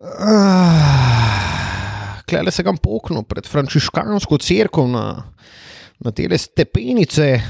Ah, 0.00 1.36
Klele 2.24 2.50
se 2.50 2.62
ga 2.64 2.72
poknil 2.72 3.22
pred 3.28 3.44
frančiškansko 3.46 4.38
crkvo 4.40 4.86
na, 4.88 5.04
na 6.00 6.10
te 6.10 6.38
stepenice. 6.38 7.40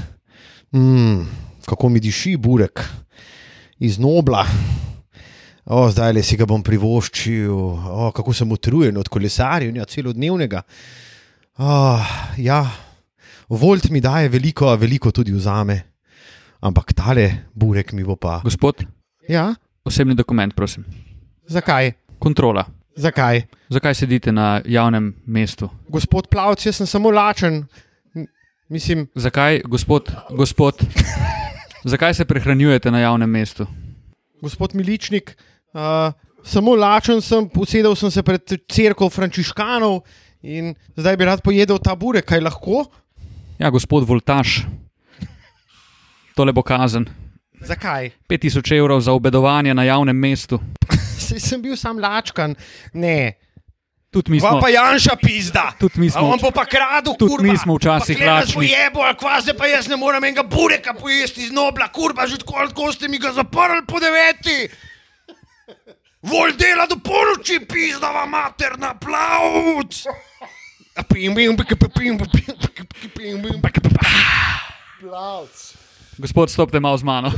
Mm, 0.75 1.23
kako 1.65 1.89
mi 1.89 1.99
diši 1.99 2.37
burek 2.37 2.83
iz 3.79 3.99
nobla. 3.99 4.45
O, 5.65 5.85
zdaj 5.91 6.13
le 6.13 6.23
si 6.25 6.35
ga 6.35 6.45
bom 6.49 6.63
privoščil, 6.63 7.53
o, 7.53 8.11
kako 8.11 8.33
sem 8.33 8.51
utrujen 8.51 8.97
od 8.97 9.07
kolesarjenja 9.07 9.85
celodnevnega. 9.85 10.61
O, 11.57 11.99
ja, 12.37 12.65
Volt 13.51 13.89
mi 13.91 13.99
daje 13.99 14.29
veliko, 14.31 14.69
a 14.71 14.77
veliko 14.79 15.11
tudi 15.11 15.33
vzame. 15.35 15.75
Ampak 16.63 16.93
tale 16.95 17.51
burek 17.51 17.91
mi 17.91 18.03
bo 18.03 18.15
pa. 18.15 18.39
Gospod, 18.43 18.83
Ja, 19.27 19.51
osebni 19.85 20.15
dokument, 20.15 20.55
prosim. 20.55 20.85
zakaj? 21.47 21.91
Kontrola. 22.21 22.65
Zakaj? 22.95 23.41
Zakaj 23.69 23.95
sedite 23.95 24.31
na 24.31 24.61
javnem 24.65 25.13
mestu? 25.25 25.69
Gospod 25.89 26.27
Plavc, 26.29 26.65
jaz 26.65 26.77
sem 26.77 26.87
samo 26.87 27.11
lačen. 27.11 27.63
Mislim, 28.69 29.07
Zakaj, 29.15 29.61
gospod, 29.65 30.11
gospod, 30.29 30.79
zakaj 31.91 32.13
se 32.13 32.25
prehranjujete 32.25 32.91
na 32.91 32.99
javnem 32.99 33.29
mestu? 33.29 33.67
gospod 34.41 34.75
Miličnik, 34.75 35.37
uh, 35.73 36.13
samo 36.43 36.75
lačen 36.75 37.21
sem, 37.21 37.49
usedel 37.55 37.95
sem 37.95 38.11
se 38.11 38.23
pred 38.23 38.41
crkvo 38.69 39.09
frančiškanov 39.09 40.01
in 40.41 40.73
zdaj 40.97 41.17
bi 41.17 41.25
rad 41.25 41.41
pojedel 41.45 41.77
ta 41.77 41.95
burek, 41.95 42.25
kaj 42.25 42.41
lahko? 42.41 42.85
Ja, 43.59 43.69
gospod 43.69 44.07
Voltaš, 44.09 44.63
tole 46.35 46.53
bo 46.53 46.63
kazen. 46.65 47.05
Zakaj? 47.61 48.09
5000 48.29 48.77
evrov 48.77 49.01
za 49.01 49.13
obedovanje 49.13 49.73
na 49.73 49.83
javnem 49.83 50.17
mestu 50.17 50.59
sej 51.31 51.39
sem 51.39 51.63
bil 51.63 51.79
sam 51.79 51.99
lačkan. 52.01 52.55
Ne. 52.93 53.37
Tudi 54.11 54.31
mi 54.31 54.39
smo. 54.39 54.59
Pa 54.59 54.67
Janša 54.69 55.15
pizda. 55.15 55.71
Tudi 55.79 55.99
mi 55.99 56.09
smo. 56.09 56.19
A 56.19 56.33
on 56.35 56.39
bo 56.41 56.51
pa 56.51 56.65
kradel, 56.67 57.15
tudi 57.15 57.47
mi 57.47 57.57
smo 57.57 57.77
včasih 57.79 58.19
lačni. 58.19 58.67
Je 58.67 58.89
bo, 58.91 59.07
kvaze 59.19 59.55
pa 59.55 59.69
jaz 59.71 59.87
ne 59.87 59.95
morem 59.95 60.23
enega 60.23 60.43
bureka 60.43 60.93
pojesti 60.93 61.47
iz 61.47 61.51
nobla, 61.51 61.87
kurba, 61.95 62.27
že 62.27 62.41
tako, 62.43 62.67
tako 62.67 62.91
ste 62.91 63.07
mi 63.07 63.19
ga 63.23 63.31
zaprli 63.31 63.85
po 63.87 64.03
deveti. 64.03 64.67
Vol 66.21 66.51
dela 66.59 66.85
do 66.85 66.99
ponoči, 66.99 67.63
pizda 67.65 68.11
vam 68.11 68.29
materna 68.29 68.93
plavc. 68.99 70.03
Plavc. 74.99 75.57
Gospod, 76.19 76.51
stopite 76.51 76.79
malo 76.79 76.97
z 76.97 77.03
mano. 77.03 77.31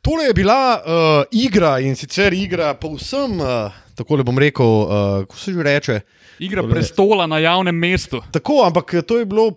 Tole 0.00 0.24
je 0.24 0.34
bila 0.34 0.80
uh, 0.80 1.24
igra 1.32 1.78
in 1.80 1.96
sicer 1.96 2.32
igra 2.32 2.74
povsem, 2.74 3.40
uh, 3.40 3.72
tako 3.94 4.16
le 4.16 4.24
bom 4.24 4.38
rekel, 4.38 4.66
uh, 4.66 4.88
kako 5.26 5.36
se 5.36 5.52
že 5.52 5.62
reče. 5.62 6.00
Igra 6.38 6.62
Tole- 6.62 6.70
prestola 6.72 7.26
na 7.26 7.38
javnem 7.38 7.76
mestu. 7.76 8.22
Tako, 8.32 8.62
ampak 8.64 8.94
to 9.06 9.18
je 9.18 9.24
bilo 9.24 9.52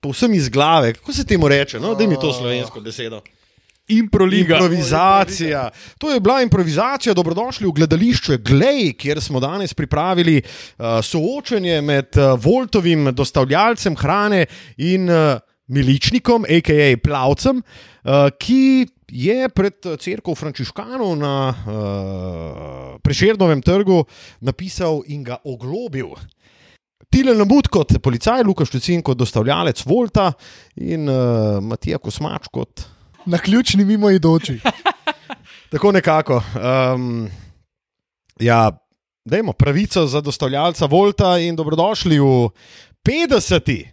povsem 0.00 0.34
iz 0.34 0.48
glave. 0.48 0.92
Kako 0.92 1.12
se 1.12 1.26
temu 1.26 1.48
reče? 1.48 1.80
No, 1.80 1.94
da 1.94 2.06
mi 2.06 2.18
to 2.20 2.32
slovensko 2.32 2.80
besedo. 2.80 3.20
Improliga. 3.88 4.56
Improvizacija. 4.56 5.70
To 5.98 6.10
je 6.10 6.20
bila 6.20 6.42
improvizacija, 6.42 7.14
dobrodošli 7.14 7.66
v 7.66 7.72
gledališče 7.72 8.36
Glej, 8.36 8.92
kjer 8.92 9.20
smo 9.20 9.40
danes 9.40 9.74
pripravili 9.74 10.42
uh, 10.42 10.84
soočenje 11.02 11.80
med 11.80 12.16
uh, 12.16 12.40
Voltovim 12.40 13.12
dostavljalcem 13.14 13.96
hrane 13.96 14.46
in 14.76 15.10
uh, 15.10 15.38
miličnikom, 15.66 16.44
a.k.a. 16.48 16.96
plavcem, 16.96 17.60
uh, 17.60 18.10
ki 18.40 18.86
je 19.14 19.48
pred 19.48 19.78
crkvo 19.78 20.34
Frančiškanov 20.34 21.14
na 21.14 21.34
uh, 21.54 22.98
Prešernovem 22.98 23.62
trgu 23.62 24.02
napisal 24.42 25.04
in 25.06 25.22
ga 25.22 25.38
oglobil. 25.46 26.10
Tilen 27.14 27.38
Lamut 27.38 27.68
kot 27.70 27.94
policaj, 28.02 28.42
Lukaš 28.42 28.72
Čecin 28.74 29.04
kot 29.06 29.18
dostavljalec 29.20 29.84
Volta 29.86 30.32
in 30.82 31.06
uh, 31.06 31.62
Matija 31.62 32.02
Kosmač 32.02 32.50
kot 32.50 32.90
Na 33.24 33.38
ključni 33.38 33.84
mimo 33.84 34.10
idoči. 34.10 34.58
Tako 35.72 35.92
nekako. 35.92 36.42
Um, 36.94 37.30
ja, 38.40 38.68
dajmo 39.24 39.52
pravico 39.52 40.06
za 40.06 40.20
dostavljalca 40.20 40.86
Volta 40.86 41.38
in 41.38 41.56
dobrodošli 41.56 42.18
v 42.18 42.50
50. 43.00 43.86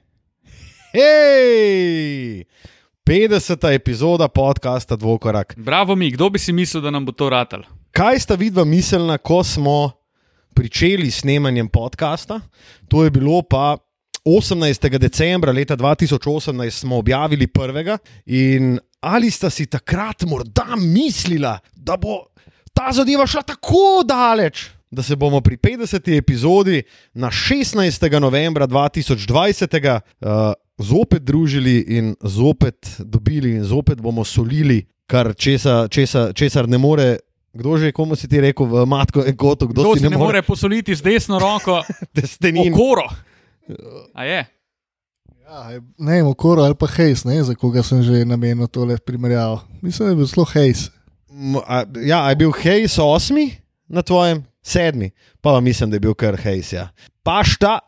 Hej! 0.91 2.43
50. 3.05 3.73
epizoda 3.73 4.27
podcasta 4.27 4.95
Dvokorak. 4.95 5.53
Bravo 5.57 5.95
mi, 5.95 6.11
kdo 6.11 6.29
bi 6.29 6.39
si 6.39 6.53
mislil, 6.53 6.83
da 6.83 6.91
nam 6.91 7.05
bo 7.05 7.11
to 7.11 7.29
ratal? 7.29 7.63
Kaj 7.91 8.19
sta 8.19 8.35
vidva 8.35 8.63
miselna, 8.65 9.17
ko 9.17 9.43
smo 9.43 9.91
pričeli 10.53 11.11
s 11.11 11.21
snemanjem 11.21 11.67
podcasta? 11.67 12.39
To 12.87 13.03
je 13.03 13.09
bilo 13.09 13.41
pa 13.41 13.77
18. 14.25 14.97
decembra 14.97 15.51
leta 15.51 15.77
2018, 15.77 16.69
smo 16.69 16.97
objavili 16.97 17.47
prvega. 17.47 17.97
In 18.25 18.79
ali 18.99 19.31
sta 19.31 19.49
si 19.49 19.65
takrat 19.65 20.23
morda 20.23 20.75
mislila, 20.77 21.59
da 21.75 21.97
bo 21.97 22.25
ta 22.73 22.91
zadeva 22.91 23.27
šla 23.27 23.41
tako 23.41 24.03
daleč? 24.05 24.69
Da 24.91 25.03
se 25.03 25.15
bomo 25.15 25.41
pri 25.41 25.57
50. 25.57 26.17
epizodi 26.17 26.83
na 27.13 27.27
16. 27.31 28.19
novembra 28.19 28.67
2020 28.67 29.99
uh, 30.19 30.53
zopet 30.79 31.23
družili 31.23 31.79
in 31.87 32.15
zopet 32.23 32.95
dobili, 32.99 33.55
in 33.55 33.63
zopet 33.63 34.01
bomo 34.01 34.23
solili, 34.23 34.85
kar 35.07 35.33
česa, 35.35 35.87
česa, 35.87 36.33
česar 36.33 36.69
ne 36.69 36.77
more. 36.77 37.17
Kdo 37.53 37.75
že, 37.77 37.91
komu 37.91 38.15
si 38.15 38.27
ti 38.31 38.39
rekel, 38.39 38.63
v 38.63 38.85
matko 38.87 39.25
in 39.27 39.35
kotu, 39.35 39.67
kdo, 39.67 39.83
Kdo 39.83 39.95
si 39.99 40.07
ne 40.09 40.17
more 40.17 40.39
posoliti 40.41 40.95
z 40.95 41.01
desno 41.03 41.39
roko 41.39 41.81
testenin. 42.15 42.71
okoro? 42.73 43.03
A 44.15 44.23
je? 44.23 44.45
Ja, 45.43 45.81
ne 45.99 46.11
vem, 46.15 46.27
okoro 46.31 46.63
ali 46.63 46.75
pa 46.79 46.87
hejs, 46.87 47.25
ne, 47.27 47.43
za 47.43 47.51
koga 47.55 47.83
sem 47.83 47.99
že 48.03 48.23
namenil 48.23 48.71
tole 48.71 48.95
primerjavo. 48.97 49.67
Mislim, 49.83 50.07
da 50.07 50.11
je 50.11 50.15
bil 50.15 50.25
zelo 50.31 50.45
hejs. 50.47 50.87
A, 51.67 51.83
ja, 51.99 52.29
je 52.31 52.35
bil 52.35 52.51
Hejs 52.51 52.95
osmi 52.99 53.51
na 53.87 54.01
tvojem, 54.01 54.43
sedmi, 54.63 55.11
pa 55.41 55.59
mislim, 55.59 55.89
da 55.91 55.95
je 55.95 55.99
bil 56.07 56.13
kar 56.15 56.35
Hejs. 56.39 56.71
Ja. 56.73 56.87
Pa 57.23 57.43
šta? 57.43 57.79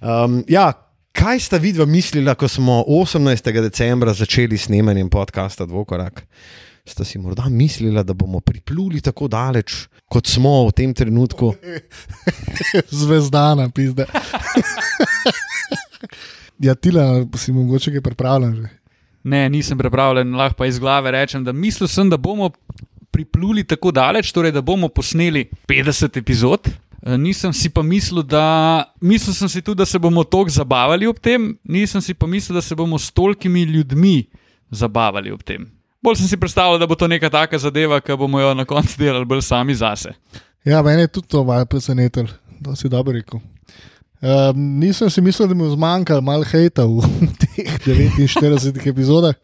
um, 0.00 0.44
ja, 0.56 0.72
kaj 1.20 1.40
sta 1.40 1.56
vidva 1.56 1.84
mislila, 1.86 2.34
ko 2.34 2.48
smo 2.48 2.84
18. 2.88 3.52
decembra 3.60 4.12
začeli 4.12 4.56
snemanjem 4.58 5.10
podcasta 5.10 5.66
Dvokorak? 5.66 6.22
Sta 6.84 7.04
si 7.04 7.18
morda 7.18 7.44
mislila, 7.48 8.02
da 8.02 8.14
bomo 8.14 8.40
pripluli 8.40 9.02
tako 9.04 9.28
daleč, 9.28 9.84
kot 10.08 10.26
smo 10.26 10.64
v 10.68 10.72
tem 10.72 10.94
trenutku? 10.96 11.52
Zvezdana, 13.02 13.68
pizda. 13.68 14.06
ja, 16.66 16.74
tila, 16.74 17.26
si 17.36 17.52
mogoče 17.52 17.92
kaj 17.92 18.06
pripravljen 18.08 18.54
že. 18.62 18.70
Ne, 19.22 19.44
nisem 19.52 19.78
pripravljen, 19.78 20.32
lahko 20.32 20.62
pa 20.62 20.66
iz 20.66 20.78
glave 20.80 21.12
rečem, 21.12 21.44
da 21.44 21.52
mislil 21.52 21.88
sem, 21.88 22.08
da 22.08 22.16
bomo 22.16 22.48
pripluli 23.12 23.66
tako 23.68 23.92
daleč, 23.92 24.32
torej 24.32 24.56
da 24.56 24.64
bomo 24.64 24.88
posneli 24.88 25.50
50 25.68 26.16
epizod. 26.16 26.72
Eh, 27.02 27.16
Nisem 27.18 27.52
si 27.52 27.68
pa 27.68 27.82
mislil, 27.82 28.22
da, 28.22 28.84
mislil 29.00 29.34
sem 29.34 29.48
si 29.48 29.62
tudi, 29.62 29.78
da 29.78 29.86
se 29.86 29.98
bomo 29.98 30.24
tako 30.24 30.50
zabavali 30.50 31.06
ob 31.06 31.18
tem, 31.18 31.54
nisem 31.64 32.00
si 32.00 32.14
pa 32.14 32.26
mislil, 32.26 32.54
da 32.54 32.62
se 32.62 32.74
bomo 32.74 32.98
s 32.98 33.10
tolkimi 33.10 33.62
ljudmi 33.62 34.24
zabavali 34.70 35.32
ob 35.32 35.42
tem. 35.42 35.66
Bolj 36.02 36.16
sem 36.16 36.28
si 36.28 36.36
predstavljal, 36.36 36.78
da 36.78 36.86
bo 36.86 36.94
to 36.94 37.08
neka 37.08 37.30
taka 37.30 37.58
zadeva, 37.58 38.00
ki 38.00 38.16
bomo 38.16 38.40
jo 38.40 38.54
na 38.54 38.64
koncu 38.64 38.96
delali 38.98 39.24
bolj 39.24 39.42
sami 39.42 39.74
zase. 39.74 40.12
Ja, 40.64 40.82
mene 40.82 41.08
je 41.08 41.08
tudi 41.16 41.28
to 41.28 41.44
malo 41.44 41.64
presenetilo, 41.66 42.28
da 42.60 42.76
si 42.76 42.88
dobro 42.88 43.12
rekel. 43.12 43.40
Um, 44.20 44.78
nisem 44.80 45.10
si 45.10 45.20
mislil, 45.20 45.48
da 45.48 45.54
mi 45.54 45.64
bo 45.64 45.70
zmanjkalo 45.72 46.20
malo 46.20 46.44
hejta 46.44 46.84
v 46.84 47.00
teh 47.40 47.78
49 47.84 48.88
epizodah 48.88 49.34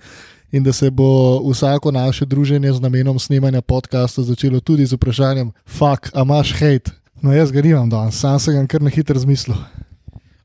in 0.52 0.62
da 0.62 0.72
se 0.72 0.90
bo 0.90 1.40
vsako 1.50 1.92
naše 1.92 2.24
druženje 2.24 2.72
z 2.72 2.80
namenom 2.80 3.18
snemanja 3.18 3.60
podcasta 3.60 4.22
začelo 4.22 4.60
tudi 4.60 4.86
z 4.86 4.92
vprašanjem: 4.92 5.52
Fak, 5.64 6.10
a 6.14 6.22
imaš 6.22 6.52
hejt? 6.52 6.92
No, 7.22 7.32
jaz 7.32 7.52
ga 7.52 7.62
nimam 7.64 7.88
danes, 7.90 8.18
sam 8.20 8.38
sem 8.40 8.54
ga 8.54 8.66
kar 8.68 8.82
na 8.84 8.92
hitro 8.92 9.18
zmislil. 9.18 9.56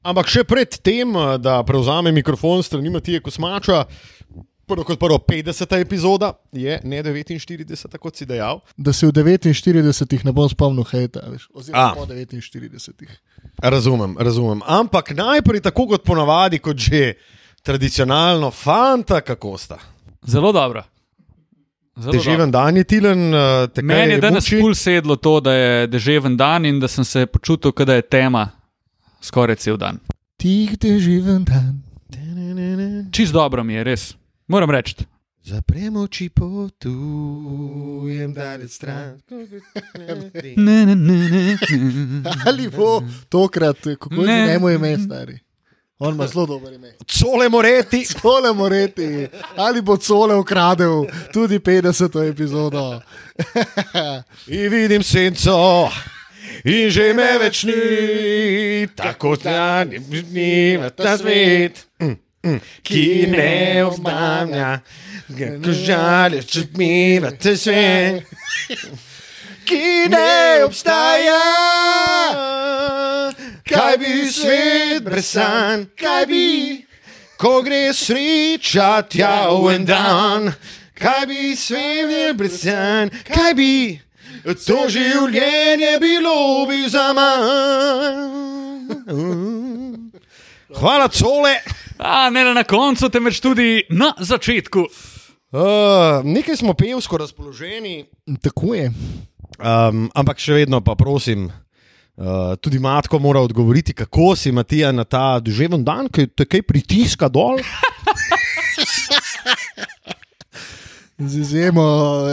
Ampak 0.01 0.31
še 0.31 0.41
pred 0.47 0.79
tem, 0.81 1.12
da 1.44 1.59
prevzame 1.68 2.09
mikrofon 2.15 2.63
strani 2.65 2.89
Matije 2.89 3.21
Kosmača, 3.21 3.83
prvo 4.65 4.85
kot 4.88 5.00
prvo 5.00 5.19
50. 5.19 5.75
epizoda 5.77 6.31
je, 6.56 6.79
ne 6.83 7.03
49, 7.03 7.97
kot 8.01 8.18
si 8.18 8.25
dejal. 8.25 8.63
Da 8.77 8.94
se 8.94 9.06
v 9.06 9.12
49 9.12 10.25
ne 10.25 10.33
bom 10.33 10.50
spomnil 10.50 10.88
hejta, 10.89 11.25
veš, 11.27 11.50
A. 11.51 11.59
oziroma 11.59 11.94
po 11.94 12.06
49. 12.07 13.13
Razumem, 13.62 14.15
razumem. 14.18 14.63
Ampak 14.65 15.12
najprej, 15.18 15.62
tako 15.68 15.91
kot 15.94 16.07
ponavadi, 16.07 16.57
kot 16.63 16.79
že 16.79 17.13
tradicionalno, 17.62 18.50
fanta, 18.51 19.21
kako 19.21 19.57
sta. 19.57 19.77
Zelo 20.25 20.50
dobro. 20.56 20.81
Deževen 21.96 22.52
dan 22.52 22.78
je 22.78 22.84
tilen, 22.84 23.32
kaj 23.76 23.84
Meni 23.84 24.14
je 24.14 24.22
danes 24.22 24.48
pul 24.50 24.74
sedlo 24.76 25.16
to, 25.16 25.40
da 25.44 25.54
je 25.54 25.88
deževen 25.88 26.38
dan 26.38 26.66
in 26.66 26.80
da 26.80 26.88
sem 26.88 27.04
se 27.06 27.26
počutil, 27.26 27.72
kot 27.72 27.88
da 27.88 27.96
je 28.00 28.02
tema 28.02 28.50
skoraj 29.22 29.56
cel 29.56 29.78
dan. 29.78 30.00
Tih 30.38 30.78
deževen 30.80 31.44
dan. 31.44 31.82
Čist 33.12 33.34
dobro 33.34 33.64
mi 33.64 33.74
je, 33.74 33.84
res. 33.84 34.16
Moram 34.48 34.72
reči. 34.72 34.96
Zaprem 35.44 35.96
oči, 35.98 36.30
potujem 36.30 38.34
daleč 38.34 38.72
stran. 38.72 39.20
Ne, 40.56 40.86
ne, 40.86 40.96
ne, 40.96 41.30
ne. 41.30 41.58
Ali 42.46 42.70
bo 42.70 43.02
tokrat, 43.30 43.78
kako 44.00 44.16
Ne. 44.22 44.34
je 44.34 44.48
njemu 44.48 44.70
ime, 44.70 44.98
stari? 44.98 45.40
On 46.03 46.13
ima 46.13 46.27
zelo 46.27 46.45
dober 46.45 46.74
ime. 46.74 46.94
Cole 47.19 47.50
moreti. 47.50 48.06
Cole 48.21 48.53
moreti, 48.53 49.27
ali 49.56 49.81
bo 49.81 49.98
cole 49.98 50.36
ukradel 50.36 51.06
tudi 51.33 51.59
50. 51.59 52.30
epizodo. 52.30 53.01
In 54.48 54.69
vidim 54.69 55.03
senco, 55.03 55.89
in 56.65 56.89
že 56.89 57.13
me 57.13 57.38
več 57.42 57.63
ni, 57.63 58.88
tako 58.95 59.36
da 59.36 59.83
ni 59.86 60.77
v 60.77 60.89
ta 60.98 61.18
svet, 61.18 61.86
ki 62.83 63.06
ne 63.30 63.86
obznanja, 63.86 64.81
kako 65.30 65.75
žališ, 65.86 66.50
če 66.54 66.65
mi 66.77 67.19
v 67.21 67.33
ta 67.38 67.56
svet, 67.57 68.25
ki 69.69 69.83
ne 70.09 70.65
obstaja. 70.65 71.70
Kaj 73.71 73.97
bi 73.97 74.13
svet 74.31 75.03
brez 75.03 75.25
sanj, 75.31 75.85
kaj 76.00 76.25
bi, 76.27 76.45
ko 77.39 77.62
gre 77.63 77.94
sreča 77.95 79.01
tja 79.09 79.47
v 79.50 79.75
en 79.75 79.85
dan, 79.88 80.51
kaj 80.97 81.25
bi 81.29 81.56
svet 81.56 82.35
brez 82.38 82.59
sanj, 82.63 83.09
kaj 83.27 83.53
bi. 83.57 83.73
To 84.41 84.88
življenje 84.89 85.91
bilo 86.01 86.65
bi 86.69 86.83
za 86.89 87.12
manj. 87.13 88.41
Hvala, 90.75 91.07
cole. 91.07 91.56
A, 92.00 92.29
ne 92.33 92.44
le 92.44 92.53
na 92.57 92.63
koncu, 92.63 93.09
temveč 93.13 93.39
tudi 93.44 93.83
na 93.94 94.13
začetku. 94.18 94.88
Uh, 95.51 96.23
nekaj 96.23 96.57
smo 96.57 96.73
pevsko 96.73 97.18
razpoloženi, 97.19 98.06
Tako 98.41 98.73
je. 98.73 98.88
um, 99.59 100.07
ampak 100.15 100.39
še 100.39 100.53
vedno 100.63 100.79
pa 100.81 100.95
prosim, 100.95 101.50
uh, 102.16 102.56
tudi 102.62 102.80
Matko 102.80 103.19
mora 103.19 103.42
odgovoriti, 103.42 103.94
kako 103.94 104.36
si 104.36 104.52
Matija 104.52 104.92
na 104.92 105.04
ta 105.04 105.40
duževen 105.40 105.84
dan, 105.84 106.10
ki 106.10 106.28
te 106.28 106.46
kaj 106.46 106.62
pritiska 106.62 107.30
dol. 107.30 107.60
Z 111.28 111.38
izjemo, 111.38 111.81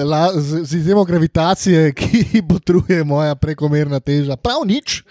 la, 0.05 0.33
z, 0.41 0.77
izjemo 0.77 1.05
gravitacije, 1.05 1.93
ki 1.99 2.43
botruje 2.43 3.05
moja 3.05 3.35
prekomerna 3.35 4.01
teža. 4.01 4.37
Prav 4.37 4.65
nič, 4.67 5.03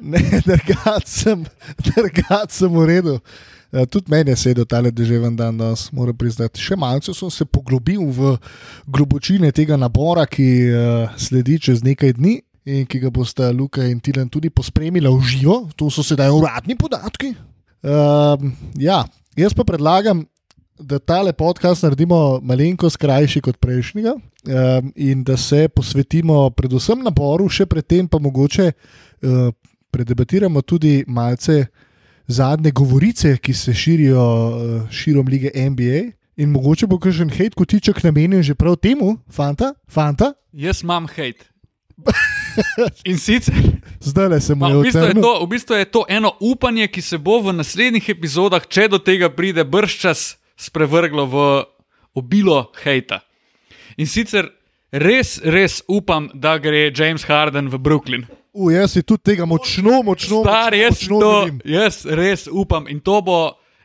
ne, 0.00 0.22
drugače 0.46 1.06
sem, 1.06 1.44
drugač 1.84 2.50
sem 2.50 2.70
v 2.70 2.86
redu. 2.86 3.18
Uh, 3.72 3.84
tudi 3.90 4.10
meni 4.10 4.30
je 4.30 4.36
sedel 4.36 4.64
tale 4.64 4.90
deževen 4.90 5.36
dan, 5.36 5.58
danes 5.58 5.88
moram 5.92 6.16
priznati. 6.16 6.62
Še 6.62 6.76
malce 6.78 7.14
sem 7.14 7.30
se 7.30 7.44
poglobil 7.44 8.00
v 8.14 8.36
globočine 8.86 9.50
tega 9.52 9.76
nabora, 9.76 10.26
ki 10.26 10.48
uh, 10.70 11.18
sledi 11.18 11.58
čez 11.58 11.82
nekaj 11.84 12.14
dni 12.16 12.38
in 12.68 12.86
ki 12.86 13.00
ga 13.00 13.10
bosta 13.10 13.50
Luka 13.52 13.84
in 13.88 14.00
Tilan 14.00 14.28
tudi 14.28 14.50
pospremila 14.52 15.10
v 15.10 15.24
živo. 15.24 15.56
To 15.76 15.88
so 15.90 16.04
sedaj 16.04 16.32
uradni 16.34 16.76
podatki. 16.76 17.32
Uh, 17.78 18.36
ja, 18.76 19.04
jaz 19.38 19.54
pa 19.54 19.64
predlagam, 19.64 20.26
da 20.78 20.98
tale 20.98 21.32
podcast 21.32 21.82
naredimo 21.82 22.38
malenkost 22.42 22.98
krajši 23.02 23.40
kot 23.42 23.56
prejšnjega 23.58 24.14
um, 24.14 24.92
in 24.94 25.24
da 25.26 25.36
se 25.36 25.68
posvetimo 25.68 26.50
predvsem 26.54 27.02
naboru, 27.02 27.48
še 27.50 27.66
predtem 27.66 28.06
pa 28.06 28.20
mogoče 28.22 28.68
uh, 28.70 29.50
predebatiramo 29.90 30.62
tudi 30.62 31.02
malce 31.08 31.64
zadnje 32.28 32.70
govorice, 32.70 33.36
ki 33.42 33.54
se 33.54 33.74
širijo 33.74 34.22
uh, 34.22 34.86
širom 34.90 35.26
lige 35.26 35.50
NBA. 35.54 36.04
In 36.38 36.52
mogoče 36.54 36.86
bo 36.86 37.00
kakšen 37.02 37.32
hate 37.34 37.56
kotiček 37.58 38.04
namenjen 38.04 38.44
že 38.46 38.54
prav 38.54 38.76
temu, 38.78 39.16
fanta, 39.26 39.72
fanta. 39.90 40.34
Jaz 40.52 40.84
imam 40.86 41.08
hate. 41.10 41.48
In 43.04 43.18
sicer, 43.18 43.54
zdaj 44.00 44.28
le 44.28 44.40
se 44.40 44.54
mu 44.54 44.66
ma, 44.66 44.68
je 44.70 44.76
v, 44.76 44.82
bistvu 44.88 45.06
je 45.06 45.14
to, 45.22 45.32
v 45.44 45.48
bistvu 45.50 45.74
je 45.78 45.84
to 45.84 46.04
eno 46.08 46.32
upanje, 46.40 46.88
ki 46.88 47.02
se 47.02 47.18
bo 47.18 47.38
v 47.42 47.54
naslednjih 47.58 48.08
epizodah, 48.14 48.66
če 48.66 48.88
do 48.88 48.98
tega 48.98 49.30
pride, 49.30 49.64
brščas 49.64 50.36
sprevrglo 50.58 51.26
v 51.26 51.44
obilo 52.18 52.70
hejta. 52.82 53.20
In 53.98 54.06
sicer 54.10 54.50
res, 54.90 55.38
res 55.42 55.82
upam, 55.86 56.30
da 56.34 56.56
gre 56.58 56.88
James 56.90 57.22
Harden 57.28 57.70
v 57.70 57.78
Brooklyn. 57.78 58.26
U, 58.54 58.72
jaz 58.74 58.96
si 58.96 59.04
tudi 59.06 59.34
tega 59.34 59.46
močno, 59.46 60.02
močno, 60.02 60.42
Star, 60.42 60.74
močno, 60.74 60.82
jaz, 60.82 60.94
močno 60.98 61.20
to, 61.20 61.32
želim. 61.44 61.58
jaz 61.64 61.96
res 62.06 62.48
upam 62.50 62.88
in 62.90 62.98
to 63.00 63.20
bo 63.22 63.38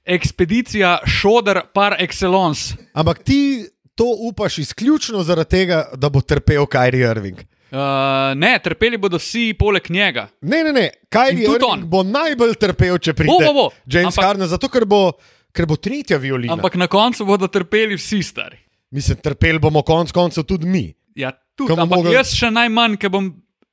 ekspedicija 0.05 1.03
Šoder 1.05 1.61
par 1.73 1.97
excellence. 2.01 2.73
Ampak 2.93 3.21
ti 3.23 3.67
to 3.95 4.07
upaš 4.29 4.57
izključno 4.63 5.21
zaradi 5.23 5.49
tega, 5.49 5.83
da 5.97 6.09
bo 6.09 6.21
trpel 6.21 6.65
Kyrie 6.65 7.05
Irving. 7.11 7.43
Uh, 7.71 8.35
ne, 8.37 8.59
trpeli 8.59 8.97
bodo 8.97 9.17
vsi 9.17 9.53
poleg 9.57 9.87
njega. 9.89 10.27
Ne, 10.41 10.63
ne, 10.63 10.71
ne. 10.71 10.83
In 11.31 11.39
tudi 11.39 11.55
Irving 11.55 11.63
on. 11.65 11.85
bo 11.89 12.03
najbolj 12.03 12.53
trpel, 12.55 12.99
če 12.99 13.13
pride 13.13 13.31
Bo, 13.31 13.39
bo, 13.39 13.53
bo. 13.53 13.65
James 13.87 14.13
Ampak- 14.13 14.27
Harden, 14.27 14.47
zato 14.47 14.69
ker 14.69 14.85
bo, 14.85 15.13
ker 15.51 15.65
bo 15.65 15.75
tretja 15.75 16.17
violina. 16.17 16.53
Ampak 16.53 16.75
na 16.75 16.85
koncu 16.87 17.25
bodo 17.25 17.47
trpeli 17.47 17.95
vsi 17.95 18.21
stari. 18.21 18.59
Mislim, 18.91 19.17
trpeli 19.17 19.57
bomo 19.57 19.81
konec 19.81 20.11
koncev 20.13 20.45
tudi 20.45 20.69
mi. 20.69 20.93
Ja, 21.15 21.31
tudi, 21.57 21.69
bomo 21.69 21.81
ampak 21.83 21.97
mogli- 21.97 22.13
jaz 22.13 22.29
še 22.31 22.51
najmanj, 22.51 22.97
ker 22.97 23.09
bom, 23.09 23.31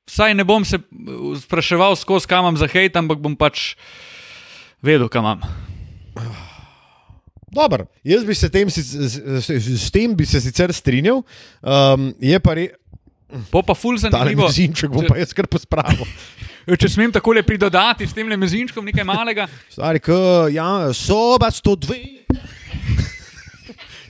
vsaj 0.09 0.33
ne 0.33 0.43
bom 0.43 0.65
se 0.65 0.79
uh, 0.81 1.37
spraševal 1.37 1.93
skozi, 1.95 2.25
kam 2.25 2.45
imam 2.45 2.57
za 2.57 2.65
hejt, 2.65 2.97
ampak 2.97 3.21
bom 3.21 3.35
pač 3.37 3.75
vedel, 4.81 5.09
kam 5.09 5.25
imam. 5.25 5.45
Dobar. 7.51 7.83
Jaz 8.03 8.23
bi 8.23 8.33
se 8.33 8.49
tem, 8.49 8.69
si- 8.69 8.81
s, 8.81 8.95
s, 9.43 9.49
s 9.77 9.91
tem 9.91 10.15
bi 10.15 10.25
se 10.25 10.39
sicer 10.41 10.71
strinjal, 10.71 11.19
um, 11.61 12.13
je 12.17 12.39
pa 12.39 12.53
re, 12.55 12.69
Po 13.51 13.61
pa 13.63 13.73
ful 13.73 13.95
ta 13.99 14.09
zanimivo. 14.09 14.47
mezinček 14.47 14.91
bom 14.91 15.05
pa 15.07 15.17
jaz 15.19 15.33
kar 15.33 15.47
pospravil. 15.47 16.05
Če 16.81 16.89
smem 16.91 17.11
tako 17.11 17.33
le 17.33 17.43
pridodati 17.43 18.05
s 18.07 18.13
tem 18.13 18.27
le 18.29 18.37
mezinčkom 18.37 18.85
nekaj 18.85 19.05
malega. 19.07 19.47
Stari, 19.71 19.99
k, 20.03 20.13
ja, 20.53 20.93
soba 20.93 21.49
102. 21.51 21.97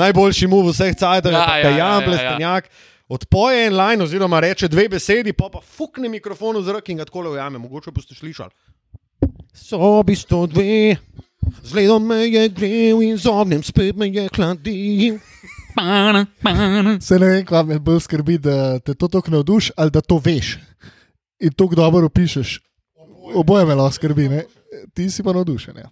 Najboljši 0.00 0.46
mu 0.50 0.60
vseh 0.68 0.94
cajtov 0.98 1.32
je 1.32 1.38
Ja, 1.38 1.46
pa 1.46 1.58
ja, 1.58 1.70
ja, 1.70 1.76
Jan 1.78 2.00
ja, 2.02 2.06
Plestenjak. 2.06 2.68
Odpoje 3.08 3.66
en 3.66 3.76
line, 3.76 4.02
oziroma 4.02 4.40
reče 4.40 4.68
dve 4.68 4.88
besedi, 4.88 5.32
pa 5.36 5.48
pa 5.52 5.60
fukne 5.60 6.08
mikrofon 6.08 6.56
v 6.56 6.64
zrak 6.66 6.88
in 6.90 6.98
ga 6.98 7.04
tako 7.06 7.20
le 7.26 7.34
ujame. 7.36 7.60
Mogoče 7.62 7.92
boste 7.94 8.16
slišali. 8.16 8.50
Sobi 9.54 10.16
102, 10.18 10.96
zgledom 11.68 12.06
me 12.06 12.24
je 12.26 12.48
grel 12.48 13.02
in 13.04 13.18
z 13.20 13.30
ognjem 13.30 13.62
spet 13.62 13.96
me 13.96 14.08
je 14.08 14.28
hladil. 14.34 15.20
Se 17.00 17.18
ne 17.18 17.26
vem, 17.26 17.44
kaj 17.46 17.64
me 17.68 17.78
bolj 17.82 18.04
skrbi, 18.06 18.38
da 18.38 18.78
te 18.78 18.94
to 18.94 19.08
tako 19.08 19.30
navduši 19.38 19.72
ali 19.76 19.90
da 19.90 20.00
to 20.00 20.20
veš 20.24 20.56
in 21.40 21.52
to 21.52 21.68
dobro 21.76 22.06
opišeš. 22.06 22.60
Oboje 23.34 23.66
me 23.66 23.74
lahko 23.74 23.96
skrbi, 23.96 24.28
ne? 24.28 24.44
ti 24.94 25.10
si 25.10 25.22
pa 25.22 25.32
navdušen. 25.32 25.74
Ja. 25.76 25.90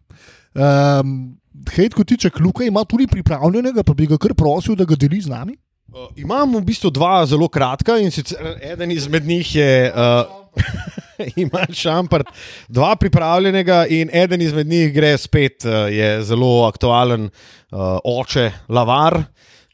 Um, 1.00 1.38
Hejt 1.74 1.94
kotiček 1.94 2.40
Luka 2.40 2.64
ima 2.64 2.84
tudi 2.84 3.06
pripravljenega, 3.06 3.82
pa 3.82 3.94
bi 3.94 4.06
ga 4.06 4.16
kar 4.18 4.34
prosil, 4.34 4.76
da 4.76 4.86
ga 4.88 4.96
deli 4.96 5.20
z 5.20 5.28
nami. 5.28 5.56
Uh, 5.92 6.08
imam 6.16 6.54
v 6.56 6.62
bistvu 6.64 6.90
dva 6.90 7.20
zelo 7.28 7.48
kratka 7.52 7.98
in 8.00 8.10
sicer 8.10 8.56
eden 8.62 8.90
izmed 8.90 9.26
njih 9.28 9.56
je. 9.56 9.92
Uh, 9.92 10.38
Ima 11.36 11.62
šampart, 11.72 12.28
dva 12.68 12.96
pripravljenega, 12.96 13.84
in 13.88 14.10
eden 14.12 14.42
izmed 14.42 14.66
njih 14.66 14.90
gre 14.92 15.12
spet, 15.18 15.64
uh, 15.64 15.86
je 15.92 16.22
zelo 16.26 16.64
aktualen 16.66 17.28
uh, 17.28 17.98
oče 18.04 18.50
Lavar, 18.68 19.22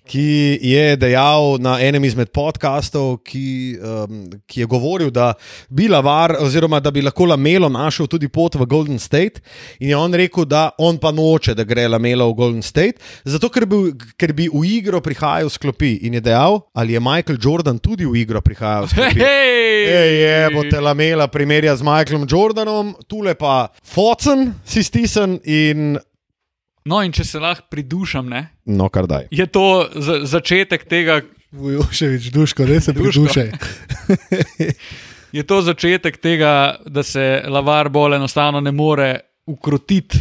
ki 0.08 0.58
je 0.64 0.96
dejal 0.96 1.58
na 1.60 1.76
enem 1.84 2.06
izmed 2.08 2.30
podkastov, 2.34 3.18
ki, 3.26 3.76
um, 3.76 4.24
ki 4.48 4.62
je 4.62 4.68
govoril, 4.70 5.10
da 5.14 5.34
bi 5.68 5.88
Lavar, 5.88 6.36
oziroma 6.40 6.80
da 6.80 6.92
bi 6.94 7.02
lahko 7.04 7.28
Lamelo 7.28 7.68
našel 7.68 8.08
tudi 8.08 8.28
pot 8.28 8.56
v 8.56 8.66
Golden 8.66 8.98
State. 8.98 9.42
In 9.80 9.92
je 9.92 9.96
on 9.96 10.14
rekel, 10.14 10.46
da 10.48 10.70
on 10.78 10.98
pa 10.98 11.12
noče, 11.12 11.54
da 11.58 11.66
gre 11.68 11.88
Lamelo 11.88 12.30
v 12.32 12.38
Golden 12.38 12.64
State, 12.64 13.02
zato 13.24 13.52
ker 13.52 13.68
bi, 13.68 13.92
ker 14.18 14.32
bi 14.32 14.48
v 14.48 14.64
igro 14.78 15.02
prihajal 15.04 15.52
s 15.52 15.60
klopi. 15.60 15.98
In 16.08 16.18
je 16.18 16.24
dejal, 16.30 16.62
ali 16.74 16.96
je 16.96 17.04
Michael 17.04 17.38
Jordan 17.42 17.78
tudi 17.78 18.08
v 18.08 18.22
igro 18.24 18.40
prihajal 18.44 18.88
s 18.88 18.96
klopi. 18.96 19.20
Hej, 19.20 19.58
Ej, 19.88 20.12
je, 20.22 20.36
bo 20.56 20.64
te 20.70 20.80
lamela 20.80 21.28
primerja 21.28 21.76
z 21.76 21.86
Michaelom 21.86 22.26
Jordanom, 22.28 22.94
tule 23.08 23.36
pa 23.38 23.68
Focen 23.84 24.54
si 24.64 24.82
stisen 24.82 25.38
in 25.44 25.98
No, 26.88 27.02
in 27.04 27.12
če 27.12 27.26
se 27.28 27.40
lahko 27.42 27.68
pridušam, 27.70 28.30
ne, 28.32 28.46
no, 28.64 28.88
kar 28.88 29.08
daj. 29.10 29.28
je 29.30 29.46
to 29.46 29.66
za, 29.92 30.22
začetek 30.24 30.88
tega, 30.88 31.20
Vujoševič, 31.52 32.28
duško, 32.28 32.66
res 32.68 32.84
se 32.84 32.92
pridušaj. 32.92 33.52
je 35.38 35.42
to 35.48 35.60
začetek 35.64 36.18
tega, 36.20 36.76
da 36.84 37.02
se 37.02 37.42
Lavar 37.48 37.88
bolj 37.88 38.18
enostavno 38.18 38.60
ne 38.60 38.72
more 38.72 39.08
ukrotiti. 39.48 40.20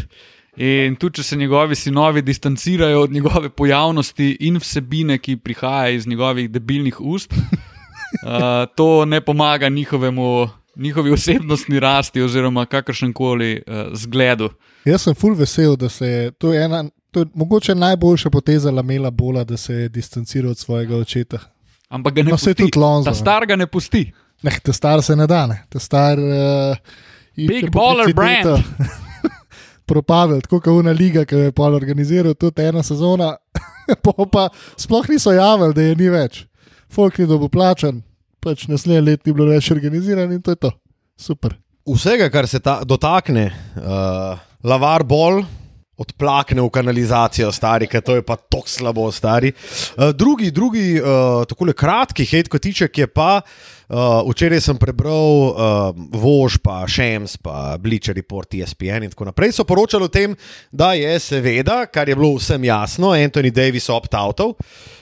In 0.58 0.96
tudi, 0.98 1.20
če 1.20 1.24
se 1.24 1.38
njegovi 1.38 1.76
sinovi 1.76 2.24
distancirajo 2.26 3.04
od 3.04 3.12
njegove 3.12 3.50
pojavnosti 3.50 4.30
in 4.48 4.58
vsebine, 4.58 5.20
ki 5.20 5.36
prihaja 5.38 5.92
iz 5.94 6.08
njegovih 6.08 6.50
debilnih 6.50 7.02
ust, 7.02 7.36
uh, 7.36 8.64
to 8.76 9.06
ne 9.06 9.22
pomaga 9.22 9.70
njihovemu, 9.70 10.48
njihovi 10.78 11.12
osebnostni 11.12 11.80
rasti 11.80 12.22
oziroma 12.22 12.66
kakršen 12.66 13.14
koli 13.14 13.62
uh, 13.68 13.74
zgledu. 13.94 14.50
Jaz 14.86 15.02
sem 15.02 15.16
full 15.16 15.36
vesel, 15.36 15.76
da 15.76 15.90
se 15.90 16.08
je 16.08 16.32
to 16.32 16.54
je 16.54 16.64
ena. 16.66 16.86
To 17.12 17.20
je 17.20 17.26
mogoče 17.34 17.76
najboljša 17.76 18.30
poteza 18.30 18.72
Lamela 18.72 19.12
Bola, 19.12 19.44
da 19.44 19.58
se 19.58 19.74
je 19.74 19.90
distanciral 19.90 20.52
od 20.52 20.58
svojega 20.58 20.98
očeta. 20.98 21.40
Ampak 21.90 22.14
ga 22.14 22.24
ne 22.24 22.30
No, 22.32 22.38
pusti. 22.38 22.72
Ta 23.06 23.14
star 23.14 23.46
ga 23.46 23.56
ne 23.56 23.68
pusti. 23.68 24.12
Ne, 24.42 24.52
te 24.64 24.74
star 24.74 25.02
se 25.02 25.16
ne 25.16 25.28
da, 25.28 25.48
ne. 25.48 25.64
te 25.70 25.80
star. 25.80 26.20
Uh, 26.20 26.78
Big 27.48 27.72
baller 27.72 28.14
brand. 28.14 28.64
Propavel, 29.88 30.42
tako 30.42 30.60
kot 30.60 30.82
una 30.82 30.92
liga, 30.92 31.24
ki 31.26 31.36
je 31.36 31.52
pol 31.56 31.76
organiziral, 31.78 32.34
tudi 32.36 32.66
ena 32.66 32.82
sezona, 32.84 33.38
pa, 34.34 34.50
sploh 34.76 35.08
niso 35.10 35.32
javili, 35.32 35.74
da 35.74 35.86
je 35.86 35.96
ni 35.96 36.10
več. 36.12 36.42
Folk 36.92 37.18
ni 37.22 37.28
dobil 37.28 37.48
plačan, 37.50 38.02
pač 38.44 38.68
naslednje 38.72 39.04
let 39.04 39.26
ni 39.26 39.34
bilo 39.36 39.50
več 39.52 39.72
organiziran 39.74 40.32
in 40.34 40.42
to 40.42 40.56
je 40.56 40.62
to. 40.68 40.72
Super. 41.18 41.58
Vsega, 41.88 42.28
kar 42.30 42.48
se 42.48 42.60
ta, 42.60 42.82
dotakne, 42.86 43.50
uh, 43.80 44.36
lavar 44.68 45.08
bol. 45.08 45.42
Odplakne 45.98 46.62
v 46.62 46.70
kanalizacijo, 46.70 47.48
stari, 47.50 47.88
ker 47.90 48.04
to 48.06 48.20
je 48.20 48.22
pa 48.22 48.36
tako 48.38 48.70
slabo, 48.70 49.08
stari. 49.10 49.50
Uh, 49.50 50.12
drugi, 50.14 50.52
drugi 50.54 51.00
uh, 51.02 51.42
tako 51.50 51.66
kratki 51.74 52.22
hate 52.22 52.54
kotiček 52.54 53.00
je 53.02 53.08
pa, 53.10 53.40
uh, 53.42 54.22
včeraj 54.28 54.62
sem 54.62 54.78
prebral 54.78 55.34
uh, 55.50 56.04
Vož, 56.14 56.60
pa 56.62 56.84
Šems, 56.86 57.40
pa 57.42 57.80
Bleacher 57.82 58.14
Report, 58.14 58.54
ESPN 58.54 59.08
in 59.08 59.16
tako 59.16 59.32
naprej. 59.32 59.56
So 59.58 59.66
poročali 59.66 60.06
o 60.06 60.14
tem, 60.14 60.38
da 60.70 60.92
je 60.94 61.18
seveda, 61.18 61.88
kar 61.90 62.06
je 62.06 62.20
bilo 62.20 62.36
vsem 62.38 62.70
jasno, 62.70 63.16
Anthony 63.18 63.50
Davis 63.50 63.90
opt-outov, 63.90 64.54
uh, 64.54 64.94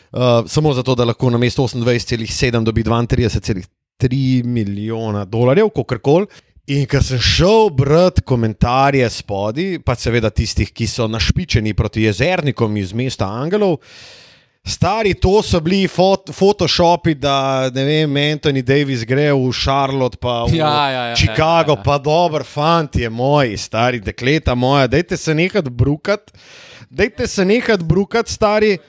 samo 0.48 0.74
zato, 0.74 0.96
da 0.96 1.06
lahko 1.06 1.30
na 1.30 1.38
mesto 1.38 1.64
28,7 1.64 2.64
dobi 2.64 2.84
32,3 2.84 4.44
milijona 4.44 5.26
dolarjev, 5.26 5.70
kakorkoli. 5.76 6.28
In 6.66 6.88
ker 6.90 7.04
sem 7.06 7.20
šel 7.22 7.70
brati 7.78 8.24
komentarje 8.26 9.06
spodaj, 9.14 9.76
pa 9.86 9.94
seveda 9.94 10.32
tistih, 10.34 10.72
ki 10.74 10.88
so 10.90 11.06
našpičeni 11.08 11.76
proti 11.78 12.08
jezernikom 12.08 12.78
iz 12.82 12.94
mesta 12.94 13.28
Angelov, 13.30 13.76
stari 14.66 15.14
to 15.14 15.44
so 15.46 15.60
bili 15.62 15.86
fot 15.88 16.32
photoshopi, 16.34 17.14
da 17.22 17.70
ne 17.70 17.86
vem, 17.86 18.18
Anthony 18.18 18.64
Davis 18.66 19.04
gre 19.06 19.28
v 19.34 19.52
Charlotte, 19.54 20.18
pa 20.18 20.40
v 20.50 20.58
Ja, 20.58 20.90
ja, 20.90 21.04
ja, 21.12 21.16
Chicago, 21.16 21.76
ja, 21.76 21.78
ja. 21.78 21.84
pa 21.86 22.00
dober 22.02 22.42
fant 22.44 22.98
je 22.98 23.10
moj, 23.14 23.54
stari 23.62 24.02
dekleta 24.02 24.56
moja, 24.56 24.88
dajte 24.90 25.22
se 25.22 25.38
nekaj 25.38 25.70
brukat, 25.70 26.34
dajte 26.90 27.28
se 27.28 27.46
nekaj 27.46 27.78
brukat, 27.86 28.28
stari. 28.28 28.80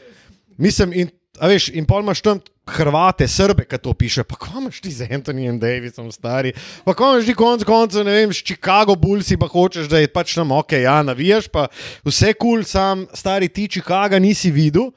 Mislim, 0.56 0.96
in, 0.96 1.12
a 1.40 1.48
veš, 1.50 1.70
in 1.76 1.86
pol 1.88 2.04
imaš 2.04 2.22
tam 2.24 2.42
Hrvate, 2.66 3.28
Srbe, 3.30 3.62
ki 3.70 3.78
to 3.78 3.92
piše, 3.94 4.24
pa 4.26 4.34
kam 4.34 4.64
imaš 4.64 4.80
ti 4.82 4.90
z 4.90 5.06
Antonijem 5.14 5.58
Davisom, 5.62 6.10
stari, 6.10 6.50
pa 6.84 6.96
kam 6.98 7.14
imaš 7.14 7.28
ti 7.28 7.34
konc 7.38 7.62
koncev, 7.64 8.02
ne 8.06 8.14
vem, 8.16 8.34
s 8.34 8.42
Chicago 8.42 8.96
Bullsi 8.98 9.38
pa 9.38 9.46
hočeš, 9.46 9.86
da 9.86 10.02
je 10.02 10.10
pač 10.10 10.34
tam 10.34 10.50
ok, 10.50 10.74
ja, 10.82 10.98
navijaš, 11.06 11.46
pa 11.46 11.68
vse 12.02 12.34
kul, 12.34 12.62
cool, 12.62 12.66
sam 12.66 13.06
stari 13.14 13.48
ti 13.48 13.68
Chicago 13.70 14.18
nisi 14.18 14.50
videl. 14.50 14.90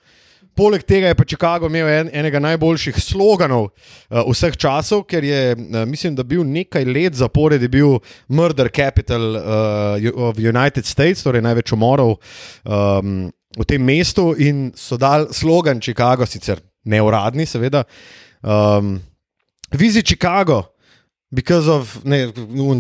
Poleg 0.60 0.82
tega 0.84 1.08
je 1.08 1.16
pa 1.16 1.24
Chicago 1.24 1.70
imel 1.70 1.88
en, 1.88 2.10
enega 2.20 2.40
najboljših 2.44 2.98
sloganov 3.00 3.70
uh, 3.70 4.26
vseh 4.28 4.58
časov, 4.60 5.06
ker 5.08 5.24
je, 5.24 5.54
uh, 5.56 5.86
mislim, 5.88 6.18
da 6.18 6.26
bil 6.28 6.44
nekaj 6.44 6.84
let 6.84 7.16
zapored, 7.16 7.62
je 7.62 7.70
bil 7.72 8.00
Murder 8.28 8.68
Capital 8.68 9.38
uh, 9.38 10.10
of 10.28 10.42
United 10.42 10.90
States, 10.90 11.24
torej 11.24 11.46
največ 11.46 11.72
umorov 11.78 12.18
um, 12.66 13.30
v 13.58 13.66
tem 13.66 13.82
mestu 13.82 14.34
in 14.38 14.70
so 14.78 14.98
dal 14.98 15.30
slogan 15.34 15.82
Chicago, 15.82 16.26
sicer 16.26 16.62
neuradni, 16.86 17.46
seveda. 17.50 17.86
Um, 18.44 19.00
Visit 19.72 20.08
Chicago. 20.08 20.74
Because 21.32 21.70
of 21.70 22.04
ne, 22.06 22.32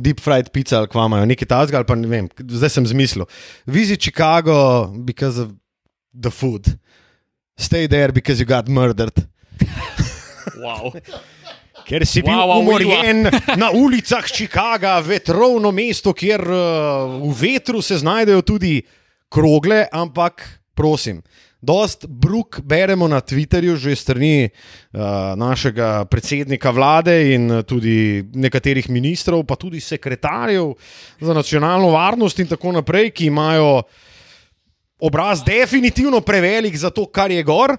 deep 0.02 0.20
fried 0.20 0.50
pizza 0.50 0.80
ali 0.80 0.90
kva 0.90 1.04
imajo, 1.06 1.28
nekaj 1.30 1.48
tasga 1.52 1.78
ali 1.78 1.86
pa 1.86 1.94
ne 1.94 2.08
vem, 2.10 2.30
zdaj 2.34 2.72
sem 2.74 2.86
zmislil. 2.90 3.28
Visit 3.70 4.02
Chicago 4.02 4.88
because 5.06 5.38
of 5.38 5.52
the 6.10 6.32
food. 6.34 6.66
Stay 7.54 7.86
there 7.86 8.12
because 8.12 8.42
you 8.42 8.50
got 8.50 8.68
murdered. 8.68 9.14
Wow. 10.60 10.92
Ker 11.88 12.04
si 12.04 12.20
bil 12.26 12.34
Wow, 12.34 12.50
wow, 12.50 12.60
umorjen 12.60 13.30
na 13.56 13.70
ulicah 13.72 14.26
Chicaga, 14.28 14.98
vetrovno 15.00 15.72
mesto, 15.72 16.12
kjer 16.12 16.42
uh, 16.42 17.22
v 17.22 17.36
vetru 17.38 17.80
se 17.86 18.02
znajdejo 18.02 18.42
tudi 18.44 18.82
krogle, 19.32 19.86
ampak 19.94 20.59
prosim. 20.80 21.22
Dost 21.62 22.06
bruk 22.08 22.62
beremo 22.64 23.08
na 23.12 23.20
Twitterju, 23.20 23.76
že 23.76 23.96
strani 23.96 24.48
uh, 24.48 25.36
našega 25.36 26.08
predsednika 26.08 26.72
vlade 26.72 27.36
in 27.36 27.52
uh, 27.52 27.64
tudi 27.68 28.24
nekaterih 28.24 28.88
ministrov, 28.88 29.44
pa 29.44 29.60
tudi 29.60 29.84
sekretarjev 29.84 30.72
za 31.20 31.36
nacionalno 31.36 31.92
varnost 31.92 32.40
in 32.40 32.48
tako 32.48 32.72
naprej, 32.80 33.12
ki 33.12 33.28
imajo 33.28 33.84
obraz 35.04 35.44
definitivno 35.44 36.22
prevelik 36.24 36.78
za 36.80 36.94
to, 36.96 37.04
kar 37.12 37.32
je 37.32 37.44
gor. 37.44 37.76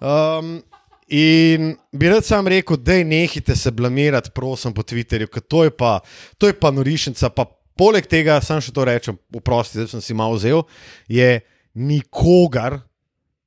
Um, 0.00 0.58
in 1.06 1.76
bi 1.92 2.10
rad 2.10 2.26
sam 2.26 2.50
rekel, 2.50 2.82
da 2.82 2.98
nehite 3.04 3.54
se 3.56 3.70
blamirati, 3.70 4.34
prosim, 4.34 4.74
po 4.74 4.82
Twitterju, 4.82 5.30
ker 5.30 5.42
to 5.46 5.64
je 5.64 5.70
pa, 5.70 6.00
to 6.38 6.50
je 6.50 6.58
pa 6.58 6.74
norišnica. 6.74 7.30
Pa 7.30 7.46
poleg 7.78 8.10
tega, 8.10 8.40
sam 8.42 8.58
še 8.58 8.74
to 8.74 8.84
rečem, 8.84 9.18
oprosti, 9.34 9.78
zdaj 9.78 9.94
sem 9.94 10.02
si 10.02 10.18
malo 10.18 10.34
vzel, 10.34 10.66
je 11.06 11.38
nikogar, 11.74 12.80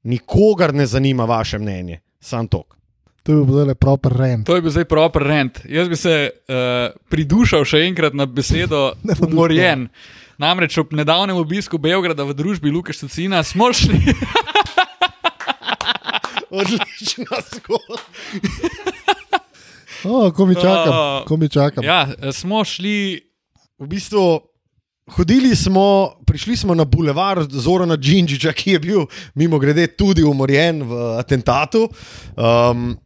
nikogar 0.04 0.74
ne 0.74 0.86
zanima 0.86 1.26
vaše 1.26 1.60
mnenje, 1.60 2.02
sam 2.20 2.48
tok. 2.48 2.78
To 3.24 3.32
bi 3.32 3.46
bil 3.48 3.64
zdaj 3.64 3.76
proper 3.76 4.12
rent. 4.12 4.48
To 4.48 4.56
je 4.56 4.62
bil 4.62 4.72
zdaj 4.72 4.86
proper 4.86 5.24
rent. 5.24 5.60
Jaz 5.64 5.88
bi 5.90 5.96
se 5.96 6.16
uh, 6.28 6.92
pridušal 7.10 7.64
še 7.64 7.86
enkrat 7.88 8.14
na 8.14 8.26
besedo 8.28 8.94
umorjen. 9.28 9.88
Namreč 10.38 10.76
ob 10.82 10.92
nedavnem 10.92 11.38
obisku 11.40 11.78
Beograda 11.80 12.26
v 12.28 12.34
družbi 12.36 12.72
Luka 12.74 12.92
Štucina 12.94 13.44
smo 13.44 13.70
šli. 13.74 14.02
Odlična 16.54 17.38
zgodba. 17.48 17.98
O, 20.04 20.32
ko 20.36 20.46
mi 20.46 20.56
čakam, 20.56 20.94
O. 20.94 21.24
ko 21.28 21.38
mi 21.38 21.50
čakam. 21.50 21.84
Ja, 21.84 22.08
eh, 22.22 22.32
smo 22.32 22.64
šli. 22.66 23.22
V 23.80 23.88
bistvu 23.88 24.42
hodili 25.08 25.56
smo, 25.56 26.16
prišli 26.26 26.58
smo 26.58 26.76
na 26.76 26.86
bulevard 26.86 27.52
Zorana 27.52 27.98
Džinčiča, 27.98 28.54
ki 28.54 28.72
je 28.72 28.80
bil 28.80 29.06
mimo 29.36 29.60
grede 29.60 29.88
tudi 29.88 30.24
umorjen 30.24 30.84
v 30.84 31.02
atentatu. 31.20 31.90
Um, 32.36 32.98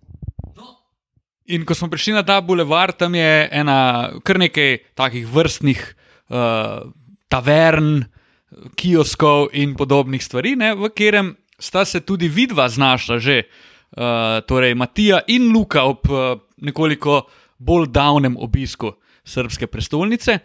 In 1.47 1.63
ko 1.63 1.71
smo 1.71 1.87
prišli 1.87 2.11
na 2.11 2.25
ta 2.27 2.41
bulevard, 2.43 2.97
tam 2.99 3.15
je 3.15 3.47
ena, 3.55 4.11
kar 4.27 4.35
nekaj 4.35 4.81
takih 4.99 5.23
vrstnih 5.31 5.79
uh, 6.27 6.91
tavern, 7.31 8.03
kioskov 8.75 9.53
in 9.55 9.75
podobnih 9.79 10.23
stvari, 10.23 10.55
ne, 10.59 10.73
v 10.75 10.89
katerem 10.91 11.35
sta 11.59 11.85
se 11.85 11.99
tudi 11.99 12.27
vidva 12.27 12.67
znašla 12.69 13.19
že, 13.19 13.43
uh, 13.43 14.43
torej 14.47 14.75
Matija 14.75 15.21
in 15.27 15.51
Luka 15.55 15.83
ob 15.87 16.07
uh, 16.11 16.39
nekoliko 16.57 17.25
bolj 17.57 17.87
davnem 17.91 18.37
obisku 18.37 18.93
srpske 19.23 19.67
prestolnice. 19.67 20.39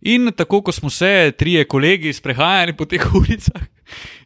In 0.00 0.32
tako, 0.36 0.62
ko 0.62 0.72
smo 0.72 0.90
se 0.90 1.32
trije 1.38 1.64
kolegi 1.64 2.12
sprehajali 2.12 2.76
po 2.76 2.84
teh 2.84 3.02
ulicah, 3.18 3.62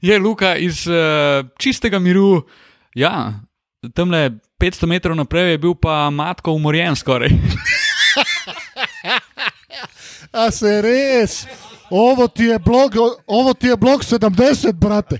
je 0.01 0.19
Luka 0.19 0.57
iz 0.57 0.87
uh, 0.87 1.47
čistega 1.59 1.99
miru, 1.99 2.47
ja, 2.95 3.41
tam 3.95 4.11
le 4.11 4.31
500 4.61 4.87
metrov 4.87 5.17
naprej 5.17 5.51
je 5.51 5.59
bil 5.59 5.75
pa 5.75 6.11
matko 6.11 6.53
umorjen 6.53 6.97
skoraj. 6.97 7.31
A 10.33 10.51
se 10.51 10.83
res? 10.83 11.47
Ovo 11.91 12.29
ti 12.29 12.45
je 12.45 12.59
blok, 12.59 12.93
ovo 13.27 13.55
ti 13.55 13.67
je 13.67 13.77
blok 13.77 14.05
70, 14.05 14.73
brate. 14.73 15.19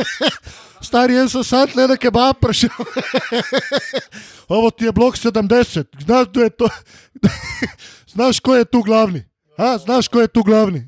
Stari, 0.88 1.14
jaz 1.14 1.32
sem 1.32 1.44
sad 1.44 1.76
le 1.76 1.86
na 1.88 1.96
kebab 1.96 2.36
prišel. 2.40 2.70
Ovo 4.48 4.70
ti 4.70 4.84
je 4.84 4.92
blok 4.92 5.16
70. 5.16 5.84
Znaš, 6.04 6.28
kdo 6.28 6.42
je 6.42 6.50
to? 6.50 6.68
Znaš, 8.06 8.40
ko 8.40 8.54
je 8.54 8.64
tu 8.64 8.82
glavni? 8.82 9.27
A, 9.58 9.78
znaš, 9.78 10.08
ko 10.08 10.22
je 10.22 10.28
tu 10.30 10.42
glavni? 10.42 10.86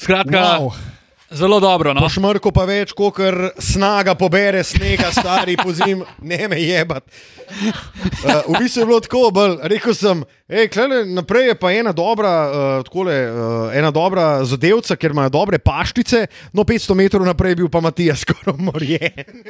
Skratka, 0.00 0.58
Wow. 0.60 0.95
Zelo 1.30 1.60
dobro. 1.60 1.94
No? 1.94 2.00
Po 2.00 2.08
šmrku 2.08 2.52
pa 2.54 2.64
več, 2.68 2.92
kot 2.96 3.18
snaga 3.62 4.14
pobere 4.18 4.62
snega, 4.64 5.10
stari 5.14 5.56
pozim, 5.56 6.04
ne 6.22 6.48
me 6.48 6.58
jebat. 6.60 7.04
Uh, 7.46 8.52
v 8.52 8.60
bistvu 8.60 8.82
je 8.82 8.86
bilo 8.86 9.00
tako, 9.02 9.22
bolj, 9.34 9.56
rekel 9.70 9.94
sem, 9.94 10.22
hej, 10.50 10.68
klele, 10.74 11.02
naprej 11.16 11.52
je 11.52 11.56
pa 11.60 11.72
ena 11.74 11.92
dobra, 11.96 12.32
uh, 12.46 12.84
takole, 12.86 13.16
uh, 13.30 13.74
ena 13.76 13.92
dobra 13.94 14.44
zadevca, 14.46 14.96
ker 14.98 15.14
imajo 15.14 15.34
dobre 15.38 15.58
paštice, 15.62 16.26
no 16.54 16.66
500 16.66 16.98
metrov 16.98 17.26
naprej 17.26 17.54
je 17.54 17.60
bil 17.62 17.70
pa 17.72 17.82
Matija 17.84 18.16
skoraj 18.18 18.54
umorjen. 18.54 19.44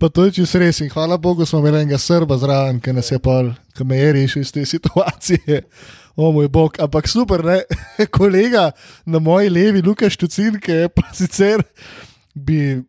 Pa 0.00 0.08
to 0.08 0.26
je 0.26 0.40
čisto 0.40 0.60
res. 0.60 0.80
In 0.84 0.90
hvala 0.92 1.16
Bogu, 1.16 1.46
smo 1.46 1.62
imeli 1.62 1.84
enega 1.84 1.98
srba 2.00 2.36
zraven, 2.40 2.80
ki 2.84 2.92
nas 2.96 3.08
je 3.12 3.20
pa, 3.22 3.38
ki 3.76 3.84
me 3.88 4.00
je 4.00 4.12
rešil 4.12 4.44
iz 4.44 4.52
te 4.52 4.64
situacije. 4.68 5.62
O 6.16 6.32
moj 6.32 6.48
bog, 6.48 6.78
ampak 6.80 7.08
super, 7.08 7.44
ne? 7.44 7.60
kolega 8.18 8.70
na 9.04 9.20
moji 9.20 9.50
levi, 9.52 9.82
Lukaš 9.84 10.16
Tucin, 10.16 10.56
ki 10.60 10.72
je 10.72 10.88
pa 10.88 11.10
sicer 11.12 11.64
bi 12.34 12.80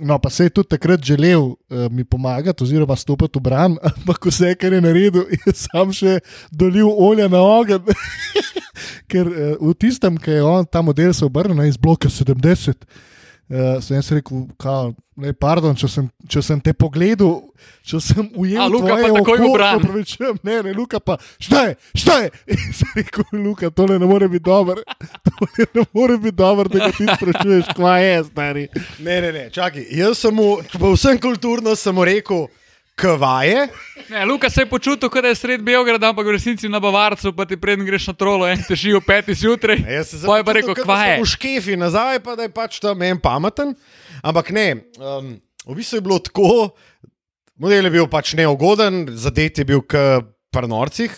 No, 0.00 0.18
pa 0.18 0.30
se 0.30 0.44
je 0.44 0.50
tudi 0.50 0.68
takrat 0.68 1.02
želel 1.04 1.40
uh, 1.40 1.56
mi 1.90 2.04
pomagati, 2.04 2.64
oziroma 2.64 2.96
stopiti 2.96 3.38
v 3.38 3.42
bran, 3.42 3.76
ampak 3.96 4.26
vse, 4.26 4.54
kar 4.58 4.72
je 4.72 4.80
naredil, 4.82 5.28
je 5.30 5.54
sam 5.54 5.92
še 5.94 6.16
dolil 6.50 6.90
olje 6.90 7.28
na 7.30 7.38
ogenj. 7.38 7.94
Ker 9.10 9.30
uh, 9.30 9.52
v 9.60 9.74
tistem, 9.78 10.18
ki 10.18 10.40
je 10.40 10.42
on 10.42 10.66
ta 10.66 10.82
model 10.82 11.14
se 11.14 11.22
obrnil 11.24 11.62
iz 11.68 11.78
bloka 11.78 12.10
70, 12.10 12.74
uh, 13.48 13.82
sem 13.84 13.96
jaz 13.96 14.10
rekel, 14.12 14.46
kao, 14.60 14.92
ne, 15.20 15.32
pardon, 15.32 15.76
če 15.78 15.88
sem, 15.90 16.08
če 16.30 16.42
sem 16.42 16.60
te 16.64 16.74
pogledal, 16.76 17.36
če 17.86 18.00
sem 18.02 18.28
ujel 18.40 18.62
A, 18.64 18.68
Luka 18.72 18.88
tvoje 18.88 19.04
pa 19.04 19.12
takoj 19.18 19.38
v 19.38 19.44
oko, 19.44 19.52
bran. 19.54 19.76
se 19.78 19.82
opravičujem. 19.82 20.40
Ne, 20.48 20.56
ne, 20.66 20.74
Luka 20.76 21.00
pa, 21.00 21.18
šta 21.42 21.62
je, 21.68 21.76
šta 22.02 22.18
je? 22.24 22.32
In 22.56 22.66
sem 22.80 22.98
rekel, 22.98 23.28
Luka, 23.44 23.70
tole 23.70 23.98
ne 23.98 24.08
more 24.10 24.28
biti 24.32 24.44
dobro, 24.48 24.82
tole 25.28 25.68
ne 25.74 25.86
more 25.92 26.18
biti 26.18 26.36
dobro, 26.36 26.68
da 26.68 26.86
ga 26.86 26.90
ti 26.96 27.06
sprašuješ, 27.06 27.72
kva 27.76 27.96
je, 28.02 28.18
stari. 28.30 28.66
Ne, 28.98 29.20
ne, 29.20 29.32
ne, 29.32 29.46
čakaj. 29.54 29.86
Jaz 29.94 30.24
sem 30.24 30.34
mu, 30.34 30.58
povsem 30.78 31.20
kulturno 31.22 31.76
sem 31.78 31.94
mu 31.94 32.04
rekel, 32.08 32.46
kvaje. 32.94 33.68
Ne, 34.08 34.24
Luka 34.24 34.50
se 34.50 34.62
je 34.62 34.66
počutil, 34.70 35.08
kot 35.10 35.22
da 35.22 35.28
je 35.32 35.38
sred 35.38 35.62
Beograda, 35.62 36.08
ampak 36.08 36.26
v 36.26 36.36
resnici 36.36 36.68
na 36.70 36.80
Bavarcu, 36.80 37.32
pa 37.36 37.46
ti 37.48 37.56
preden 37.56 37.86
greš 37.86 38.06
na 38.12 38.14
trolo, 38.14 38.46
en 38.46 38.62
te 38.62 38.76
živi 38.78 38.98
v 38.98 39.04
petih 39.06 39.38
zjutraj. 39.38 39.82
Ne, 39.82 39.98
Jaz 39.98 40.12
sem 40.12 40.22
se 40.22 40.30
Pa 40.30 40.54
rekel, 40.54 40.74
kot 40.74 40.82
da 40.82 40.86
kva 40.86 40.98
sem 41.00 41.10
je. 41.10 41.18
V 41.22 41.30
škefi 41.34 41.78
nazaj, 41.80 42.22
pa 42.22 42.36
da 42.38 42.46
je 42.46 42.54
pač 42.54 42.78
tam 42.82 43.02
en 43.02 43.20
pameten. 43.20 43.74
Ampak 44.22 44.54
ne, 44.54 44.68
um, 45.00 45.34
v 45.66 45.78
bistvu 45.78 45.98
je 45.98 46.06
bilo 46.06 46.20
tako, 46.22 46.70
model 47.58 47.90
je 47.90 47.94
bil 47.98 48.08
pač 48.10 48.34
neugoden, 48.38 49.06
zadet 49.18 49.58
je 49.58 49.66
bil 49.68 49.82
k 49.82 50.22
prnorcih. 50.54 51.12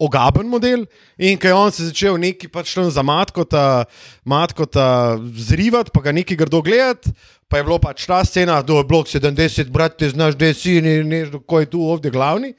Ogaben 0.00 0.48
model, 0.48 0.86
in 1.20 1.36
ko 1.36 1.44
je 1.44 1.52
on 1.52 1.72
se 1.76 1.90
začel 1.90 2.16
neki 2.16 2.48
pač 2.48 2.72
tam 2.72 2.88
za 2.88 3.02
matkota, 3.04 3.84
matkota 4.24 5.18
zrivati, 5.36 5.92
pa 5.92 6.00
ga 6.00 6.14
neki 6.16 6.38
grdo 6.40 6.62
gledati, 6.64 7.12
pa 7.50 7.58
je 7.58 7.66
bilo 7.66 7.80
pač 7.82 8.06
ta 8.06 8.22
scena, 8.24 8.62
da 8.62 8.78
je 8.78 8.86
blok 8.86 9.08
70, 9.10 9.70
brat, 9.74 9.98
ti 9.98 10.08
znaš, 10.08 10.38
da 10.38 10.52
si 10.54 10.78
ne, 10.80 11.00
ne, 11.04 11.24
ko 11.46 11.60
je 11.60 11.66
tu 11.70 11.82
ovdje 11.82 12.10
glavni. 12.14 12.54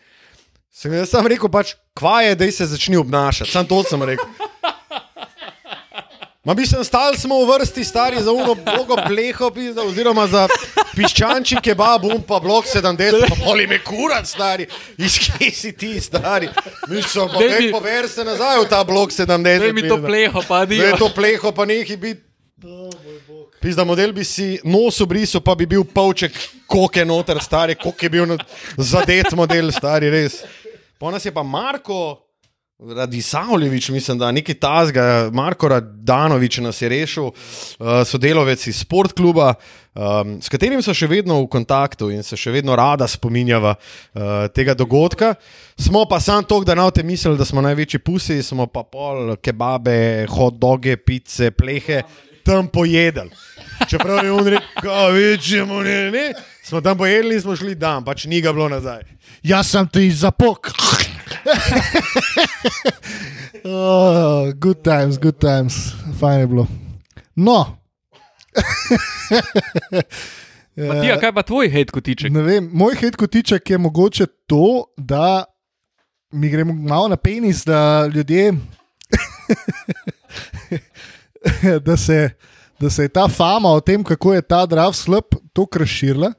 Sem 0.71 0.93
jaz 0.93 1.09
sam 1.11 1.27
rekel, 1.27 1.47
pač, 1.51 1.75
kva 1.95 2.21
je, 2.25 2.35
da 2.35 2.51
se 2.51 2.67
začni 2.67 2.99
obnašati, 2.99 3.51
sam 3.51 3.67
to 3.67 3.83
sem 3.87 4.03
rekel. 4.03 4.27
Ma 6.43 6.55
se 6.65 6.83
stali 6.83 7.17
smo 7.17 7.37
v 7.45 7.53
vrsti 7.53 7.83
stari 7.83 8.23
za 8.23 8.31
uno 8.31 8.55
blogo 8.55 8.95
pleho, 9.07 9.51
pizda, 9.53 9.83
oziroma 9.85 10.25
za 10.27 10.47
piščančji 10.95 11.59
kebab, 11.61 12.05
um 12.05 12.23
pa 12.27 12.39
blok 12.39 12.65
70, 12.65 13.29
pa 13.29 13.35
poli 13.45 13.67
me 13.67 13.77
kurat, 13.83 14.25
stari, 14.27 14.65
iz 14.97 15.19
kje 15.21 15.51
si 15.51 15.71
ti, 15.77 16.01
stari. 16.01 16.49
Mislim, 16.89 17.29
pa 17.29 17.45
ne 17.45 17.69
pover 17.71 18.09
se 18.09 18.25
nazaj 18.25 18.57
v 18.65 18.67
ta 18.73 18.81
blok 18.83 19.13
70. 19.13 19.59
Daj 19.59 19.73
mi 19.73 19.85
to 19.87 20.01
pleho, 20.01 20.43
pa 20.47 20.65
je 20.65 20.73
dio. 20.73 20.97
to 20.97 21.11
pleho, 21.13 21.51
pa 21.51 21.65
nehi 21.65 21.97
biti. 21.97 22.30
Pizda 23.61 23.83
model 23.83 24.13
bi 24.13 24.23
si 24.23 24.59
nos 24.63 25.01
obrisal, 25.01 25.41
pa 25.41 25.55
bi 25.57 25.65
bil 25.65 25.83
polček 25.83 26.35
koke 26.69 27.05
noter, 27.05 27.41
stari, 27.41 27.75
koke 27.75 28.05
je 28.05 28.09
bil 28.09 28.25
na- 28.29 28.37
zadet 28.77 29.33
model, 29.33 29.71
stari, 29.71 30.09
res. 30.09 30.43
Po 30.99 31.11
nas 31.11 31.25
je 31.25 31.31
pa 31.31 31.43
Marko. 31.43 32.27
Radisavljevič, 32.81 33.89
mislim, 33.93 34.17
da 34.17 34.31
nekaj 34.31 34.55
tazga, 34.57 35.29
Marko 35.33 35.67
Radanovič 35.69 36.57
nas 36.65 36.81
je 36.81 36.89
rešil, 36.89 37.27
uh, 37.29 38.01
sodelovec 38.05 38.67
iz 38.67 38.79
sportkluba, 38.81 39.53
um, 39.93 40.41
s 40.41 40.49
katerim 40.49 40.81
so 40.81 40.89
še 40.89 41.05
vedno 41.05 41.37
v 41.43 41.47
kontaktu 41.53 42.09
in 42.09 42.25
se 42.25 42.33
še 42.33 42.49
vedno 42.49 42.73
rada 42.73 43.05
spominjava 43.05 43.75
uh, 43.77 44.49
tega 44.49 44.73
dogodka. 44.73 45.35
Smo 45.77 46.07
pa 46.09 46.17
sam 46.19 46.41
to, 46.41 46.63
da 46.65 46.73
navte 46.73 47.03
mislili, 47.05 47.37
da 47.37 47.45
smo 47.45 47.61
največji 47.61 48.01
pusi, 48.01 48.41
smo 48.41 48.65
pa 48.65 48.81
pol 48.81 49.35
kebabe, 49.37 50.25
hot 50.33 50.57
doge, 50.57 50.97
pice, 50.97 51.51
plehe 51.53 52.01
tam 52.43 52.67
pojedli. 52.67 53.29
Čeprav 53.89 54.25
je 54.25 54.31
on 54.31 54.47
rekel, 54.47 55.11
večjemu 55.11 55.81
ne, 55.81 56.11
ne, 56.11 56.33
smo 56.63 56.81
tam 56.81 56.97
pojedli 56.97 57.35
in 57.35 57.41
smo 57.41 57.55
šli 57.55 57.75
dan, 57.75 58.05
pač 58.05 58.25
ni 58.25 58.41
ga 58.41 58.53
bilo 58.53 58.69
nazaj. 58.69 59.01
Jaz 59.43 59.71
sem 59.71 59.87
ti 59.87 60.11
zapok. 60.11 60.71
oh, 63.65 64.53
good 64.53 64.83
times, 64.83 65.17
good 65.17 65.41
times, 65.41 65.73
fajn 66.19 66.39
je 66.39 66.47
bilo. 66.47 66.67
No. 67.35 67.77
Matija, 70.87 71.19
kaj 71.19 71.33
pa 71.33 71.43
tvoj 71.43 71.69
hate 71.71 71.91
kotiček? 71.91 72.31
Ne 72.33 72.43
vem, 72.45 72.69
moj 72.73 72.95
hit 72.99 73.15
kotiček 73.15 73.69
je 73.69 73.77
mogoče 73.77 74.25
to, 74.47 74.85
da 74.97 75.43
mi 76.31 76.49
gremo 76.49 76.73
malo 76.73 77.07
na 77.07 77.17
penis, 77.17 77.65
da 77.65 78.09
ljudje. 78.13 78.53
da, 81.87 81.97
se, 81.97 82.29
da 82.79 82.89
se 82.89 83.07
je 83.07 83.09
ta 83.09 83.27
fama 83.27 83.69
o 83.69 83.81
tem, 83.81 84.03
kako 84.03 84.33
je 84.33 84.41
ta 84.41 84.65
drav 84.65 84.93
slab, 84.93 85.35
tako 85.53 85.83
razširila. 85.83 86.33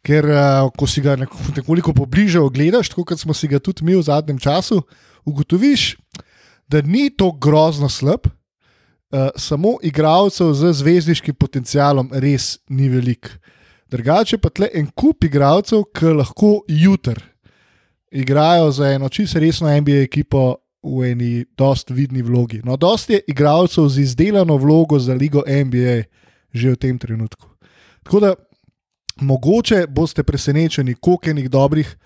Ker, 0.00 0.24
uh, 0.24 0.70
ko 0.76 0.86
si 0.88 1.02
ga 1.04 1.16
neko- 1.16 1.52
nekoliko 1.56 1.92
pobliže 1.92 2.40
ogledaš, 2.40 2.88
tako 2.88 3.04
kot 3.04 3.20
smo 3.20 3.34
si 3.36 3.48
ga 3.48 3.58
tudi 3.60 3.84
mi 3.84 3.96
v 3.96 4.02
zadnjem 4.02 4.38
času, 4.40 4.80
ugotoviš, 5.28 5.96
da 6.68 6.80
ni 6.80 7.10
to 7.12 7.32
grozno 7.32 7.88
slab, 7.88 8.24
uh, 8.24 9.28
samo 9.36 9.76
igralcev 9.82 10.54
z 10.56 10.72
zvezdniškim 10.72 11.34
potencialom 11.34 12.08
res 12.12 12.58
ni 12.68 12.88
veliko. 12.88 13.36
Drugače 13.90 14.38
pa 14.38 14.48
tle 14.54 14.70
en 14.72 14.86
kup 14.86 15.24
igralcev, 15.26 15.82
ki 15.92 16.14
lahko 16.16 16.62
jutr 16.68 17.18
igrajo 18.10 18.70
za 18.70 18.90
eno 18.90 19.08
čisto 19.08 19.38
resno 19.38 19.80
NBA 19.80 20.02
ekipo 20.02 20.56
v 20.82 21.10
eni 21.12 21.44
dost 21.58 21.90
vidni 21.90 22.22
vlogi. 22.22 22.62
No, 22.64 22.76
dost 22.76 23.10
je 23.10 23.20
igralcev 23.28 23.88
z 23.88 24.00
izdelano 24.00 24.56
vlogo 24.56 24.98
za 24.98 25.14
ligo 25.14 25.42
NBA 25.46 26.02
že 26.50 26.72
v 26.74 26.76
tem 26.76 26.98
trenutku. 26.98 27.46
Tako 28.02 28.20
da 28.20 28.34
mogoče 29.20 29.86
boste 29.86 30.22
presenečeni, 30.22 30.94
koliko 30.94 31.30
enih 31.30 31.50
dobrih 31.50 31.96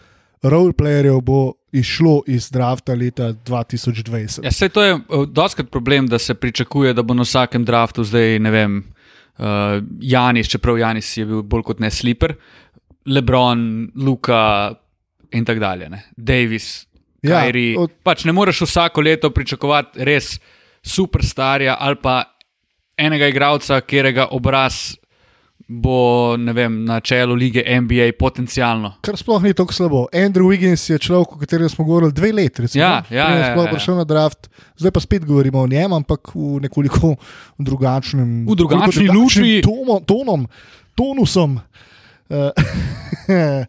roleplayerjev 0.45 1.21
bo 1.21 1.53
išlo 1.73 2.23
iz 2.27 2.51
drafta 2.51 2.95
leta 2.95 3.33
2020. 3.33 4.45
Ja, 4.45 4.53
sej 4.53 4.69
to 4.69 4.83
je 4.83 4.95
uh, 4.95 5.25
doskrat 5.27 5.71
problem, 5.71 6.07
da 6.07 6.19
se 6.19 6.35
pričakuje, 6.35 6.93
da 6.95 7.03
bo 7.03 7.15
na 7.15 7.25
vsakem 7.25 7.65
draftu 7.65 8.05
zdaj, 8.05 8.39
ne 8.39 8.51
vem, 8.51 8.77
uh, 9.39 9.81
Janis, 10.01 10.49
čeprav 10.53 10.79
Janis 10.79 11.17
je 11.17 11.27
bil 11.27 11.43
bolj 11.43 11.63
kot 11.63 11.81
ne 11.81 11.91
sliper, 11.91 12.37
Lebron, 13.07 13.91
Luka 13.97 14.75
in 15.33 15.45
tako 15.45 15.61
dalje, 15.61 15.89
ne? 15.91 16.03
Davis, 16.17 16.87
Ja, 17.25 17.41
Kyrie. 17.41 17.79
od- 17.79 17.91
Pač 18.03 18.25
ne 18.25 18.33
moreš 18.33 18.61
vsako 18.63 19.01
leto 19.01 19.31
pričakovati 19.31 20.05
res 20.05 20.37
superstarja 20.85 21.77
ali 21.79 21.97
pa 21.97 22.23
enega 22.95 23.27
igralca, 23.27 23.81
katerega 23.81 24.29
obraz 24.31 24.95
bo 25.67 25.95
vem, 26.37 26.85
na 26.85 27.01
čelu 27.01 27.33
lige 27.35 27.63
NBA 27.65 28.11
potencialno. 28.19 28.99
Kar 29.01 29.17
sploh 29.17 29.41
ni 29.41 29.55
tako 29.55 29.73
slabo. 29.73 30.03
Andrew 30.13 30.45
Wiggins 30.45 30.85
je 30.85 30.99
človek, 30.99 31.33
o 31.33 31.39
katerem 31.39 31.69
smo 31.69 31.85
govorili 31.85 32.13
dve 32.13 32.33
leti, 32.33 32.63
recimo, 32.63 32.83
Ja, 32.83 33.01
ja, 33.09 33.29
ja, 33.31 33.45
sploh 33.47 33.65
ja, 33.65 33.71
ja. 33.71 33.73
prišel 33.73 33.97
na 33.97 34.05
draft. 34.05 34.49
Zdaj 34.77 34.91
pa 34.91 35.01
spet 35.01 35.25
govorimo 35.25 35.59
o 35.59 35.67
njem, 35.67 35.93
ampak 35.95 36.21
v 36.35 36.61
nekoliko 36.61 37.15
drugačnem, 37.59 38.45
V 38.45 38.55
drugačni 38.55 38.85
nekoliko 39.03 39.15
luči. 39.15 39.63
Tomo, 39.63 40.01
tonom, 40.01 40.45
tonusom. 40.95 41.57
Eh, 42.29 42.53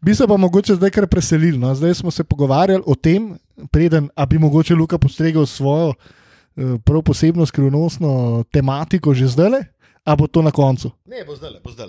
Bi 0.00 0.14
se 0.14 0.26
pa 0.26 0.36
mogoče 0.36 0.74
zdaj 0.74 0.90
kar 0.90 1.06
preselili. 1.06 1.58
No? 1.58 1.74
Zdaj 1.74 1.94
smo 1.94 2.10
se 2.10 2.24
pogovarjali 2.24 2.82
o 2.86 2.94
tem, 2.94 3.38
preden 3.70 4.08
a 4.14 4.26
bi 4.26 4.38
mogoče 4.38 4.74
Luka 4.74 4.98
postregel 4.98 5.46
svojo 5.46 5.94
eh, 5.94 6.78
prav 6.84 7.02
posebno 7.02 7.46
skrivnostno 7.46 8.44
tematiko 8.52 9.14
že 9.14 9.26
zdaj, 9.26 9.62
a 10.04 10.16
bo 10.16 10.26
to 10.26 10.42
na 10.42 10.50
koncu. 10.50 10.90
Ne, 11.04 11.24
bo 11.26 11.36
zdaj, 11.36 11.50
bo 11.64 11.70
zdaj. 11.70 11.88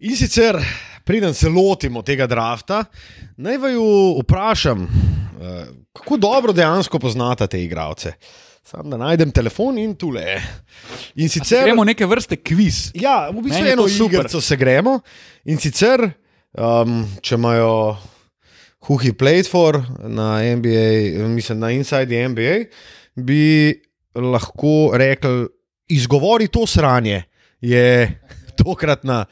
In 0.00 0.16
sicer, 0.16 0.56
preden 1.04 1.34
se 1.34 1.48
lotimo 1.48 2.02
tega 2.02 2.26
drafta, 2.26 2.84
naj 3.36 3.58
vaju 3.58 4.20
vprašam, 4.22 4.84
eh, 4.84 5.66
kako 5.92 6.16
dobro 6.16 6.52
dejansko 6.52 6.98
poznate 6.98 7.46
te 7.46 7.64
igralce. 7.64 8.12
Sam 8.64 8.90
da 8.90 8.96
najdem 8.96 9.30
telefon 9.30 9.78
in 9.78 9.94
tule. 9.96 10.40
In 11.14 11.28
sicer, 11.28 11.64
Gremo 11.64 11.84
neke 11.84 12.06
vrste 12.06 12.36
kviz. 12.36 12.90
ja, 12.94 13.30
v 13.30 13.42
bistvu 13.42 13.66
eno 13.66 13.86
igrico 13.88 14.40
se 14.40 14.56
gremo. 14.56 15.00
In 15.44 15.58
sicer, 15.58 16.10
um, 16.58 17.04
če 17.22 17.36
imajo 17.38 17.96
Huhi 18.88 19.12
Played 19.12 19.48
for 19.50 19.82
na 20.08 20.40
NBA, 20.56 21.20
mislim 21.28 21.60
na 21.60 21.70
Inside 21.70 22.08
the 22.08 22.28
NBA, 22.28 22.56
bi 23.14 23.74
lahko 24.16 24.90
rekli, 24.98 25.46
izgovori 25.90 26.48
to 26.48 26.66
sranje 26.66 27.22
je 27.60 28.20
tokratna, 28.62 29.24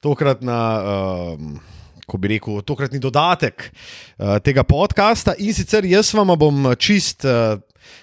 tokratna 0.00 0.58
um, 0.80 1.60
ko 2.06 2.18
bi 2.20 2.34
rekel, 2.34 2.60
tokratni 2.62 3.00
dodatek 3.00 3.68
uh, 3.68 4.36
tega 4.44 4.64
podcasta. 4.64 5.36
In 5.38 5.54
sicer 5.56 5.84
jaz 5.88 6.12
vam 6.14 6.34
bom 6.38 6.72
čist, 6.80 7.24
uh, 7.28 7.56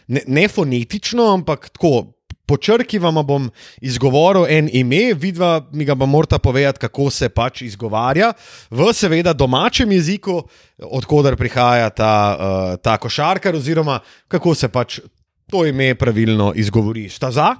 ne, 0.07 0.25
ne 0.27 0.47
fonetično, 0.47 1.31
ampak 1.33 1.69
tako. 1.73 2.11
Po 2.51 2.57
črki 2.57 2.99
vam 2.99 3.15
bom 3.23 3.45
izgovoril 3.79 4.43
en 4.49 4.67
ime, 4.73 5.13
vidva 5.15 5.61
mi 5.71 5.85
ga 5.87 5.95
bo 5.95 6.05
morata 6.05 6.35
povedati, 6.39 6.79
kako 6.83 7.05
se 7.09 7.29
pač 7.29 7.61
izgovarja, 7.63 8.33
v 8.69 8.89
seveda 8.93 9.31
domačem 9.33 9.91
jeziku, 9.91 10.41
odkuder 10.83 11.37
prihaja 11.39 11.89
ta, 11.95 12.15
uh, 12.35 12.73
ta 12.83 12.97
košarkar, 12.99 13.55
oziroma 13.55 14.01
kako 14.27 14.55
se 14.55 14.67
pač 14.67 14.99
to 15.47 15.63
ime 15.65 15.95
pravilno 15.95 16.51
izgovori. 16.55 17.05
Sta 17.09 17.31
za? 17.31 17.55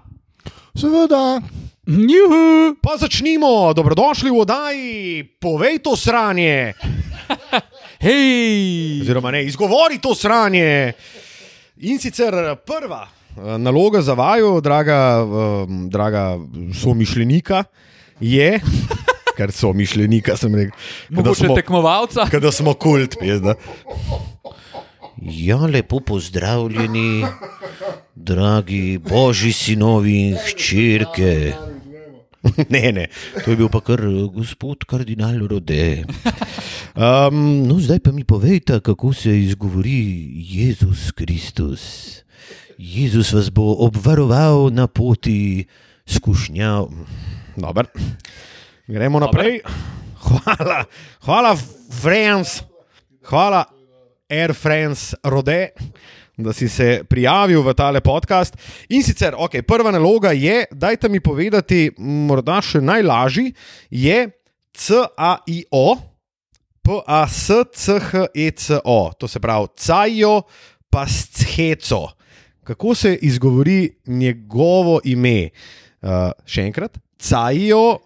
Seveda, 0.76 1.40
Juhu! 1.88 2.76
Pa 2.84 2.98
začnimo, 3.00 3.72
dobrodošli 3.74 4.28
v 4.28 4.44
oddaji, 4.44 5.24
povej 5.40 5.80
to 5.80 5.96
sranje. 5.96 6.74
Hej! 8.08 9.08
Oziroma, 9.08 9.32
ne, 9.32 9.46
izgovori 9.48 10.04
to 10.04 10.12
sranje. 10.16 10.94
In 11.88 11.96
sicer 11.96 12.60
prva 12.68 13.21
naloga 13.58 14.02
za 14.02 14.14
vaju, 14.14 14.62
draga, 14.62 15.24
um, 15.24 15.90
draga 15.90 16.40
somišljenika, 16.82 17.64
je, 18.20 18.60
ker 19.38 19.52
so 19.52 19.74
mišljenika, 19.74 20.38
sem 20.38 20.56
rekel, 20.56 20.78
Mogoče 21.10 21.46
smo, 21.46 21.56
tekmovalca. 21.56 22.26
kada 22.32 22.52
smo 22.52 22.74
kult, 22.74 23.16
pizda. 23.20 23.54
Ja, 25.22 25.58
lepo 25.58 26.00
pozdravljeni, 26.00 27.26
dragi 28.16 28.98
božji 29.10 29.52
sinovi 29.54 30.16
in 30.30 30.38
hčerke. 30.38 31.54
Ne, 32.74 32.92
ne, 32.92 33.06
To 33.46 33.52
je 33.52 33.58
bil 33.58 33.70
pa 33.70 33.84
kar 33.86 34.02
eh, 34.02 34.26
gospod 34.34 34.82
kardinal 34.90 35.46
Rode. 35.46 36.04
Um, 36.98 37.68
no, 37.70 37.78
zdaj 37.78 38.00
pa 38.02 38.12
mi 38.12 38.24
povejte, 38.24 38.80
kako 38.82 39.14
se 39.14 39.40
izgovori 39.40 40.26
Jezus 40.34 41.12
Kristus. 41.12 41.82
Jezus 42.82 43.30
vas 43.34 43.54
bo 43.54 43.76
obvaroval 43.86 44.74
na 44.74 44.88
poti 44.88 45.70
skušnjav. 46.10 46.90
Dobar. 47.56 47.86
Gremo 48.88 49.20
naprej. 49.22 49.62
Hvala, 50.22 50.86
hvala, 51.22 51.58
Friends, 52.02 52.64
hvala, 53.30 53.66
Air 54.30 54.54
France 54.54 55.16
Rode, 55.24 55.70
da 56.38 56.54
si 56.54 56.70
se 56.70 57.04
prijavil 57.10 57.62
v 57.62 57.74
tale 57.78 58.02
podcast. 58.02 58.58
In 58.90 59.04
sicer, 59.06 59.34
okay, 59.38 59.62
prva 59.62 59.92
naloga 59.94 60.32
je, 60.34 60.66
dajte 60.72 61.10
mi 61.10 61.20
povedati, 61.22 61.92
morda 62.02 62.62
še 62.66 62.82
najlažji, 62.82 63.54
je 63.94 64.30
CAIO, 64.74 65.98
PASCHECO, 66.82 68.32
to 69.22 69.28
se 69.30 69.40
pravi 69.40 69.68
Cajo 69.78 70.42
Pasceco. 70.90 72.21
Kako 72.64 72.96
se 72.96 73.16
izgovori 73.22 73.90
njegovo 74.06 75.00
ime? 75.04 75.50
Uh, 76.02 76.32
še 76.46 76.66
enkrat, 76.70 76.98
Cajo 77.18 78.00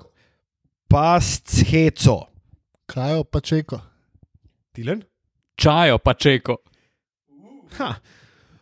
Pasceco. 0.87 2.19
kaj 2.85 3.23
pa 3.31 3.39
čeko. 3.39 3.79
Tilen? 4.75 5.03
Čajo 5.55 5.97
pa 5.97 6.13
čeko. 6.13 6.57
Ha. 7.77 7.95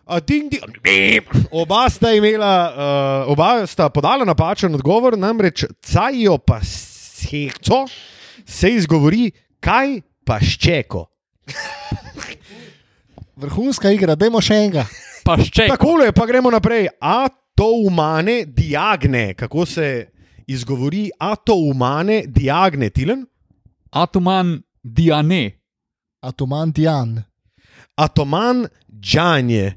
A, 0.06 0.20
ding, 0.20 0.52
ding, 0.52 0.78
ding. 0.84 1.30
Oba 1.52 1.90
sta 1.90 2.12
imela, 2.14 2.54
uh, 3.26 3.32
oba 3.32 3.68
sta 3.68 3.90
podala 3.90 4.26
napačen 4.26 4.74
odgovor, 4.76 5.18
namreč 5.18 5.66
cajo 5.82 6.38
pa 6.38 6.60
sekco 6.64 7.86
se 8.46 8.70
izgovori 8.70 9.32
kaj 9.60 10.02
pa 10.26 10.40
ščeko. 10.42 11.06
Vrhunska 13.36 13.94
igra, 13.96 14.16
dajmo 14.16 14.42
še 14.42 14.60
enega. 14.66 14.86
Pa 15.26 15.38
ščeko. 15.40 15.76
Tako 15.76 15.92
je, 16.04 16.14
pa 16.16 16.26
gremo 16.28 16.52
naprej. 16.52 16.88
Atomane 17.00 18.44
diagne, 18.46 19.34
kako 19.40 19.66
se 19.66 19.88
izgovori 20.48 21.10
atomane 21.20 22.24
diagne, 22.28 22.90
Tilen? 22.90 23.26
Atoman 23.92 24.58
Diane. 24.84 25.60
Atoman 26.22 26.72
Dian. 26.72 27.24
Atoman 27.96 28.66
džanje. 29.00 29.74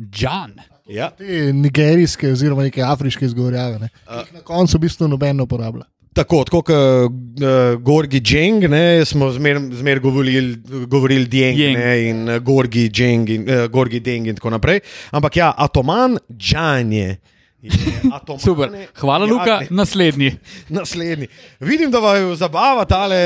Džan. 0.00 0.56
Ja. 0.88 1.10
Te 1.10 1.52
nigerijske 1.52 2.32
oziroma 2.32 2.62
neke 2.62 2.82
afriške 2.82 3.24
izgovorjave. 3.24 3.78
Ne? 3.78 3.88
jih 4.18 4.32
Na 4.34 4.40
koncu 4.40 4.76
v 4.76 4.80
bistvu 4.80 5.08
noben 5.08 5.36
ne 5.36 5.46
uporablja. 5.46 5.84
Tako, 6.12 6.42
tako 6.44 6.60
kot 6.62 6.74
uh, 6.74 7.80
Gorgi 7.80 8.20
Dženg, 8.20 8.68
ne, 8.68 9.04
smo 9.08 9.30
zmer, 9.32 9.56
zmer 9.72 10.00
govorili, 10.00 10.56
govorili 10.86 11.24
Djeng 11.26 11.56
Djeng. 11.56 11.78
ne, 11.78 12.08
in 12.08 12.28
uh, 12.28 12.36
Gorgi 12.36 12.88
Dženg 12.90 13.30
in 13.30 13.46
uh, 13.48 13.64
Gorgi 13.72 14.00
Deng 14.00 14.28
in 14.28 14.36
tako 14.36 14.50
naprej. 14.50 14.80
Ampak 15.10 15.36
ja, 15.36 15.54
Atoman 15.56 16.18
Džanje. 16.36 17.16
je 17.62 17.70
Atomane 18.16 18.40
Super. 18.40 18.70
Hvala, 18.94 19.24
Luka. 19.24 19.44
Diagne. 19.44 19.66
Naslednji. 19.70 20.36
Naslednji. 20.68 21.28
Vidim, 21.60 21.90
da 21.90 21.98
vaju 21.98 22.36
zabava 22.36 22.84
tale. 22.84 23.16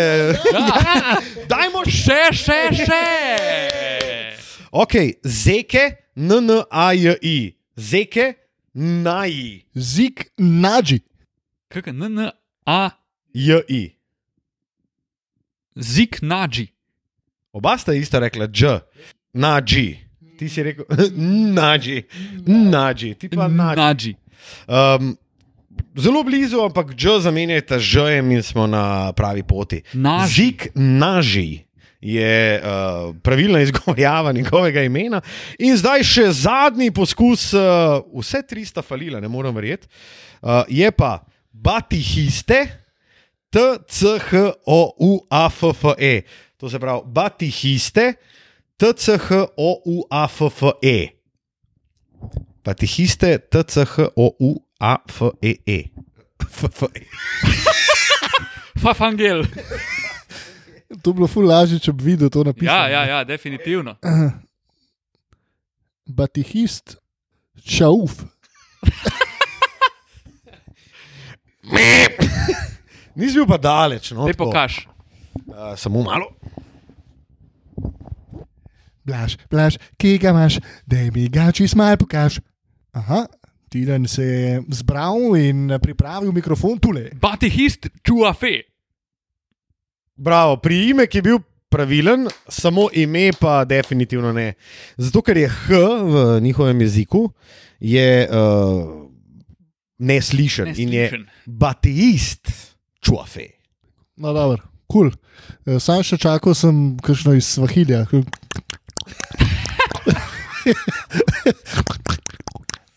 Ja. 0.52 1.16
Dajmo 1.50 1.84
še. 1.88 2.20
Še, 2.32 2.60
še. 2.84 3.02
Ok, 4.70 4.94
zeke, 5.24 5.88
n-n-a-j-i. 6.14 7.56
Zeke, 7.76 8.34
naj. 8.74 9.32
Zik 9.74 10.28
nađi. 10.36 11.00
Kaj 11.72 11.82
je 11.86 11.92
N, 11.92 12.30
A, 12.66 12.90
J-i. 13.34 13.96
zik 15.76 16.18
nađi. 16.22 16.66
Oba 17.52 17.78
sta 17.78 17.94
isto 17.94 18.20
rekla, 18.20 18.46
dž, 18.46 18.64
nađi. 19.32 19.96
Ti 20.38 20.48
si 20.48 20.62
rekel, 20.62 20.84
nađi, 21.60 22.02
nađi, 22.46 23.14
ti 23.14 23.28
pa 23.28 23.48
nađi. 23.48 23.80
Nađi. 23.80 24.14
Um, 24.66 25.16
zelo 25.96 26.22
blizu, 26.22 26.60
ampak 26.60 26.94
dž 26.94 27.20
zamenjate 27.20 27.78
z 27.78 27.82
žem 27.82 28.30
in 28.30 28.42
smo 28.42 28.66
na 28.66 29.12
pravi 29.12 29.42
poti. 29.42 29.82
Naži. 29.92 30.34
Zik 30.34 30.68
naži. 30.74 31.66
Je 32.00 32.62
uh, 32.62 33.16
pravilna 33.22 33.60
izgovorjava 33.60 34.32
njegovega 34.32 34.82
imena, 34.82 35.20
in 35.58 35.76
zdaj 35.76 36.02
še 36.02 36.26
zadnji 36.32 36.90
poskus, 36.90 37.52
uh, 37.54 38.04
vse 38.20 38.42
tri 38.46 38.64
sta 38.64 38.82
falila, 38.82 39.20
ne 39.20 39.28
morem 39.28 39.54
verjeti. 39.54 39.88
Uh, 40.42 40.62
je 40.68 40.90
pa 40.92 41.24
Batihiste, 41.62 42.68
T-C-H-O-U-A-F-F-E. 43.50 46.22
To 46.58 46.70
se 46.70 46.78
pravi 46.78 47.02
Batihiste, 47.06 48.14
T-C-H-O-U-A-F-F-E. 48.76 51.08
Batihiste, 52.64 53.38
T-C-H-O-U-A-F-E-E. 53.38 54.18
F-F-E. 56.40 57.06
Fafangel. 58.82 59.44
To 61.02 61.12
bi 61.12 61.16
bilo 61.16 61.26
ful 61.26 61.44
lažje, 61.48 61.78
če 61.82 61.92
bi 61.92 62.04
videl 62.12 62.30
to 62.30 62.44
napisano. 62.44 62.76
Ja, 62.76 62.88
ja, 62.88 63.04
ja, 63.08 63.24
definitivno. 63.24 63.96
Batihist, 66.16 66.96
čauf. 67.64 68.12
Nisi 73.16 73.38
bil 73.38 73.48
pa 73.48 73.58
daleč, 73.58 74.12
no. 74.12 74.26
Te 74.28 74.36
tako. 74.36 74.50
pokaž. 74.50 74.84
Uh, 75.46 75.74
samo 75.76 76.02
malo. 76.04 76.30
Blaž, 79.06 79.36
blaž, 79.50 79.78
ki 80.00 80.16
ga 80.18 80.34
imaš, 80.34 80.58
da 80.86 81.04
mi 81.14 81.28
ga 81.30 81.50
čist 81.54 81.78
mal 81.78 81.94
pokaž. 81.98 82.40
Aha, 82.96 83.26
Tiran 83.70 84.06
se 84.08 84.24
je 84.24 84.62
zbral 84.72 85.36
in 85.38 85.70
pripravil 85.82 86.32
mikrofon 86.32 86.78
tule. 86.82 87.10
Batihist 87.20 87.86
čuafe. 88.02 88.66
Bravo, 90.16 90.56
priimek 90.56 91.14
je 91.14 91.22
bil 91.22 91.38
pravilen, 91.68 92.26
samo 92.48 92.88
ime 92.92 93.30
pa 93.40 93.64
definitivno 93.64 94.32
ne. 94.32 94.54
Zato, 94.96 95.22
ker 95.22 95.36
je 95.36 95.48
H 95.48 95.80
v 96.02 96.40
njihovem 96.40 96.80
jeziku 96.80 97.28
je, 97.80 98.28
uh, 98.28 99.05
neslišen 99.98 100.66
in 100.76 100.92
je 100.92 101.02
Neslišen. 101.02 101.26
bateist 101.46 102.50
čuafe. 103.00 103.46
No, 104.16 104.32
dobro, 104.32 104.62
kul. 104.86 105.10
Cool. 105.66 105.80
Sam 105.80 106.02
še 106.02 106.16
čakal 106.16 106.54
sem 106.56 106.96
kakšno 107.04 107.34
iz 107.36 107.46
Svahilja. 107.56 108.06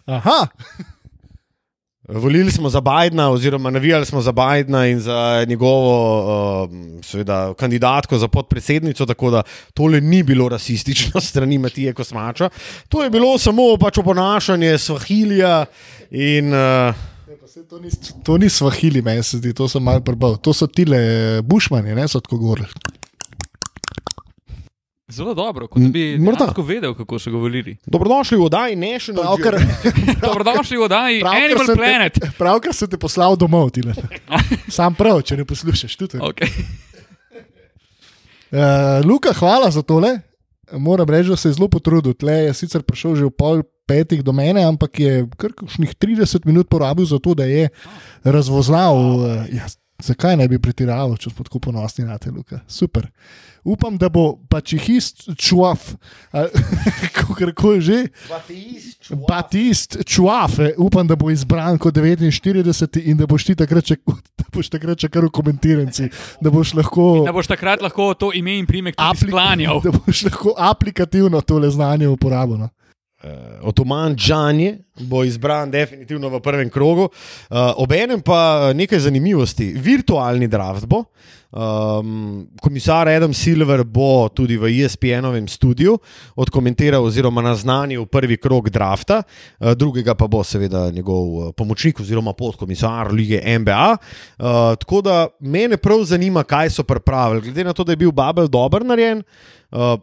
Aha, 0.10 0.48
Volili 2.14 2.52
smo 2.52 2.70
za 2.70 2.82
Bidna, 2.82 3.30
oziroma 3.30 3.70
navijali 3.70 4.06
smo 4.06 4.22
za 4.22 4.32
Bidna 4.32 4.88
in 4.88 5.00
za 5.00 5.46
njegovo 5.48 6.64
uh, 6.64 6.70
seveda, 7.04 7.54
kandidatko 7.54 8.18
za 8.18 8.28
podpredsednico, 8.28 9.06
tako 9.06 9.30
da 9.32 9.44
tole 9.74 10.02
ni 10.02 10.24
bilo 10.24 10.50
rasistično 10.50 11.22
strani 11.22 11.58
Matije 11.58 11.94
Kosmača. 11.94 12.50
To 12.90 13.04
je 13.04 13.10
bilo 13.10 13.38
samo 13.38 13.78
pač 13.80 13.98
oponašanje 13.98 14.78
Svahilija 14.78 15.66
in 16.12 16.54
uh, 16.54 16.96
to 17.70 17.80
ni, 17.80 17.90
to 18.24 18.38
ni 18.38 18.50
Svahili, 18.50 19.02
meni 19.02 19.24
se 19.24 19.38
zdi, 19.38 19.54
to 19.54 19.68
sem 19.68 19.84
malo 19.84 20.02
prebral. 20.02 20.38
To 20.38 20.54
so 20.54 20.68
tile 20.68 21.42
bušmani, 21.42 21.96
ne 21.96 22.08
so 22.08 22.20
tako 22.20 22.38
govorili. 22.38 22.68
Zelo 25.10 25.34
dobro, 25.34 25.68
kot 25.68 25.82
da 25.82 25.90
bi 25.90 26.18
morda. 26.18 26.46
lahko 26.46 26.62
vedel, 26.62 26.94
kako 26.94 27.20
so 27.20 27.32
govorili. 27.32 27.78
dobrodošli 27.86 28.38
v 28.38 28.44
oddaji 28.44 28.76
National 28.76 29.24
Pravkar, 29.24 29.56
Geographic. 29.58 30.20
Dobrodošli 30.22 30.78
v 30.78 30.82
oddaji 30.82 31.24
Animal 31.24 31.66
sem 31.66 31.76
Planet. 31.76 32.14
Te, 32.14 32.32
pravkar 32.38 32.74
sem 32.74 32.88
te 32.88 32.98
poslal 32.98 33.34
domov, 33.36 33.72
tile. 33.72 33.94
Sam 34.70 34.94
prav, 34.94 35.22
če 35.22 35.38
ne 35.38 35.46
poslušaš. 35.46 35.96
Tudi. 35.98 36.18
Okay. 36.20 36.50
Uh, 38.50 38.58
Luka, 39.06 39.30
hvala 39.30 39.70
za 39.70 39.82
tole. 39.82 40.20
Moram 40.72 41.06
reči, 41.06 41.30
da 41.30 41.36
se 41.36 41.50
je 41.50 41.54
zelo 41.54 41.68
potrudil. 41.68 42.14
Tle 42.14 42.34
je 42.44 42.54
sicer 42.56 42.82
prišel 42.82 43.14
že 43.16 43.26
v 43.26 43.32
pol 43.32 43.56
petih 43.86 44.24
do 44.24 44.32
mene, 44.32 44.64
ampak 44.64 44.90
je 44.96 45.14
kar 45.38 45.54
kakšnih 45.54 45.94
30 45.96 46.46
minut 46.46 46.66
porabil 46.66 47.06
za 47.06 47.20
to, 47.20 47.34
da 47.34 47.46
je 47.46 47.70
razvoznal. 48.24 48.98
eh, 49.46 49.54
Ja, 49.54 49.66
zakaj 50.02 50.38
ne 50.38 50.48
bi 50.48 50.60
pretiraval, 50.60 51.18
če 51.18 51.30
smo 51.30 51.44
tako 51.44 51.60
ponosni 51.60 52.06
na 52.06 52.18
te 52.18 52.32
luke? 52.32 52.60
Super. 52.68 53.08
Upam, 53.64 53.98
da 54.00 54.08
bo 54.10 54.38
pačihist 54.50 55.28
čuaf, 55.36 55.92
kako 57.16 57.36
koli 57.56 57.82
že. 57.82 57.98
Batist 59.28 59.98
čuaf, 60.06 60.60
eh, 60.60 60.74
upam, 60.78 61.08
da 61.08 61.16
bo 61.16 61.30
izbran 61.30 61.78
kot 61.78 61.96
49 61.96 63.02
in 63.04 63.18
da 63.18 63.28
boš 63.28 63.46
ti 63.50 63.56
takrat 63.56 63.86
še, 63.92 63.98
da 64.40 64.48
boš 64.54 64.70
takrat 64.72 65.00
še 65.04 65.10
kar 65.12 65.28
v 65.28 65.32
komentiranci, 65.34 66.10
da 66.42 66.50
boš 66.54 66.74
lahko. 66.80 67.10
Da 67.28 67.36
boš 67.36 67.52
takrat 67.52 67.84
lahko 67.84 68.14
to 68.14 68.32
ime 68.34 68.56
in 68.60 68.66
primek 68.70 68.96
tudi 68.96 69.08
aplik- 69.10 69.34
sklanjal. 69.34 69.82
Da 69.86 69.92
boš 69.96 70.24
lahko 70.30 70.56
aplikativno 70.58 71.42
tole 71.42 71.70
znanje 71.72 72.08
uporabil. 72.08 72.68
Uh, 73.24 73.68
Otoman 73.68 74.16
Džanje 74.16 74.78
bo 75.00 75.24
izbran 75.24 75.72
definitivno 75.72 76.30
v 76.30 76.40
prvem 76.40 76.70
krogu. 76.70 77.10
Uh, 77.50 77.58
Obenem 77.76 78.22
pa 78.22 78.72
nekaj 78.74 79.00
zanimivosti. 79.00 79.74
Virtualni 79.76 80.48
draft 80.48 80.86
bo. 80.88 81.04
Um, 81.52 82.48
komisar 82.62 83.10
Adam 83.10 83.34
Silver 83.34 83.84
bo 83.84 84.30
tudi 84.30 84.56
v 84.58 84.70
ESPN-ovem 84.70 85.48
studiu 85.50 85.98
odkomentiral 86.38 87.04
oziroma 87.04 87.42
naznanil 87.42 88.06
prvi 88.06 88.38
krog 88.38 88.70
drafta, 88.70 89.24
uh, 89.26 89.74
drugega 89.74 90.16
pa 90.16 90.28
bo 90.28 90.44
seveda 90.44 90.92
njegov 90.92 91.52
pomočnik 91.58 92.00
oziroma 92.00 92.34
podkomisar 92.34 93.12
lige 93.12 93.42
NBA. 93.60 93.98
Uh, 94.38 94.78
tako 94.80 95.02
da 95.02 95.28
mene 95.40 95.78
prav 95.78 96.06
zanima, 96.08 96.44
kaj 96.44 96.70
so 96.70 96.84
pripravili. 96.84 97.42
Glede 97.42 97.64
na 97.64 97.74
to, 97.74 97.84
da 97.84 97.92
je 97.92 98.00
bil 98.06 98.12
Babel 98.12 98.48
dober 98.48 98.86
narejen. 98.86 99.24
Uh, 99.72 100.00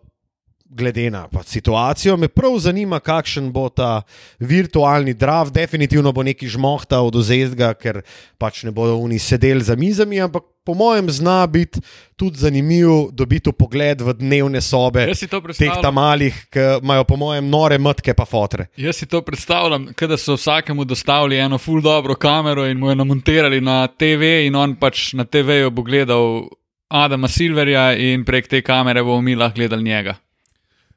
glede 0.70 1.10
na 1.10 1.26
pač 1.28 1.46
situacijo, 1.46 2.16
me 2.16 2.28
prav 2.28 2.58
zanima, 2.58 3.00
kakšen 3.00 3.52
bo 3.52 3.68
ta 3.68 4.02
virtualni 4.38 5.14
draft. 5.14 5.54
Definitivno 5.54 6.12
bo 6.12 6.22
neki 6.22 6.48
žmohta 6.48 7.00
od 7.00 7.16
ozezdga, 7.16 7.72
ker 7.74 8.02
pač 8.38 8.64
ne 8.66 8.74
bodo 8.74 8.98
oni 8.98 9.18
sedeli 9.18 9.64
za 9.64 9.76
mizami, 9.76 10.20
ampak 10.20 10.44
po 10.66 10.74
mojem 10.74 11.10
zna 11.10 11.46
biti 11.46 11.80
tudi 12.16 12.38
zanimiv 12.42 13.12
dobiti 13.12 13.52
pogled 13.52 14.02
v 14.02 14.14
dnevne 14.18 14.60
sobe 14.60 15.06
teh 15.06 15.28
predstavljam. 15.42 15.82
tam 15.82 15.94
malih, 15.94 16.40
ki 16.50 16.66
imajo 16.82 17.04
po 17.04 17.16
mojem 17.16 17.48
nore 17.50 17.78
mrtke 17.78 18.14
pa 18.14 18.26
fotre. 18.26 18.66
Jaz 18.76 18.98
si 18.98 19.06
to 19.06 19.22
predstavljam, 19.22 19.92
da 19.94 20.16
so 20.16 20.34
vsakemu 20.34 20.84
dostavili 20.84 21.38
eno 21.38 21.58
full 21.58 21.80
dobro 21.82 22.14
kamero 22.14 22.66
in 22.66 22.78
mu 22.78 22.90
jo 22.90 22.94
namontirali 22.94 23.60
na 23.60 23.86
TV, 23.86 24.46
in 24.46 24.56
on 24.56 24.74
pač 24.74 25.12
na 25.14 25.24
TV-ju 25.24 25.70
bo 25.70 25.82
gledal 25.82 26.48
Adama 26.90 27.28
Silverja, 27.28 27.92
in 27.94 28.24
prek 28.24 28.48
te 28.48 28.62
kamere 28.62 29.02
bomo 29.02 29.20
mi 29.20 29.34
lahko 29.34 29.56
gledali 29.56 29.82
njega. 29.82 30.14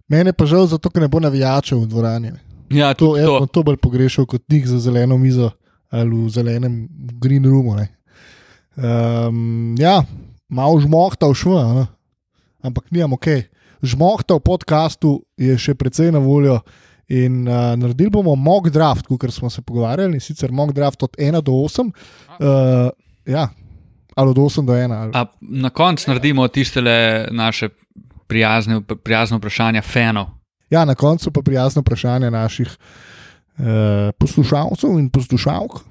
Mene 0.09 0.33
pa 0.33 0.45
žal, 0.45 0.65
zato 0.67 0.89
ker 0.89 1.01
ne 1.01 1.07
bo 1.07 1.19
navijačev 1.19 1.79
v 1.79 1.87
dvorani. 1.87 2.31
Ja, 2.69 2.93
To, 2.93 3.13
tudi 3.13 3.21
jaz 3.21 3.27
to. 3.27 3.45
to 3.51 3.63
bolj 3.63 3.77
pogrešal 3.77 4.25
kot 4.25 4.41
njih 4.49 4.67
za 4.67 4.79
zeleno 4.79 5.17
mizo 5.17 5.51
ali 5.89 6.13
v 6.13 6.29
zelenem 6.29 6.87
green 7.17 7.45
roomu. 7.45 7.75
ne. 7.75 7.87
Um, 8.77 9.75
ja, 9.79 10.03
malo 10.49 10.79
žmohta 10.79 11.25
v 11.25 11.33
ne. 11.33 11.87
ampak 12.61 12.91
nijam 12.91 13.13
ok. 13.13 13.25
Žmohta 13.83 14.35
v 14.35 14.39
podkastu 14.39 15.23
je 15.37 15.57
še 15.57 15.73
precej 15.73 16.11
na 16.11 16.19
voljo. 16.19 16.59
In 17.09 17.47
uh, 17.47 17.73
naredili 17.73 18.09
bomo 18.09 18.35
mock 18.35 18.69
draft, 18.69 19.07
kot 19.07 19.33
smo 19.33 19.49
se 19.49 19.61
pogovarjali, 19.61 20.19
sicer 20.19 20.51
mock 20.51 20.73
draft 20.73 21.03
od 21.03 21.15
1 21.17 21.41
do 21.41 21.51
8. 21.51 21.89
Uh, 22.37 22.89
ja, 23.25 23.49
ali 24.15 24.29
od 24.29 24.37
8 24.37 24.65
do 24.65 24.73
1. 24.73 24.93
Ali, 24.93 25.11
A 25.15 25.25
na 25.41 25.69
koncu 25.69 26.05
naredimo 26.07 26.47
tiste 26.47 26.81
naše 27.31 27.69
prijazne, 28.29 28.81
prijazne 29.03 29.37
vprašanja 29.37 29.81
fanov. 29.81 30.29
Ja, 30.69 30.85
na 30.85 30.95
koncu 30.95 31.31
pa 31.31 31.41
prijazno 31.41 31.81
vprašanje 31.81 32.31
naših 32.31 32.69
uh, 33.57 33.65
poslušalcev 34.19 34.99
in 34.99 35.09
poslušalk. 35.09 35.81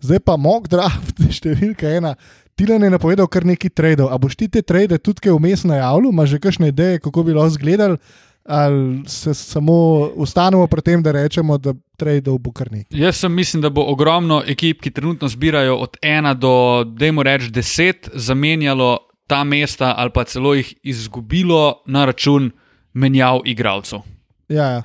Zdaj 0.00 0.20
pa 0.26 0.36
mock 0.36 0.68
draft, 0.68 1.22
številka 1.38 1.90
ena. 2.00 2.16
Tilan 2.58 2.82
je 2.84 2.90
napovedal 2.92 3.28
kar 3.30 3.46
nekaj 3.48 3.72
tradov. 3.72 4.10
A 4.12 4.18
boš 4.20 4.36
ti 4.36 4.50
te 4.52 4.62
trade 4.66 4.98
tudi 4.98 5.30
vmes 5.32 5.62
najavil, 5.64 6.10
imaš 6.10 6.34
že 6.34 6.42
kakšne 6.42 6.72
ideje, 6.74 6.98
kako 7.00 7.24
bi 7.24 7.36
lahko 7.36 7.54
izgledali, 7.54 7.96
ali 8.44 9.04
se 9.08 9.34
samo 9.34 10.10
ustanemo 10.20 10.66
pri 10.66 10.82
tem, 10.82 11.02
da 11.02 11.12
rečemo, 11.12 11.56
da 11.58 11.72
tradov 11.96 12.40
bo 12.42 12.52
kar 12.52 12.72
nekaj. 12.72 12.98
Jaz 12.98 13.22
sem 13.22 13.32
mislim, 13.32 13.62
da 13.62 13.70
bo 13.70 13.86
ogromno 13.88 14.42
ekip, 14.46 14.82
ki 14.82 14.90
trenutno 14.90 15.28
zbirajo 15.28 15.78
od 15.86 15.96
1 16.02 16.34
do, 16.40 16.84
dajmo 16.84 17.22
reči, 17.22 17.52
10, 17.54 18.10
zamenjalo 18.14 18.98
ta 19.30 19.44
mesta 19.46 19.94
ali 19.94 20.10
pa 20.10 20.24
celo 20.26 20.56
jih 20.58 20.74
izgubilo 20.82 21.82
na 21.86 22.04
račun 22.10 22.50
menjav 22.92 23.44
igralcev. 23.46 24.02
Ja, 24.48 24.64
ja. 24.64 24.82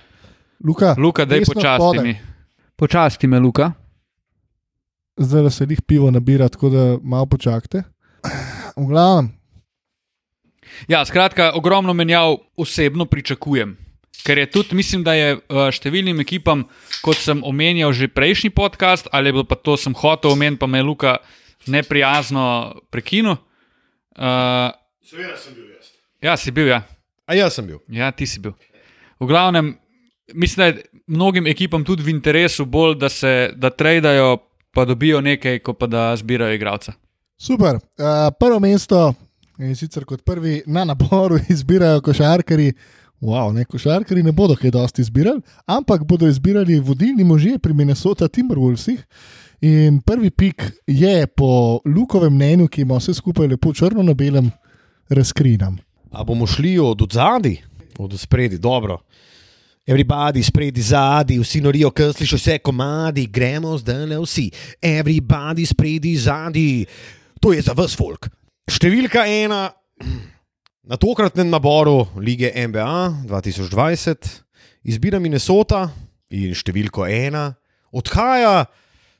Luka, 0.61 0.95
Luka, 0.97 1.25
da 1.25 1.35
je 1.35 1.45
počasti 1.45 1.99
mi. 2.03 2.13
Počasti 2.75 3.27
me, 3.27 3.39
Luka. 3.39 3.71
Zdaj 5.17 5.49
se 5.49 5.65
jih 5.69 5.81
pivo 5.81 6.11
nabira, 6.11 6.49
tako 6.49 6.69
da 6.69 6.97
malo 7.01 7.25
počakajte. 7.25 7.83
V 8.75 8.85
glavnem, 8.85 9.31
Ja, 10.87 11.05
skratka, 11.05 11.51
ogromno 11.55 11.93
menjav 11.93 12.37
osebno 12.57 13.05
pričakujem. 13.05 13.77
Ker 14.25 14.37
je 14.37 14.51
tudi, 14.51 14.75
mislim, 14.75 15.03
da 15.03 15.13
je 15.13 15.35
uh, 15.35 15.67
številnim 15.71 16.19
ekipam, 16.23 16.65
kot 17.05 17.19
sem 17.21 17.43
omenjal 17.45 17.93
že 17.93 18.09
prejšnji 18.09 18.49
podcast, 18.55 19.09
ali 19.13 19.33
pa 19.45 19.55
to 19.55 19.77
sem 19.77 19.93
hotel 19.93 20.33
omeniti, 20.33 20.59
pa 20.59 20.67
me 20.67 20.81
je 20.81 20.87
Luka 20.87 21.17
neprijazno 21.67 22.75
prekinil. 22.89 23.37
Uh, 24.15 24.71
Seveda 25.05 25.37
sem 25.37 25.53
bil 25.53 25.69
jaz. 25.75 25.91
ja, 26.23 26.37
si 26.37 26.51
bil, 26.51 26.67
ja. 26.67 26.81
A 27.27 27.35
jaz 27.35 27.57
sem 27.57 27.67
bil. 27.67 27.79
Ja, 27.91 28.11
ti 28.11 28.27
si 28.27 28.39
bil. 28.39 28.53
V 29.19 29.27
glavnem, 29.27 29.75
mislim, 30.33 30.61
da 30.61 30.65
je 30.65 31.03
mnogim 31.07 31.47
ekipam 31.47 31.83
tudi 31.85 32.03
v 32.03 32.13
interesu 32.13 32.65
bolj, 32.65 32.95
da 32.99 33.09
se 33.09 33.51
da 33.55 33.69
tradajo, 33.69 34.37
pa 34.71 34.85
dobijo 34.85 35.21
nekaj, 35.21 35.59
kot 35.59 35.79
pa 35.79 35.87
da 35.87 36.15
zbirajo 36.15 36.55
igralca. 36.55 36.93
Super. 37.37 37.75
Uh, 37.75 38.31
prvo 38.39 38.59
mesto, 38.59 39.13
in 39.59 39.75
sicer 39.75 40.05
kot 40.05 40.23
prvi 40.23 40.61
na 40.67 40.85
naboru 40.85 41.39
izbirajo 41.53 42.01
košarkari. 42.01 42.73
Wow, 43.21 43.53
ne, 43.55 43.63
košarkari 43.65 44.23
ne 44.23 44.31
bodo 44.35 44.55
kaj 44.59 44.71
dosti 44.71 45.01
izbirali, 45.01 45.41
ampak 45.65 46.03
bodo 46.03 46.27
izbirali 46.27 46.79
vodilni 46.79 47.23
možje 47.23 47.59
pri 47.59 47.73
Minnesota 47.73 48.27
Timberwolvesih. 48.27 48.99
In 49.61 50.01
prvi 50.01 50.29
pik 50.29 50.63
je 50.87 51.27
po 51.27 51.79
Lukovem 51.85 52.33
mnenju, 52.33 52.67
ki 52.67 52.81
ima 52.81 52.97
vse 52.99 53.13
skupaj 53.13 53.47
lepo 53.47 53.73
črno 53.73 54.03
na 54.03 54.13
belem, 54.13 54.51
razkrinam. 55.09 55.77
A 56.11 56.23
bomo 56.23 56.47
šli 56.47 56.79
od 56.79 57.07
zadaj, 57.11 57.57
od 57.99 58.19
spredi, 58.19 58.57
dobro. 58.57 58.99
Everybody 59.87 60.43
spredi 60.43 60.81
zadaj, 60.81 61.37
vsi 61.39 61.61
norijo, 61.61 61.91
ker 61.91 62.13
slišijo 62.13 62.39
vse 62.39 62.57
komadi, 62.57 63.27
gremo 63.27 63.77
zdaj 63.77 64.05
le 64.05 64.19
vsi. 64.19 64.49
Everybody 64.81 65.65
spredi 65.65 66.15
zadaj, 66.17 66.85
to 67.41 67.53
je 67.53 67.61
za 67.61 67.75
vas 67.77 67.95
folk. 67.95 68.27
Številka 68.65 69.27
ena 69.29 69.69
na 70.85 70.97
tokratnem 70.97 71.49
naboru 71.49 72.07
lige 72.17 72.49
NBA 72.49 73.25
2020 73.29 74.31
izbira 74.89 75.19
Minnesota 75.21 75.85
in 76.33 76.53
številko 76.57 77.05
ena 77.05 77.51
odhaja 77.93 78.65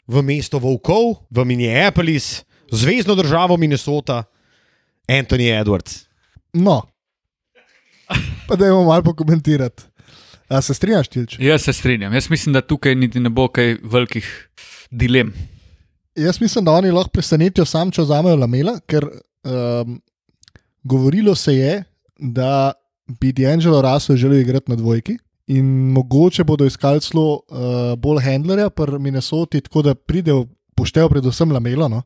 v 0.08 0.22
mesto 0.22 0.60
Volkov, 0.60 1.26
v 1.30 1.46
Minneapolis, 1.46 2.44
zvezdno 2.72 3.16
državo 3.16 3.58
Minnesota, 3.58 4.24
Anthony 5.08 5.50
Edwards. 5.50 6.06
No, 6.54 6.82
pa 8.48 8.56
da 8.56 8.68
imamo 8.68 8.84
malo 8.84 9.04
pokomentirati. 9.04 9.84
A 10.48 10.62
se 10.62 10.74
strinjaš, 10.74 11.08
Tilč? 11.08 11.40
Jaz 11.40 11.64
se 11.66 11.74
strinjam. 11.74 12.14
Jaz 12.14 12.30
mislim, 12.30 12.54
da 12.54 12.62
tukaj 12.62 12.96
niti 12.96 13.20
ne 13.20 13.30
bo 13.30 13.48
kaj 13.48 13.78
velikih 13.84 14.50
dilem. 14.92 15.34
Jaz 16.16 16.42
mislim, 16.42 16.66
da 16.66 16.72
oni 16.72 16.92
lahko 16.92 17.10
presenetijo 17.10 17.66
sam, 17.66 17.92
če 17.92 18.06
vzamejo 18.06 18.38
lamela, 18.38 18.78
ker 18.88 19.08
um, 19.10 19.98
govorilo 20.84 21.36
se 21.36 21.56
je, 21.56 21.74
da 22.18 22.72
bi 23.20 23.34
D'Angelo 23.34 23.82
Russell 23.82 24.18
želel 24.18 24.40
igrati 24.40 24.72
na 24.72 24.76
dvojki. 24.76 25.18
In 25.48 25.92
mogoče 25.94 26.44
bodo 26.44 26.66
iskali 26.66 27.02
celo 27.06 27.26
uh, 27.34 27.94
bolj 27.98 28.24
handlerja, 28.26 28.70
pri 28.70 29.00
Minnesoti, 29.00 29.62
tako 29.62 29.82
da 29.82 29.96
pridejo 29.96 30.46
poštejo 30.76 31.10
predvsem 31.10 31.52
lamelo. 31.52 31.88
No? 31.88 32.02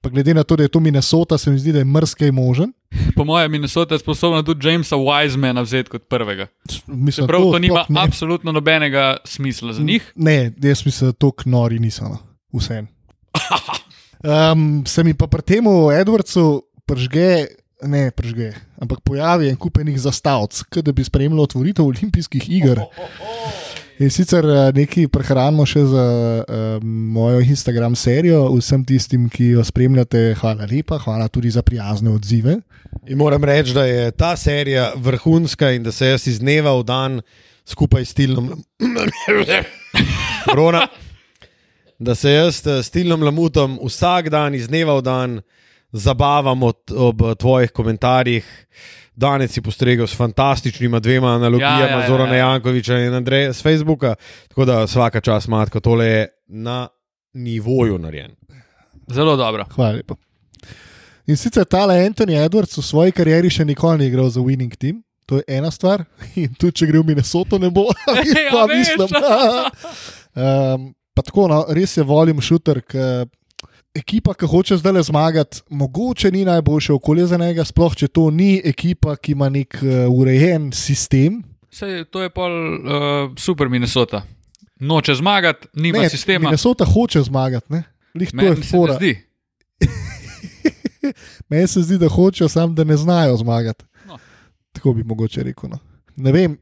Pa 0.00 0.08
glede 0.08 0.34
na 0.34 0.42
to, 0.42 0.56
da 0.56 0.62
je 0.62 0.68
to 0.68 0.80
Minnesota, 0.80 1.38
se 1.38 1.50
mi 1.50 1.58
zdi, 1.58 1.72
da 1.72 1.78
je 1.78 1.84
mrskej 1.84 2.32
možen. 2.32 2.72
Po 3.16 3.24
mojem, 3.24 3.52
Minnesota 3.52 3.94
je 3.94 3.98
sposobna 3.98 4.42
tudi 4.42 4.68
Jamesa 4.68 4.96
Wisemana 4.96 5.62
vzeti 5.62 5.90
kot 5.90 6.08
prvega. 6.08 6.46
Mislim, 6.86 7.26
Prav 7.26 7.40
to 7.40 7.58
nima 7.58 7.84
sploh 7.84 7.96
ne- 7.96 8.00
absolutno 8.02 8.52
nobenega 8.52 9.16
smisla 9.24 9.72
za 9.72 9.82
njih. 9.82 10.12
Ne, 10.16 10.52
jaz 10.62 10.86
mislim, 10.86 11.10
da 11.10 11.12
to 11.12 11.30
knori 11.30 11.78
niso, 11.78 12.08
no. 12.08 12.18
vse. 12.52 12.84
Um, 14.24 14.82
se 14.92 15.04
mi 15.04 15.14
pa 15.14 15.26
pri 15.26 15.42
tem 15.42 15.64
Edwardsu 16.00 16.62
pržge, 16.86 17.46
ne 17.82 18.10
pržge, 18.10 18.52
ampak 18.80 19.00
pojavi 19.04 19.48
en 19.50 19.56
kupenih 19.56 19.98
zastavc, 20.00 20.62
kot 20.68 20.84
da 20.84 20.92
bi 20.92 21.04
spremljal 21.04 21.44
otvoritev 21.46 21.86
olimpijskih 21.86 22.50
iger. 22.50 22.82
In 24.00 24.08
sicer 24.08 24.46
eh, 24.48 24.70
nekaj 24.72 25.10
prehranimo 25.12 25.66
še 25.68 25.82
za 25.90 26.04
uh, 26.40 26.84
mojo 26.84 27.42
Instagram 27.44 27.92
serijo, 28.00 28.46
vsem 28.54 28.80
tistim, 28.88 29.26
ki 29.28 29.50
jo 29.58 29.64
spremljate, 29.64 30.22
hvala 30.40 30.68
lepa, 30.70 30.96
hvala 31.02 31.28
tudi 31.28 31.52
za 31.52 31.60
prijazne 31.62 32.14
odzive. 32.16 32.56
In 33.12 33.20
moram 33.20 33.44
reči, 33.44 33.74
da 33.76 33.84
je 33.84 34.08
ta 34.16 34.32
serija 34.40 34.92
vrhunska 34.96 35.74
in 35.76 35.84
da 35.84 35.92
se 35.92 36.08
jaz 36.14 36.24
iz 36.32 36.40
dneva 36.40 36.72
v 36.80 36.86
dan 36.88 37.20
skupaj 37.68 38.08
s 38.08 38.16
Tilnom. 38.16 38.54
Rona. 40.56 40.86
Da 42.00 42.14
se 42.14 42.32
jaz 42.32 42.62
eh, 42.66 42.80
s 42.80 42.88
Tilnom 42.90 43.22
Lamutom 43.22 43.76
vsak 43.84 44.32
dan, 44.32 44.56
iz 44.56 44.68
dneva 44.72 44.96
v 44.96 45.04
dan, 45.04 45.40
zabavam 45.92 46.62
od, 46.62 46.78
ob 46.96 47.22
tvojih 47.38 47.70
komentarjih. 47.70 48.66
Danes 49.14 49.52
si 49.52 49.60
postregel 49.60 50.06
s 50.06 50.16
fantastičnima 50.16 51.00
dvema 51.00 51.34
analogijama, 51.34 51.80
Ja, 51.80 51.90
ja, 51.90 52.00
ja, 52.00 52.08
Zorana 52.08 52.36
ja. 52.36 52.46
Jankoviča 52.46 52.98
in 52.98 53.14
Andreja 53.14 53.52
z 53.52 53.62
Facebooka. 53.62 54.14
Tako 54.48 54.64
da 54.64 54.84
vsaka 54.84 55.20
čas 55.20 55.48
matko, 55.48 55.80
tole 55.80 56.06
je 56.06 56.26
na 56.48 56.88
nivoju 57.34 57.98
narejen. 57.98 58.30
Zelo 59.08 59.36
dobro. 59.36 59.64
Hvala 59.74 59.92
lepa. 59.92 60.14
In 61.26 61.36
sicer 61.36 61.64
tale 61.64 61.94
Anthony 62.06 62.34
Edwards 62.44 62.78
v 62.78 62.82
svoji 62.82 63.12
karieri 63.12 63.50
še 63.50 63.64
nikoli 63.64 63.98
ni 63.98 64.06
igral 64.10 64.30
za 64.30 64.40
winning 64.40 64.74
team. 64.76 65.02
To 65.30 65.38
je 65.38 65.44
ena 65.46 65.70
stvar, 65.70 66.04
in 66.42 66.54
tudi 66.58 66.80
če 66.80 66.88
gre 66.90 67.02
v 67.02 67.06
Minnesoto, 67.12 67.58
ne 67.58 67.70
bo. 67.70 67.86
Ja, 68.26 68.50
pa 68.50 68.66
mislim. 68.66 69.08
um, 70.34 70.88
pa 71.14 71.22
tako, 71.22 71.46
no, 71.52 71.60
res 71.68 71.96
je 71.96 72.02
volim 72.06 72.40
šuter. 72.42 72.82
Ekipa, 73.94 74.34
ki 74.38 74.46
hoče 74.46 74.76
zdaj 74.78 74.92
le 74.92 75.02
zmagati, 75.02 75.62
mogoče 75.70 76.30
ni 76.30 76.44
najboljše 76.44 76.92
okolje 76.92 77.26
za 77.26 77.36
njega, 77.36 77.64
sploh 77.64 77.96
če 77.96 78.08
to 78.08 78.28
ni 78.30 78.60
ekipa, 78.64 79.16
ki 79.16 79.32
ima 79.32 79.48
nek 79.50 79.80
uh, 79.82 80.06
urejen 80.14 80.70
sistem. 80.72 81.40
Sej, 81.74 82.04
to 82.10 82.22
je 82.22 82.30
pol 82.30 82.54
uh, 82.78 83.32
super 83.38 83.68
Minnesota. 83.68 84.22
Noče 84.80 85.14
zmagati, 85.14 85.68
nima 85.74 85.98
Ne, 85.98 86.10
sistema. 86.10 86.48
Minnesota 86.48 86.84
hoče 86.84 87.22
zmagati, 87.22 87.72
ne? 87.72 87.82
Lih 88.14 88.30
to 88.30 88.46
je 88.46 88.54
fora. 88.70 88.94
zdi. 88.94 89.16
Meni 91.50 91.66
se 91.66 91.82
zdi, 91.82 91.98
da 91.98 92.08
hočejo, 92.08 92.48
samo 92.48 92.72
da 92.72 92.84
ne 92.84 92.96
znajo 92.96 93.36
zmagati. 93.36 93.84
No. 94.06 94.18
Tako 94.72 94.92
bi 94.92 95.04
mogoče 95.04 95.42
rekel. 95.42 95.70
No. 95.70 95.78
Ne 96.16 96.32
vem, 96.32 96.58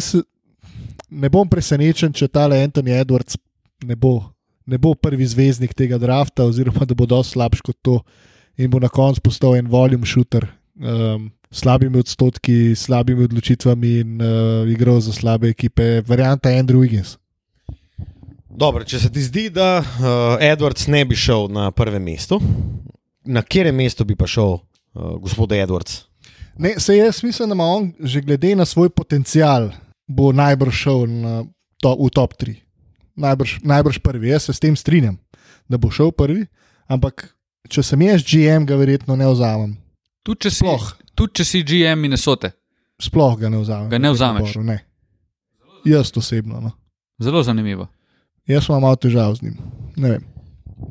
se, 0.00 0.22
ne 1.10 1.28
bom 1.28 1.48
presenečen, 1.48 2.12
če 2.12 2.28
tale 2.28 2.60
Anthony 2.60 3.00
Edwards 3.00 3.36
ne 3.84 3.96
bo, 3.96 4.20
ne 4.66 4.78
bo 4.78 4.94
prvi 4.94 5.26
zvezdnik 5.26 5.74
tega 5.74 5.98
drafta, 5.98 6.44
oziroma 6.44 6.86
da 6.86 6.94
bo 6.94 7.06
dosti 7.06 7.36
slabši 7.36 7.62
kot 7.62 7.78
to 7.82 8.00
in 8.56 8.70
bo 8.70 8.80
na 8.82 8.88
koncu 8.88 9.22
postal 9.24 9.56
en 9.56 9.68
volume 9.70 10.06
shooter. 10.06 10.48
Um, 10.76 11.30
Slabimi 11.56 12.00
odstotki, 12.02 12.74
slabimi 12.76 13.22
odločitvami 13.24 13.90
in 14.00 14.16
uh, 14.20 14.66
igral 14.68 14.98
za 15.00 15.12
slabe 15.14 15.48
ekipe, 15.48 16.02
varianta 16.04 16.50
Andrew 16.50 16.82
Wiggins. 16.82 17.14
Dobro, 18.50 18.82
če 18.84 18.98
se 18.98 19.10
ti 19.12 19.22
zdi, 19.22 19.44
da 19.54 19.78
uh, 19.78 20.42
Edwards 20.42 20.88
ne 20.90 21.04
bi 21.06 21.16
šel 21.16 21.46
na 21.54 21.70
prvem 21.70 22.02
mestu, 22.02 22.40
na 23.24 23.44
katerem 23.46 23.78
mestu 23.78 24.04
bi 24.04 24.18
pa 24.18 24.26
šel 24.26 24.58
uh, 24.58 25.14
gospod 25.22 25.54
Edwards? 25.54 26.02
Ne, 26.58 26.74
se 26.82 26.96
jaz 26.96 27.22
mislim, 27.22 27.48
da 27.48 27.54
ima 27.54 27.64
on, 27.64 27.92
že 28.00 28.20
glede 28.20 28.56
na 28.56 28.66
svoj 28.66 28.90
potencial, 28.90 29.70
bo 30.08 30.32
najbrž 30.32 30.82
šel 30.82 31.06
na 31.06 31.44
to, 31.80 31.94
v 31.94 32.10
top 32.10 32.34
3. 32.42 32.65
Najbrž, 33.16 33.58
najbrž 33.64 33.98
prvi. 34.04 34.28
Jaz 34.28 34.48
se 34.48 34.52
s 34.52 34.60
tem 34.60 34.76
strinjam, 34.76 35.16
da 35.68 35.80
bo 35.80 35.90
šel 35.90 36.12
prvi, 36.12 36.46
ampak 36.88 37.30
če 37.68 37.82
sem 37.82 38.02
jaz 38.06 38.24
GM, 38.26 38.66
ga 38.68 38.76
verjetno 38.76 39.16
ne 39.16 39.28
vzamem. 39.30 39.76
Tudi 40.26 40.46
če, 40.46 40.50
si, 40.58 40.76
tudi 41.14 41.40
če 41.40 41.44
si 41.46 41.62
GM 41.64 42.02
Minnesota. 42.02 42.52
Sploh 43.02 43.36
ga 43.40 43.50
ne 43.52 43.60
vzamem. 43.60 43.90
Ga 43.92 43.98
ne 44.00 44.12
vzameš? 44.12 44.56
naboru, 44.56 44.64
Ne. 44.66 44.78
Jaz 45.86 46.10
osebno. 46.16 46.60
No. 46.60 46.72
Zelo 47.22 47.42
zanimivo. 47.42 47.86
Jaz 48.46 48.68
imam 48.68 48.82
malo 48.82 48.96
težav 48.96 49.34
z 49.38 49.46
njim. 49.46 49.58
Ne 49.96 50.10
vem. 50.16 50.24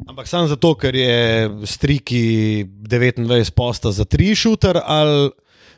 Ampak 0.07 0.27
samo 0.27 0.47
zato, 0.47 0.73
ker 0.75 0.95
je 0.95 1.49
striki 1.65 2.65
29 2.65 3.51
posta 3.53 3.91
za 3.91 4.05
tri 4.05 4.35
šuter, 4.35 4.79
ali 4.81 5.29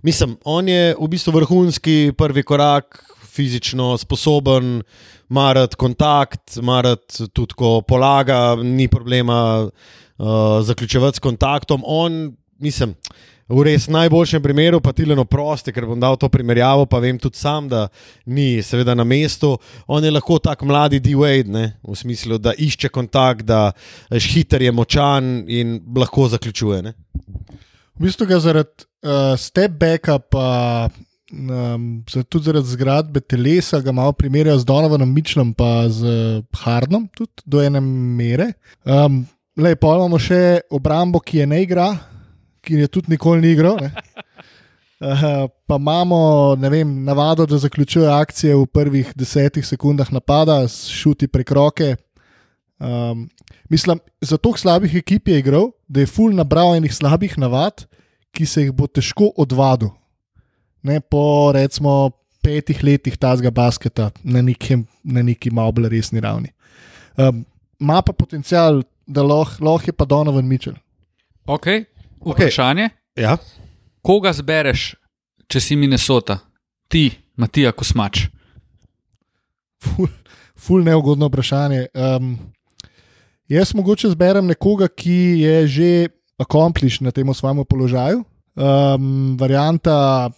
mislim, 0.04 0.38
on 0.44 0.68
je 0.70 0.96
v 1.00 1.08
bistvu 1.08 1.34
vrhunski 1.36 2.14
prvi 2.18 2.44
korak, 2.44 3.04
fizično 3.38 3.94
sposoben, 4.02 4.82
marat 5.30 5.78
kontakt, 5.80 6.58
marat 6.66 7.22
tudi 7.34 7.58
ko 7.58 7.80
polaga, 7.86 8.58
ni 8.64 8.90
problema 8.92 9.40
uh, 9.64 10.28
zaključevati 10.66 11.22
s 11.22 11.26
kontaktom. 11.30 11.86
On, 11.86 12.36
mislim. 12.60 12.96
V 13.48 13.64
res 13.64 13.86
najboljšem 13.88 14.42
primeru, 14.44 14.82
pa 14.84 14.92
tileno 14.92 15.24
prosti, 15.24 15.72
ker 15.72 15.86
bom 15.88 16.00
dal 16.00 16.18
to 16.20 16.28
primerjavo, 16.28 16.84
pa 16.92 17.00
vem 17.00 17.16
tudi 17.16 17.40
sam, 17.40 17.70
da 17.72 17.86
ni 18.28 18.60
seveda 18.60 18.92
na 18.92 19.06
mestu. 19.08 19.54
On 19.88 20.04
je 20.04 20.12
lahko 20.12 20.36
tak 20.44 20.66
mladi 20.68 21.00
D-Wade, 21.00 21.62
v 21.80 21.96
smislu, 21.96 22.42
da 22.44 22.52
išče 22.52 22.92
kontakt, 22.92 23.48
da 23.48 23.72
je 24.12 24.20
hiter, 24.34 24.68
je 24.68 24.74
močan 24.76 25.46
in 25.48 25.78
lahko 25.96 26.28
zaključuje. 26.28 26.82
Ne. 26.90 26.94
V 27.96 28.04
bistvu 28.04 28.28
ga 28.28 28.42
zaradi 28.44 28.84
uh, 29.08 29.40
step-backa, 29.40 30.20
pa 30.28 30.50
um, 31.32 32.04
tudi 32.30 32.44
zaradi 32.46 32.68
zgradbe 32.68 33.22
telesa, 33.22 33.82
ga 33.82 33.92
malo 33.92 34.14
primerjajo 34.14 34.60
z 34.60 34.66
Donovanom 34.66 35.14
Mičlom, 35.14 35.54
pa 35.54 35.90
z 35.90 36.44
Hardnom, 36.56 37.08
tudi 37.16 37.46
do 37.46 37.64
ene 37.64 37.82
mere. 37.82 38.54
Um, 38.86 39.26
Lej, 39.58 39.74
pa 39.82 39.96
imamo 39.98 40.20
še 40.22 40.70
obrambo, 40.70 41.18
ki 41.18 41.40
je 41.42 41.46
ne 41.50 41.64
igra, 41.64 41.88
ki 42.62 42.84
je 42.84 42.90
tudi 42.94 43.16
nikoli 43.16 43.42
ni 43.42 43.56
igral. 43.56 43.80
ne. 43.82 43.90
Uh, 44.98 45.50
pa 45.70 45.78
imamo 45.82 46.56
vem, 46.58 46.92
navado, 47.06 47.46
da 47.46 47.58
zaključuje 47.58 48.06
akcije 48.10 48.56
v 48.56 48.66
prvih 48.66 49.12
desetih 49.18 49.66
sekundah 49.66 50.12
napada, 50.14 50.64
šuti 50.70 51.28
prek 51.30 51.52
roke. 51.58 51.96
Um, 52.78 53.28
mislim, 53.70 54.00
za 54.22 54.38
toliko 54.38 54.62
slabih 54.62 54.96
ekip 54.96 55.28
je 55.28 55.40
igral, 55.40 55.72
da 55.88 56.06
je 56.06 56.10
ful 56.10 56.34
nabral 56.34 56.76
enih 56.78 56.94
slabih 56.94 57.38
navad, 57.38 57.88
ki 58.34 58.46
se 58.46 58.68
jih 58.68 58.74
bo 58.74 58.86
težko 58.86 59.32
odvadil. 59.38 59.90
Ne, 60.88 61.02
po 61.04 61.52
recimo 61.56 62.16
petih 62.44 62.80
letih 62.84 63.18
tazga 63.20 63.52
basketa 63.52 64.12
na, 64.24 64.42
nekem, 64.42 64.86
na 65.04 65.24
neki 65.26 65.52
malo 65.52 65.76
bolj 65.76 65.92
resni 65.92 66.24
ravni. 66.24 66.54
Um, 67.20 67.44
Ma 67.80 68.02
pa 68.02 68.14
potencial, 68.14 68.82
da 69.06 69.22
lahko 69.22 69.62
loh 69.62 69.84
je 69.86 69.94
pa 69.94 70.06
Donovan 70.06 70.48
Mitchell. 70.50 70.78
Okay. 71.46 71.86
Vprašanje, 72.26 72.90
okay. 72.90 73.22
Ja. 73.22 73.38
koga 74.02 74.34
zbereš, 74.34 74.96
če 75.48 75.62
si 75.62 75.78
Minnesota? 75.78 76.40
Ti, 76.90 77.12
Matija 77.38 77.72
Kosmač. 77.72 78.26
Ful, 79.84 80.10
ful 80.58 80.82
neugodno 80.84 81.30
vprašanje. 81.30 81.86
Um, 81.94 82.34
jaz 83.52 83.76
mogoče 83.78 84.10
zberem 84.16 84.50
nekoga, 84.50 84.90
ki 84.90 85.20
je 85.44 85.58
že 85.68 85.92
accomplished 86.42 87.06
na 87.06 87.14
tem 87.14 87.30
svojem 87.34 87.62
položaju. 87.66 88.24
Um, 88.58 89.38
varianta, 89.38 90.32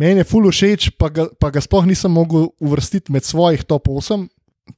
meni 0.00 0.22
je 0.22 0.28
ful 0.28 0.48
všeč, 0.48 0.90
pa 0.98 1.10
ga, 1.12 1.28
pa 1.40 1.50
ga 1.52 1.60
sploh 1.62 1.86
nisem 1.88 2.12
mogel 2.12 2.48
uvrstiti 2.60 3.12
med 3.12 3.26
svojih 3.26 3.64
top 3.68 3.90
8. 3.92 4.28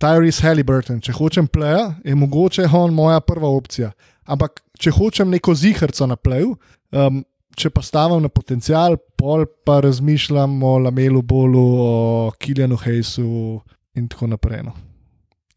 Tyrese 0.00 0.42
Halliburton, 0.46 1.02
če 1.04 1.12
hočem 1.12 1.46
pleja, 1.52 1.92
je 2.04 2.14
mogoče 2.16 2.64
on 2.72 2.94
moja 2.96 3.20
prva 3.20 3.50
opcija. 3.52 3.90
Ampak 4.24 4.62
če 4.80 4.92
hočem 4.96 5.30
neko 5.30 5.54
zihrco 5.58 6.06
na 6.08 6.16
pleju, 6.16 6.54
um, 6.96 7.20
če 7.58 7.70
pa 7.70 7.82
stavim 7.85 8.22
na 8.24 8.30
potencial, 8.32 8.96
pol 9.20 9.44
pa 9.66 9.80
razmišljam 9.85 10.54
o 10.64 10.78
Lamelu 10.87 11.22
Bolu, 11.22 11.64
o 11.82 12.30
Kiljanu 12.40 12.78
Hejsu 12.80 13.61
in 13.98 14.08
tako 14.08 14.30
naprej. 14.32 14.62
No. 14.64 14.72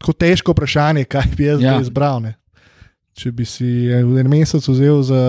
Tako 0.01 0.17
težko 0.19 0.51
vprašanje, 0.51 1.05
kaj 1.07 1.31
bi 1.37 1.47
jaz 1.47 1.63
Ja. 1.63 1.77
ja. 1.77 1.81
izbral. 1.81 2.19
Ne? 2.21 2.35
Če 3.15 3.31
bi 3.31 3.45
si 3.47 3.87
en 3.95 4.27
mesec 4.27 4.65
vzel 4.67 4.97
za, 5.07 5.19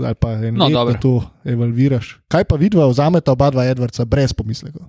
ali 0.00 0.16
pa 0.16 0.30
en 0.40 0.56
No, 0.56 0.70
let, 0.70 0.72
dobro. 0.72 0.94
da 0.94 1.00
to 1.00 1.12
evalviraš. 1.52 2.14
Kaj 2.32 2.46
pa 2.48 2.56
vidva, 2.56 2.86
vzameta 2.88 3.34
oba 3.34 3.50
dva 3.52 3.66
Edwardsa 3.68 4.06
brez 4.08 4.32
pomislekov? 4.32 4.86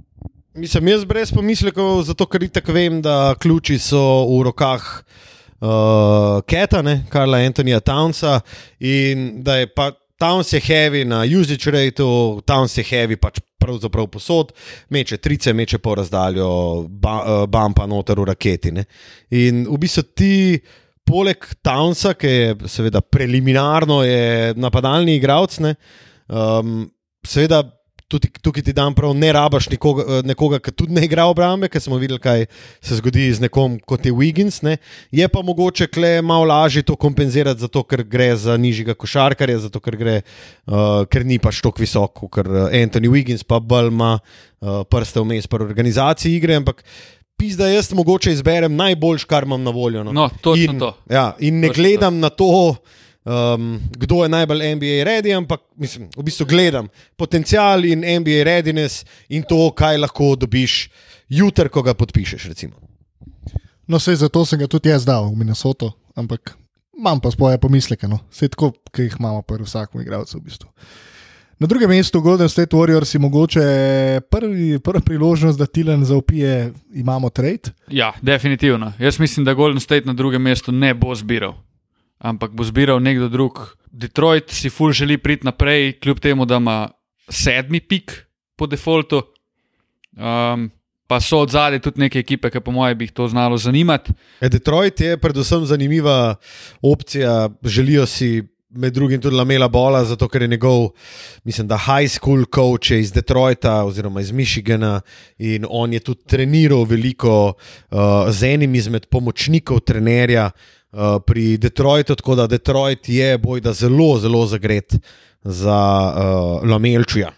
Mislim, 0.56 0.88
jaz 0.88 1.04
brez 1.04 1.34
pomislekov, 1.36 2.06
zato 2.08 2.24
ker 2.32 2.46
tako 2.48 2.72
vem, 2.78 3.02
da 3.04 3.36
ključi 3.36 3.76
so 3.84 4.00
v 4.30 4.38
rokah 4.48 4.86
uh, 5.60 6.40
Keta, 6.48 6.80
ne, 6.82 7.02
Karla 7.12 7.42
Antonija 7.44 7.82
Townsa 7.84 8.40
in 8.80 9.44
da 9.44 9.60
je 9.60 9.68
pa 9.68 9.92
Towns 10.16 10.54
je 10.54 10.62
heavy 10.64 11.04
na 11.04 11.26
usage 11.28 11.68
rateu, 11.72 12.40
Towns 12.48 12.78
je 12.78 12.86
heavy 12.88 13.20
pač 13.20 13.42
pravzaprav 13.60 14.08
posod, 14.08 14.54
meče 14.90 15.18
trice, 15.18 15.52
meče 15.54 15.82
po 15.84 15.98
razdaljo, 16.00 16.48
ba, 16.88 17.18
uh, 17.20 17.44
bampa 17.52 17.84
noter 17.86 18.20
v 18.24 18.30
raketi. 18.32 18.72
Ne. 18.72 18.86
In 19.36 19.66
v 19.68 19.84
bistvu 19.84 20.08
ti. 20.16 20.34
Poleg 21.06 21.46
Townsa, 21.62 22.16
ki 22.18 22.28
je 22.28 22.70
seveda 22.72 23.02
preliminarno 23.02 24.02
je 24.04 24.54
napadalni 24.58 25.20
igralec, 25.20 25.60
um, 26.28 26.86
seveda 27.26 27.64
tudi 28.08 28.30
tukaj 28.42 28.64
ti 28.64 28.74
dam 28.74 28.94
prav, 28.94 29.14
ne 29.18 29.32
rabaš 29.34 29.68
nekoga, 29.70 30.22
nekoga 30.26 30.60
ki 30.62 30.72
tudi 30.78 30.94
ne 30.94 31.04
igra 31.08 31.26
obrambe, 31.30 31.70
ker 31.72 31.82
smo 31.82 31.98
videli, 32.02 32.22
kaj 32.22 32.46
se 32.84 33.00
zgodi 33.00 33.26
z 33.34 33.44
nekom 33.48 33.80
kot 33.82 34.06
je 34.06 34.14
Wiggins. 34.14 34.62
Ne. 34.66 34.78
Je 35.12 35.28
pa 35.32 35.42
mogoče 35.46 35.88
kle 35.90 36.22
malo 36.22 36.46
lažje 36.52 36.86
to 36.86 36.96
kompenzirati, 36.96 37.64
zato 37.66 37.84
ker 37.84 38.04
gre 38.04 38.30
za 38.38 38.58
nižjega 38.62 38.94
košarkarja, 38.94 39.64
zato 39.66 39.82
ker, 39.82 39.98
gre, 39.98 40.16
uh, 40.70 41.04
ker 41.10 41.26
ni 41.26 41.40
pač 41.42 41.64
tako 41.66 41.82
visok, 41.82 42.26
ker 42.38 42.52
Anthony 42.70 43.12
Wiggins 43.12 43.46
pa 43.48 43.60
bolj 43.60 43.90
ima 43.94 44.16
uh, 44.20 44.84
prste 44.90 45.26
vmes 45.26 45.50
pri 45.50 45.66
organizaciji 45.66 46.38
igre, 46.38 46.62
ampak 46.62 46.86
Pizda, 47.38 47.68
jaz 47.68 47.94
mogoče 47.94 48.32
izberem 48.32 48.76
najboljš, 48.76 49.26
kar 49.28 49.44
imam 49.44 49.64
na 49.64 49.72
voljo. 49.72 50.04
No. 50.04 50.14
No, 50.14 50.30
točno 50.42 50.74
in, 50.74 50.80
to. 50.80 50.92
Ja, 51.10 51.36
in 51.40 51.60
ne 51.60 51.68
Točno 51.68 51.84
gledam 51.84 52.20
na 52.20 52.30
to, 52.30 52.76
um, 53.26 53.82
kdo 53.98 54.24
je 54.24 54.30
najbolj 54.30 54.76
NBA 54.76 55.04
ready, 55.08 55.36
ampak 55.38 55.62
mislim, 55.76 56.10
v 56.18 56.24
bistvu 56.24 56.46
gledam 56.46 56.88
potencial 57.16 57.86
in 57.86 58.00
NBA 58.00 58.44
readiness 58.44 59.06
in 59.30 59.44
to, 59.44 59.72
kaj 59.72 59.98
lahko 59.98 60.36
dobiš 60.36 60.90
jutri, 61.30 61.70
ko 61.70 61.82
ga 61.82 61.94
podpišeš. 61.94 62.46
Recimo. 62.46 62.76
No, 63.88 64.00
sej 64.00 64.16
zato 64.16 64.46
sem 64.46 64.60
ga 64.60 64.68
tudi 64.68 64.90
jaz 64.90 65.06
dal 65.06 65.28
v 65.30 65.38
Minnesoto, 65.38 65.92
ampak 66.16 66.56
imam 66.98 67.20
pa 67.20 67.32
svoje 67.32 67.60
pomisleke, 67.62 68.08
no. 68.08 68.20
vse 68.32 68.50
tako, 68.50 68.72
ki 68.92 69.10
jih 69.10 69.20
imamo 69.20 69.42
pri 69.42 69.64
vsakem 69.64 70.02
igralcu. 70.02 70.40
V 70.40 70.48
bistvu. 70.48 70.70
Na 71.60 71.68
drugem 71.68 71.90
mestu 71.90 72.22
Golden 72.22 72.50
State 72.50 72.76
Warriors 72.76 73.16
je 73.16 73.20
mogoče 73.20 73.62
prvi, 74.32 74.80
prva 74.80 75.00
priložnost, 75.00 75.60
da 75.60 75.66
Tilan 75.66 76.06
zaupije, 76.06 76.74
imamo 76.94 77.30
trade. 77.30 77.72
Ja, 77.88 78.14
definitivno. 78.22 78.94
Jaz 79.00 79.20
mislim, 79.20 79.46
da 79.46 79.54
Golden 79.54 79.80
State 79.80 80.06
na 80.06 80.14
drugem 80.14 80.42
mestu 80.42 80.72
ne 80.72 80.94
bo 80.94 81.16
zbiral, 81.16 81.54
ampak 82.18 82.52
bo 82.52 82.64
zbiral 82.64 83.00
nekdo 83.00 83.30
drug. 83.30 83.60
Detroit 83.92 84.52
si 84.52 84.70
ful 84.70 84.92
želi 84.92 85.18
priti 85.18 85.46
naprej, 85.46 86.00
kljub 86.00 86.20
temu, 86.20 86.46
da 86.46 86.56
ima 86.56 86.90
sedmi 87.30 87.80
pik 87.80 88.26
po 88.56 88.68
defaultu. 88.68 89.22
Um, 90.18 90.72
pa 91.08 91.22
so 91.22 91.40
od 91.40 91.50
zadaj 91.50 91.80
tudi 91.80 92.00
neke 92.00 92.20
ekipe, 92.20 92.50
ki 92.50 92.60
po 92.60 92.72
mojem 92.72 92.98
bi 92.98 93.06
jih 93.06 93.12
to 93.12 93.28
znalo 93.28 93.58
zanimati. 93.58 94.12
E, 94.42 94.50
Detroit 94.50 95.02
je 95.02 95.18
predvsem 95.18 95.66
zanimiva 95.66 96.36
opcija. 96.82 97.50
Želijo 97.64 98.06
si 98.06 98.44
med 98.76 98.94
drugim 98.94 99.22
tudi 99.22 99.36
Lamela 99.36 99.68
Bola, 99.68 100.04
zato 100.06 100.28
ker 100.28 100.42
je 100.42 100.48
njegov, 100.48 100.90
mislim, 101.44 101.68
da 101.68 101.78
high 101.78 102.12
school 102.12 102.46
coach 102.56 102.92
iz 102.92 103.12
Detroita 103.12 103.84
oziroma 103.84 104.22
iz 104.22 104.32
Michigana 104.32 105.02
in 105.38 105.66
on 105.70 105.94
je 105.94 106.00
tudi 106.00 106.24
treniral 106.28 106.84
veliko 106.84 107.54
uh, 107.54 108.00
z 108.30 108.54
enim 108.54 108.76
izmed 108.76 109.06
pomočnikov 109.06 109.80
trenerja 109.80 110.50
uh, 110.52 111.00
pri 111.26 111.58
Detroitu, 111.58 112.16
tako 112.16 112.36
da 112.36 112.48
Detroit 112.48 113.10
je 113.10 113.38
bojda 113.38 113.74
zelo, 113.74 114.18
zelo 114.20 114.46
zagret 114.48 114.96
za 115.44 115.80
uh, 116.16 116.70
Lamelčuja. 116.70 117.32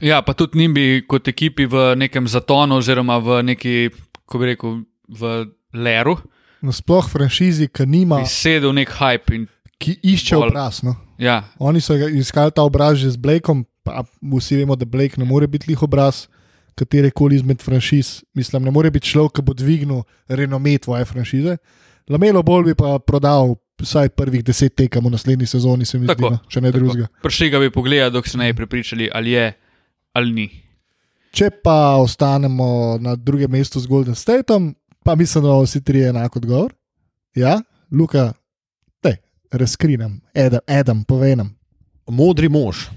Ja, 0.00 0.22
pa 0.22 0.32
tudi 0.32 0.58
njim 0.58 0.74
bi 0.74 1.04
kot 1.08 1.28
ekipi 1.28 1.66
v 1.66 1.94
nekem 1.96 2.28
zatonu, 2.28 2.76
oziroma 2.76 3.18
v 3.18 3.42
neki, 3.42 3.90
kako 4.24 4.38
bi 4.38 4.46
rekel, 4.46 4.78
v 5.08 5.46
leru, 5.72 6.16
Nasploh 6.64 7.10
franšizi, 7.12 7.68
ki 7.68 7.84
nima, 7.84 8.22
sedel 8.24 8.72
nek 8.72 8.88
hype. 8.96 9.36
In, 9.36 9.42
ki 9.78 9.98
išče 10.02 10.36
Pol. 10.36 10.48
obraz. 10.48 10.82
No. 10.82 10.96
ja, 11.18 11.42
Oni 11.58 11.80
so 11.80 11.94
iskali 11.94 12.50
ta 12.50 12.62
obraz 12.62 12.98
že 12.98 13.10
z 13.10 13.16
Blakeom, 13.16 13.64
pa 13.82 14.04
vsi 14.22 14.56
vemo, 14.56 14.76
da 14.76 14.84
Blake 14.84 15.20
ne 15.20 15.24
more 15.24 15.46
biti 15.46 15.70
lih 15.70 15.82
obraz 15.82 16.26
katere 16.74 17.10
koli 17.10 17.36
izmed 17.36 17.62
franšiz. 17.62 18.22
Mislim, 18.34 18.62
ne 18.62 18.70
more 18.70 18.90
biti 18.90 19.08
človek, 19.08 19.38
ki 19.38 19.42
bo 19.42 19.54
dvignil 19.54 20.02
renome 20.28 20.78
tvoje 20.78 21.04
franšize. 21.04 21.56
Lamelo 22.10 22.42
bolj 22.42 22.72
bi 22.72 22.74
pa 22.74 22.98
prodal 22.98 23.54
vsaj 23.80 24.08
prvih 24.14 24.44
deset 24.44 24.74
tekem 24.76 25.04
v 25.04 25.10
naslednji 25.14 25.46
sezoni, 25.46 25.84
se 25.84 25.98
mi 25.98 26.06
zdi, 26.06 26.14
Tako, 26.14 26.30
no, 26.34 26.38
če 26.48 26.60
ne 26.60 26.72
drugega. 26.72 27.08
Prišli 27.22 27.50
ga 27.50 27.60
bi 27.62 27.70
pogledati, 27.70 28.14
dok 28.14 28.28
se 28.28 28.38
ne 28.38 28.52
bi 28.52 28.56
prepričali, 28.56 29.08
ali 29.12 29.34
je 29.34 29.52
ali 30.14 30.32
ni. 30.32 30.46
Če 31.34 31.50
pa 31.64 31.96
ostanemo 31.98 32.98
na 33.02 33.16
drugem 33.16 33.50
mestu 33.50 33.80
z 33.80 33.90
Golden 33.90 34.14
Stateom, 34.14 34.74
pa 35.04 35.14
mislim, 35.18 35.44
da 35.44 35.56
vsi 35.58 35.82
trije 35.84 36.12
enak 36.14 36.36
odgovor. 36.36 36.74
Ja, 37.34 37.58
Luka, 37.90 38.32
te, 39.54 39.58
razkrinem, 39.58 40.20
Adam, 40.34 40.60
Adam 40.66 41.04
povej 41.04 41.36
nam. 41.36 41.54
Modri 42.10 42.48
mož. 42.48 42.88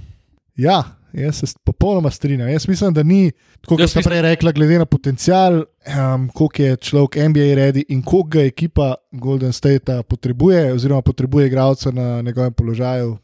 Ja, 0.58 0.84
jaz 1.14 1.40
se 1.40 1.48
popolnoma 1.64 2.10
strinjam. 2.12 2.50
Jaz 2.50 2.68
mislim, 2.68 2.94
da 2.94 3.04
ni, 3.04 3.32
kot 3.68 3.84
sem 3.90 4.04
prej 4.04 4.22
rekla, 4.22 4.52
glede 4.52 4.80
na 4.82 4.86
potencial, 4.86 5.62
um, 5.62 6.28
koliko 6.34 6.64
je 6.64 6.76
človek 6.90 7.20
NBA 7.30 7.54
redi 7.56 7.86
in 7.90 8.02
koliko 8.02 8.30
ga 8.30 8.44
ekipa 8.44 8.96
Golden 9.12 9.54
State 9.54 10.02
potrebuje, 10.10 10.74
oziroma 10.74 11.02
potrebuje 11.02 11.48
igralca 11.48 11.92
na 11.92 12.22
njegovem 12.22 12.54
položaju. 12.54 13.18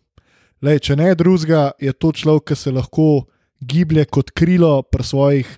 Lej, 0.63 0.79
če 0.79 0.95
ne 0.95 1.09
drugega, 1.15 1.71
je 1.81 1.91
to 1.93 2.11
človek, 2.11 2.53
ki 2.53 2.55
se 2.55 2.71
lahko 2.71 3.25
giblje 3.59 4.05
kot 4.05 4.31
krilo 4.31 4.81
pri 4.81 5.03
svojih 5.03 5.49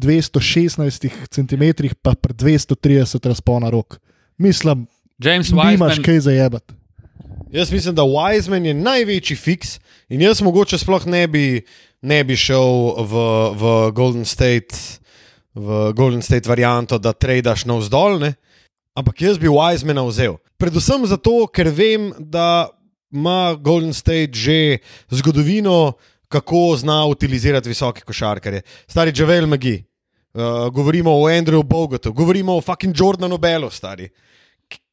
216 0.00 1.10
cm, 1.30 1.92
pa 2.02 2.14
pri 2.14 2.34
230 2.34 3.28
razpona 3.28 3.70
rok. 3.70 3.98
Mislim, 4.38 4.86
James 5.18 5.52
Wiseman, 5.52 6.02
kaj 6.04 6.20
za 6.20 6.32
jebati. 6.32 6.74
Jaz 7.54 7.72
mislim, 7.72 7.94
da 7.94 8.02
Wiseman 8.02 8.64
je 8.66 8.74
največji 8.74 9.36
fiks 9.36 9.76
in 10.08 10.22
jaz 10.22 10.40
mogoče 10.42 10.78
sploh 10.78 11.04
ne 11.06 11.26
bi, 11.30 11.62
ne 12.02 12.16
bi 12.26 12.34
šel 12.36 12.96
v, 12.98 13.20
v 13.54 13.74
Golden 13.94 14.24
State, 14.26 14.74
v 15.54 15.92
Golden 15.94 16.22
State 16.22 16.50
varianto, 16.50 16.98
da 16.98 17.12
tradaš 17.12 17.62
navzdol, 17.70 18.18
ne? 18.18 18.32
ampak 18.98 19.22
jaz 19.22 19.38
bi 19.38 19.46
Wisemana 19.46 20.02
vzel. 20.08 20.34
Predvsem 20.58 21.06
zato, 21.06 21.46
ker 21.46 21.70
vem, 21.70 22.10
da 22.18 22.74
ima 23.14 23.54
Golden 23.54 23.94
State 23.94 24.34
že 24.34 24.82
zgodovino, 25.14 25.92
kako 26.26 26.74
zna 26.82 27.04
utilizirati 27.06 27.70
visoke 27.70 28.02
košarkarje. 28.02 28.64
Stari 28.90 29.14
Javel 29.14 29.46
Magi, 29.46 29.76
uh, 30.34 30.66
govorimo 30.74 31.14
o 31.14 31.30
Andrewu 31.30 31.62
Bogotu, 31.62 32.12
govorimo 32.12 32.58
o 32.58 32.60
fucking 32.60 32.98
Jordanu 32.98 33.38
Bellu, 33.38 33.70
stari. 33.70 34.10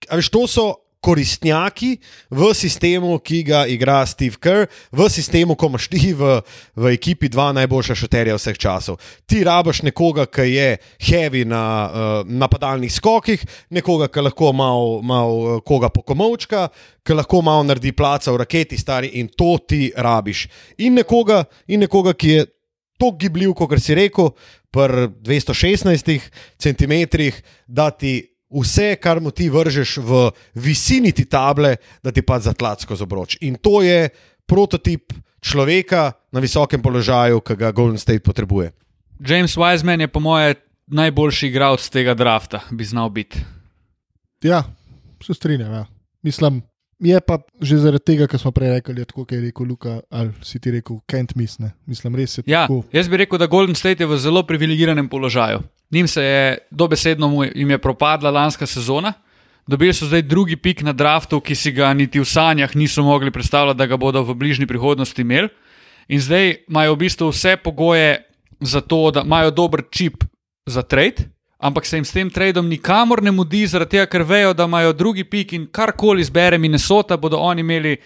A 0.10 0.22
veš, 0.22 0.30
to 0.30 0.46
so 0.46 0.70
koristnjaki 1.02 1.98
v 2.30 2.54
sistemu, 2.54 3.18
ki 3.20 3.42
ga 3.44 3.64
igra 3.66 4.06
Steve 4.06 4.38
Kerr, 4.38 4.70
v 4.94 5.10
sistemu, 5.10 5.58
ko 5.58 5.72
imaš 5.72 5.90
ti 5.90 6.14
v, 6.14 6.38
v 6.78 6.94
ekipi 6.94 7.30
dva 7.32 7.50
najboljša 7.58 7.98
šuterja 7.98 8.38
vseh 8.38 8.58
časov. 8.62 9.02
Ti 9.26 9.42
rabaš 9.44 9.82
nekoga, 9.88 10.28
ki 10.30 10.46
je 10.54 10.70
heavy 11.10 11.44
na 11.50 11.64
uh, 11.90 11.92
napadalnih 12.30 12.94
skokih, 12.94 13.42
nekoga, 13.74 14.12
ki 14.14 14.30
lahko 14.30 14.54
malo 14.54 15.02
mal, 15.02 15.30
uh, 15.58 15.60
koga 15.66 15.90
pokomovčka, 15.90 16.70
ki 17.02 17.18
lahko 17.18 17.42
malo 17.42 17.66
naredi 17.66 17.92
placa 17.98 18.32
v 18.32 18.46
raketi, 18.46 18.78
stari 18.78 19.18
in 19.18 19.34
to 19.34 19.58
ti 19.66 19.90
rabiš. 19.98 20.48
In 20.86 21.02
nekoga, 21.02 21.44
in 21.68 21.88
nekoga 21.88 22.14
ki 22.14 22.38
je. 22.38 22.50
Tako 23.02 23.16
gibljiv, 23.18 23.56
kot 23.58 23.72
si 23.82 23.96
rekel, 23.98 24.28
pri 24.70 25.08
216 25.26 26.30
cm, 26.62 26.94
da 27.66 27.90
ti 27.90 28.31
vse, 28.52 28.96
kar 28.96 29.20
mu 29.20 29.32
ti 29.32 29.50
vržeš 29.50 29.98
v 29.98 30.32
visini 30.54 31.12
ti 31.12 31.26
table, 31.26 31.76
da 32.04 32.12
ti 32.12 32.22
pa 32.22 32.40
zatlac 32.40 32.82
skozi 32.82 33.04
obroč. 33.04 33.38
In 33.42 33.56
to 33.56 33.82
je 33.82 34.10
prototip 34.46 35.14
človeka 35.40 36.12
na 36.32 36.40
visokem 36.40 36.82
položaju, 36.82 37.42
ki 37.42 37.56
ga 37.56 37.72
Golden 37.72 37.98
State 37.98 38.22
potrebuje. 38.22 38.72
James 39.20 39.56
Wiseman 39.56 40.02
je 40.02 40.08
po 40.08 40.20
mojem 40.20 40.56
najboljši 40.88 41.48
igralec 41.48 41.90
tega 41.90 42.14
drafta, 42.14 42.60
bi 42.72 42.84
znal 42.84 43.10
biti. 43.10 43.40
Ja, 44.44 44.64
se 45.24 45.34
strinjam. 45.34 45.74
Ja. 45.74 45.86
Mislim, 46.22 46.62
je 47.00 47.22
pa 47.22 47.38
že 47.62 47.78
zaradi 47.78 48.04
tega, 48.06 48.28
kar 48.28 48.40
smo 48.40 48.52
prej 48.52 48.70
rekli, 48.72 49.00
je 49.00 49.06
tako, 49.06 49.24
kot 49.24 49.32
je 49.32 49.42
rekel 49.42 49.66
Luka, 49.66 50.00
ali 50.10 50.34
si 50.42 50.60
ti 50.60 50.72
rekel, 50.72 51.00
can't 51.08 51.36
miss. 51.36 51.60
Ne. 51.60 51.72
Mislim, 51.86 52.16
res 52.16 52.38
je 52.38 52.44
Ja, 52.46 52.66
tako. 52.68 52.84
jaz 52.92 53.10
bi 53.10 53.18
rekel, 53.18 53.38
da 53.38 53.48
Golden 53.48 53.76
State 53.76 54.04
je 54.04 54.08
v 54.08 54.18
zelo 54.18 54.44
privilegiranem 54.44 55.10
položaju. 55.10 55.62
Njim 55.92 56.08
se 56.08 56.24
je 56.24 56.58
dobesedno 56.72 57.44
je- 57.44 57.78
propadla 57.78 58.32
lanska 58.32 58.66
sezona. 58.66 59.14
Dobili 59.68 59.94
so 59.94 60.06
zdaj 60.06 60.22
drugi 60.22 60.56
pik 60.56 60.82
na 60.82 60.94
draftu, 60.94 61.40
ki 61.40 61.56
si 61.56 61.72
ga 61.72 61.94
niti 61.94 62.20
v 62.20 62.26
sanjah 62.26 62.76
niso 62.76 63.04
mogli 63.04 63.32
predstavljati, 63.32 63.78
da 63.78 63.86
ga 63.86 63.98
bodo 63.98 64.24
v 64.24 64.34
bližnji 64.34 64.66
prihodnosti 64.66 65.22
imeli. 65.22 65.50
In 66.08 66.20
zdaj 66.20 66.56
imajo 66.68 66.94
v 66.94 66.98
bistvu 66.98 67.30
vse 67.30 67.58
pogoje 67.58 68.24
za 68.60 68.82
to, 68.82 69.12
da 69.12 69.22
imajo 69.22 69.52
dober 69.52 69.82
čip 69.92 70.24
za 70.66 70.82
trade, 70.82 71.30
ampak 71.60 71.86
se 71.86 71.98
jim 71.98 72.06
s 72.06 72.12
tem 72.12 72.30
tradom 72.30 72.68
nikamor 72.68 73.24
ne 73.24 73.32
mudi, 73.32 73.68
zaradi 73.68 73.90
tega, 73.92 74.06
ker 74.06 74.24
vejo, 74.24 74.54
da 74.54 74.64
imajo 74.64 74.94
drugi 74.94 75.24
pik 75.24 75.54
in 75.54 75.68
karkoli 75.72 76.24
zbere 76.24 76.58
Minnesota, 76.58 77.18
bodo 77.18 77.38
oni 77.38 77.62
imeli 77.62 77.98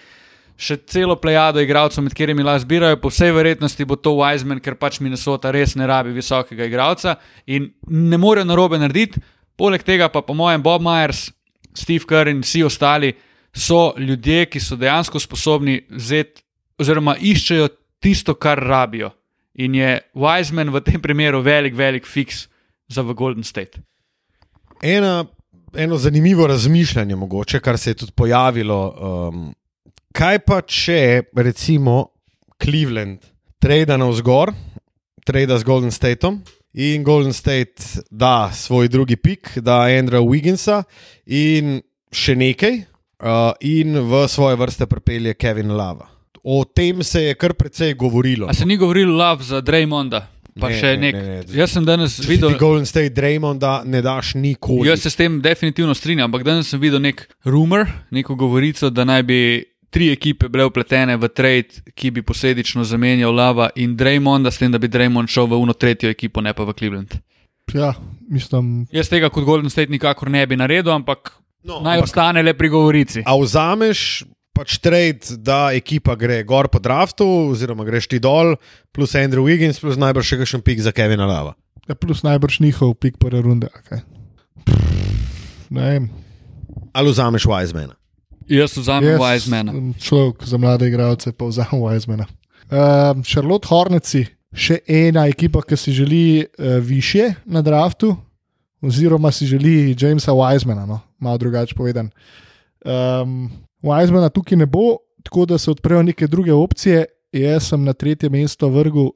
še 0.55 0.77
celo 0.87 1.17
plejado 1.19 1.59
igralcev, 1.59 2.03
med 2.05 2.15
katerimi 2.15 2.43
lahko 2.43 2.63
zbirajo. 2.63 2.99
Po 3.03 3.11
vsej 3.11 3.33
verjetnosti 3.35 3.87
bo 3.87 3.97
to 3.99 4.15
Wiseman, 4.19 4.61
ker 4.63 4.77
pač 4.79 5.01
Minnesota 5.03 5.51
res 5.51 5.75
ne 5.75 5.87
rabi 5.87 6.15
visokega 6.15 6.67
igralca 6.67 7.17
in 7.47 7.69
ne 7.87 8.19
morejo 8.19 8.47
narobe 8.47 8.79
narediti. 8.79 9.21
Poleg 9.55 9.83
tega 9.87 10.09
pa, 10.11 10.23
po 10.23 10.35
mojem, 10.35 10.63
Bob 10.63 10.83
Myers, 10.83 11.29
Steve 11.75 12.07
Kerr 12.07 12.31
in 12.31 12.41
vsi 12.43 12.63
ostali 12.67 13.13
so 13.55 13.93
ljudje, 13.99 14.49
ki 14.51 14.59
so 14.59 14.75
dejansko 14.79 15.19
sposobni 15.19 15.79
vzeti 15.89 16.43
oziroma 16.79 17.15
iščejo 17.19 17.69
tisto, 18.03 18.35
kar 18.35 18.59
rabijo. 18.59 19.13
In 19.63 19.75
je 19.75 19.99
Wiseman 20.19 20.73
v 20.73 20.81
tem 20.83 20.99
primeru 21.01 21.39
velik, 21.43 21.75
velik 21.75 22.07
fiks 22.07 22.47
za 22.91 23.03
v 23.03 23.15
Golden 23.15 23.43
State. 23.47 23.79
Ena, 24.83 25.23
eno 25.75 25.97
zanimivo 25.97 26.47
razmišljanje, 26.47 27.15
mogoče, 27.15 27.59
kar 27.63 27.77
se 27.79 27.93
je 27.93 28.01
tudi 28.03 28.11
pojavilo. 28.11 28.79
Um, 28.91 29.53
kaj 30.15 30.39
pa 30.47 30.61
če 30.63 31.27
recimo 31.35 32.05
Cleveland 32.63 33.19
trade 33.59 33.97
navzgor, 33.97 34.53
trade 35.27 35.57
z 35.59 35.63
Golden 35.67 35.91
Stateom 35.91 36.39
in 36.73 37.03
Golden 37.03 37.33
State 37.33 38.03
da 38.11 38.51
svoj 38.53 38.87
drugi 38.87 39.15
pik, 39.15 39.57
da 39.59 39.87
Andrew 39.91 40.23
Wigginsa 40.29 40.83
in 41.25 41.81
še 42.15 42.35
nekaj, 42.35 42.77
uh, 43.19 43.51
in 43.59 43.97
v 44.07 44.27
svoje 44.31 44.55
vrste 44.59 44.87
pripelje 44.87 45.33
Kevin 45.33 45.75
Lava. 45.75 46.07
O 46.43 46.63
tem 46.63 47.03
se 47.03 47.23
je 47.23 47.35
kar 47.35 47.55
precej 47.57 47.95
govorilo. 47.97 48.47
A 48.47 48.53
se 48.53 48.65
ni 48.65 48.77
govorilo 48.77 49.17
love 49.17 49.43
za 49.43 49.61
Draymonda? 49.61 50.27
Pa 50.55 50.69
Ne, 50.69 50.75
še 50.79 50.93
ne, 50.95 50.99
nek. 51.01 51.15
ne, 51.15 51.23
ne. 51.43 51.57
Jaz 51.57 51.73
sem 51.75 51.83
danes 51.83 52.13
Če 52.21 52.29
videl. 52.29 52.53
ti 52.53 52.59
Golden 52.61 52.85
State 52.87 53.11
Draymonda 53.11 53.81
ne 53.83 53.99
daš 53.99 54.35
nikoli. 54.39 54.87
Jaz 54.87 55.01
se 55.03 55.09
s 55.11 55.19
tem 55.19 55.41
definitivno 55.43 55.91
strinjam, 55.91 56.29
ampak 56.29 56.45
danes 56.47 56.69
sem 56.71 56.79
videl 56.79 57.01
nek 57.03 57.25
rumor, 57.43 57.83
neko 58.15 58.37
govorico, 58.39 58.87
da 58.87 59.03
naj 59.03 59.23
bi 59.27 59.39
tri 59.89 60.11
ekipe 60.11 60.49
bile 60.49 60.65
upletene 60.65 61.15
v 61.17 61.27
trade, 61.29 61.81
ki 61.95 62.11
bi 62.11 62.21
posledično 62.21 62.83
zamenjal 62.83 63.33
Lava 63.33 63.69
in 63.75 63.95
Draymonda, 63.95 64.51
s 64.51 64.57
tem, 64.57 64.71
da 64.71 64.77
bi 64.77 64.87
Draymond 64.87 65.29
šel 65.29 65.47
v 65.47 65.57
uno 65.57 65.73
tretjo 65.73 66.09
ekipo, 66.09 66.41
ne 66.41 66.53
pa 66.53 66.63
v 66.63 66.73
Cleveland. 66.73 67.15
Ja, 67.73 67.93
mislim, 68.29 68.85
Jaz 68.93 69.09
tega 69.09 69.29
kot 69.29 69.43
Golden 69.43 69.69
State 69.69 69.89
nikakor 69.89 70.29
ne 70.29 70.45
bi 70.47 70.55
naredil, 70.55 70.91
ampak 70.93 71.31
No, 71.65 71.79
naj 71.81 71.97
ampak- 71.97 72.03
ostane 72.03 72.43
le 72.43 72.53
pri 72.53 72.69
govorici. 72.69 73.23
A 73.25 73.33
vzameš 73.33 74.23
pač 74.53 74.77
trade, 74.79 75.35
da 75.41 75.71
ekipa 75.73 76.13
gre 76.15 76.43
gor 76.43 76.67
po 76.69 76.79
draftu, 76.79 77.25
oziroma 77.51 77.83
greš 77.83 78.07
ti 78.07 78.19
dol, 78.19 78.53
plus 78.93 79.15
Andrew 79.17 79.43
Wiggins, 79.43 79.81
plus 79.81 79.97
najbrž 79.97 80.23
še 80.25 80.37
kakšen 80.37 80.61
pik 80.61 80.79
za 80.79 80.91
Kevina 80.93 81.25
Lava. 81.25 81.55
ja, 81.89 81.95
plus 81.95 82.21
najbrž 82.23 82.59
njihov 82.61 82.93
pik 83.01 83.17
prve 83.17 83.41
runde. 83.41 83.67
Okay. 83.81 83.99
Ne 85.69 85.81
vem. 85.89 86.09
Ali 86.93 87.09
vzameš 87.11 87.45
Wisemana. 87.45 87.95
Jaz 88.47 88.77
vzamem 88.77 89.17
Wisemana. 89.17 89.73
Človek 89.97 90.43
za 90.45 90.57
mlade 90.57 90.87
igralce 90.87 91.31
pa 91.33 91.45
vzamem 91.45 91.81
Wisemana. 91.81 92.25
Um, 92.69 93.23
Charlotte 93.25 93.65
Horneci, 93.65 94.25
še 94.53 94.79
ena 94.85 95.25
ekipa, 95.29 95.63
ki 95.65 95.77
si 95.77 95.93
želi 95.93 96.45
uh, 96.45 96.77
više 96.81 97.33
na 97.45 97.61
draftu, 97.65 98.15
oziroma 98.81 99.31
si 99.31 99.45
želi 99.49 99.95
Jamesa 99.97 100.33
Wisemana, 100.33 100.85
no, 100.85 100.99
malo 101.19 101.37
drugače 101.37 101.75
povedan. 101.75 102.09
Um, 102.85 103.49
Wisemana 103.81 104.29
tukaj 104.29 104.57
ne 104.57 104.65
bo, 104.65 104.97
tako 105.23 105.45
da 105.45 105.57
se 105.57 105.71
odprejo 105.71 106.03
neke 106.03 106.27
druge 106.27 106.53
opcije. 106.53 107.05
Jaz 107.33 107.69
sem 107.69 107.83
na 107.83 107.93
tretje 107.93 108.29
mesto 108.29 108.69
vrgel 108.69 109.09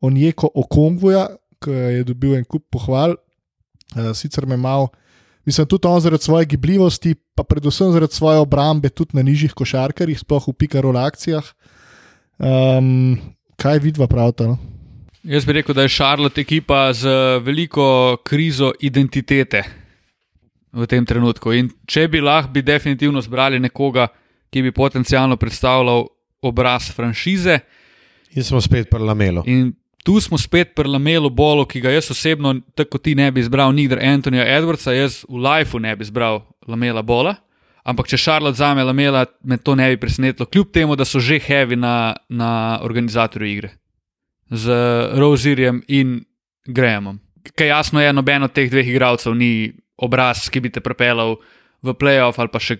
Onjeko 0.00 0.50
Okongvuja, 0.54 1.28
ki 1.62 1.70
je 1.70 2.04
dobil 2.04 2.34
en 2.36 2.44
kup 2.44 2.66
pohval. 2.70 3.14
Uh, 3.94 4.10
sicer 4.14 4.46
me 4.46 4.56
malo, 4.56 4.90
mislim, 5.44 5.66
tudi 5.66 5.88
on 5.88 6.00
zaradi 6.00 6.24
svoje 6.24 6.46
gibljivosti, 6.46 7.14
pa 7.34 7.44
predvsem 7.44 7.92
zaradi 7.92 8.14
svoje 8.14 8.38
obrambe, 8.38 8.88
tudi 8.88 9.16
na 9.16 9.22
nižjih 9.22 9.52
košarkarjih, 9.52 10.18
sploh 10.18 10.48
v 10.48 10.52
pikarol 10.52 10.96
akcijah. 10.96 11.44
Um, 12.38 13.18
kaj 13.56 13.78
vidva 13.78 14.06
pravta? 14.06 14.46
No? 14.46 14.58
Jaz 15.22 15.46
bi 15.46 15.52
rekel, 15.52 15.74
da 15.74 15.82
je 15.82 15.94
Charlotte 15.94 16.40
ekipa 16.40 16.92
z 16.92 17.08
veliko 17.44 18.16
krizo 18.24 18.72
identitete 18.80 19.62
v 20.72 20.86
tem 20.86 21.06
trenutku. 21.06 21.52
In 21.52 21.68
če 21.86 22.08
bi 22.08 22.20
lahko, 22.20 22.50
bi 22.52 22.64
definitivno 22.66 23.22
zbrali 23.22 23.60
nekoga, 23.62 24.08
ki 24.50 24.62
bi 24.62 24.72
potencialno 24.74 25.36
predstavljal 25.36 26.06
obraz 26.42 26.90
franšize. 26.90 27.60
In 28.34 28.44
smo 28.44 28.60
spet 28.60 28.90
parlamelo. 28.90 29.44
In 29.46 29.70
tu 30.02 30.20
smo 30.20 30.38
spet 30.38 30.74
pri 30.74 30.88
Lamelu 30.88 31.30
Bolu, 31.30 31.66
ki 31.66 31.80
ga 31.80 31.92
jaz 31.94 32.10
osebno, 32.10 32.54
tako 32.74 32.96
kot 32.96 33.04
ti, 33.06 33.14
ne 33.14 33.30
bi 33.32 33.40
izbral 33.40 33.72
nikdar 33.74 34.02
Antonija 34.02 34.46
Edwardsa, 34.58 34.94
jaz 34.96 35.22
v 35.28 35.40
Lifeu 35.42 35.80
ne 35.80 35.94
bi 35.96 36.06
izbral 36.06 36.42
Lamela 36.68 37.02
Bola. 37.02 37.36
Ampak 37.82 38.06
če 38.10 38.18
Charlotte 38.18 38.58
zame 38.58 38.84
Lamela, 38.86 39.24
me 39.42 39.58
to 39.58 39.74
ne 39.78 39.88
bi 39.90 39.98
presenetilo, 39.98 40.46
kljub 40.46 40.70
temu, 40.74 40.96
da 40.96 41.06
so 41.06 41.20
že 41.20 41.40
heavy 41.42 41.78
na, 41.78 42.14
na 42.28 42.78
organizatorju 42.82 43.48
igre 43.48 43.72
z 44.52 44.74
Rozirjem 45.18 45.82
in 45.88 46.20
Grahamom. 46.66 47.18
Kaj 47.56 47.68
jasno 47.68 48.02
je, 48.02 48.12
noben 48.12 48.46
od 48.46 48.52
teh 48.54 48.70
dveh 48.70 48.86
igralcev 48.86 49.34
ni 49.34 49.72
obraz, 49.96 50.46
ki 50.50 50.60
bi 50.60 50.70
te 50.70 50.82
pripeljal 50.84 51.38
v 51.82 51.94
playoff 51.98 52.38
ali 52.38 52.52
pa 52.52 52.60
še 52.62 52.78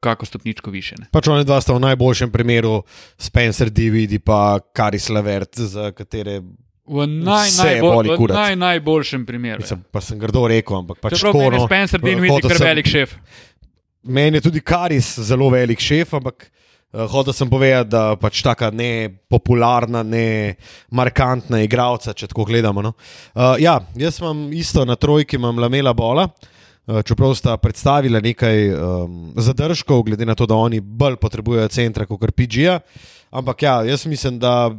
kako 0.00 0.26
stopničko 0.26 0.70
više. 0.70 0.94
Ne. 0.98 1.06
Pač 1.12 1.28
oni 1.28 1.44
dva 1.44 1.60
sta 1.60 1.74
v 1.74 1.80
najboljšem 1.80 2.32
primeru 2.32 2.82
Spencer 3.18 3.70
Dividi 3.70 4.18
pa 4.18 4.58
Karis 4.72 5.08
Lavert, 5.08 5.56
za 5.56 5.90
katere 5.92 6.40
V 6.86 7.02
naj, 7.06 7.50
najbolj, 7.58 8.12
v 8.14 8.26
naj, 8.30 8.56
najboljšem 8.56 9.26
primeru. 9.26 9.58
ja. 9.58 9.64
Mislim, 9.64 9.82
pa 9.90 10.00
sem 10.00 10.18
grdo 10.18 10.44
rekel, 10.46 10.76
ampak 10.78 11.00
pač 11.02 11.16
je 11.18 11.24
tako, 11.26 11.48
no. 11.50 11.64
Spencer 11.66 12.00
Hotel 12.00 12.20
vidi 12.22 12.48
kar 12.48 12.62
velik 12.62 12.86
šef. 12.86 13.16
Meni 14.06 14.38
je 14.38 14.46
tudi 14.46 14.62
Karis 14.62 15.16
zelo 15.18 15.48
velik 15.50 15.82
šef, 15.82 16.14
ampak 16.14 16.46
uh, 16.46 17.08
hotel 17.10 17.34
sem 17.34 17.50
povedati, 17.50 17.90
da 17.90 18.14
pač 18.14 18.38
taka 18.46 18.70
ne 18.70 19.08
popularna, 19.26 20.04
ne 20.06 20.54
markantna 20.94 21.64
igralca, 21.66 22.14
če 22.14 22.30
tako 22.30 22.46
gledamo. 22.46 22.86
No. 22.86 22.94
Uh, 23.34 23.56
ja, 23.58 23.80
jaz 23.98 24.20
imam 24.22 24.46
isto 24.54 24.86
na 24.86 24.94
trojki, 24.94 25.40
imam 25.42 25.58
Lamela 25.58 25.90
Bola. 25.90 26.28
uh, 26.30 26.55
Čeprav 26.86 27.34
sta 27.34 27.56
predstavila 27.58 28.20
nekaj 28.22 28.68
um, 28.70 29.32
zadržkov, 29.36 30.04
glede 30.06 30.26
na 30.26 30.34
to, 30.38 30.46
da 30.46 30.54
oni 30.54 30.78
bolj 30.80 31.16
potrebujejo 31.18 31.68
centra 31.68 32.06
kot 32.06 32.30
PG-ja. 32.30 32.78
Ampak 33.30 33.62
ja, 33.62 33.80
jaz 33.82 34.06
mislim, 34.06 34.38
da 34.38 34.70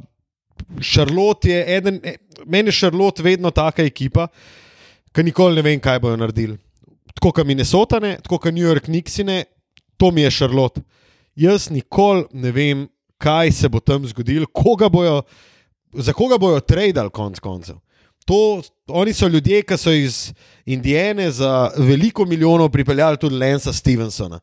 Charlotte 0.82 1.50
je 1.50 1.66
eden, 1.78 2.00
eh, 2.04 2.16
meni 2.46 2.68
je 2.70 2.80
Charlotte 2.80 3.24
vedno 3.24 3.52
taka 3.52 3.84
ekipa, 3.84 4.28
ki 5.12 5.24
nikoli 5.24 5.56
ne 5.56 5.62
vem, 5.62 5.80
kaj 5.80 6.00
bojo 6.00 6.18
naredili. 6.18 6.58
Tako 7.14 7.32
kot 7.32 7.48
Minnesota, 7.48 8.00
ne, 8.00 8.16
tako 8.24 8.38
kot 8.38 8.54
New 8.54 8.64
York 8.64 8.86
Knicksine, 8.86 9.44
to 9.98 10.12
mi 10.12 10.22
je 10.22 10.32
Charlotte. 10.32 10.82
Jaz 11.36 11.70
nikoli 11.70 12.24
ne 12.32 12.52
vem, 12.52 12.88
kaj 13.18 13.52
se 13.52 13.70
bo 13.70 13.80
tam 13.80 14.06
zgodilo, 14.08 14.48
koga 14.54 14.90
bojo, 14.90 15.22
za 15.94 16.14
koga 16.14 16.38
bojo 16.38 16.60
tradili, 16.60 17.10
konc 17.10 17.40
koncev. 17.40 17.82
To, 18.28 18.62
oni 18.88 19.14
so 19.14 19.28
ljudje, 19.28 19.62
ki 19.64 19.78
so 19.80 19.92
iz 19.92 20.34
Indijane 20.66 21.32
za 21.32 21.72
veliko 21.78 22.26
milijonov 22.26 22.70
pripeljali 22.70 23.18
tudi 23.18 23.36
Lensa 23.36 23.74
Stevensona. 23.74 24.40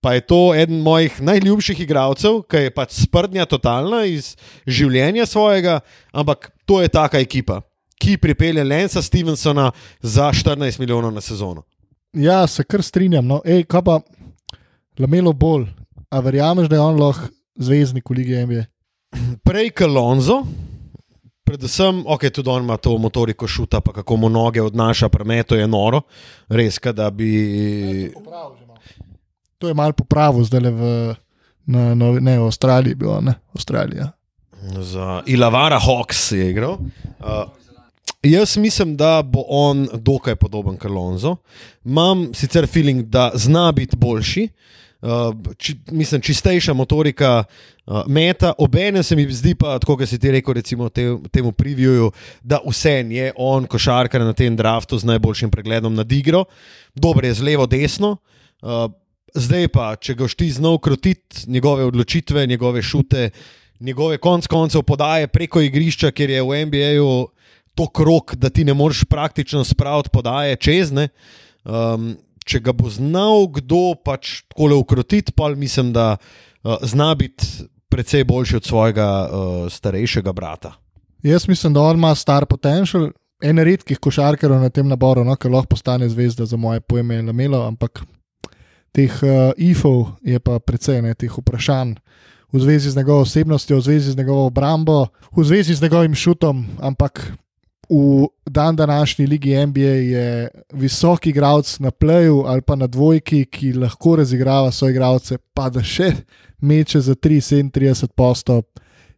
Pa 0.00 0.14
je 0.14 0.20
to 0.20 0.54
eden 0.54 0.80
mojih 0.80 1.20
najljubših 1.22 1.80
igralcev, 1.80 2.40
ki 2.48 2.64
je 2.64 2.70
pač 2.74 2.96
sprdnja 3.04 3.44
totalna 3.46 4.02
iz 4.08 4.32
življenja 4.66 5.26
svojega, 5.28 5.80
ampak 6.12 6.48
to 6.66 6.80
je 6.80 6.88
taka 6.88 7.20
ekipa, 7.20 7.60
ki 8.00 8.16
pripelje 8.16 8.64
Lensa 8.64 9.02
Stevensona 9.02 9.70
za 10.00 10.30
14 10.32 10.80
milijonov 10.80 11.12
na 11.14 11.20
sezono. 11.20 11.62
Ja, 12.16 12.46
se 12.46 12.64
kar 12.64 12.82
strinjam. 12.82 13.26
No. 13.26 13.42
Ej, 13.44 13.62
kaj 13.70 13.84
pa 13.86 14.00
Lamelo 14.98 15.32
bolj? 15.32 15.68
A 16.10 16.18
verjameš, 16.20 16.66
da 16.68 16.80
je 16.80 16.82
on 16.82 16.98
lahko 16.98 17.28
zvezdnik 17.60 18.10
v 18.10 18.16
Ligi 18.18 18.40
NBA? 18.42 18.64
Prej 19.46 19.70
Kalonzo, 19.70 20.42
predvsem, 21.50 22.04
ok, 22.06 22.28
tudi 22.30 22.50
on 22.50 22.62
ima 22.62 22.76
to 22.76 22.94
motoriko 22.98 23.48
šuta, 23.48 23.80
pa 23.80 23.92
kako 23.92 24.16
mu 24.16 24.28
noge 24.28 24.62
odnaša, 24.62 25.08
premeto 25.08 25.56
je 25.58 25.66
noro, 25.66 26.02
res, 26.48 26.78
da 26.94 27.10
bi. 27.10 28.12
To 29.58 29.68
je 29.68 29.74
malo 29.74 29.92
popravil 29.92 30.46
zdaj 30.46 30.60
le 30.60 30.70
v 30.70 30.92
na, 31.66 31.94
na, 31.94 32.12
ne, 32.20 32.38
v 32.38 32.46
Avstraliji, 32.46 32.94
bilo, 32.94 33.18
ne, 33.20 33.34
Avstralija. 33.54 34.12
Za 34.78 35.22
Ilavara 35.26 35.78
Hawks 35.80 36.32
je 36.32 36.50
igral. 36.50 36.78
Uh, 37.18 37.44
jaz 38.22 38.56
mislim, 38.56 38.96
da 38.96 39.22
bo 39.22 39.44
on 39.48 39.88
dokaj 39.92 40.36
podoben 40.36 40.76
Kalonzo. 40.76 41.36
Imam 41.84 42.30
sicer 42.34 42.66
feeling, 42.66 43.06
da 43.08 43.30
zna 43.34 43.72
biti 43.72 43.96
boljši. 43.96 44.48
Uh, 44.50 44.79
či, 45.56 45.74
mislim, 45.90 46.20
čistejša 46.20 46.74
motorika 46.76 47.44
uh, 47.44 48.02
meta, 48.06 48.52
obenem 48.58 49.02
se 49.02 49.16
mi 49.16 49.24
zdi 49.32 49.54
pa, 49.54 49.78
tako 49.78 49.96
kot 49.96 50.08
si 50.08 50.18
ti 50.18 50.30
rekel, 50.30 50.54
recimo 50.54 50.88
te, 50.88 51.06
temu 51.32 51.52
previewju, 51.52 52.10
da 52.42 52.60
vse 52.66 53.00
je 53.08 53.32
on, 53.36 53.66
košarkar 53.66 54.20
na 54.20 54.32
tem 54.36 54.56
draftu 54.56 54.98
z 54.98 55.08
najboljšim 55.08 55.50
pregledom 55.50 55.94
nad 55.94 56.12
igro, 56.12 56.44
dober 56.94 57.24
je 57.24 57.34
z 57.34 57.48
levo, 57.48 57.66
desno. 57.66 58.16
Uh, 58.60 58.92
zdaj 59.34 59.68
pa, 59.72 59.94
če 59.96 60.14
ga 60.14 60.28
šti 60.28 60.50
znov 60.60 60.78
krotiti, 60.84 61.46
njegove 61.46 61.84
odločitve, 61.88 62.46
njegove 62.46 62.82
šute, 62.82 63.30
njegove 63.80 64.18
konc 64.18 64.46
koncev 64.46 64.82
podaje 64.82 65.28
preko 65.28 65.60
igrišča, 65.64 66.10
ker 66.10 66.30
je 66.30 66.42
v 66.42 66.64
NBA-ju 66.66 67.28
to 67.74 67.86
krok, 67.86 68.34
da 68.34 68.50
ti 68.50 68.64
ne 68.64 68.74
moreš 68.74 69.04
praktično 69.08 69.64
spraviti 69.64 70.10
podaje 70.12 70.56
čezne. 70.56 71.08
Um, 71.64 72.16
če 72.50 72.60
ga 72.64 72.74
bo 72.76 72.90
znal 72.90 73.46
kdo 73.54 73.94
pač 73.94 74.40
tako 74.50 74.80
ukrotiti, 74.80 75.34
pa 75.36 75.50
mislim, 75.54 75.92
da 75.94 76.16
uh, 76.16 76.76
zna 76.82 77.14
biti 77.14 77.68
precej 77.90 78.24
boljši 78.26 78.58
od 78.60 78.66
svojega 78.66 79.08
uh, 79.24 79.64
starejšega 79.72 80.32
brata. 80.32 80.74
Jaz 81.22 81.48
mislim, 81.48 81.74
da 81.76 81.84
on 81.84 81.98
ima 82.00 82.14
star 82.14 82.46
potencial. 82.46 83.10
En 83.40 83.56
redkih 83.56 83.96
košarkarjev 83.96 84.60
na 84.60 84.68
tem 84.68 84.84
naboru, 84.88 85.22
no, 85.24 85.32
ki 85.32 85.48
lahko 85.48 85.72
postane 85.72 86.10
zvezda 86.12 86.44
za 86.44 86.58
moje 86.60 86.82
pojme, 86.84 87.16
je 87.16 87.22
Lamelo, 87.24 87.62
ampak 87.64 88.02
teh 88.92 89.14
uh, 89.24 89.54
ifov 89.56 90.18
je 90.20 90.36
pa 90.44 90.58
precej 90.60 91.00
ne, 91.00 91.14
teh 91.16 91.32
vprašanj 91.32 91.94
v 92.52 92.60
zvezi 92.60 92.90
z 92.90 92.96
njegovo 92.96 93.24
osebnostjo, 93.24 93.78
v 93.78 93.80
zvezi 93.80 94.12
z 94.12 94.16
njegovo 94.18 94.46
obrambo, 94.46 95.06
v 95.36 95.44
zvezi 95.44 95.74
z 95.74 95.82
njegovim 95.82 96.14
šutom, 96.14 96.66
ampak 96.80 97.32
v 97.90 98.28
dan 98.46 98.76
današnji 98.76 99.26
ligi 99.26 99.66
NBA 99.66 99.80
je 99.80 100.48
visok 100.72 101.26
igralec 101.26 101.78
na 101.78 101.90
pleju 101.90 102.44
ali 102.46 102.62
pa 102.62 102.76
na 102.76 102.86
dvojki, 102.86 103.44
ki 103.44 103.72
lahko 103.72 104.16
razigrava 104.16 104.70
svoje 104.70 104.92
igralce, 104.92 105.38
pa 105.54 105.68
da 105.70 105.82
še 105.82 106.12
meče 106.60 107.00
za 107.00 107.14
37 107.14 108.06
postov, 108.16 108.62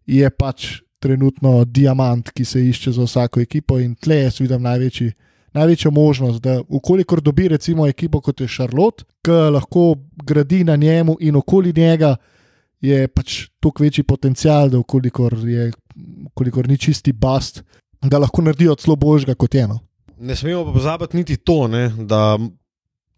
je 0.06 0.30
pač 0.30 0.80
trenutno 1.02 1.64
diamant, 1.64 2.30
ki 2.30 2.44
se 2.44 2.62
išče 2.68 2.92
za 2.92 3.04
vsako 3.04 3.40
ekipo 3.40 3.78
in 3.78 3.94
tle 3.94 4.22
jaz 4.22 4.40
vidim 4.40 4.62
največji. 4.62 5.12
Največjo 5.52 5.90
možnost, 5.90 6.40
da, 6.40 6.62
ukolikor 6.68 7.20
dobi 7.20 7.48
recimo 7.48 7.86
ekipo 7.86 8.20
kot 8.20 8.40
je 8.40 8.48
Charlotte, 8.48 9.04
ki 9.20 9.50
lahko 9.52 9.94
gradi 10.24 10.64
na 10.64 10.76
njemu 10.76 11.16
in 11.20 11.36
okoli 11.36 11.74
njega, 11.76 12.16
je 12.80 13.08
pač 13.08 13.48
toliko 13.60 13.84
večji 13.84 14.04
potencial, 14.04 14.70
da 14.70 14.78
ukolikor, 14.78 15.36
je, 15.44 15.70
ukolikor 16.32 16.68
ni 16.68 16.78
čisti 16.78 17.12
bast, 17.12 17.62
da 18.02 18.18
lahko 18.18 18.42
naredijo 18.42 18.74
celo 18.74 18.96
božga 18.96 19.34
kot 19.34 19.54
eno. 19.54 19.80
Ne 20.18 20.36
smemo 20.36 20.64
pa 20.64 20.72
pozabiti 20.72 21.16
niti 21.16 21.36
to, 21.36 21.66
ne, 21.68 21.88
da 21.98 22.38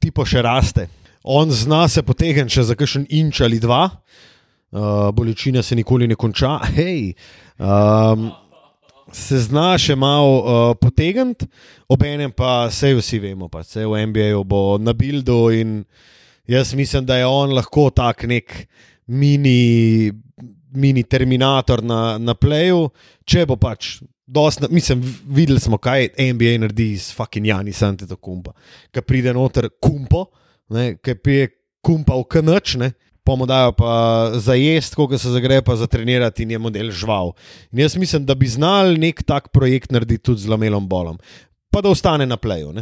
tipo 0.01 0.24
še 0.24 0.43
raste. 0.43 0.89
On 1.24 1.51
zna 1.51 1.87
se 1.89 2.03
potegniti 2.05 2.59
še 2.59 2.68
za 2.70 2.76
kakšen 2.76 3.07
inč 3.11 3.41
ali 3.45 3.61
dva. 3.61 3.89
uh, 4.74 5.11
bolečina 5.12 5.62
se 5.62 5.76
nikoli 5.76 6.09
ne 6.09 6.14
konča. 6.14 6.59
Hej, 6.76 7.14
um, 7.59 8.30
se 9.12 9.39
zna 9.47 9.74
še 9.78 9.97
malo 9.97 10.35
uh, 10.41 10.74
potegniti, 10.80 11.47
obenem 11.89 12.32
pa 12.35 12.66
vse 12.68 12.95
vsi 12.99 13.20
vemo, 13.22 13.49
pa 13.49 13.62
vse 13.62 13.87
v 13.87 14.07
NBA-ju 14.11 14.43
bo 14.45 14.62
na 14.80 14.95
bildu 14.97 15.39
in 15.55 15.82
jaz 16.51 16.74
mislim, 16.74 17.07
da 17.07 17.20
je 17.20 17.28
on 17.28 17.55
lahko 17.55 17.91
tak 17.95 18.26
nek 18.28 18.66
mini, 19.07 20.11
mini 20.74 21.05
terminator 21.05 21.85
na, 21.85 22.18
na 22.18 22.35
pleju, 22.35 22.89
če 23.24 23.47
bo 23.47 23.57
pač. 23.61 24.01
Dost, 24.27 24.61
mislim, 24.70 25.03
videli 25.29 25.61
smo, 25.61 25.79
kaj 25.79 26.09
NBA 26.18 26.59
naredi 26.59 26.97
z 26.97 27.12
fucking 27.14 27.47
Jani 27.47 27.72
Santeto 27.72 28.16
kumpa. 28.16 28.55
Ki 28.93 29.03
pride 29.05 29.35
noter 29.37 29.68
kumpo, 29.81 30.27
ki 31.05 31.14
pije 31.20 31.49
kumpa 31.85 32.16
v 32.16 32.25
kanač, 32.25 32.77
pomo 33.25 33.47
dajo 33.47 33.72
pa 33.72 34.31
za 34.35 34.55
jesti, 34.55 34.97
koliko 34.97 35.18
se 35.18 35.33
zagreje, 35.33 35.62
pa 35.62 35.77
za 35.77 35.87
trenirati 35.87 36.43
in 36.43 36.51
je 36.51 36.59
model 36.59 36.91
žval. 36.91 37.33
In 37.72 37.85
jaz 37.85 37.97
mislim, 37.97 38.25
da 38.25 38.35
bi 38.35 38.49
znal 38.49 38.97
nek 39.01 39.22
tak 39.22 39.49
projekt 39.53 39.93
narediti 39.93 40.22
tudi 40.22 40.41
z 40.41 40.49
lamelom 40.49 40.89
bolom, 40.89 41.18
pa 41.70 41.81
da 41.81 41.93
ostane 41.93 42.27
na 42.27 42.37
pleju. 42.37 42.72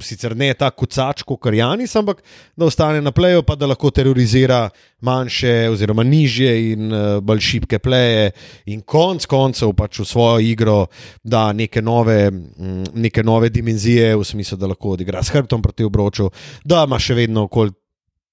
Sicer 0.00 0.36
ne 0.36 0.52
tako 0.54 0.84
kucač 0.84 1.24
kot 1.26 1.48
Janis, 1.54 1.96
ampak 1.96 2.22
da 2.56 2.68
ostane 2.68 3.00
na 3.02 3.12
pleju, 3.12 3.42
pa 3.42 3.56
da 3.58 3.66
lahko 3.66 3.90
terorizira 3.90 4.68
manjše 5.02 5.68
oziroma 5.72 6.04
nižje 6.06 6.52
in 6.72 6.92
uh, 6.92 7.18
bolj 7.22 7.40
šibke 7.40 7.78
pleje, 7.78 8.30
in 8.66 8.82
konc 8.82 9.26
koncev 9.26 9.74
pač 9.78 10.00
v 10.02 10.06
svojo 10.06 10.44
igro 10.44 10.78
da 11.24 11.52
neke 11.52 11.82
nove, 11.82 12.30
m, 12.30 12.84
neke 12.94 13.22
nove 13.22 13.50
dimenzije, 13.50 14.14
v 14.16 14.24
smislu, 14.24 14.58
da 14.58 14.70
lahko 14.70 14.94
odigra 14.96 15.22
s 15.22 15.34
hrbtom 15.34 15.62
proti 15.62 15.84
obroču, 15.84 16.30
da 16.64 16.84
ima 16.86 16.98
še 16.98 17.18
vedno 17.18 17.48
okoli 17.48 17.74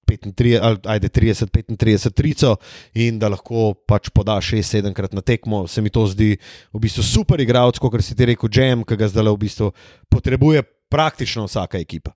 30-35 0.06 2.12
trico 2.14 2.56
in 2.94 3.18
da 3.18 3.28
lahko 3.28 3.74
pač 3.86 4.10
poda 4.14 4.38
6-7 4.38 4.94
krat 4.94 5.12
na 5.12 5.20
tekmo. 5.20 5.66
Se 5.66 5.82
mi 5.82 5.90
to 5.90 6.06
zdi 6.06 6.36
v 6.72 6.80
bistvu 6.80 7.02
super 7.02 7.40
igralec, 7.40 7.78
kot 7.82 7.98
si 8.02 8.14
ti 8.14 8.24
rekel, 8.24 8.50
Jam, 8.56 8.84
ki 8.86 8.96
ga 8.96 9.08
zdaj 9.10 9.32
v 9.32 9.42
bistvu 9.42 9.72
potrebuje 10.08 10.62
praktično 10.88 11.44
vsaka 11.46 11.78
ekipa. 11.78 12.12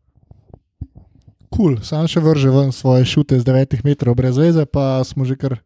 Kul, 1.51 1.75
cool. 1.75 1.81
sam 1.83 2.07
še 2.07 2.21
vrže 2.23 2.51
ven 2.55 2.71
svoje 2.73 3.05
šute 3.05 3.41
z 3.41 3.45
9 3.45 3.83
metrov 3.85 4.15
brez 4.15 4.39
veze, 4.39 4.67
pa 4.67 5.03
smo 5.05 5.25
že 5.25 5.37
kar. 5.37 5.59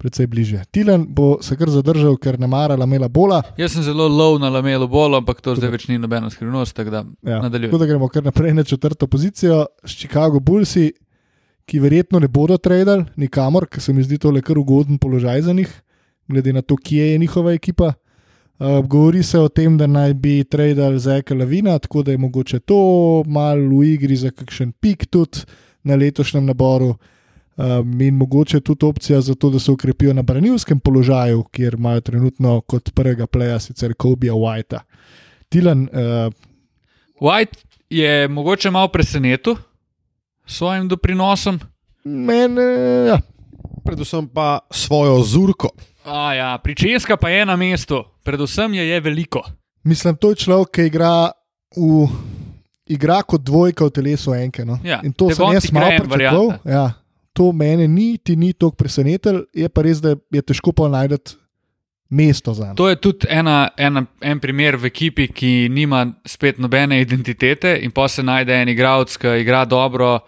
Predvsej 0.00 0.26
bliže. 0.32 0.58
Tilen 0.72 1.02
bo 1.04 1.42
se 1.44 1.52
kar 1.60 1.68
zadržal, 1.68 2.16
ker 2.16 2.38
ne 2.40 2.48
mara 2.48 2.72
lamela 2.72 3.04
bola. 3.12 3.42
Jaz 3.60 3.74
sem 3.76 3.84
zelo 3.84 4.06
lov 4.08 4.38
na 4.40 4.48
lamelo 4.48 4.88
bolo, 4.88 5.18
ampak 5.20 5.42
to 5.44 5.52
zdaj 5.52 5.68
več 5.68 5.84
ni 5.92 5.98
nobena 6.00 6.30
skrivnost. 6.32 6.72
Tako 6.72 6.90
da, 6.90 7.02
Ja. 7.20 7.42
nadaljuj. 7.44 7.68
Tako 7.68 7.78
da 7.78 7.86
gremo 7.86 8.08
kar 8.08 8.24
naprej 8.24 8.54
na 8.56 8.64
četrto 8.64 9.04
pozicijo 9.06 9.66
s 9.84 9.92
Chicago 9.92 10.40
Bullsi, 10.40 10.94
ki 11.68 11.78
verjetno 11.84 12.16
ne 12.18 12.28
bodo 12.32 12.56
tradili 12.56 13.04
nikamor, 13.20 13.68
ker 13.68 13.84
se 13.84 13.92
mi 13.92 14.00
zdi 14.02 14.16
to 14.16 14.30
le 14.32 14.40
kar 14.40 14.56
ugoden 14.56 14.96
položaj 14.96 15.42
za 15.42 15.52
njih, 15.52 15.68
glede 16.28 16.52
na 16.56 16.62
to, 16.62 16.80
kje 16.80 17.12
je 17.12 17.18
njihova 17.18 17.52
ekipa. 17.52 17.92
Uh, 18.60 18.86
govori 18.86 19.22
se 19.22 19.38
o 19.38 19.48
tem, 19.48 19.78
da 19.78 19.86
naj 19.86 20.14
bi 20.14 20.44
tradili 20.44 20.98
Zeka 20.98 21.34
Lavina, 21.34 21.78
tako 21.78 22.02
da 22.02 22.10
je 22.12 22.18
mogoče 22.18 22.58
to 22.60 23.22
malo 23.26 23.78
v 23.78 23.94
igri 23.94 24.16
za 24.16 24.30
kakšen 24.30 24.72
pik 24.72 25.06
tudi 25.06 25.46
na 25.82 25.96
letošnjem 25.96 26.44
naboru. 26.46 26.94
Um, 27.56 28.00
in 28.00 28.14
mogoče 28.14 28.60
tudi 28.60 28.86
opcija 28.86 29.20
za 29.20 29.34
to, 29.34 29.50
da 29.50 29.58
se 29.58 29.70
ukrepijo 29.70 30.12
na 30.14 30.22
branilskem 30.22 30.80
položaju, 30.80 31.44
kjer 31.52 31.74
imajo 31.74 32.00
trenutno 32.00 32.60
kot 32.60 32.90
prvega 32.94 33.26
pleja 33.26 33.58
sicer 33.60 33.94
Kobija 33.94 34.32
Whitea. 34.32 34.80
Tilan, 35.48 35.82
uh, 35.82 36.32
White 37.20 37.64
je 37.90 38.28
mogoče 38.28 38.70
malo 38.70 38.88
presenetil 38.88 39.56
s 40.46 40.56
svojim 40.56 40.88
doprinosom. 40.88 41.60
Mene, 42.04 42.62
ja. 43.08 43.18
Predvsem 43.84 44.28
pa 44.28 44.58
svojo 44.70 45.22
zurko. 45.22 45.68
A 46.04 46.34
ja, 46.34 46.58
pričeska 46.58 47.16
pa 47.16 47.28
je 47.28 47.46
na 47.46 47.56
mestu, 47.56 48.04
predvsem 48.30 48.78
je, 48.78 48.86
je 48.88 49.00
veliko. 49.00 49.42
Mislim, 49.84 50.16
to 50.16 50.30
je 50.30 50.42
človek, 50.44 50.72
ki 50.76 50.86
igra, 50.90 51.30
v, 51.76 52.06
igra 52.94 53.20
kot 53.26 53.42
dvojka 53.42 53.88
v 53.88 53.94
telesu 53.96 54.34
enke. 54.36 54.64
No? 54.64 54.78
Ja, 54.84 55.00
In 55.04 55.12
to 55.12 55.30
sem 55.34 55.56
jaz 55.56 55.70
malo 55.72 55.90
pričakoval. 55.98 56.58
Ja, 56.68 56.86
to 57.32 57.52
mene 57.52 57.88
niti 57.88 58.36
ni 58.36 58.52
tako 58.52 58.76
presenetilo, 58.76 59.46
je 59.54 59.68
pa 59.68 59.82
res, 59.86 60.02
da 60.02 60.14
je 60.30 60.42
težko 60.42 60.74
pa 60.76 60.88
najti 60.92 61.38
mesto 62.10 62.54
za 62.54 62.70
njega. 62.70 62.74
To 62.74 62.88
je 62.90 62.96
tudi 63.00 63.26
ena, 63.30 63.70
ena, 63.76 64.04
en 64.20 64.40
primer 64.40 64.76
v 64.76 64.90
ekipi, 64.90 65.28
ki 65.32 65.68
nima 65.70 66.04
spet 66.26 66.58
nobene 66.58 67.00
identitete, 67.00 67.78
in 67.82 67.94
pa 67.94 68.08
se 68.08 68.22
najde 68.22 68.54
en 68.62 68.68
igralec, 68.68 69.14
ki 69.16 69.40
igra 69.44 69.64
dobro, 69.64 70.18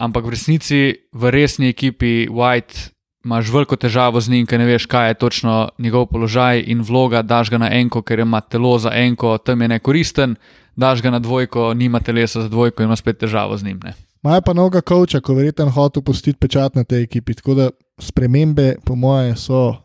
ampak 0.00 0.26
v 0.26 0.34
resnici 0.34 0.82
v 1.12 1.30
resni 1.30 1.70
ekipi 1.70 2.26
White 2.28 2.91
imaš 3.24 3.50
veliko 3.52 3.76
težavo 3.76 4.20
z 4.20 4.30
njim, 4.30 4.46
ker 4.46 4.60
ne 4.60 4.66
veš, 4.66 4.86
kaj 4.86 5.10
je 5.10 5.14
točno 5.14 5.68
njegov 5.78 6.06
položaj 6.06 6.64
in 6.66 6.82
vloga. 6.82 7.22
Daš 7.22 7.50
ga 7.50 7.58
na 7.58 7.70
enko, 7.72 8.02
ker 8.02 8.20
ima 8.20 8.40
telo 8.40 8.78
za 8.78 8.90
enko, 8.94 9.38
tam 9.38 9.62
je 9.62 9.68
nekoristen, 9.68 10.34
daš 10.76 11.02
ga 11.02 11.10
na 11.10 11.18
dvojko, 11.18 11.74
nima 11.74 12.00
telesa 12.00 12.42
za 12.42 12.48
dvojko 12.48 12.82
in 12.82 12.90
ima 12.90 12.96
spet 12.96 13.18
težavo 13.18 13.56
z 13.56 13.64
njim. 13.64 13.80
Ne. 13.84 13.94
Maja 14.22 14.40
pa 14.40 14.52
noga 14.54 14.80
koča, 14.80 15.20
ko 15.20 15.34
verjetno 15.34 15.70
hotel 15.70 16.02
pustiti 16.02 16.38
pečat 16.38 16.74
na 16.74 16.84
tej 16.84 17.02
ekipi. 17.02 17.34
Tako 17.34 17.54
da 17.54 17.70
spremembe, 17.98 18.74
po 18.84 18.94
moje, 18.94 19.36
so. 19.36 19.76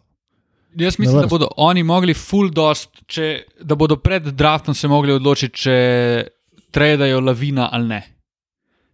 Jaz 0.78 1.00
mislim, 1.00 1.22
da 1.22 1.28
bodo 1.28 1.48
oni 1.58 1.84
mogli 1.84 2.14
full 2.14 2.52
dost, 2.54 2.90
če, 3.06 3.44
da 3.62 3.76
bodo 3.76 3.98
pred 3.98 4.24
draftom 4.24 4.76
se 4.78 4.88
mogli 4.88 5.14
odločiti, 5.14 5.58
če 5.58 5.78
tradajo 6.72 7.20
lavina 7.22 7.70
ali 7.72 7.88
ne. 7.88 8.02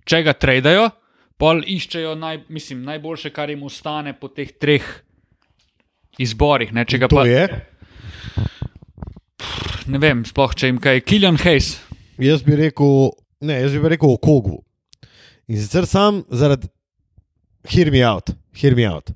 Če 0.07 0.21
ga 0.23 0.33
tradajo, 0.33 0.89
pol 1.37 1.63
iščejo 1.67 2.15
naj, 2.19 2.43
mislim, 2.49 2.83
najboljše, 2.87 3.31
kar 3.33 3.49
jim 3.49 3.63
ostane 3.63 4.13
po 4.19 4.27
teh 4.27 4.51
treh 4.51 4.83
izborih. 6.17 6.73
Ne, 6.73 6.85
To 6.85 7.07
pa, 7.09 7.25
je. 7.27 7.47
ne 9.87 9.99
vem, 9.99 10.23
sploh 10.25 10.53
če 10.55 10.69
jim 10.71 10.79
kaj, 10.81 11.01
Killian 11.07 11.37
Hayes. 11.41 11.77
Jaz 12.21 12.43
bi 12.45 12.55
rekel, 12.59 13.11
ne, 13.41 13.57
jaz 13.65 13.73
bi 13.73 13.89
rekel 13.91 14.13
o 14.13 14.19
Kogvu. 14.21 14.61
In 15.49 15.59
sicer 15.59 15.87
sam 15.89 16.23
zaradi, 16.31 16.69
hear 17.67 17.91
me 17.91 18.03
out, 18.05 18.31
hear 18.55 18.75
me 18.75 18.85
out. 18.87 19.11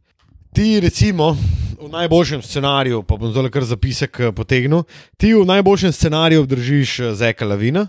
Ti, 0.58 0.80
recimo, 0.84 1.36
v 1.78 1.90
najboljšem 1.94 2.42
scenariju, 2.42 3.04
pa 3.08 3.16
bom 3.16 3.32
zelo 3.34 3.52
kar 3.54 3.64
zapisek 3.64 4.20
eh, 4.20 4.32
potegnil, 4.36 4.84
ti 5.18 5.32
v 5.38 5.46
najboljšem 5.46 5.94
scenariju 5.94 6.44
obdržiš 6.44 7.00
eh, 7.00 7.14
Zeka 7.16 7.46
Lavina. 7.46 7.88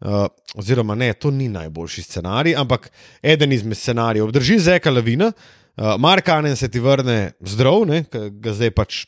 Uh, 0.00 0.26
oziroma, 0.56 0.94
ne, 0.96 1.12
to 1.12 1.30
ni 1.30 1.50
najboljši 1.52 2.02
scenarij, 2.02 2.54
ampak 2.56 2.90
eden 3.22 3.52
izmed 3.52 3.76
scenarijev. 3.76 4.24
Obdrži 4.24 4.58
Zeka 4.58 4.90
Lavina, 4.90 5.32
uh, 5.32 5.94
Mark 6.00 6.28
Anen 6.28 6.56
se 6.56 6.70
ti 6.70 6.80
vrne 6.80 7.32
zdrav, 7.40 7.84
ne, 7.86 8.04
ga 8.40 8.54
zdaj 8.56 8.70
pač 8.70 9.02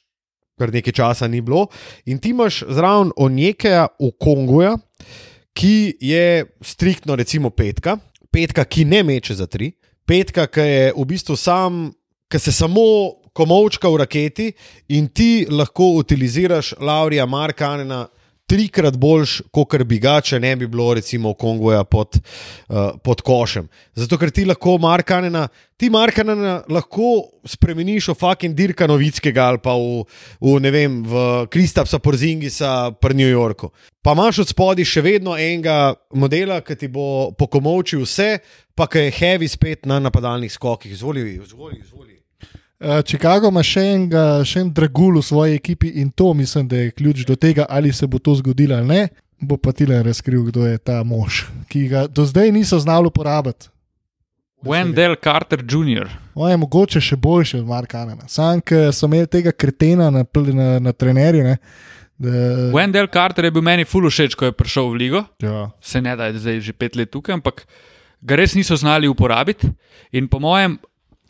kar 0.61 0.73
nekaj 0.73 0.93
časa 0.93 1.29
ni 1.29 1.41
bilo, 1.41 1.67
in 2.07 2.21
ti 2.21 2.31
imaš 2.31 2.63
zraven 2.69 3.11
Onjekeja 3.17 3.87
v 3.99 4.11
Konguja, 4.21 4.77
ki 5.57 5.97
je 6.01 6.45
striktno, 6.61 7.17
recimo, 7.17 7.51
petka, 7.51 7.97
petka, 8.33 8.65
ki 8.65 8.85
ne 8.85 9.03
meče 9.03 9.35
za 9.41 9.47
tri, 9.47 9.73
petka, 10.07 10.47
ki 10.47 10.69
je 10.69 10.87
v 10.97 11.09
bistvu 11.09 11.37
sam, 11.37 11.89
ki 12.29 12.41
se 12.41 12.53
samo 12.53 12.85
komovčka 13.33 13.89
v 13.89 14.01
raketi 14.05 14.53
in 14.93 15.09
ti 15.09 15.47
lahko 15.51 15.95
utiliziraš 16.01 16.75
Laurija 16.81 17.27
Markanena. 17.27 18.07
Trikrat 18.53 18.99
boljš, 19.01 19.39
kot 19.49 19.79
bi 19.89 19.97
ga, 20.03 20.19
če 20.21 20.37
ne 20.43 20.51
bi 20.61 20.67
bilo, 20.69 20.91
recimo, 20.99 21.33
Kongoja 21.39 21.87
pod, 21.89 22.19
uh, 22.21 22.99
pod 23.01 23.23
košem. 23.25 23.71
Zato, 23.97 24.19
ker 24.21 24.29
ti 24.29 24.45
lahko 24.45 24.75
Markanena, 24.83 25.47
ti 25.81 25.89
Markanena 25.93 26.59
lahko 26.69 27.33
spremeniš 27.49 28.11
v 28.13 28.17
fucking 28.21 28.57
Dirka 28.59 28.87
Novickega 28.91 29.49
ali 29.55 29.63
pa 29.65 29.73
v, 29.79 30.05
v 30.37 30.59
ne 30.61 30.75
vem, 30.75 31.01
v 31.01 31.25
Kristapsa 31.49 31.97
Porzingisa 31.97 32.93
pri 33.01 33.17
New 33.17 33.33
Yorku. 33.33 33.73
Pa 34.05 34.13
imaš 34.13 34.45
od 34.45 34.53
spodaj 34.53 34.85
še 34.85 35.01
vedno 35.01 35.33
enega 35.39 35.95
modela, 36.13 36.61
ki 36.61 36.77
ti 36.77 36.93
bo 36.93 37.33
pokomovčil 37.39 38.05
vse, 38.05 38.35
pa 38.77 38.85
ki 38.85 39.09
je 39.09 39.17
heavy 39.17 39.49
spet 39.49 39.89
na 39.89 39.97
napadalnih 40.03 40.53
skokih. 40.53 40.93
Izvoli, 40.93 41.39
izvoli, 41.41 41.81
izvoli. 41.81 42.12
Uh, 42.83 42.99
Chicago 43.07 43.47
ima 43.53 43.63
še 43.63 43.83
enega, 43.95 44.23
še 44.43 44.65
en 44.65 44.71
dragul 44.75 45.21
v 45.21 45.23
svoji 45.23 45.55
ekipi 45.55 45.93
in 46.03 46.09
to 46.11 46.33
mislim, 46.35 46.67
da 46.67 46.81
je 46.81 46.91
ključ 46.91 47.23
do 47.29 47.37
tega, 47.39 47.67
ali 47.71 47.93
se 47.95 48.07
bo 48.11 48.19
to 48.19 48.35
zgodilo 48.35 48.75
ali 48.75 48.89
ne. 48.89 49.03
Bo 49.43 49.57
pa 49.59 49.71
Tilen 49.75 50.03
razkril, 50.07 50.43
kdo 50.51 50.67
je 50.67 50.79
ta 50.79 51.01
mož, 51.07 51.45
ki 51.71 51.87
ga 51.91 52.07
do 52.07 52.27
zdaj 52.27 52.51
niso 52.55 52.79
znali 52.83 53.07
uporabiti. 53.07 53.71
Wendell 54.63 55.17
Carter 55.23 55.63
Jr. 55.63 56.11
On 56.35 56.51
je 56.51 56.57
mogoče 56.57 57.01
še 57.03 57.17
boljši 57.19 57.59
od 57.61 57.67
Marka 57.67 58.03
Anena. 58.03 58.29
Sam, 58.31 58.61
ker 58.63 58.93
so 58.95 59.09
imeli 59.11 59.27
tega 59.31 59.51
kretena 59.53 60.11
na, 60.15 60.23
na, 60.55 60.69
na 60.83 60.93
trenerju. 60.95 61.47
Ne, 61.47 61.57
da, 62.23 62.45
Wendell 62.75 63.11
Carter 63.13 63.47
je 63.49 63.55
bil 63.55 63.65
meni 63.67 63.87
full 63.89 64.07
všeč, 64.11 64.37
ko 64.39 64.51
je 64.51 64.55
prišel 64.55 64.93
v 64.93 65.01
ligo. 65.07 65.25
ja. 65.43 65.71
se 65.81 66.03
ne 66.03 66.15
da 66.17 66.31
je 66.31 66.39
zdaj 66.39 66.61
že 66.61 66.73
pet 66.73 66.97
let 66.97 67.11
tukaj, 67.11 67.35
ampak 67.39 67.67
ga 68.23 68.39
res 68.39 68.55
niso 68.55 68.79
znali 68.79 69.11
uporabiti. 69.11 69.71
In 70.15 70.31
po 70.31 70.39
mojem, 70.39 70.79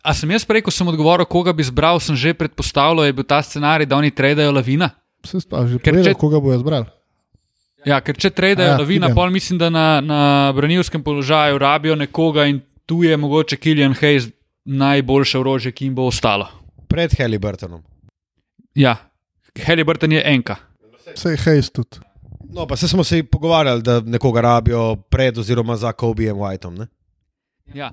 a 0.02 0.10
sem 0.12 0.30
jaz 0.30 0.44
prej, 0.44 0.62
ko 0.62 0.70
sem 0.70 0.88
odgovoril, 0.88 1.26
koga 1.26 1.52
bi 1.52 1.62
izbral, 1.62 2.00
sem 2.00 2.16
že 2.16 2.34
predpostavljal, 2.34 3.04
je 3.04 3.12
bil 3.12 3.24
ta 3.24 3.38
scenarij, 3.38 3.86
da 3.86 3.96
oni 3.96 4.10
tradajo 4.10 4.52
lavina. 4.52 4.90
Se 5.24 5.38
že 5.38 5.46
Ker 5.78 5.92
povedal, 5.92 6.04
če- 6.04 6.14
koga 6.16 6.40
bojo 6.40 6.58
zbrali. 6.58 6.86
Ja, 7.84 8.00
ker 8.00 8.14
če 8.14 8.30
tradajo 8.30 8.68
Ja, 8.68 8.76
lavina, 8.76 9.06
idem. 9.06 9.14
pol 9.14 9.30
mislim, 9.30 9.58
da 9.58 9.68
na, 9.68 10.00
na 10.00 10.20
branilskem 10.52 11.02
položaju 11.02 11.58
rabijo 11.58 11.94
nekoga 11.96 12.46
in 12.46 12.60
tu 12.86 13.02
je 13.02 13.16
mogoče 13.16 13.56
Killian 13.56 13.94
Hayes 13.94 14.30
najboljše 14.64 15.38
orožje, 15.38 15.72
ki 15.72 15.84
jim 15.84 15.94
bo 15.94 16.02
ostalo. 16.04 16.46
pred 16.88 17.10
Halliburtonom. 17.12 17.82
Ja, 18.74 18.96
Halliburton 19.56 20.12
je 20.12 20.22
enka. 20.24 20.56
Vse 21.08 21.30
je 21.30 21.36
hejs 21.38 21.70
tudi. 21.70 21.98
No, 22.48 22.66
pa 22.66 22.76
se 22.76 22.88
smo 22.88 23.04
se 23.04 23.22
pogovarjali, 23.22 23.82
da 23.82 24.00
nekoga 24.00 24.40
rabijo 24.40 24.96
pred 24.96 25.38
oziroma 25.38 25.76
za 25.76 25.92
Kobejem 25.92 26.36
Whiteom. 26.36 26.78
Ne? 26.78 26.86
Ja. 27.74 27.90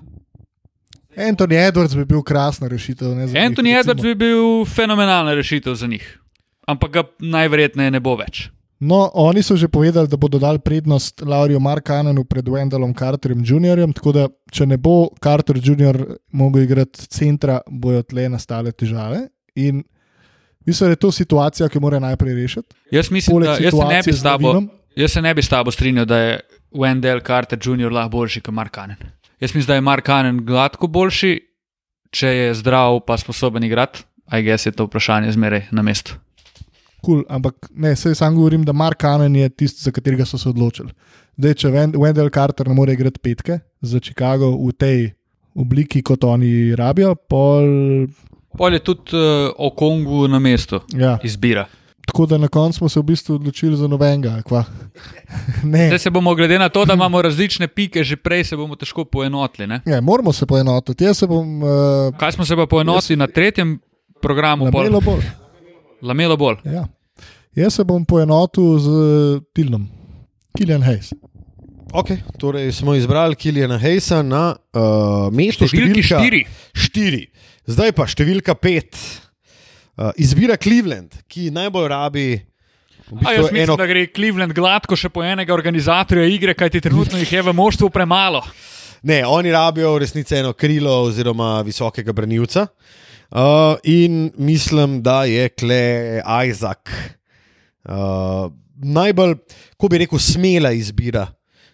Anthony 1.20 1.55
Edwards 1.67 1.95
bi 1.95 2.05
bil 2.05 2.22
krasna 2.24 2.67
rešitev. 2.67 3.15
Ne, 3.15 3.26
njih, 3.26 3.36
Anthony 3.36 3.76
recimo. 3.76 3.80
Edwards 3.82 4.03
bi 4.03 4.15
bil 4.15 4.65
fenomenalna 4.65 5.34
rešitev 5.34 5.76
za 5.76 5.88
njih, 5.88 6.20
ampak 6.67 6.91
ga 6.91 7.03
najverjetneje 7.20 7.91
ne 7.91 7.99
bo 7.99 8.15
več. 8.15 8.47
No, 8.80 9.09
oni 9.13 9.43
so 9.43 9.57
že 9.59 9.67
povedali, 9.67 10.07
da 10.07 10.17
bodo 10.17 10.39
dali 10.39 10.59
prednost 10.59 11.22
Lauriju 11.22 11.59
Markanenu 11.59 12.24
pred 12.24 12.47
Wendellom 12.47 12.95
Carterjem 12.95 13.43
Jr., 13.43 13.82
tako 13.93 14.11
da 14.15 14.28
če 14.51 14.65
ne 14.65 14.78
bo 14.78 15.09
Carter 15.24 15.59
Jr. 15.59 15.99
mogel 16.32 16.63
igrati 16.63 17.07
centra, 17.11 17.59
bojo 17.67 18.03
tle 18.07 18.30
nastale 18.30 18.72
težave. 18.72 19.28
In 19.55 19.84
mislim, 20.65 20.88
da 20.88 20.95
je 20.95 20.95
to 21.03 21.11
situacija, 21.11 21.67
ki 21.70 21.80
mora 21.84 21.99
najprej 21.99 22.39
rešiti. 22.39 22.76
Jaz 22.91 23.11
mislim, 23.11 23.36
Poleg 23.36 23.49
da 23.49 23.57
jaz 23.59 23.76
se, 23.76 23.86
ne 23.89 24.01
bi 24.05 24.15
tabo, 24.24 24.53
jaz 24.95 25.11
se 25.11 25.22
ne 25.22 25.36
bi 25.36 25.43
s 25.43 25.51
tabo 25.51 25.72
strinjal, 25.76 26.07
da 26.07 26.17
je 26.17 26.39
Wendell 26.72 27.20
Carter 27.28 27.59
Jr. 27.59 27.91
lahko 27.91 28.15
boljši 28.15 28.41
kot 28.47 28.55
Mark 28.55 28.76
Cannon. 28.76 29.18
Jaz 29.40 29.56
mislim, 29.56 29.68
da 29.68 29.76
je 29.76 29.82
Mark 29.82 30.06
Cannon 30.06 30.46
gladko 30.46 30.88
boljši, 30.88 31.40
če 32.12 32.28
je 32.28 32.54
zdrav 32.54 33.00
pa 33.08 33.18
sposoben 33.18 33.64
igrati. 33.64 34.04
Aj 34.26 34.44
gess 34.44 34.66
je 34.66 34.72
to 34.72 34.86
vprašanje 34.86 35.32
zmeraj 35.32 35.64
na 35.72 35.82
mestu. 35.82 36.14
Cool, 37.00 37.24
ampak 37.30 37.70
ne, 37.72 37.96
sej 37.96 38.16
sam 38.16 38.36
govorim, 38.36 38.64
da 38.64 38.74
Mark 38.74 39.00
Cannon 39.02 39.36
je 39.36 39.50
tisti, 39.50 39.82
za 39.82 39.92
katerega 39.92 40.26
so 40.26 40.38
se 40.38 40.50
odločili. 40.50 40.92
Zdaj, 41.38 41.54
če 41.54 41.68
Wen- 41.70 41.96
Wendell 41.96 42.30
Carter 42.30 42.68
ne 42.68 42.76
more 42.76 42.94
igrati 42.94 43.20
petke 43.20 43.60
za 43.82 44.00
Chicago 44.00 44.52
v 44.58 44.74
tej 44.74 45.00
obliki, 45.56 46.02
kot 46.02 46.24
oni 46.24 46.76
rabijo, 46.76 47.16
pol. 47.16 48.08
Pol 48.58 48.74
je 48.74 48.80
tudi 48.80 49.16
uh, 49.16 49.54
o 49.58 49.70
Kongu 49.72 50.28
na 50.28 50.40
mestu 50.40 50.82
Ja, 50.94 51.18
izbira. 51.24 51.66
Tako 52.10 52.26
da 52.26 52.38
na 52.38 52.47
koncu 52.47 52.78
smo 52.78 52.89
se 52.89 52.99
v 52.99 53.03
bistvu 53.03 53.36
odločili 53.36 53.78
za 53.78 53.88
nobenega. 53.88 54.41
ne, 55.64 55.88
Zdaj 55.88 55.99
se 55.99 56.10
bomo, 56.10 56.36
glede 56.36 56.60
na 56.60 56.70
to, 56.70 56.86
da 56.86 56.93
imamo 56.93 57.22
različne 57.22 57.68
pike, 57.68 58.03
že 58.03 58.18
prej 58.18 58.43
se 58.43 58.57
bomo 58.57 58.76
težko 58.76 59.05
poenotili. 59.05 59.68
Ne? 59.68 59.82
ja, 59.86 60.01
moramo 60.01 60.34
se 60.34 60.45
poenotiti. 60.45 61.03
Jaz 61.03 61.18
se 61.18 61.28
bom 61.28 61.64
uh, 61.64 61.70
Kaj 62.18 62.32
smo 62.32 62.45
se 62.45 62.55
pa 62.55 62.66
poenotili 62.66 63.18
na 63.18 63.28
tretjem 63.28 63.80
programu? 64.22 64.72
pol? 64.72 64.84
namelo 64.84 65.01
bolj. 65.01 65.24
Lamelo 66.01 66.38
bolj. 66.38 66.55
Ja. 66.66 66.88
Jaz 67.55 67.76
se 67.76 67.84
bom 67.84 68.05
poenotil 68.05 68.80
z 68.80 68.88
uh, 68.89 69.41
Tilnom, 69.53 69.88
Killian 70.57 70.82
Hayes. 70.84 71.14
Okay, 71.93 72.18
torej 72.38 72.72
smo 72.72 72.93
izbrali 72.95 73.36
Kiljana 73.36 73.78
Hejsa 73.78 74.22
na 74.22 74.53
uh, 74.53 75.30
mesto 75.34 75.66
Številki 75.66 76.03
številka 76.03 76.22
štiri. 76.22 76.41
štiri. 76.74 77.24
Zdaj 77.70 77.93
pa 77.97 78.05
številka 78.05 78.53
pet. 78.55 78.97
Uh, 80.00 80.14
izbira 80.16 80.56
Cleveland, 80.56 81.12
ki 81.28 81.50
najbolj 81.52 81.88
rabi 81.91 82.28
v 83.10 83.18
A 83.18 83.20
bistvu 83.20 83.34
jaz 83.34 83.45
mislim, 83.50 83.64
eno 83.66 83.76
da 83.76 83.88
gre 83.89 84.06
Cleveland 84.16 84.54
gladko 84.56 84.95
še 84.95 85.10
po 85.12 85.26
enega 85.26 85.52
organizatorja 85.52 86.24
igre, 86.32 86.54
kajti 86.56 86.80
trenutno 86.86 87.20
jih 87.20 87.34
je 87.34 87.41
v 87.43 87.54
moštvu 87.58 87.89
premalo. 87.91 88.39
Ne, 89.04 89.26
oni 89.28 89.52
rabijo 89.52 89.91
v 89.97 90.04
resnici 90.06 90.38
eno 90.38 90.54
krilo 90.56 90.93
oziroma 91.10 91.58
visokega 91.68 92.16
branilca. 92.16 92.70
Uh, 93.28 93.76
in 93.84 94.30
mislim, 94.39 95.02
da 95.04 95.26
je 95.28 95.50
Kle 95.52 95.84
Isaac 96.47 96.95
uh, 97.84 98.47
najbolj, 98.80 99.36
ko 99.78 99.91
bi 99.91 100.00
rekel, 100.06 100.22
smela 100.24 100.72
izbira, 100.72 101.28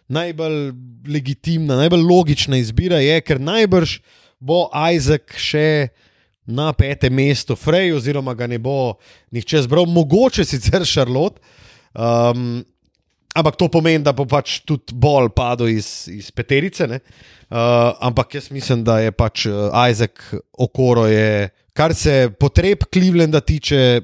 najbolj 0.07 0.73
legitimna, 1.13 1.77
najbolj 1.77 2.01
logična 2.09 2.57
izbira 2.57 3.03
je, 3.05 3.21
ker 3.21 3.37
najbrž 3.37 3.99
bo 4.41 4.65
Isaac 4.73 5.37
še 5.37 5.93
na 6.45 6.73
petem 6.73 7.13
mestu, 7.13 7.55
Frey, 7.55 7.91
oziroma 7.95 8.33
ga 8.33 8.47
ne 8.47 8.57
bo 8.61 8.93
nihče 9.31 9.61
zbral, 9.65 9.85
mogoče 9.85 10.45
sicer 10.45 10.85
Šarlot. 10.85 11.39
Um, 11.93 12.63
Ampak 13.35 13.57
to 13.59 13.67
pomeni, 13.67 13.99
da 13.99 14.13
bo 14.15 14.23
pač 14.23 14.61
tudi 14.63 14.95
bolj 14.95 15.27
padel 15.35 15.67
iz, 15.73 16.07
iz 16.07 16.29
peterice. 16.31 16.85
ne. 16.87 17.01
Uh, 17.51 17.91
ampak 17.99 18.35
jaz 18.37 18.45
mislim, 18.51 18.83
da 18.87 18.99
je 19.03 19.11
pač 19.11 19.43
uh, 19.45 19.67
Isaac 19.91 20.21
Okoro, 20.55 21.03
je, 21.11 21.49
kar 21.75 21.91
se 21.93 22.29
potreb 22.39 22.85
Clevelanda 22.93 23.41
tiče, 23.43 24.01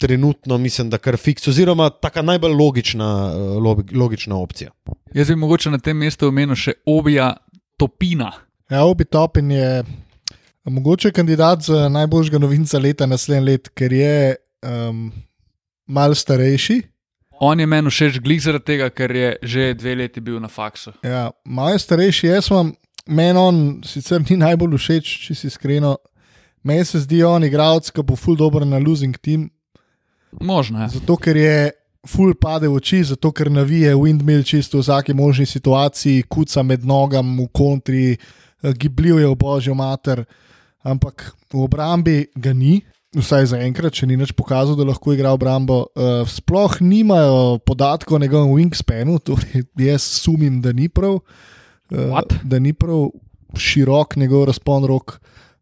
trenutno 0.00 0.58
mislim, 0.58 0.90
da 0.90 0.98
kar 0.98 1.14
fiks, 1.16 1.46
oziroma 1.48 1.86
taka 1.90 2.22
najbolj 2.22 2.50
logična, 2.52 3.10
uh, 3.30 3.62
log- 3.62 3.94
logična 3.94 4.36
opcija. 4.42 4.70
Jaz 5.14 5.28
bi 5.30 5.36
mogoče 5.36 5.70
na 5.70 5.78
tem 5.78 5.96
mestu 5.96 6.26
omenil 6.28 6.58
še 6.58 6.74
Obija 6.86 7.30
Topina. 7.78 8.32
Ja, 8.70 8.82
Obi 8.84 9.04
Topin 9.04 9.50
je 9.54 9.84
mogoče 10.70 11.10
kandidat 11.12 11.62
za 11.62 11.88
najboljšega 11.88 12.38
novinca 12.38 12.78
leta 12.78 13.06
naslednje 13.06 13.44
let, 13.44 13.68
ker 13.74 13.92
je 13.92 14.36
um, 14.62 15.12
mal 15.86 16.14
starejši. 16.14 16.82
On 17.40 17.60
je 17.60 17.66
meni 17.66 17.90
všeč 17.90 18.20
glih 18.22 18.40
zaradi 18.42 18.64
tega, 18.64 18.88
ker 18.90 19.10
je 19.16 19.36
že 19.42 19.74
dve 19.74 19.94
leti 19.94 20.20
bil 20.20 20.40
na 20.40 20.48
faksu. 20.48 20.92
Ja, 21.02 21.30
malo 21.44 21.74
je 21.74 21.78
starejši, 21.78 22.26
jaz 22.26 22.50
vam, 22.50 22.72
meni 23.06 23.38
on 23.38 23.56
sicer 23.84 24.22
ni 24.30 24.36
najbolj 24.40 24.78
všeč, 24.78 25.14
če 25.26 25.34
si 25.34 25.46
iskreno. 25.50 25.96
Meni 26.64 26.84
se 26.84 27.02
zdi 27.02 27.20
on 27.26 27.44
igralec, 27.44 27.90
ki 27.92 28.02
bo 28.06 28.16
full 28.16 28.38
dobro 28.40 28.64
na 28.64 28.78
losing 28.78 29.18
team, 29.18 29.50
Možno 30.40 30.82
je. 30.82 30.88
zato 30.88 31.16
ker 31.16 31.36
je 31.36 31.70
full 32.08 32.34
pade 32.34 32.68
v 32.68 32.74
oči, 32.78 33.02
zato 33.04 33.32
ker 33.32 33.50
navije 33.50 33.94
windmill 33.94 34.44
čisto 34.44 34.78
v 34.78 34.82
vsaki 34.82 35.14
možni 35.14 35.46
situaciji, 35.46 36.22
kuca 36.28 36.62
med 36.62 36.84
nogam 36.84 37.36
v 37.38 37.48
kontri, 37.52 38.16
eh, 38.62 38.72
gibljiv 38.72 39.18
je 39.20 39.26
v 39.28 39.36
božjo 39.36 39.74
mater, 39.74 40.24
ampak 40.84 41.32
v 41.52 41.64
obrambi 41.64 42.18
ga 42.36 42.52
ni. 42.52 42.82
Vsaj 43.14 43.52
za 43.52 43.58
enkrat, 43.62 43.94
če 43.94 44.08
ni 44.10 44.18
več 44.18 44.32
pokazal, 44.34 44.74
da 44.74 44.86
lahko 44.88 45.14
igra 45.14 45.32
obrambo. 45.36 45.84
Uh, 45.94 46.24
sploh 46.26 46.80
nimajo 46.82 47.60
podatkov 47.62 48.18
o 48.18 48.22
njegovem 48.22 48.50
wingspanu, 48.56 49.20
torej 49.22 49.64
jaz 49.78 50.02
sumim, 50.02 50.58
da 50.62 50.74
ni 50.74 50.88
prav, 50.90 51.20
uh, 51.20 51.98
What? 52.10 52.34
da 52.42 52.58
ni 52.58 52.74
prav 52.74 53.12
širok 53.54 54.16
njegov 54.18 54.48
razpon 54.50 54.88
rok. 54.90 55.18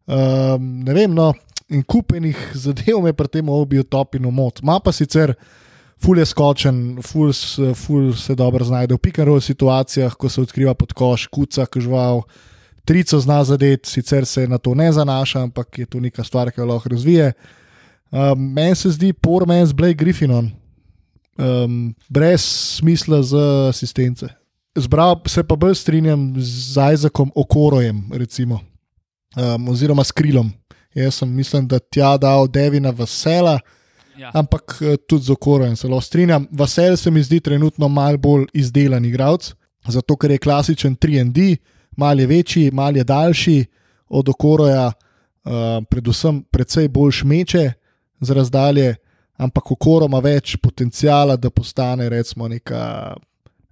Um, 0.09 0.81
ne 0.83 0.97
vem, 0.97 1.13
no, 1.13 1.31
in 1.69 1.83
kupenih 1.85 2.39
zadev 2.57 3.01
me 3.03 3.13
pri 3.13 3.29
tem 3.37 3.49
obijo 3.49 3.83
top 3.83 4.17
in 4.17 4.25
umot. 4.25 4.63
Ma 4.65 4.79
pa 4.83 4.91
sicer 4.91 5.35
ful 6.03 6.19
je 6.19 6.25
skočen, 6.27 6.79
ful, 7.05 7.31
ful 7.77 8.11
se 8.17 8.35
dobro 8.35 8.65
znajde 8.65 8.97
v 8.97 9.03
pikarov 9.03 9.39
situacijah, 9.45 10.15
ko 10.19 10.29
se 10.29 10.41
odkriva 10.41 10.73
pod 10.73 10.93
koš, 10.93 11.27
kuca, 11.31 11.65
kažval. 11.65 12.25
Trico 12.85 13.19
zna 13.19 13.43
zadeti, 13.43 13.89
sicer 13.89 14.25
se 14.25 14.47
na 14.47 14.57
to 14.57 14.73
ne 14.75 14.91
zanaša, 14.91 15.41
ampak 15.43 15.77
je 15.79 15.85
to 15.85 15.99
neka 15.99 16.23
stvar, 16.23 16.51
ki 16.51 16.61
jo 16.61 16.65
lahko 16.65 16.89
razvije. 16.89 17.31
Um, 18.11 18.51
Meni 18.53 18.75
se 18.75 18.89
zdi 18.91 19.13
poor 19.13 19.45
man's 19.47 19.73
Blake 19.73 19.93
Griffinon, 19.93 20.51
um, 21.37 21.95
brez 22.09 22.41
smisla 22.77 23.21
za 23.23 23.45
asistence. 23.69 24.27
Zbral 24.75 25.15
se 25.27 25.43
pa 25.43 25.55
bolj 25.55 25.75
strinjam 25.75 26.33
z 26.37 26.79
Izakom 26.93 27.31
Okorojem, 27.35 28.03
recimo, 28.13 28.59
um, 29.37 29.67
oziroma 29.69 30.03
s 30.03 30.11
Krilom. 30.11 30.51
Jaz 30.93 31.15
sem 31.15 31.29
mislim, 31.29 31.67
da 31.67 31.79
tja 31.79 32.17
dal 32.17 32.47
Devina 32.47 32.89
Vesela, 32.89 33.59
Ja. 34.17 34.29
ampak 34.33 34.77
eh, 34.81 34.97
tudi 35.09 35.23
z 35.25 35.29
Okorojem 35.33 35.75
se 35.75 35.87
lahko 35.87 36.01
strinjam. 36.05 36.43
Vesel 36.51 36.97
se 36.97 37.11
mi 37.11 37.23
zdi 37.23 37.39
trenutno 37.39 37.87
mal 37.87 38.17
bolj 38.17 38.45
izdelan 38.53 39.05
igralec, 39.05 39.53
zato 39.87 40.15
ker 40.15 40.31
je 40.31 40.37
klasičen 40.37 40.95
3D, 40.95 41.55
mal 41.97 42.19
je 42.19 42.27
večji, 42.27 42.71
mal 42.71 42.97
je 42.97 43.03
daljši 43.03 43.65
od 44.09 44.29
Okoroja, 44.29 44.91
uh, 44.91 45.51
predvsem 45.89 46.43
precej 46.51 46.87
bolj 46.87 47.11
šmeče 47.21 47.71
z 48.21 48.29
razdalje, 48.31 48.95
ampak 49.37 49.71
Okoro 49.71 50.05
ima 50.05 50.19
več 50.23 50.55
potencijala, 50.61 51.35
da 51.35 51.49
postane 51.49 52.09
recimo 52.09 52.47
neka, 52.47 53.15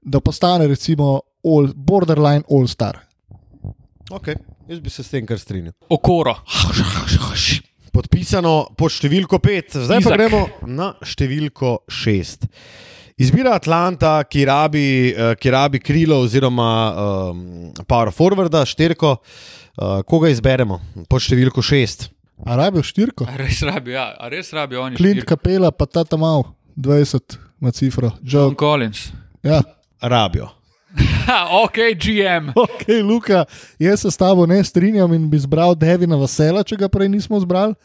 da 0.02 0.20
postane 0.20 0.68
recimo 0.68 1.20
all, 1.44 1.74
borderline 1.76 2.44
all-star. 2.50 3.00
Okay. 4.12 4.36
Jaz 4.68 4.80
bi 4.80 4.90
se 4.90 5.04
s 5.04 5.10
tem 5.10 5.26
kar 5.26 5.40
strinjal. 5.40 5.74
Okoro. 5.90 6.36
Podpisano 7.92 8.54
pod 8.80 8.94
številko 8.96 9.40
5, 9.44 9.82
zdaj 9.84 10.00
pa 10.00 10.14
Izak. 10.14 10.14
gremo 10.16 10.42
na 10.68 10.94
številko 11.04 11.82
6. 11.92 12.48
Izbira 13.18 13.56
Atlanta, 13.56 14.24
ki 14.24 14.46
rabi, 14.46 14.86
eh, 15.12 15.34
ki 15.36 15.52
rabi 15.52 15.80
krilo 15.80 16.22
oziroma 16.24 16.70
um, 17.32 17.74
power 17.88 18.12
forwarda, 18.16 18.66
štirko. 18.66 19.18
Uh, 19.72 20.02
koga 20.04 20.28
izberemo 20.30 20.82
pod 21.10 21.24
številko 21.24 21.64
6? 21.64 22.10
A 22.44 22.58
rabijo 22.60 22.84
štirko? 22.84 23.24
A 23.24 23.38
res 23.40 23.62
rabijo, 23.64 23.96
ja, 23.96 24.10
a 24.20 24.28
res 24.30 24.52
rabijo 24.52 24.82
oni. 24.84 24.98
Clint 25.00 25.22
štirko? 25.22 25.38
Kapela, 25.38 25.72
pa 25.72 25.88
ta 25.88 26.04
tam 26.04 26.26
mal, 26.26 26.44
20 26.76 27.38
ima 27.62 27.72
cifro. 27.72 28.12
John 28.20 28.52
Joe. 28.52 28.58
Collins. 28.60 29.12
Ja. 29.48 29.62
Rabijo. 30.02 30.50
Ok, 31.64 31.78
GM. 31.96 32.52
Ok, 32.56 32.88
Luka, 33.04 33.46
jaz 33.80 34.02
se 34.02 34.12
s 34.12 34.18
tabo 34.18 34.46
ne 34.46 34.64
strinjam 34.64 35.14
in 35.14 35.30
bi 35.30 35.38
izbral 35.38 35.76
Devina 35.76 36.18
Vasela, 36.20 36.64
če 36.68 36.76
ga 36.82 36.90
prej 36.92 37.08
nismo 37.14 37.40
izbrali. 37.40 37.78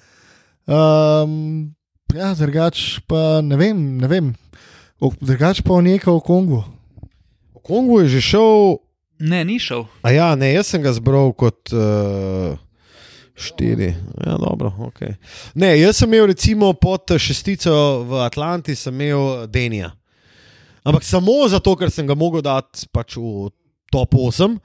Um, 0.66 1.70
ja, 2.10 2.32
drugač 2.34 2.98
pa 3.06 3.38
ne 3.44 3.58
vem, 3.60 3.84
ne 4.00 4.10
vem. 4.10 4.32
O, 5.00 5.12
drugač 5.20 5.60
pa 5.60 5.76
o 5.76 5.80
nekaj 5.84 6.12
o 6.14 6.20
Kongu. 6.24 6.62
V 7.54 7.60
Kongu 7.62 8.00
je 8.04 8.16
že 8.16 8.20
šel, 8.32 8.80
Ne, 9.20 9.44
ni 9.44 9.58
šel. 9.58 9.84
a 10.04 10.12
ja, 10.12 10.34
ne, 10.36 10.52
jaz 10.52 10.68
sem 10.72 10.82
ga 10.82 10.92
zbral 10.92 11.32
kot, 11.32 11.72
uh, 11.72 12.56
Štiri, 13.36 13.92
ja, 14.24 14.36
dobro, 14.40 14.72
ok. 14.88 15.00
Ne, 15.54 15.74
jaz 15.76 16.00
sem 16.00 16.08
imel 16.08 16.26
recimo 16.32 16.72
pod 16.72 17.04
šestico 17.20 18.04
v 18.08 18.24
Atlanti, 18.24 18.72
sem 18.76 18.94
imel 18.96 19.44
Denija. 19.52 19.92
Ampak 20.84 21.04
samo 21.04 21.44
zato, 21.48 21.76
ker 21.76 21.90
sem 21.92 22.06
ga 22.08 22.14
mogel 22.16 22.40
dati 22.40 22.88
pač 22.88 23.18
v 23.20 23.50
top 23.92 24.14
8, 24.16 24.56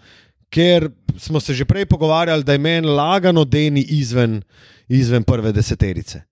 ker 0.48 0.88
smo 1.20 1.40
se 1.44 1.52
že 1.54 1.68
prej 1.68 1.84
pogovarjali, 1.86 2.44
da 2.44 2.56
je 2.56 2.64
meni 2.64 2.88
lagano 2.88 3.44
Deni 3.44 3.84
izven, 3.84 4.40
izven 4.88 5.24
prve 5.24 5.52
deseterice. 5.52 6.24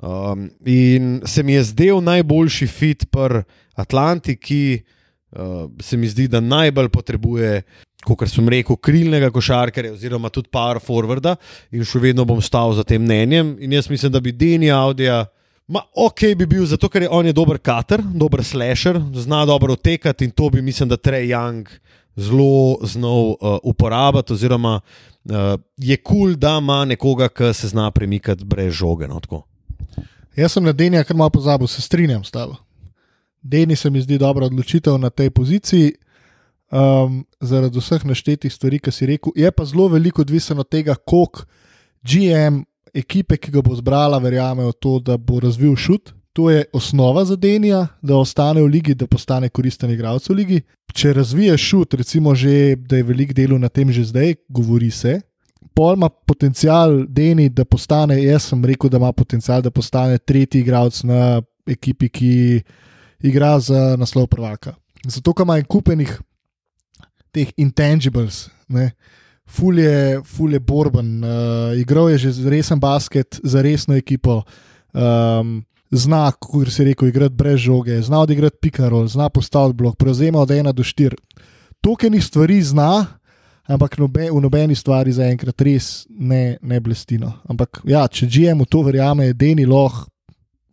Um, 0.00 0.48
in 0.64 1.20
se 1.28 1.42
mi 1.42 1.52
je 1.52 1.64
zdel 1.74 2.00
najboljši 2.00 2.66
fit 2.66 3.04
pri 3.12 3.42
Atlanti, 3.74 4.36
ki 4.36 4.80
uh, 4.80 5.68
se 5.80 5.96
mi 5.96 6.08
zdi, 6.08 6.28
da 6.28 6.40
najbolj 6.40 6.88
potrebuje 6.88 7.62
kot 8.04 8.24
sem 8.28 8.48
rekel, 8.48 8.78
krilnega 8.80 9.30
košarkarja, 9.32 9.92
oziroma 9.92 10.30
tudi 10.32 10.48
power 10.52 10.80
forwarda, 10.80 11.36
in 11.72 11.84
še 11.84 12.00
vedno 12.00 12.24
bom 12.24 12.40
stal 12.40 12.72
za 12.76 12.84
tem 12.86 13.02
mnenjem. 13.04 13.56
In 13.60 13.76
jaz 13.76 13.90
mislim, 13.90 14.12
da 14.12 14.22
bi 14.24 14.32
Deni 14.32 14.70
Audija, 14.72 15.26
ma 15.68 15.82
ok, 15.94 16.30
bi 16.38 16.48
bil 16.48 16.64
zato, 16.66 16.88
ker 16.88 17.04
je 17.04 17.12
on 17.12 17.28
je 17.28 17.36
dober 17.36 17.60
kater, 17.60 18.00
dober 18.00 18.44
slasher, 18.44 18.98
zna 19.20 19.44
dobro 19.48 19.76
otekati 19.76 20.24
in 20.24 20.32
to 20.32 20.48
bi, 20.50 20.64
mislim, 20.64 20.88
da 20.88 20.96
Trey 20.96 21.28
Young 21.28 21.68
zelo 22.16 22.80
znal 22.88 23.34
uh, 23.36 23.58
uporabiti, 23.62 24.32
oziroma 24.32 24.78
uh, 24.80 25.54
je 25.76 25.96
kul, 25.96 26.32
cool, 26.32 26.34
da 26.40 26.56
ima 26.58 26.82
nekoga, 26.88 27.28
ki 27.28 27.52
se 27.54 27.70
zna 27.70 27.90
premikati 27.94 28.44
brez 28.44 28.74
žoge. 28.80 29.08
No, 29.08 29.20
Jaz 30.36 30.52
sem 30.52 30.64
na 30.64 30.72
Denija, 30.72 31.04
ker 31.04 31.16
malo 31.16 31.30
pozabil, 31.34 31.68
se 31.68 31.82
strinjam 31.82 32.24
s 32.24 32.30
tabo. 32.30 32.56
Deni 33.42 33.76
se 33.76 33.90
mi 33.90 34.00
zdi 34.00 34.18
dobra 34.18 34.46
odločitev 34.46 34.98
na 34.98 35.10
tej 35.10 35.30
poziciji 35.30 35.94
um, 36.70 37.24
zaradi 37.40 37.80
vseh 37.80 38.04
naštetih 38.04 38.52
stvari, 38.52 38.78
ki 38.78 38.92
si 38.92 39.06
rekel. 39.06 39.32
Je 39.36 39.50
pa 39.50 39.64
zelo 39.64 39.88
veliko 39.88 40.22
odvisno 40.22 40.60
od 40.60 40.68
tega, 40.68 40.94
koliko 40.94 41.46
GM 42.02 42.62
ekipe, 42.94 43.36
ki 43.36 43.50
ga 43.50 43.62
bo 43.62 43.74
zbrala, 43.76 44.18
verjame 44.18 44.66
v 44.66 44.74
to, 44.78 44.98
da 45.00 45.16
bo 45.16 45.40
razvil 45.40 45.76
šut. 45.76 46.14
To 46.32 46.50
je 46.50 46.64
osnova 46.72 47.24
za 47.24 47.36
Denija, 47.36 47.86
da 48.02 48.16
ostane 48.16 48.62
v 48.62 48.68
ligi, 48.70 48.94
da 48.94 49.06
postane 49.10 49.48
koristen 49.48 49.90
igralec 49.90 50.28
v 50.28 50.34
ligi. 50.34 50.60
Če 50.94 51.12
razvije 51.12 51.56
šut, 51.58 51.94
recimo, 51.94 52.34
že, 52.34 52.76
da 52.76 53.00
je 53.00 53.06
veliko 53.06 53.34
delo 53.34 53.58
na 53.58 53.68
tem 53.68 53.90
že 53.92 54.04
zdaj, 54.04 54.34
govori 54.48 54.90
se. 54.90 55.20
Pol 55.74 55.94
ima 55.94 56.08
potencial 56.08 57.04
Deni, 57.08 57.48
da 57.48 57.64
postane, 57.64 58.18
jaz 58.22 58.50
sem 58.50 58.64
rekel, 58.64 58.90
da 58.90 58.98
ima 58.98 59.12
potencial, 59.12 59.62
da 59.62 59.70
postane 59.70 60.18
tretji 60.18 60.60
igralec 60.60 61.02
na 61.08 61.40
ekipi, 61.66 62.08
ki 62.08 62.32
igra 63.22 63.58
za 63.60 63.96
naslov 64.00 64.26
prvaka. 64.32 64.74
Zato, 65.06 65.32
ker 65.32 65.46
ima 65.46 65.58
en 65.60 65.66
kupenih 65.68 66.12
teh 67.32 67.52
intangibles. 67.56 68.48
Ne. 68.68 68.90
Ful 69.50 69.78
je, 69.78 70.20
ful 70.26 70.52
je 70.54 70.60
borben, 70.62 71.24
uh, 71.24 71.72
igral 71.78 72.10
je 72.12 72.18
že 72.28 72.50
resen 72.50 72.78
basket 72.78 73.40
za 73.42 73.62
resno 73.62 73.96
ekipo, 73.98 74.42
um, 74.94 75.56
zna, 75.90 76.30
kot 76.32 76.70
se 76.70 76.84
reče, 76.84 77.08
igrati 77.08 77.34
brez 77.34 77.58
žoge, 77.58 77.98
zna 78.02 78.20
odigrati 78.20 78.58
pikarol, 78.62 79.08
zna 79.08 79.28
postaviti 79.28 79.76
blok, 79.76 79.96
prevzema 79.96 80.38
od 80.38 80.48
1 80.48 80.72
do 80.72 80.82
4. 80.82 81.14
Tokenih 81.80 82.24
stvari 82.24 82.62
zna, 82.62 83.06
ampak 83.70 83.98
nobe, 83.98 84.28
v 84.30 84.40
nobeni 84.42 84.76
stvari 84.76 85.12
zaenkrat 85.14 85.62
res 85.66 86.06
ne, 86.10 86.58
ne 86.62 86.80
blestino. 86.80 87.32
Ampak 87.50 87.82
ja, 87.88 88.06
če 88.08 88.26
GM 88.26 88.64
v 88.64 88.70
to 88.70 88.82
verjame, 88.86 89.30
je 89.30 89.38
Deni 89.38 89.66
lahko 89.68 90.10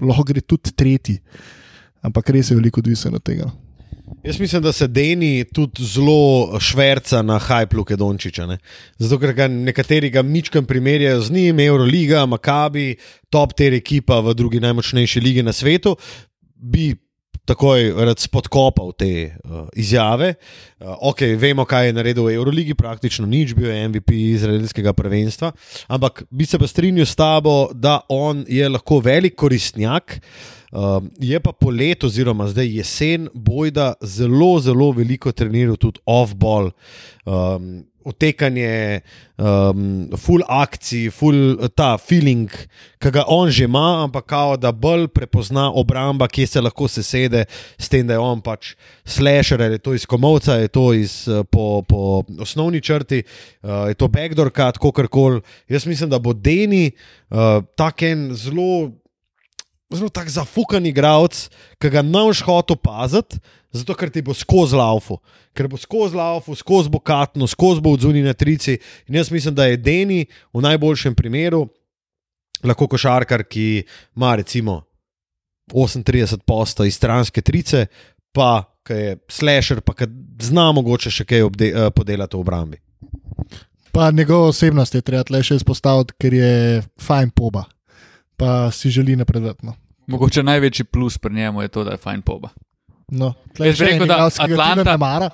loh 0.02 0.20
gre 0.26 0.42
tudi 0.42 0.74
tretji, 0.78 1.18
ampak 2.06 2.30
res 2.30 2.52
je 2.52 2.58
veliko 2.58 2.82
odvisen 2.84 3.16
od 3.18 3.24
tega. 3.26 3.50
Jaz 4.24 4.40
mislim, 4.40 4.62
da 4.64 4.72
se 4.72 4.88
Deni 4.88 5.44
tudi 5.54 5.84
zelo 5.84 6.60
šverca 6.60 7.22
na 7.22 7.40
hajplu 7.40 7.84
Kedončiča. 7.84 8.48
Zato, 8.98 9.20
ker 9.20 9.34
ga 9.36 9.48
nekateri 9.52 10.10
ga 10.10 10.24
mičkam 10.24 10.66
primerjajo 10.66 11.22
z 11.22 11.32
njim, 11.32 11.60
Euroliga, 11.60 12.26
Makabi, 12.26 12.96
top 13.30 13.54
ter 13.58 13.74
ekipa 13.74 14.20
v 14.24 14.34
drugi 14.34 14.62
najmočnejši 14.64 15.22
lige 15.22 15.44
na 15.44 15.54
svetu, 15.54 15.96
bi 16.56 16.94
takoj 17.48 17.94
rad 18.06 18.20
spodkopal 18.20 18.92
te 18.98 19.12
uh, 19.28 19.66
izjave. 19.76 20.34
Uh, 20.80 20.94
ok, 21.12 21.24
vemo, 21.40 21.66
kaj 21.68 21.90
je 21.90 21.96
naredil 21.98 22.28
v 22.28 22.36
Euroligi, 22.36 22.76
praktično 22.78 23.28
nič, 23.30 23.56
bil 23.58 23.72
je 23.72 23.88
MVP 23.88 24.14
izraelskega 24.36 24.94
prvenstva, 24.98 25.54
ampak 25.88 26.26
bi 26.30 26.46
se 26.46 26.60
pa 26.60 26.68
strinjal 26.68 27.08
s 27.08 27.18
tabo, 27.18 27.58
da 27.74 28.02
on 28.10 28.46
je 28.48 28.70
lahko 28.70 29.00
velik 29.04 29.36
koristnjak. 29.40 30.20
Um, 30.72 31.08
je 31.20 31.40
pa 31.40 31.54
polet, 31.56 32.04
oziroma 32.04 32.50
zdaj 32.52 32.68
jesen, 32.76 33.30
bojda 33.34 33.94
zelo, 34.04 34.58
zelo 34.60 34.92
veliko 34.92 35.32
treniral 35.32 35.78
tudi 35.80 36.02
off-ball, 36.04 36.74
um, 37.24 37.86
otekanje, 38.08 39.02
um, 39.38 40.08
full 40.18 40.44
akcij, 40.48 41.10
full 41.14 41.58
ta 41.76 41.96
feeling, 42.02 42.52
ki 43.02 43.12
ga 43.14 43.26
on 43.32 43.52
že 43.54 43.68
ima, 43.68 44.04
ampak 44.06 44.28
kao 44.32 44.58
da 44.58 44.72
bolj 44.72 45.08
prepozna 45.14 45.68
obramba, 45.72 46.30
kje 46.32 46.48
se 46.48 46.64
lahko 46.64 46.88
sesede, 46.92 47.46
s 47.78 47.90
tem, 47.92 48.08
da 48.08 48.18
je 48.18 48.24
on 48.24 48.42
pač 48.42 48.76
slasher, 49.06 49.62
je 49.62 49.82
to 49.84 49.94
iz 49.98 50.06
komovca, 50.10 50.58
je 50.62 50.72
to 50.72 50.92
iz, 50.96 51.26
po, 51.52 51.84
po 51.88 52.24
osnovni 52.40 52.82
črti, 52.82 53.24
uh, 53.64 53.88
je 53.92 54.00
to 54.00 54.08
backdoor 54.08 54.54
cut, 54.56 54.80
kako 54.80 55.08
koli. 55.12 55.42
Jaz 55.70 55.86
mislim, 55.86 56.10
da 56.10 56.20
bo 56.20 56.34
Deni 56.34 56.92
uh, 57.30 57.64
tak 57.76 58.02
en 58.08 58.32
zelo 58.36 58.92
zelo 59.94 60.10
tak 60.10 60.30
zafukan 60.30 60.86
igralec, 60.86 61.48
ki 61.80 61.92
ga 61.92 62.04
ne 62.04 62.26
boš 62.28 62.42
hotel 62.46 62.76
opaziti, 62.76 63.40
zato 63.72 63.96
ker 63.96 64.12
ti 64.12 64.24
bo 64.26 64.36
skozi 64.36 64.76
laufu, 64.76 65.20
ker 65.56 65.70
bo 65.72 65.80
skozi 65.80 66.18
laufu, 66.18 66.56
skozi 66.56 66.92
bo 66.92 67.00
katno, 67.00 67.48
skozi 67.48 67.84
bo 67.84 67.94
odzuni 67.96 68.24
na 68.26 68.34
trici. 68.34 68.78
In 69.08 69.16
jaz 69.16 69.32
mislim, 69.32 69.56
da 69.56 69.68
je 69.68 69.78
Deni 69.78 70.26
v 70.54 70.64
najboljšem 70.64 71.16
primeru 71.16 71.68
lahko 72.64 72.88
košarkar, 72.88 73.44
ki 73.44 73.86
ima 74.16 74.36
recimo 74.36 74.82
38 75.72 76.44
posto 76.48 76.84
iz 76.88 76.96
stranske 76.96 77.42
trice, 77.42 77.86
pa 78.32 78.64
ki 78.88 78.94
je 78.94 79.16
slasher, 79.30 79.82
pa 79.82 79.94
ki 79.94 80.08
zna 80.42 80.72
mogoče 80.76 81.12
še 81.12 81.26
kaj 81.28 81.48
obde, 81.48 81.72
uh, 81.74 81.90
podelati 81.96 82.38
v 82.38 82.40
obrambi. 82.40 82.78
Pa 83.92 84.12
njegova 84.12 84.52
osebnost 84.52 84.96
je 84.96 85.02
treba 85.02 85.26
le 85.34 85.42
še 85.44 85.58
izpostaviti, 85.60 86.16
ker 86.22 86.34
je 86.34 86.54
fajn 87.02 87.34
poba 87.36 87.66
pa 88.38 88.72
si 88.72 88.90
želi 88.90 89.16
napredovati. 89.16 89.66
No. 89.66 89.74
Mogoče 90.08 90.44
največji 90.44 90.86
plus 90.86 91.18
pri 91.18 91.34
njemu 91.34 91.62
je 91.62 91.68
to, 91.68 91.84
da 91.84 91.92
je 91.92 91.98
fajn 91.98 92.22
poba. 92.22 92.50
No, 93.12 93.34
Jaz 93.60 93.80
bi 93.80 93.86
rekel, 93.86 94.08
da 94.08 94.30
Atlanta 94.40 94.92
ne 94.92 94.98
mara. 94.98 95.30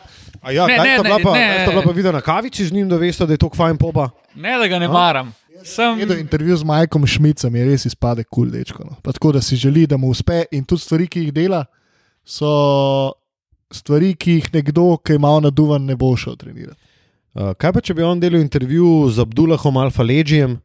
Ja, 0.52 0.68
ne, 0.68 0.78
ne, 0.78 0.98
ne, 1.04 1.24
pa, 1.24 1.34
ne. 1.34 1.66
Ste 1.68 1.82
pa 1.84 1.92
videli 1.92 2.14
na 2.14 2.22
kavici 2.22 2.66
z 2.66 2.74
njim, 2.74 2.90
da 2.90 2.98
veste, 2.98 3.26
da 3.26 3.34
je 3.34 3.38
to 3.38 3.50
fajn 3.56 3.78
poba? 3.78 4.10
Ne, 4.36 4.58
da 4.58 4.68
ga 4.68 4.80
ne 4.80 4.88
no? 4.88 4.94
maram. 4.94 5.34
Sem 5.64 5.98
videl 5.98 6.20
intervju 6.20 6.58
z 6.58 6.64
Majkom 6.64 7.08
Šmicem, 7.08 7.56
je 7.56 7.66
res 7.66 7.86
izpade 7.86 8.24
kul, 8.24 8.50
cool, 8.50 8.52
dečko. 8.52 8.84
No. 8.84 8.96
Tako 9.02 9.32
da 9.32 9.42
si 9.42 9.56
želi, 9.56 9.88
da 9.88 9.98
mu 9.98 10.12
uspe 10.12 10.44
in 10.52 10.66
tudi 10.66 10.82
stvari, 10.82 11.08
ki 11.08 11.20
jih 11.20 11.34
dela, 11.34 11.64
so 12.26 13.14
stvari, 13.72 14.14
ki 14.16 14.38
jih 14.40 14.50
nekdo, 14.54 14.98
ki 14.98 15.18
ima 15.18 15.32
naduvan, 15.40 15.86
ne 15.86 15.96
bo 15.96 16.12
šel 16.18 16.36
trenirati. 16.38 16.80
Uh, 17.34 17.56
kaj 17.58 17.74
pa, 17.74 17.82
če 17.82 17.96
bi 17.98 18.06
on 18.06 18.20
delal 18.22 18.44
intervju 18.44 19.08
z 19.10 19.24
Abdullahom 19.24 19.80
Alfa-Leđijem? 19.82 20.60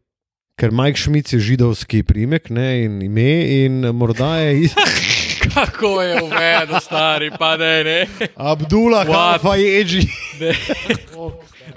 Ker 0.58 0.74
Mike 0.74 0.98
Schmidt 0.98 1.32
je 1.32 1.38
židovski 1.40 2.02
primek 2.02 2.50
ne, 2.50 2.84
in 2.84 3.02
ime, 3.02 3.32
in 3.64 3.80
morda 3.94 4.36
je. 4.36 4.60
Iz... 4.60 4.74
Kako 5.54 6.02
je 6.02 6.22
uvedel, 6.22 6.80
stari, 6.80 7.30
pa 7.38 7.56
ne, 7.56 7.84
ne. 7.84 8.06
Abdullah, 8.36 9.06
pa 9.42 9.56
je 9.56 9.86
že. 9.86 10.02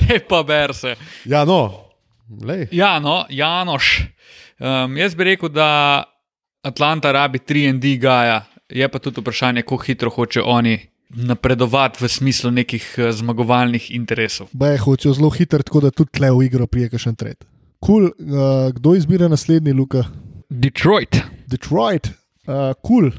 Ne, 0.09 0.19
pa 0.29 0.43
berse. 0.43 0.95
Ja, 1.25 1.45
no, 1.45 1.91
ja, 2.71 2.99
no 2.99 3.25
Janoš. 3.29 4.01
Um, 4.61 4.97
jaz 4.97 5.15
bi 5.15 5.23
rekel, 5.23 5.49
da 5.49 6.03
Atlanta 6.63 7.11
rabi 7.11 7.39
3D 7.39 7.97
Gaja, 8.01 8.43
je 8.69 8.87
pa 8.87 8.99
tudi 8.99 9.21
vprašanje, 9.21 9.61
kako 9.61 9.77
hitro 9.77 10.09
hoče 10.09 10.41
oni 10.41 10.79
napredovati 11.09 12.03
v 12.03 12.09
smislu 12.09 12.51
nekih 12.51 12.95
uh, 12.97 13.11
zmagovalnih 13.11 13.91
interesov. 13.91 14.47
Baj 14.53 14.77
hočejo 14.77 15.13
zelo 15.13 15.29
hitro, 15.29 15.63
tako 15.63 15.81
da 15.81 15.91
tudi 15.91 16.17
tle 16.17 16.31
v 16.31 16.45
igro 16.45 16.67
prijeka 16.67 16.97
še 16.97 17.09
en 17.09 17.17
tret. 17.17 17.45
Cool. 17.85 18.03
Uh, 18.03 18.71
kdo 18.73 18.95
izbira 18.95 19.27
naslednji, 19.27 19.73
Luka? 19.73 20.03
Detroit. 20.49 21.17
Detroit, 21.47 22.07
uh, 22.07 22.73
cool. 22.87 23.11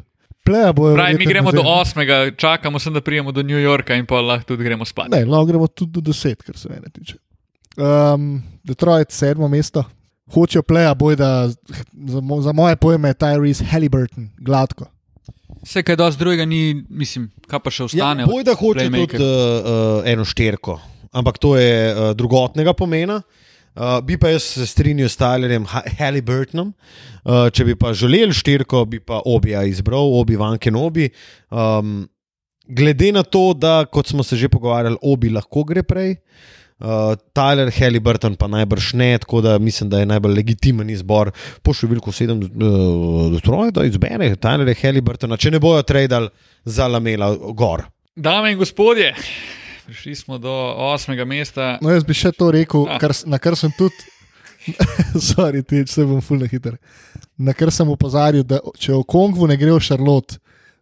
Pravi, 0.45 1.19
mi 1.19 1.27
gremo 1.27 1.53
do 1.53 1.63
8, 1.63 2.37
čakamo 2.37 2.79
se, 2.79 2.91
da 2.91 3.01
prijemo 3.01 3.33
do 3.33 3.43
New 3.43 3.59
Yorka 3.59 3.95
in 3.95 4.07
pa 4.07 4.21
lahko 4.21 4.45
tudi 4.45 4.65
gremo 4.65 4.85
spat. 4.85 5.09
Ne, 5.11 5.25
lahko 5.25 5.47
gremo 5.47 5.67
tudi 5.67 5.93
do 5.93 6.01
10, 6.01 6.35
kar 6.35 6.57
se 6.59 6.69
mene 6.69 6.91
tiče. 6.93 7.15
Um, 7.77 8.43
Detroit, 8.65 9.11
sedmo 9.11 9.49
mesto. 9.49 9.85
Hočejo 10.35 10.63
pleja, 10.63 10.95
boj 10.95 11.17
da 11.17 11.49
za, 11.49 12.23
za 12.41 12.53
moje 12.53 12.77
pojme 12.77 13.09
je 13.09 13.15
Tyrese 13.15 13.65
Halliburton, 13.65 14.29
gladko. 14.39 14.87
Vse, 15.63 15.83
kaj 15.83 15.97
dosti 15.97 16.19
drugega 16.19 16.45
ni, 16.45 16.85
mislim, 16.89 17.31
kaj 17.47 17.63
pa 17.63 17.71
še 17.71 17.85
ostane. 17.85 18.27
Ja, 18.27 18.31
boj 18.31 18.45
da 18.45 18.55
hoče 18.59 18.89
tudi 18.91 19.23
uh, 19.23 19.23
uh, 19.23 20.11
eno 20.11 20.25
šterko, 20.27 20.81
ampak 21.13 21.39
to 21.39 21.55
je 21.57 21.95
uh, 21.95 22.11
drugotnega 22.19 22.75
pomena. 22.75 23.21
Uh, 23.23 23.43
bi 24.05 24.19
pa 24.21 24.29
jaz 24.29 24.43
se 24.43 24.67
strinjal 24.67 25.09
s 25.09 25.17
Tylerjem 25.17 25.67
Halliburtonom. 25.99 26.73
Uh, 27.25 27.49
če 27.55 27.65
bi 27.65 27.77
pa 27.79 27.93
želel 27.97 28.33
štirko, 28.37 28.85
bi 28.85 29.01
pa 29.01 29.23
obija 29.25 29.63
izbral, 29.65 30.13
obi 30.19 30.37
vanke 30.37 30.69
in 30.73 30.77
obi. 30.77 31.09
Um, 31.51 32.03
glede 32.69 33.13
na 33.13 33.23
to, 33.23 33.53
da 33.55 33.85
kot 33.85 34.11
smo 34.13 34.23
se 34.23 34.37
že 34.37 34.49
pogovarjali, 34.49 34.99
obi 35.03 35.31
lahko 35.31 35.65
gre 35.65 35.83
prej. 35.83 36.17
Uh, 36.83 37.15
Tyler 37.31 37.71
Halliburton 37.71 38.35
pa 38.35 38.49
najbrž 38.51 38.93
ne, 38.99 39.13
tako 39.23 39.41
da 39.41 39.59
mislim, 39.59 39.91
da 39.91 40.01
je 40.01 40.07
najbolj 40.11 40.35
legitimen 40.35 40.89
izbor 40.91 41.31
po 41.63 41.71
številku 41.71 42.11
7, 42.11 42.43
uh, 42.43 43.37
stroj, 43.39 43.71
da 43.71 43.87
izbere 43.87 44.33
Tyler 44.35 44.75
Halliburtona, 44.81 45.39
če 45.39 45.55
ne 45.55 45.63
bojo 45.63 45.85
tradili 45.87 46.27
za 46.67 46.89
lamela 46.91 47.31
gor. 47.55 47.87
Dame 48.19 48.51
in 48.53 48.59
gospodje, 48.59 49.13
prišli 49.93 50.15
smo 50.17 50.39
do 50.39 50.53
osmega 50.77 51.25
mesta. 51.25 51.77
No, 51.85 51.91
jaz 51.93 52.05
bi 52.05 52.17
še 52.17 52.33
to 52.33 52.49
rekel, 52.51 52.87
Ah. 52.89 52.97
kar, 52.99 53.13
na 53.29 53.37
kar 53.39 53.53
sem 53.57 53.69
tudi, 53.77 54.09
sorry, 55.31 55.61
ti, 55.63 55.85
se 55.87 56.05
bom 56.05 56.23
fulno 56.25 56.49
hiter. 56.49 56.79
Na 57.37 57.53
kar 57.53 57.69
sem 57.73 57.89
opozarjal, 57.93 58.45
da 58.47 58.61
če 58.79 58.95
v 58.97 59.05
Kongvu 59.05 59.49
ne 59.51 59.57
gre 59.61 59.75
v 59.75 59.83
Šarlot, 59.85 60.39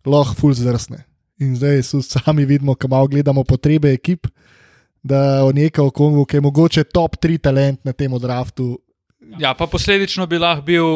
lahko 0.06 0.36
ful 0.38 0.54
zdrsne. 0.54 1.02
In 1.40 1.56
zdaj 1.56 1.82
sami 2.04 2.44
vidimo, 2.46 2.76
ko 2.76 2.86
malo 2.86 3.08
gledamo 3.10 3.42
potrebe 3.42 3.90
ekip, 3.96 4.28
da 5.02 5.42
o 5.42 5.50
nekaj 5.50 5.88
v 5.88 5.94
Kongu, 5.96 6.26
ki 6.28 6.36
je 6.38 6.44
mogoče 6.44 6.84
top 6.92 7.16
3 7.18 7.40
talent 7.40 7.80
na 7.84 7.92
tem 7.96 8.12
draftu. 8.14 8.76
Ja, 9.40 9.54
pa 9.56 9.66
posledično 9.66 10.26
bi 10.28 10.38
lahko 10.38 10.62
bil 10.62 10.86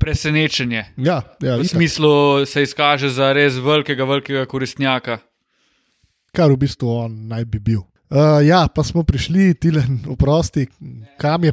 presenečenje. 0.00 0.86
Ja, 0.96 1.22
ja 1.42 1.56
V 1.60 1.68
smislu 1.68 2.46
se 2.46 2.62
izkaže 2.62 3.12
za 3.12 3.30
res 3.36 3.60
velikega, 3.60 4.04
velikega 4.08 4.46
koristnjaka. 4.46 5.18
Kar 6.34 6.52
v 6.52 6.60
bistvu 6.64 6.90
on 7.04 7.14
naj 7.30 7.44
bi 7.44 7.60
bil. 7.60 7.82
Uh, 8.08 8.40
ja, 8.46 8.64
pa 8.72 8.82
smo 8.84 9.04
prišli, 9.04 9.52
Tilen, 9.60 10.00
oprosti, 10.08 10.66
kam 11.20 11.44
je, 11.44 11.52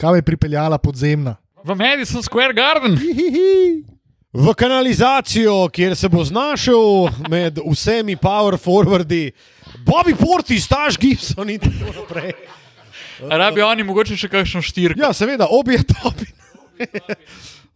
kam 0.00 0.16
je 0.16 0.24
pripeljala 0.24 0.78
podzemna. 0.78 1.36
V 1.64 1.74
Madison 1.76 2.22
Square 2.22 2.54
Garden. 2.56 2.96
V 4.32 4.54
kanalizacijo, 4.54 5.68
kjer 5.72 5.96
se 5.96 6.08
bo 6.08 6.24
znašel 6.24 7.08
med 7.28 7.58
vsemi 7.64 8.16
power 8.16 8.58
forwardi, 8.60 9.32
Bobby 9.84 10.14
Porti, 10.16 10.60
Staž 10.60 10.98
Gibson 11.00 11.50
in 11.50 11.60
tako 11.60 11.92
naprej. 12.00 12.32
Rabijo 13.20 13.66
oni 13.68 13.82
mogoče 13.82 14.16
še 14.16 14.28
kakšno 14.30 14.62
štirko. 14.62 15.00
Ja, 15.00 15.12
seveda, 15.16 15.48
obi 15.50 15.74
je 15.78 15.84
top. 15.90 16.22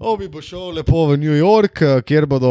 Obi 0.03 0.27
bo 0.29 0.41
šel 0.43 0.73
lepo 0.75 1.05
v 1.07 1.17
New 1.17 1.35
York, 1.39 1.79
eh, 1.83 2.01
kjer 2.03 2.27
bodo 2.27 2.51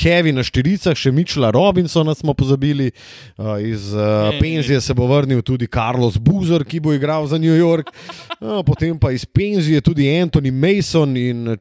heavy 0.00 0.32
na 0.32 0.40
štiricah, 0.40 0.96
še 0.96 1.10
Mičela 1.12 1.50
Robinsona 1.52 2.14
smo 2.16 2.32
pozabili. 2.34 2.86
Eh, 2.88 3.42
Iz 3.68 3.90
eh, 3.92 4.38
penzije 4.40 4.80
se 4.80 4.94
bo 4.96 5.04
vrnil 5.06 5.42
tudi 5.44 5.68
Carlos 5.68 6.16
Buzer, 6.16 6.64
ki 6.64 6.80
bo 6.80 6.94
igral 6.96 7.26
za 7.28 7.36
New 7.38 7.52
York. 7.56 7.92
Eh, 8.38 8.62
Potem 8.62 8.94
pa 8.98 9.10
iz 9.10 9.24
penzije 9.26 9.80
tudi 9.82 10.06
Anthony 10.06 10.52
Mason 10.54 11.16
in 11.16 11.48
eh, 11.50 11.58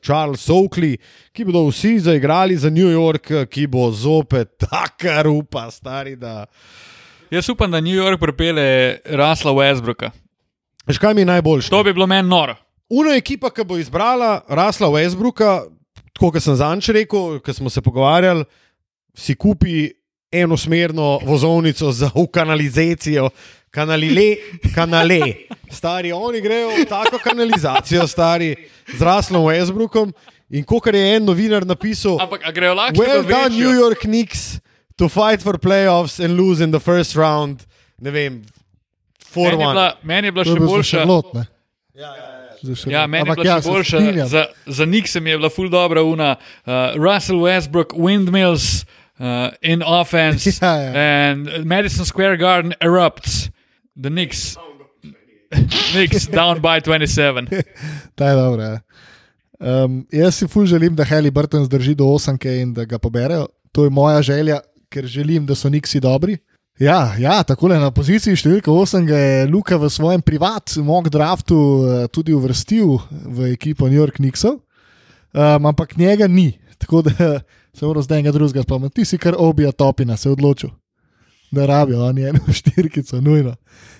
Charles 0.00 0.46
Oakley, 0.48 0.96
ki 1.34 1.44
bodo 1.44 1.64
vsi 1.66 1.98
zaigrali 1.98 2.54
za 2.56 2.70
New 2.70 2.86
York, 2.88 3.30
eh, 3.30 3.46
ki 3.50 3.66
bo 3.66 3.90
zopet 3.90 4.54
taka 4.70 5.22
rupa, 5.26 5.66
stari 5.70 6.14
da. 6.16 6.46
Jaz 7.30 7.48
upam, 7.50 7.70
da 7.74 7.80
New 7.80 7.96
York 7.96 8.20
pripelje 8.22 9.00
Rasla 9.18 9.50
Westbrooka. 9.52 10.12
Veš, 10.86 10.98
kaj 11.02 11.14
mi 11.14 11.20
je 11.26 11.32
najboljše? 11.34 11.70
To 11.74 11.82
bi 11.84 11.92
bilo 11.92 12.06
meni 12.06 12.28
noro. 12.28 12.54
Una 12.92 13.14
ekipa, 13.16 13.48
ki 13.48 13.64
bo 13.64 13.78
izbrala 13.80 14.42
Rasla 14.52 14.90
Westbrooka, 14.92 15.62
tako 16.12 16.28
kot 16.34 16.44
sem 16.44 16.56
zanč 16.60 16.90
rekel, 16.92 17.38
ko 17.40 17.54
smo 17.56 17.70
se 17.72 17.80
pogovarjali, 17.80 18.44
si 19.16 19.32
kupi 19.34 19.88
enosmerno 20.32 21.18
vozovnico 21.24 21.92
za 21.92 22.10
v 22.12 22.26
kanalizacijo, 22.32 23.30
kanalile, 23.72 24.36
kanale. 24.74 25.48
Stari, 25.72 26.12
oni 26.12 26.40
grejo 26.44 26.68
v 26.76 26.84
tako 26.88 27.20
kanalizacijo, 27.20 28.04
stari, 28.08 28.54
z 28.92 29.00
Raslom 29.00 29.48
Westbrookom. 29.48 30.12
In 30.52 30.64
kot 30.68 30.92
je 30.92 31.00
en 31.16 31.24
novinar 31.24 31.64
napisal, 31.64 32.18
Ampak 32.20 32.44
grejo 32.52 32.74
lahko 32.76 33.00
well 33.00 33.24
še 33.24 33.28
done, 33.32 33.56
New 33.56 33.72
York 33.72 34.04
Knicks, 34.04 34.60
to 35.00 35.08
fight 35.08 35.40
for 35.40 35.56
playoffs 35.56 36.20
and 36.20 36.36
lose 36.36 36.60
in 36.60 36.70
the 36.76 36.80
first 36.80 37.16
round. 37.16 37.64
Ne 37.96 38.12
vem, 38.12 38.42
Meni 39.32 39.48
je 39.48 39.56
4-1. 39.56 39.56
bila, 39.56 39.86
meni 40.04 40.28
je 40.28 40.32
bila 40.32 40.44
še 40.44 40.60
boljša. 40.60 40.98
Charlotte, 40.98 41.32
ne? 41.32 41.46
Za 41.96 42.31
Ja, 42.86 43.06
meni 43.06 43.22
je 43.22 43.30
Ampak 43.30 43.38
bila 43.38 43.48
ja, 43.48 43.60
še 43.60 43.68
boljša. 43.68 44.26
Za, 44.26 44.42
za 44.66 44.84
Nixem 44.86 45.26
je 45.26 45.38
bila 45.38 45.50
ful 45.50 45.70
dobra 45.72 46.02
una. 46.02 46.36
Uh, 46.66 46.94
Russell 46.96 47.42
Westbrook, 47.42 47.94
Windmills 47.98 48.84
uh, 49.18 49.50
in 49.62 49.82
offense. 49.82 50.50
Ja, 50.62 50.76
ja. 50.76 50.90
And 51.30 51.64
Madison 51.64 52.06
Square 52.06 52.36
Garden 52.36 52.74
erupts. 52.80 53.50
The 53.96 54.10
Knicks. 54.10 54.56
Knicks 55.92 56.26
down 56.26 56.60
by 56.60 56.80
27. 56.80 57.50
Ta 58.16 58.32
je 58.32 58.36
dobra. 58.36 58.64
Ja. 58.64 58.80
Um, 59.62 60.06
jaz 60.10 60.40
si 60.40 60.48
ful 60.48 60.66
želim, 60.66 60.96
da 60.96 61.04
Heli 61.04 61.30
Burton 61.30 61.64
zdrži 61.64 61.94
do 61.94 62.04
8 62.04 62.38
in 62.62 62.72
da 62.74 62.84
ga 62.84 62.98
poberejo. 62.98 63.46
To 63.72 63.84
je 63.84 63.90
moja 63.90 64.22
želja, 64.22 64.60
ker 64.90 65.06
želim, 65.06 65.46
da 65.46 65.54
so 65.54 65.70
Nixi 65.70 66.00
dobri. 66.00 66.38
Ja, 66.80 67.14
ja 67.18 67.42
tako 67.44 67.68
na 67.68 67.90
poziciji 67.94 68.36
številka 68.36 68.72
8 68.72 69.04
ga 69.06 69.18
je 69.18 69.46
Luka 69.46 69.76
v 69.78 69.90
svojem 69.92 70.22
privatnem 70.24 70.86
mock 70.88 71.10
draftu 71.12 71.56
eh, 71.56 72.06
tudi 72.08 72.32
uvrstil 72.34 72.96
v 73.10 73.52
ekipo 73.52 73.86
New 73.88 73.98
York 74.00 74.16
Knicksov, 74.16 74.56
um, 75.36 75.66
ampak 75.68 75.96
njega 76.00 76.26
ni. 76.26 76.56
Tako 76.80 77.02
da 77.06 77.12
se 77.76 77.84
moram 77.86 78.02
zdaj 78.02 78.18
enega 78.18 78.32
drugega 78.34 78.64
spomniti. 78.64 78.94
Ti 78.94 79.04
si 79.04 79.18
kar 79.20 79.36
obija 79.38 79.70
topina, 79.72 80.16
se 80.16 80.28
je 80.28 80.32
odločil, 80.32 80.72
da 81.52 81.66
rabijo 81.68 82.02
oni 82.08 82.24
eno 82.32 82.40
štirkico, 82.58 83.20
nujno. 83.20 83.54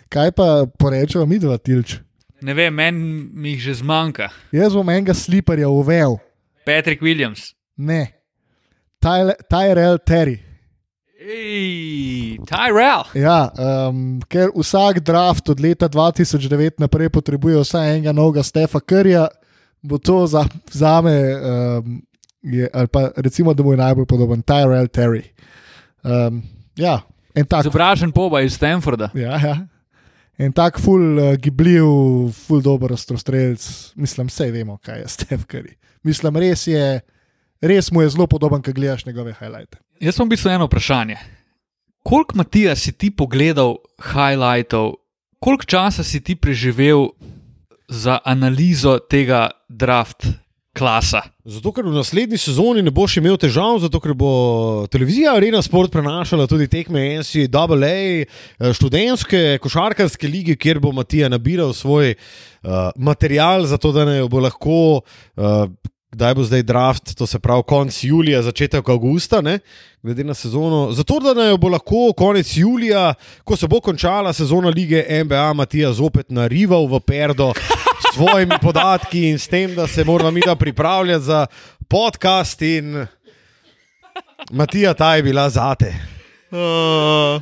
Kaj 0.08 0.32
pa 0.32 0.66
porečemo 0.78 1.26
mi 1.28 1.38
dva 1.38 1.58
tilč? 1.58 2.00
Ne 2.42 2.56
vem, 2.58 2.74
meni 2.74 2.98
mi 3.30 3.52
jih 3.54 3.60
že 3.68 3.74
zmanjka. 3.84 4.32
Jaz 4.50 4.74
bom 4.74 4.88
enega 4.90 5.14
sliperja 5.14 5.68
uvel. 5.70 6.16
Patrick 6.66 7.04
Williams. 7.04 7.52
Ne. 7.76 8.16
Tyler- 8.98 9.38
Tyrell 9.46 10.00
Terry. 10.02 10.40
Ej, 11.22 12.38
Tyrell. 12.48 13.06
Ja, 13.14 13.46
um, 13.54 14.18
ker 14.26 14.50
vsak 14.56 15.00
draft 15.06 15.48
od 15.48 15.60
leta 15.60 15.86
2009 15.88 16.82
naprej 16.82 17.12
potrebuje 17.14 17.62
vsaj 17.62 17.90
enega 17.94 18.12
novega 18.12 18.42
Stefa 18.42 18.80
Curryja, 18.82 19.28
bo 19.82 19.98
to 20.02 20.26
za, 20.26 20.42
za 20.70 20.98
me, 21.00 21.14
um, 21.14 22.02
je, 22.42 22.66
ali 22.74 22.88
pa 22.90 23.10
recimo, 23.16 23.54
da 23.54 23.62
mu 23.62 23.72
je 23.72 23.82
najbolj 23.82 24.06
podoben 24.06 24.42
Tyrell 24.42 24.90
Terry. 24.90 25.22
Um, 26.02 26.42
ja, 26.76 27.00
en 27.34 27.46
tak, 27.46 27.68
Izobražen 27.68 28.12
poba 28.12 28.40
iz 28.42 28.58
Stanforda. 28.58 29.10
ja, 29.14 29.38
ja. 29.38 29.56
En 30.38 30.52
tak 30.52 30.80
ful 30.80 31.18
uh, 31.20 31.34
gibljiv, 31.38 31.86
ful 32.34 32.62
dober 32.64 32.92
ostrostrelc. 32.92 33.62
Mislim, 33.94 34.26
vse 34.26 34.50
vemo, 34.50 34.78
kaj 34.82 35.04
je 35.04 35.08
Stef 35.08 35.46
Curry. 35.46 35.76
Mislim, 36.02 36.36
res 36.36 36.66
je, 36.66 37.00
res 37.62 37.90
mu 37.92 38.02
je 38.02 38.12
zelo 38.16 38.26
podoben, 38.26 38.62
ko 38.62 38.74
gledaš 38.74 39.06
njegove 39.06 39.34
highlighte. 39.38 39.78
Jaz 40.02 40.18
sem 40.18 40.26
v 40.26 40.34
bistvu 40.34 40.50
eno 40.50 40.66
vprašanje. 40.66 41.16
Koliko 42.02 42.36
Matija 42.36 42.76
si 42.76 42.92
ti 42.92 43.10
pogledal 43.14 43.76
highlightov, 44.02 44.96
koliko 45.38 45.64
časa 45.64 46.02
si 46.04 46.20
ti 46.20 46.34
preživel 46.34 47.12
za 47.88 48.18
analizo 48.24 48.98
tega 48.98 49.50
draft 49.68 50.26
klasa? 50.74 51.22
Zato, 51.44 51.70
ker 51.74 51.86
v 51.86 51.94
naslednji 51.94 52.40
sezoni 52.40 52.82
ne 52.82 52.90
boš 52.90 53.20
imel 53.20 53.38
težav, 53.38 53.78
zato 53.84 54.00
ker 54.02 54.16
bo 54.18 54.32
televizija 54.90 55.36
Arena 55.36 55.62
Sport 55.62 55.92
prenašala 55.94 56.48
tudi 56.50 56.66
tekme 56.70 57.04
NCAA, 57.22 57.86
eh, 57.86 58.26
študentske 58.74 59.58
košarkarske 59.62 60.26
lige, 60.26 60.56
kjer 60.56 60.80
bo 60.82 60.90
Matija 60.92 61.30
nabiral 61.30 61.74
svoj 61.76 62.14
uh, 62.14 62.90
material, 62.96 63.66
zato 63.70 63.92
da 63.92 64.06
ne 64.08 64.20
bo 64.26 64.42
lahko. 64.42 65.02
Uh, 65.36 65.70
Kdaj 66.12 66.34
bo 66.34 66.44
zdaj 66.44 66.62
draft, 66.62 67.14
to 67.16 67.26
se 67.26 67.38
pravi 67.38 67.62
konec 67.66 68.04
julija, 68.04 68.42
začetek 68.42 68.88
avgusta, 68.88 69.40
ne? 69.40 69.58
glede 70.02 70.24
na 70.24 70.34
sezono. 70.34 70.92
Zato, 70.92 71.20
da 71.20 71.32
naj 71.34 71.56
bo 71.56 71.68
lahko 71.72 72.12
konec 72.16 72.56
julija, 72.56 73.14
ko 73.44 73.56
se 73.56 73.66
bo 73.66 73.80
končala 73.80 74.32
sezona 74.32 74.68
lige 74.68 75.06
NBA, 75.24 75.52
Matija 75.52 75.92
zopet 75.92 76.30
narival 76.30 76.86
v 76.86 77.00
perdo 77.00 77.52
s 77.54 78.14
svojimi 78.14 78.58
podatki 78.66 79.28
in 79.30 79.38
s 79.38 79.48
tem, 79.48 79.74
da 79.74 79.86
se 79.86 80.04
moramo 80.04 80.30
mi 80.30 80.40
da 80.46 80.56
pripravljati 80.56 81.24
za 81.24 81.46
podcast. 81.88 82.62
In... 82.62 83.06
Matija, 84.50 84.94
ta 84.94 85.16
je 85.16 85.22
bila 85.22 85.48
zate. 85.50 85.94
Uh, 86.50 87.40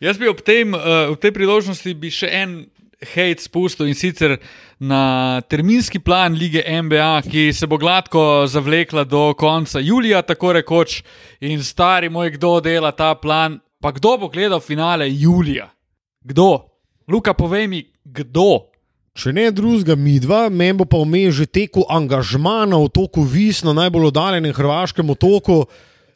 jaz 0.00 0.18
bi 0.18 0.28
ob, 0.28 0.40
tem, 0.40 0.74
uh, 0.74 1.10
ob 1.10 1.20
tej 1.20 1.34
priložnosti 1.36 1.94
bi 1.94 2.08
še 2.10 2.32
en 2.32 2.62
hate 3.04 3.44
spustil 3.44 3.90
in 3.90 3.94
sicer 3.94 4.38
na 4.78 5.40
terminski 5.48 5.98
plan 5.98 6.34
lige 6.34 6.64
NBA, 6.82 7.22
ki 7.30 7.52
se 7.52 7.66
bo 7.66 7.78
gladko 7.78 8.44
zavlekla 8.46 9.04
do 9.04 9.34
konca 9.38 9.80
julija, 9.80 10.22
tako 10.22 10.52
rekoč, 10.52 11.02
in 11.40 11.64
stari 11.64 12.08
moj, 12.08 12.30
kdo 12.36 12.60
dela 12.60 12.92
ta 12.92 13.14
plan, 13.14 13.58
pa 13.80 13.92
kdo 13.92 14.16
bo 14.18 14.28
gledal 14.28 14.60
finale 14.60 15.08
julija? 15.10 15.70
Kdo? 16.24 16.68
Luka, 17.08 17.34
povej 17.34 17.68
mi, 17.68 17.84
kdo? 18.04 18.68
Če 19.16 19.32
ne 19.32 19.48
drugega, 19.50 19.96
mi 19.96 20.18
dva, 20.20 20.50
meni 20.52 20.76
bo 20.76 20.84
pa 20.84 21.00
vmes 21.00 21.38
že 21.38 21.46
tekel 21.48 21.86
angažma 21.88 22.66
na 22.68 22.76
otoku 22.76 23.22
Vis, 23.24 23.62
na 23.64 23.72
najbolj 23.72 24.10
oddaljenem 24.10 24.52
hrvaškem 24.52 25.10
otoku, 25.10 25.64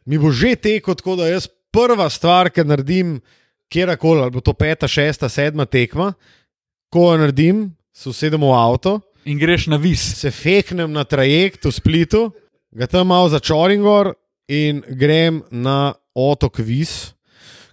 mi 0.04 0.18
bo 0.20 0.28
že 0.28 0.52
tekel, 0.56 0.98
tako 0.98 1.16
da 1.16 1.30
jaz 1.30 1.48
prva 1.72 2.10
stvar, 2.12 2.50
ki 2.52 2.66
naredim, 2.66 3.20
kjerkoli, 3.72 4.26
ali 4.26 4.34
bo 4.34 4.44
to 4.44 4.52
peta, 4.52 4.88
šesta, 4.90 5.30
sedma 5.32 5.64
tekma, 5.64 6.12
ko 6.92 7.12
jo 7.12 7.20
naredim, 7.22 7.70
se 7.92 8.08
usedem 8.08 8.40
v 8.40 8.52
avto, 8.54 9.00
In 9.24 9.38
greš 9.38 9.66
na 9.66 9.76
vis. 9.76 10.00
se 10.16 10.30
feknem 10.30 10.92
na 10.92 11.04
trajekt 11.04 11.64
v 11.64 11.72
Splitu, 11.72 12.30
ga 12.72 12.86
tam 12.86 13.06
malo 13.06 13.28
začorim 13.28 13.82
gor 13.82 14.14
in 14.48 14.82
grem 14.88 15.42
na 15.50 15.92
otok 16.14 16.58
Vis, 16.58 17.12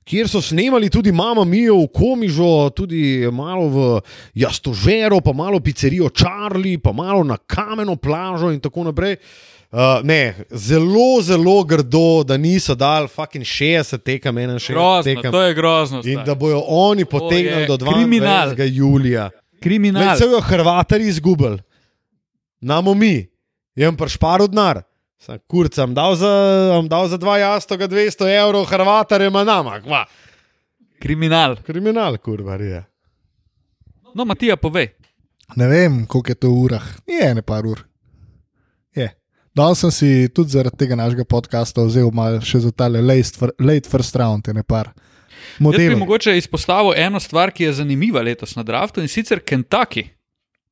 kjer 0.04 0.28
so 0.28 0.42
snemali 0.42 0.90
tudi 0.90 1.12
Mama 1.12 1.44
Mijo 1.46 1.80
v 1.84 1.88
Komižu, 1.94 2.70
tudi 2.76 3.28
malo 3.32 3.68
v 3.70 4.02
Jastožero, 4.36 5.22
pa 5.22 5.34
malo 5.34 5.60
pizzerijo 5.60 6.10
Charlie, 6.10 6.78
pa 6.80 6.92
malo 6.92 7.24
na 7.24 7.38
kameno 7.38 7.96
plažo 7.96 8.52
in 8.52 8.60
tako 8.60 8.84
naprej. 8.84 9.18
Uh, 9.68 10.00
ne, 10.04 10.36
zelo, 10.52 11.20
zelo 11.22 11.64
grdo, 11.64 12.24
da 12.24 12.38
niso 12.38 12.76
dali 12.76 13.08
fucking 13.08 13.44
60 13.44 14.00
tekem, 14.00 14.36
61 14.36 14.72
Grozno, 14.72 15.04
tekem. 15.04 15.32
to 15.32 15.42
je 15.42 15.54
grozno. 15.54 15.98
In 15.98 16.04
stari. 16.04 16.26
da 16.26 16.36
bojo 16.36 16.64
oni 16.68 17.06
potegnili 17.06 17.68
do 17.68 17.78
kriminal. 17.78 18.56
22. 18.56 18.64
julija. 18.72 19.30
Kriminal. 19.62 20.16
Vse 20.16 20.28
jo 20.32 20.42
Hrvatari 20.42 21.08
izgubili, 21.08 21.60
namo 22.62 22.94
mi, 22.94 23.28
jem 23.76 23.98
pa 23.98 24.08
šparu 24.08 24.48
denar. 24.48 24.84
Sam 25.18 25.40
kurc, 25.50 25.74
sem 25.74 25.94
dal 25.98 26.16
za, 26.16 26.30
am 26.78 26.88
dal 26.88 27.08
za 27.10 27.18
dva 27.18 27.40
jastoga 27.42 27.88
200 27.90 28.30
evrov, 28.38 28.68
Hrvatare 28.70 29.32
ima 29.32 29.44
nama, 29.44 29.80
kva. 29.82 30.06
Kriminal. 31.02 31.58
Kriminal, 31.66 32.18
kurva 32.18 32.56
je. 32.62 32.84
No, 34.14 34.26
Matija, 34.26 34.58
povej. 34.58 34.92
Ne 35.56 35.68
vem, 35.68 36.06
koliko 36.06 36.32
je 36.32 36.36
to 36.36 36.50
v 36.50 36.64
urah. 36.66 36.86
Je 37.08 37.34
ne 37.36 37.42
par 37.42 37.66
ur. 37.66 37.84
Je. 38.96 39.10
Danes 39.56 39.80
sem 39.80 39.92
si 39.92 40.10
tudi 40.34 40.54
zaradi 40.54 40.78
tega 40.78 40.98
našega 40.98 41.26
podcasta 41.26 41.86
vzel 41.86 42.10
malo 42.14 42.42
še 42.42 42.60
za 42.66 42.72
tale 42.72 43.02
late 43.02 43.54
late 43.60 43.90
first 43.90 44.16
round, 44.16 44.48
je 44.48 44.54
ne 44.54 44.64
par. 44.64 44.92
Jaz 45.60 45.78
bi 45.80 45.96
mogoče 45.96 46.38
izpostavil 46.38 46.94
eno 46.96 47.20
stvar, 47.20 47.52
ki 47.52 47.64
je 47.64 47.74
zanimiva 47.74 48.22
letos 48.22 48.56
na 48.56 48.64
draftu 48.64 49.02
in 49.02 49.08
sicer 49.08 49.40
Kentucky. 49.42 50.08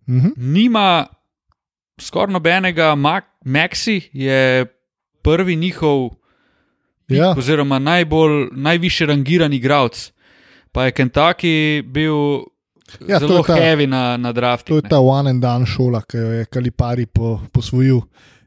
Mhm. 0.07 0.28
Nima 0.38 1.05
skoraj 1.97 2.34
nobenega, 2.34 2.95
Maxi 3.45 4.01
je 4.13 4.65
prvi 5.21 5.55
njihov, 5.55 6.09
Ja, 7.07 7.36
oziroma 7.38 7.80
najbolj, 7.80 8.47
najvišji 8.51 9.07
rangiran 9.07 9.53
igralec. 9.53 10.11
Pa 10.71 10.86
je 10.86 10.91
Kentucky 10.91 11.53
bil 11.84 12.41
Ja, 13.07 13.19
zelo 13.19 13.38
je 13.38 13.43
ta- 13.43 13.55
heavy 13.55 13.88
na, 13.88 14.17
na 14.17 14.32
draftu. 14.32 14.67
to 14.71 14.76
je 14.76 14.89
ta 14.89 14.99
one 14.99 15.30
and 15.30 15.41
done 15.41 15.65
šola, 15.65 16.01
ki 16.01 16.17
jo 16.17 16.32
je 16.32 16.45
Kalipari 16.45 17.05
po, 17.05 17.39
posvojil. 17.51 18.01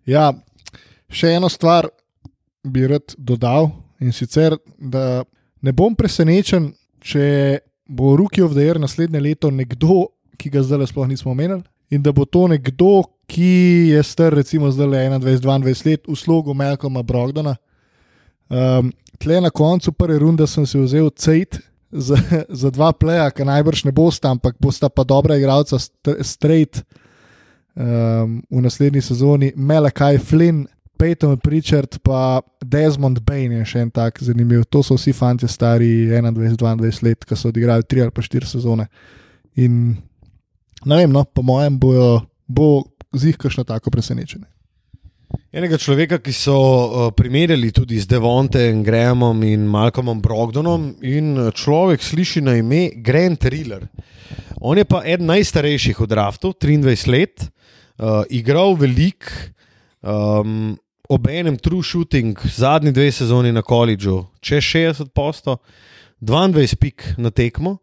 Ja, 0.07 0.33
še 1.09 1.27
eno 1.29 1.49
stvar 1.49 1.89
bi 2.65 2.87
rad 2.87 3.15
dodal 3.19 3.71
in 4.01 4.13
sicer, 4.13 4.57
da 4.79 5.25
ne 5.63 5.73
bom 5.73 5.95
presenečen, 5.97 6.73
če 7.01 7.59
bo 7.89 8.17
Rookie 8.17 8.45
of 8.45 8.55
the 8.55 8.65
Year 8.65 8.81
naslednje 8.81 9.21
leto 9.21 9.51
nekdo, 9.51 10.09
ki 10.39 10.53
ga 10.55 10.63
zdaj 10.63 10.91
sploh 10.91 11.09
nismo 11.09 11.33
omenili, 11.33 11.65
in 11.91 12.03
da 12.05 12.13
bo 12.13 12.27
to 12.29 12.47
nekdo, 12.51 13.03
ki 13.29 13.93
je 13.93 14.03
star 14.03 14.35
recimo 14.37 14.71
zdaj 14.73 15.09
21-22 15.21 15.87
let 15.87 16.07
v 16.09 16.17
slogu 16.17 16.55
Malcolma 16.57 17.03
Brogdona. 17.03 17.57
Um, 18.49 18.93
tle 19.21 19.41
na 19.45 19.51
koncu 19.51 19.93
prve 19.93 20.19
runde 20.23 20.47
sem 20.49 20.65
si 20.67 20.79
vzel 20.81 21.11
Cejt 21.11 21.59
za, 21.93 22.17
za 22.49 22.71
dva 22.71 22.93
pleja, 22.93 23.29
ki 23.31 23.45
najbrž 23.45 23.85
ne 23.85 23.93
bosta, 23.93 24.33
ampak 24.33 24.57
bosta 24.61 24.89
pa 24.89 25.05
dobra 25.05 25.37
igralca 25.37 25.77
st- 25.81 26.17
straight 26.25 26.81
um, 27.77 28.41
v 28.49 28.65
naslednji 28.65 29.03
sezoni, 29.05 29.53
Melakaj 29.57 30.21
Flynn, 30.25 30.67
Peyton 30.99 31.39
Pritchard, 31.39 32.01
pa 32.03 32.41
Desmond 32.65 33.21
Bain 33.23 33.53
je 33.61 33.65
še 33.71 33.87
en 33.87 33.91
tak 33.95 34.19
zanimiv. 34.25 34.67
To 34.75 34.83
so 34.83 34.99
vsi 34.99 35.15
fanti 35.15 35.49
stari 35.49 36.09
21-22 36.11 37.07
let, 37.07 37.25
ki 37.25 37.39
so 37.39 37.53
odigrali 37.53 37.87
tri 37.87 38.03
ali 38.03 38.15
pa 38.15 38.25
štiri 38.25 38.49
sezone. 38.51 38.89
In 39.63 39.97
ne 40.85 41.01
vem, 41.01 41.11
no, 41.15 41.25
po 41.25 41.47
mojem 41.47 41.79
bojo, 41.79 42.23
bo 42.47 42.83
z 43.15 43.31
jih 43.31 43.39
kakšno 43.41 43.65
tako 43.69 43.95
presenečenje. 43.95 44.49
Enega 45.53 45.79
človeka, 45.81 46.19
ki 46.21 46.33
so 46.33 46.57
uh, 46.57 47.07
primerjali 47.17 47.71
tudi 47.73 47.99
z 48.01 48.09
Devontem, 48.09 48.83
Grahamom 48.85 49.43
in 49.45 49.65
Malcolmom 49.69 50.21
Brogdonom, 50.25 50.91
in 51.05 51.37
uh, 51.37 51.49
človek 51.53 52.05
sliši 52.05 52.43
na 52.45 52.57
ime 52.61 52.89
Grant 53.05 53.45
Riller. 53.49 53.87
On 54.61 54.77
je 54.77 54.85
pa 54.89 55.03
eden 55.05 55.29
najstarejših 55.29 56.01
v 56.01 56.09
draftu, 56.09 56.53
23 56.53 57.13
let, 57.13 57.45
uh, 57.45 58.25
igral 58.29 58.77
velik, 58.77 59.29
um, 60.01 60.77
ob 61.09 61.29
enem 61.29 61.57
true 61.57 61.83
shooting, 61.83 62.39
zadnji 62.57 62.93
dve 62.93 63.13
sezoni 63.13 63.53
na 63.53 63.63
koledžu, 63.63 64.27
čez 64.41 64.65
60 64.65 65.13
posto, 65.15 65.57
22 66.21 66.77
pik 66.77 67.15
na 67.19 67.31
tekmo. 67.31 67.79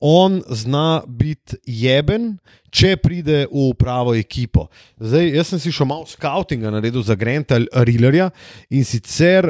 On 0.00 0.42
zna 0.48 1.02
biti 1.08 1.56
jeben, 1.64 2.34
če 2.68 2.96
pride 3.00 3.44
v 3.48 3.70
pravo 3.78 4.12
ekipo. 4.18 4.66
Zdaj, 5.00 5.30
jaz 5.32 5.52
sem 5.52 5.62
si 5.62 5.72
še 5.72 5.86
malo 5.88 6.04
skautinga 6.08 6.72
naredil 6.74 7.04
za 7.06 7.16
Granta 7.16 7.60
Rillerja 7.72 8.28
in 8.68 8.84
sicer 8.84 9.48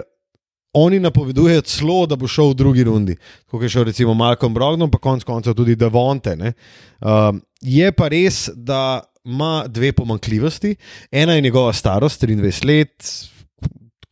oni 0.75 0.99
napovedujejo 1.03 1.63
celo, 1.71 1.99
da 2.07 2.19
bo 2.19 2.29
šel 2.31 2.51
v 2.51 2.59
drugi 2.59 2.85
rundi, 2.87 3.17
kot 3.51 3.63
je 3.63 3.71
šel 3.71 3.89
recimo 3.89 4.15
Malcolm 4.15 4.55
Brogdon, 4.55 4.91
pa 4.91 4.99
konec 4.99 5.27
koncev 5.27 5.55
tudi 5.55 5.79
Devonte. 5.79 6.35
Um, 6.35 7.41
je 7.63 7.91
pa 7.95 8.11
res, 8.11 8.49
da 8.55 9.03
ima 9.25 9.65
dve 9.69 9.93
pomankljivosti. 9.93 10.77
Ena 11.11 11.35
je 11.35 11.41
njegova 11.41 11.73
starost, 11.73 12.23
23 12.23 12.67
let, 12.67 13.31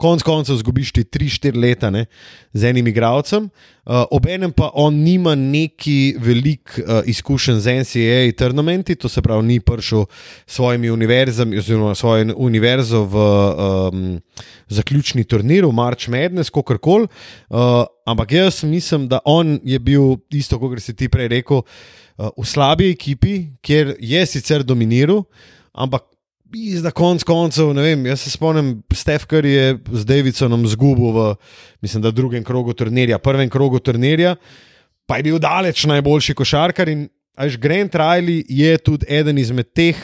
konec 0.02 0.22
koncev 0.22 0.56
zgubiš 0.56 0.92
ti 0.92 1.04
3-4 1.04 1.60
leta 1.60 1.90
ne, 1.90 2.06
z 2.52 2.64
enim 2.64 2.86
igralcem, 2.90 3.44
uh, 3.46 4.02
obenem 4.10 4.52
pa 4.52 4.70
on 4.74 4.94
nima 4.94 5.34
neki 5.34 6.16
velik 6.18 6.74
uh, 6.78 7.06
izkušenj 7.06 7.60
z 7.62 7.76
NCAA 7.82 8.32
turnamenti, 8.38 8.96
to 8.98 9.08
se 9.08 9.22
pravi, 9.22 9.46
ni 9.46 9.60
prišel 9.60 10.06
s 10.46 10.56
svojimi 10.58 10.90
univerzami, 10.90 11.58
oziroma 11.58 11.94
svojo 11.94 12.34
univerzo 12.36 13.04
v 13.04 13.16
um, 13.22 14.20
zaključni 14.68 15.24
turnir, 15.24 15.66
March 15.72 16.08
Madness, 16.08 16.50
kako 16.50 16.78
koli. 16.78 17.06
Uh, 17.48 17.84
ampak 18.06 18.32
jaz 18.32 18.64
mislim, 18.64 19.08
da 19.08 19.20
on 19.24 19.60
je 19.64 19.78
bil 19.78 20.16
isto, 20.30 20.58
kot 20.58 20.82
si 20.82 20.96
ti 20.96 21.08
prej 21.08 21.28
rekel, 21.28 21.62
v 22.18 22.46
slabi 22.46 22.90
ekipi, 22.92 23.36
kjer 23.64 23.96
je 24.00 24.26
sicer 24.26 24.64
dominiral, 24.66 25.24
ampak 25.72 26.08
Za 26.52 26.90
konc 26.92 27.22
koncev, 27.24 27.70
ne 27.72 27.80
vem, 27.80 28.02
jaz 28.10 28.26
se 28.26 28.30
spomnim, 28.30 28.82
Stef 28.92 29.24
Kar 29.24 29.46
je 29.46 29.78
z 29.88 30.04
Davidsonom 30.04 30.66
zgubil 30.68 31.14
v, 31.16 31.22
mislim, 31.80 32.02
da 32.04 32.12
drugem 32.12 32.44
krogu 32.44 32.74
turnirja, 32.76 33.18
prvem 33.18 33.48
krogu 33.48 33.80
turnirja, 33.80 34.34
pa 35.08 35.16
je 35.16 35.30
bil 35.30 35.38
daleč 35.40 35.86
najboljši 35.88 36.34
košarkar 36.36 36.92
in 36.92 37.06
až 37.40 37.56
Grant 37.56 37.96
Riley 37.96 38.44
je 38.48 38.76
tudi 38.84 39.08
eden 39.08 39.40
izmed 39.40 39.72
teh, 39.72 39.96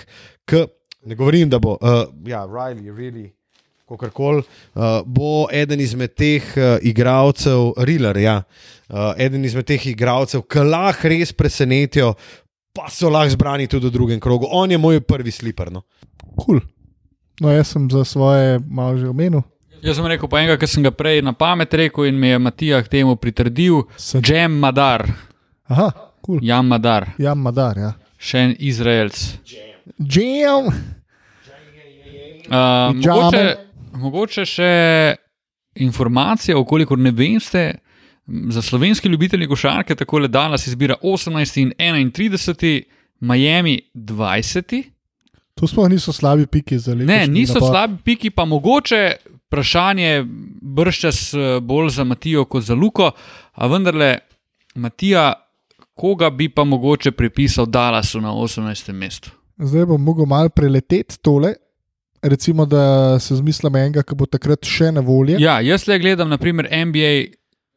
ki, 0.49 0.65
ne 1.05 1.19
govorim, 1.21 1.51
da 1.53 1.61
bo, 1.61 1.77
uh, 1.77 2.09
ja, 2.25 2.47
Riley, 2.49 2.89
really, 2.97 3.29
kakorkoli, 3.89 4.43
uh, 4.74 5.01
bo 5.07 5.47
eden 5.53 5.80
izmed 5.80 6.12
teh 6.14 6.45
uh, 6.57 6.76
igralcev, 6.82 7.72
Riller, 7.78 8.16
ja, 8.16 8.36
uh, 8.89 9.12
eden 9.16 9.45
izmed 9.45 9.66
teh 9.66 9.86
igralcev, 9.89 10.45
ki 10.45 10.64
lahko 10.64 11.09
res 11.09 11.32
presenetijo, 11.32 12.14
pa 12.72 12.89
so 12.89 13.11
lahko 13.11 13.32
zbrani 13.32 13.66
tudi 13.66 13.89
v 13.89 13.95
drugem 13.95 14.20
krogu. 14.20 14.47
On 14.51 14.70
je 14.70 14.78
moj 14.78 15.01
prvi 15.01 15.30
sliper. 15.30 15.72
No. 15.72 15.82
Kul. 16.36 16.61
Cool. 16.61 16.61
No, 17.41 17.51
jaz 17.51 17.68
sem 17.70 17.86
za 17.91 18.05
svoje 18.05 18.59
malo 18.61 18.99
že 18.99 19.07
omenil. 19.07 19.43
Jaz 19.78 19.95
sem 19.95 20.07
rekel 20.07 20.26
pa 20.26 20.41
enega, 20.41 20.57
ki 20.59 20.66
sem 20.66 20.82
ga 20.82 20.91
prej 20.91 21.20
na 21.22 21.30
pamet 21.32 21.70
rekel 21.70 22.09
in 22.09 22.16
mi 22.18 22.28
je 22.28 22.39
Matija 22.39 22.80
k 22.82 22.89
temu 22.91 23.14
pritrdil. 23.14 23.84
Sem- 23.97 24.20
Jem 24.20 24.57
Madar, 24.59 25.07
Aha, 25.68 25.91
kul. 26.20 26.39
Cool. 26.39 26.43
Jam 26.43 26.66
Madar, 26.66 27.12
Ja, 27.16 27.34
Madar, 27.34 27.78
ja. 27.78 27.93
še 28.18 28.39
en 28.41 28.57
Izraelc. 28.59 29.14
Jam. 29.99 30.66
Uh, 32.49 32.91
Pidžame. 32.93 33.22
mogoče, 33.22 33.57
mogoče 33.93 34.45
še 34.47 34.72
informacija, 35.79 36.58
okolikor 36.58 36.99
ne 36.99 37.11
veste, 37.11 37.79
za 38.26 38.63
slovenske 38.63 39.08
ljubitelje 39.08 39.49
košarke 39.49 39.95
tako 39.95 40.18
le 40.18 40.29
Dallas 40.29 40.67
izbira 40.67 40.95
18 41.03 41.61
in 41.61 41.72
31, 42.13 42.83
Miami 43.21 43.80
20. 43.95 44.83
To 45.54 45.67
sploh 45.67 45.88
niso 45.91 46.13
slabi 46.13 46.46
piki 46.46 46.79
za 46.79 46.95
leto. 46.95 47.07
Ne, 47.07 47.26
niso 47.26 47.61
slabi 47.61 47.96
piki, 48.04 48.30
pa 48.30 48.45
mogoče 48.45 49.17
vprašanje 49.49 50.25
brščas 50.63 51.34
eh, 51.34 51.61
bolj 51.61 51.91
za 51.96 52.04
Matijo 52.04 52.45
kot 52.45 52.64
za 52.64 52.75
Luko, 52.75 53.11
a 53.53 53.67
vendarle, 53.67 54.18
Matija, 54.75 55.33
koga 55.95 56.30
bi 56.30 56.49
pa 56.49 56.64
mogoče 56.64 57.11
pripisal 57.11 57.67
Dallasu 57.67 58.21
na 58.21 58.33
18. 58.33 58.92
mestu? 58.92 59.30
Zdaj 59.58 59.87
bom 59.87 60.03
mogel 60.03 60.26
malo 60.26 60.49
preleteti 60.49 61.18
tole. 61.22 61.54
Recimo, 62.22 62.66
da 62.66 62.82
se 63.20 63.36
zmislim 63.36 63.76
enega, 63.76 64.03
ki 64.03 64.14
bo 64.14 64.26
takrat 64.26 64.66
še 64.66 64.92
na 64.92 65.00
voljo. 65.00 65.38
Ja, 65.38 65.61
jaz 65.61 65.86
le 65.86 65.99
gledam, 65.99 66.28
naprimer, 66.28 66.66
NBA 66.66 67.12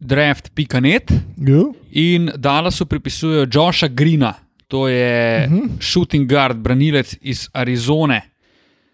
draft.net 0.02 1.12
Ja. 1.38 1.62
in 1.92 2.32
Dallasu 2.38 2.86
pripisujejo 2.86 3.48
Josha 3.48 3.88
Greena, 3.88 4.34
to 4.68 4.88
je 4.88 5.46
uh 5.46 5.52
Mhm. 5.52 5.60
-huh. 5.60 5.70
shooting 5.82 6.30
guard, 6.30 6.58
branilec 6.58 7.16
iz 7.22 7.50
Arizone, 7.54 8.22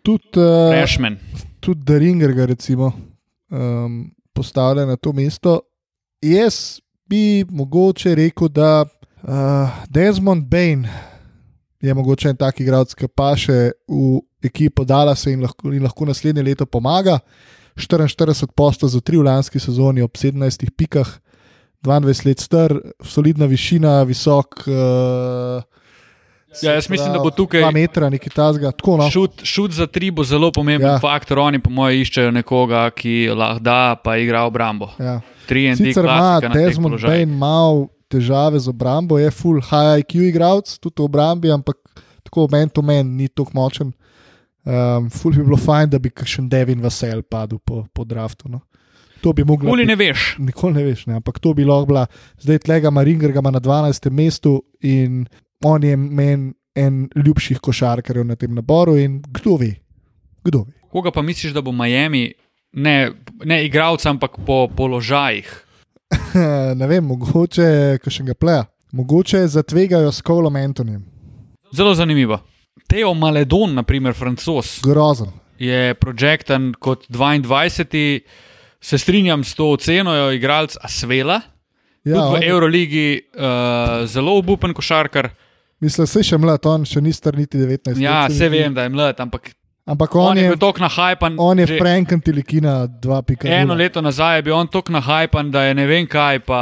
Tudi 0.03 0.23
uh, 0.35 0.71
freshman. 0.71 1.17
tud 1.59 1.77
Deringer 1.77 2.33
ga 2.33 2.45
recimo 2.45 2.91
um, 3.49 4.11
postavlja 4.33 4.85
na 4.85 4.95
to 4.95 5.13
mesto. 5.13 5.61
Jaz 6.21 6.79
bi 7.05 7.45
mogoče 7.49 8.15
rekel, 8.15 8.47
da 8.47 8.85
uh, 9.23 9.29
Desmond 9.89 10.43
Bain 10.45 10.87
je 11.81 11.93
mogoče 11.93 12.29
en 12.29 12.35
tak 12.35 12.59
igralec, 12.59 12.93
ki 12.95 13.07
pa 13.07 13.35
še 13.35 13.71
v 13.87 14.19
ekipo 14.47 14.85
Dallasa 14.85 15.29
in 15.29 15.43
lahko, 15.43 15.71
in 15.71 15.83
lahko 15.83 16.05
naslednje 16.05 16.43
leto 16.43 16.65
pomaga. 16.65 17.19
44 17.77 18.47
posto 18.55 18.87
za 18.87 18.99
tri 18.99 19.17
v 19.17 19.23
lanski 19.23 19.59
sezoni 19.59 20.01
ob 20.01 20.11
17 20.11 20.71
pikah. 20.71 21.19
22 21.83 22.25
let 22.25 22.39
star, 22.39 22.73
solidna 23.05 23.45
višina, 23.45 24.01
visok. 24.03 24.63
Uh, 24.67 25.63
Ja, 26.61 26.71
jaz 26.73 26.87
mislim, 26.89 27.13
da 27.13 27.19
bo 27.19 27.29
tukaj- 27.29 27.61
2 27.61 27.71
metra, 27.71 28.09
nekaj 28.09 28.29
tazga. 28.29 28.71
Tako, 28.71 28.97
no. 28.97 29.09
Šut, 29.11 29.43
šut 29.43 29.71
za 29.71 29.85
tri 29.85 30.11
bo 30.11 30.23
zelo 30.23 30.51
pomemben 30.51 30.89
Ja. 30.89 30.99
faktor. 30.99 31.39
Oni, 31.39 31.59
po 31.59 31.69
mojem, 31.69 32.01
iščejo 32.01 32.31
nekoga, 32.31 32.89
ki 32.89 33.29
lahko 33.29 33.59
da, 33.59 33.95
pa 33.95 34.17
igra 34.17 34.41
obrambo. 34.41 34.89
Ja. 34.97 35.19
3 35.47 35.75
Sicer 35.75 36.05
ima 36.05 36.39
Desmond 36.53 37.01
Bain 37.01 37.29
malo 37.29 37.89
težave 38.09 38.59
z 38.59 38.67
obrambo, 38.67 39.19
je 39.19 39.29
full 39.31 39.61
high 39.61 40.01
IQ 40.01 40.23
igralec, 40.23 40.79
tudi 40.79 40.95
v 40.97 41.05
obrambi, 41.05 41.51
ampak 41.51 41.77
tako 42.23 42.47
men 42.51 42.69
to 42.69 42.81
men 42.81 43.15
ni 43.17 43.27
tako 43.27 43.51
močen. 43.53 43.93
Um, 44.67 45.09
ful 45.09 45.31
bi 45.31 45.43
bilo 45.47 45.55
fajn, 45.57 45.89
da 45.89 45.99
bi 45.99 46.09
kakšen 46.11 46.49
Devin 46.51 46.81
Vasel 46.83 47.21
padel 47.23 47.59
po, 47.63 47.85
po 47.93 48.03
draftu. 48.03 48.49
No. 48.51 48.59
To 49.23 49.31
bi 49.33 49.45
moglo 49.47 49.69
Kuli 49.71 49.85
biti- 49.85 49.87
ne 49.87 49.95
veš. 49.95 50.35
Nikoli 50.43 50.73
ne 50.73 50.83
veš, 50.83 51.05
ne? 51.07 51.13
ampak 51.21 51.39
to 51.39 51.53
bi 51.53 51.63
lahko 51.65 51.85
bila. 51.85 52.05
Zdaj 52.43 52.59
tlega 52.65 52.91
Maringer 52.91 53.31
ga 53.31 53.39
ima 53.39 53.51
na 53.51 53.59
12. 53.59 54.09
mestu 54.11 54.63
in 54.81 55.25
on 55.63 55.83
je 55.83 55.95
meni 55.97 56.53
en 56.75 57.07
ljubših 57.15 57.59
košarkarjev 57.59 58.25
na 58.25 58.35
tem 58.35 58.53
naboru. 58.53 58.97
In 58.97 59.21
kdo 59.23 59.55
ve, 59.57 59.71
kdo 60.43 60.65
ve. 60.67 60.73
Koga 60.91 61.11
pa 61.11 61.21
misliš, 61.21 61.53
da 61.53 61.61
bo 61.61 61.71
Miami, 61.71 62.33
ne, 62.73 63.11
ne 63.45 63.65
igralec, 63.65 64.05
ampak 64.05 64.35
po 64.45 64.67
položajih? 64.67 65.47
ne 66.79 66.87
vem, 66.87 67.03
mogoče 67.05 67.97
kakšnega 68.03 68.33
pleja. 68.33 68.65
Mogoče 68.91 69.47
zatvegajo 69.47 70.11
s 70.11 70.21
Kolom 70.21 70.55
Antonijem. 70.55 71.05
Zelo 71.73 71.95
zanimivo. 71.95 72.39
Teo 72.87 73.13
Maledon, 73.13 73.73
naprimer 73.75 74.13
francos, 74.15 74.79
Grozen. 74.83 75.27
je 75.59 75.93
projektan 75.99 76.73
kot 76.79 77.07
22. 77.09 78.21
Se 78.81 78.97
strinjam 78.97 79.43
s 79.43 79.55
to 79.55 79.71
oceno, 79.73 80.13
je 80.15 80.35
igralec 80.37 80.77
Asvela. 80.81 81.41
Ja, 82.03 82.13
Tudi 82.15 82.19
on, 82.23 82.39
v 82.39 82.43
Euroligi 82.47 83.07
uh, 83.35 84.05
zelo 84.07 84.37
obupen 84.37 84.73
košarkar. 84.73 85.29
mislim, 85.79 86.07
se 86.07 86.23
še 86.23 86.37
mlad, 86.37 86.65
on 86.65 86.85
še 86.85 87.01
ni 87.01 87.11
star 87.13 87.35
niti 87.35 87.57
19. 87.57 87.99
Ja, 88.01 88.23
let, 88.23 88.31
se 88.31 88.37
se 88.37 88.49
vem, 88.49 88.73
da 88.73 88.85
je 88.85 88.89
mlad, 88.89 89.19
ampak 89.19 89.51
Ampak 89.87 90.15
on, 90.15 90.25
on, 90.25 90.37
je 90.37 90.43
je, 90.43 90.49
bil 90.49 90.57
tako 90.59 90.79
nahajpan. 90.79 91.35
on 91.39 91.59
je 91.59 91.65
že 91.65 91.77
Franken 91.79 92.19
Tilikina 92.21 92.87
2.0. 92.87 93.47
Eno 93.47 93.73
leto 93.73 94.01
nazaj 94.01 94.37
je 94.37 94.43
bil 94.43 94.53
on 94.53 94.67
tako 94.67 94.91
nahajpan, 94.91 95.51
da 95.51 95.63
je 95.63 95.73
ne 95.73 95.85
vem 95.87 96.07
kaj, 96.07 96.39
pa 96.39 96.59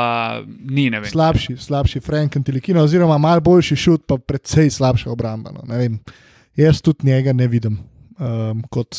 ni 0.61 0.89
ne 0.89 0.99
vem. 0.99 1.09
Slabši, 1.09 1.57
slabši 1.57 1.99
Franken 1.99 2.43
Tilikina, 2.43 2.81
oziroma 2.81 3.17
malo 3.17 3.41
boljši 3.41 3.75
šut, 3.75 4.05
pa 4.07 4.17
predvsej 4.17 4.69
slabša 4.69 5.09
obramba. 5.09 5.51
No. 5.51 5.65
Jaz 6.55 6.81
tudi 6.81 7.07
njega 7.07 7.33
ne 7.33 7.47
vidim 7.47 7.79
um, 8.19 8.61
kot 8.69 8.95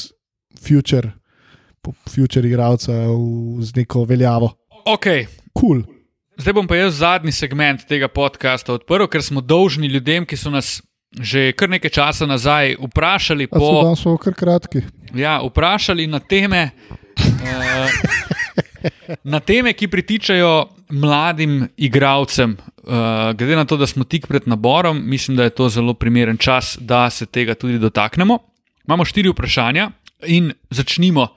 future, 0.59 1.11
future 2.09 2.49
igralca 2.49 2.93
v- 2.93 3.63
z 3.63 3.77
neko 3.77 4.05
veljavo. 4.05 4.51
Ok, 4.85 5.07
Cool. 5.55 5.83
zdaj 6.37 6.53
bom 6.53 6.67
pa 6.67 6.77
jaz 6.77 6.99
zadnji 6.99 7.33
segment 7.33 7.87
tega 7.89 8.09
podcasta 8.09 8.73
odprl, 8.73 9.07
ker 9.07 9.23
smo 9.23 9.41
dolžni 9.41 9.87
ljudem, 9.87 10.27
ki 10.27 10.37
so 10.37 10.51
nas 10.51 10.83
že 11.21 11.53
kar 11.53 11.71
nekaj 11.71 11.91
časa 11.91 12.27
nazaj 12.27 12.77
vprašali, 12.81 13.49
A 13.51 13.59
po, 13.59 13.83
danes 13.83 14.01
smo 14.03 14.17
kar 14.17 14.35
kratki. 14.35 14.83
ja, 15.15 15.41
vprašali 15.43 16.07
na 16.07 16.19
teme. 16.21 16.71
Uh, 17.19 17.91
Na 19.25 19.41
teme, 19.41 19.73
ki 19.73 19.89
pritičajo 19.89 20.69
mladim 20.91 21.69
igralcem, 21.77 22.55
uh, 22.55 22.93
glede 23.35 23.57
na 23.57 23.65
to, 23.65 23.77
da 23.77 23.87
smo 23.87 24.05
tik 24.05 24.27
pred 24.27 24.47
naborom, 24.47 25.01
mislim, 25.11 25.37
da 25.37 25.45
je 25.45 25.51
to 25.51 25.69
zelo 25.69 25.95
primeren 25.95 26.37
čas, 26.37 26.77
da 26.81 27.11
se 27.11 27.27
tega 27.27 27.55
tudi 27.55 27.79
dotaknemo. 27.79 28.39
Imamo 28.87 29.05
štiri 29.05 29.29
vprašanja 29.29 29.91
in 30.27 30.53
začnimo. 30.71 31.29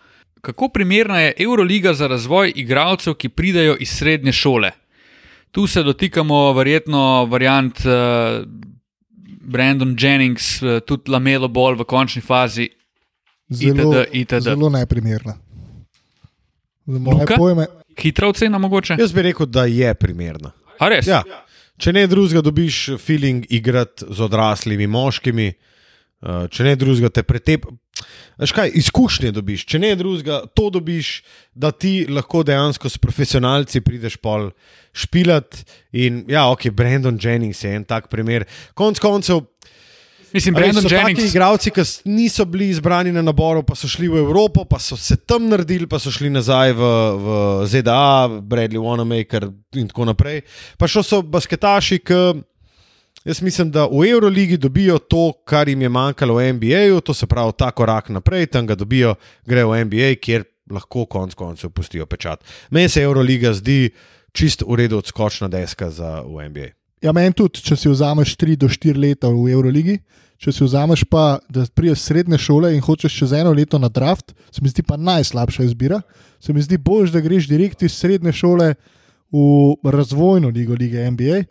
Kako 0.42 0.70
primerna 0.70 1.20
je 1.20 1.34
Euroliga 1.40 1.94
za 1.94 2.08
razvoj 2.08 2.54
igralcev, 2.56 3.14
ki 3.14 3.30
pridajo 3.30 3.76
iz 3.80 3.90
srednje 3.98 4.32
šole? 4.32 4.72
Tu 5.52 5.68
se 5.68 5.84
dotikamo 5.84 6.54
verjetno 6.54 7.26
variant 7.26 7.80
uh, 7.80 8.46
Brandon 9.42 9.96
Jennings, 10.00 10.62
uh, 10.62 10.80
tudi 10.86 11.12
Lamelo 11.12 11.48
Ball 11.48 11.76
v 11.76 11.86
končni 11.86 12.22
fazi. 12.22 12.70
Zelo, 13.50 13.94
itd., 13.94 14.10
itd. 14.14 14.42
zelo 14.46 14.70
neprimerna. 14.70 15.34
Za 16.86 17.00
moje 17.00 17.22
Luka? 17.22 17.36
pojme, 17.38 17.66
Hitra 18.00 18.28
ocena 18.28 18.58
mogoče? 18.58 18.96
Jaz 19.00 19.14
bi 19.14 19.22
rekel, 19.22 19.46
da 19.46 19.66
je 19.66 19.94
primerna. 19.94 20.52
A 20.80 20.90
res? 20.90 21.08
Ja. 21.08 21.24
Če 21.80 21.94
ne 21.96 22.06
drugega, 22.08 22.42
dobiš 22.44 22.98
feeling 23.00 23.46
igrati 23.50 24.06
z 24.10 24.22
odraslimi 24.22 24.88
moškimi, 24.88 25.54
eh, 26.22 26.48
če 26.48 26.64
ne 26.64 26.76
drugega, 26.76 27.10
te 27.10 27.24
pretep. 27.24 27.66
Veš 28.40 28.54
kaj, 28.56 28.72
izkušnje 28.80 29.34
dobiš, 29.36 29.66
če 29.66 29.80
ne 29.80 29.92
drugega, 29.96 30.46
to 30.56 30.70
dobiš, 30.72 31.20
da 31.52 31.72
ti 31.72 32.06
lahko 32.08 32.44
dejansko 32.44 32.88
s 32.88 32.96
profesionalci 32.98 33.82
prideš 33.82 34.16
pol 34.18 34.52
špilat. 34.94 35.60
In 35.94 36.24
ja, 36.28 36.46
ok, 36.48 36.70
Brandon 36.72 37.20
Jennings 37.20 37.60
je 37.60 37.72
en 37.72 37.84
tak 37.84 38.08
primer. 38.08 38.46
Konec 38.74 39.00
koncev, 39.00 39.44
Mislim, 40.30 40.54
a 40.54 40.60
veš, 40.60 40.64
Brandon 40.64 40.84
so 40.84 40.90
taki 40.90 41.02
Jennings. 41.12 41.32
igralci, 41.32 41.72
ki 41.72 41.82
s- 41.82 42.02
niso 42.06 42.46
bili 42.46 42.70
izbrani 42.70 43.12
na 43.12 43.22
naboru, 43.22 43.64
pa 43.64 43.74
so 43.74 43.88
šli 43.88 44.08
v 44.08 44.20
Evropo, 44.20 44.64
pa 44.64 44.78
so 44.78 44.96
se 44.96 45.18
tam 45.18 45.50
naredili, 45.50 45.88
pa 45.88 45.98
so 45.98 46.08
šli 46.08 46.30
nazaj 46.30 46.72
v, 46.72 46.82
v 47.18 47.28
ZDA, 47.66 48.04
Bradley 48.40 48.78
Wanamaker 48.78 49.50
in 49.74 49.88
tako 49.88 50.06
naprej. 50.06 50.44
Pa 50.78 50.88
še 50.88 51.02
so 51.04 51.22
basketaši, 51.22 52.00
ki. 52.00 52.22
Jaz 53.30 53.42
mislim, 53.42 53.72
da 53.72 53.86
v 53.86 54.08
Euroligi 54.10 54.58
dobijo 54.58 54.98
to, 54.98 55.34
kar 55.46 55.70
jim 55.70 55.82
je 55.82 55.90
manjkalo 55.90 56.36
v 56.36 56.54
NBA, 56.54 57.02
to 57.06 57.14
se 57.14 57.28
pravi 57.28 57.52
ta 57.58 57.72
korak 57.72 58.10
naprej, 58.10 58.48
tam 58.50 58.66
ga 58.68 58.76
dobijo, 58.76 59.16
grejo 59.46 59.70
v 59.70 59.84
NBA, 59.86 60.16
kjer 60.22 60.44
lahko 60.72 61.06
konec 61.06 61.36
koncev 61.38 61.70
pustijo 61.70 62.08
pečat. 62.10 62.42
Meni 62.70 62.90
se 62.90 63.04
Euroliga 63.06 63.54
zdi 63.54 63.92
čist 64.34 64.66
v 64.66 64.80
redu 64.82 64.98
odskočna 64.98 65.48
deska 65.48 65.92
za 65.94 66.24
NBA. 66.26 66.72
Ja, 67.06 67.14
meni 67.14 67.38
tudi, 67.38 67.62
če 67.62 67.78
si 67.78 67.94
vzameš 67.94 68.34
3 68.34 68.58
do 68.58 68.66
4 68.66 68.98
leta 68.98 69.30
v 69.30 69.54
Euroligi, 69.54 70.00
če 70.42 70.52
si 70.52 70.66
vzameš 70.66 71.06
pa, 71.06 71.38
da 71.54 71.68
priješ 71.70 72.10
srednje 72.10 72.42
šole 72.42 72.74
in 72.74 72.82
hočeš 72.82 73.14
čez 73.14 73.38
eno 73.38 73.54
leto 73.54 73.78
na 73.78 73.94
draft, 73.94 74.34
se 74.50 74.66
mi 74.66 74.74
zdi 74.74 74.82
pa 74.82 74.98
najslabša 74.98 75.70
izbira. 75.70 76.02
Se 76.42 76.54
mi 76.54 76.66
zdi 76.66 76.82
bolj, 76.82 77.14
da 77.14 77.22
greš 77.22 77.46
direkt 77.46 77.86
iz 77.86 77.94
srednje 77.94 78.34
šole 78.34 78.74
v 79.30 79.92
razvojno 79.92 80.50
ligo 80.50 80.74
lige 80.74 81.12
NBA, 81.12 81.44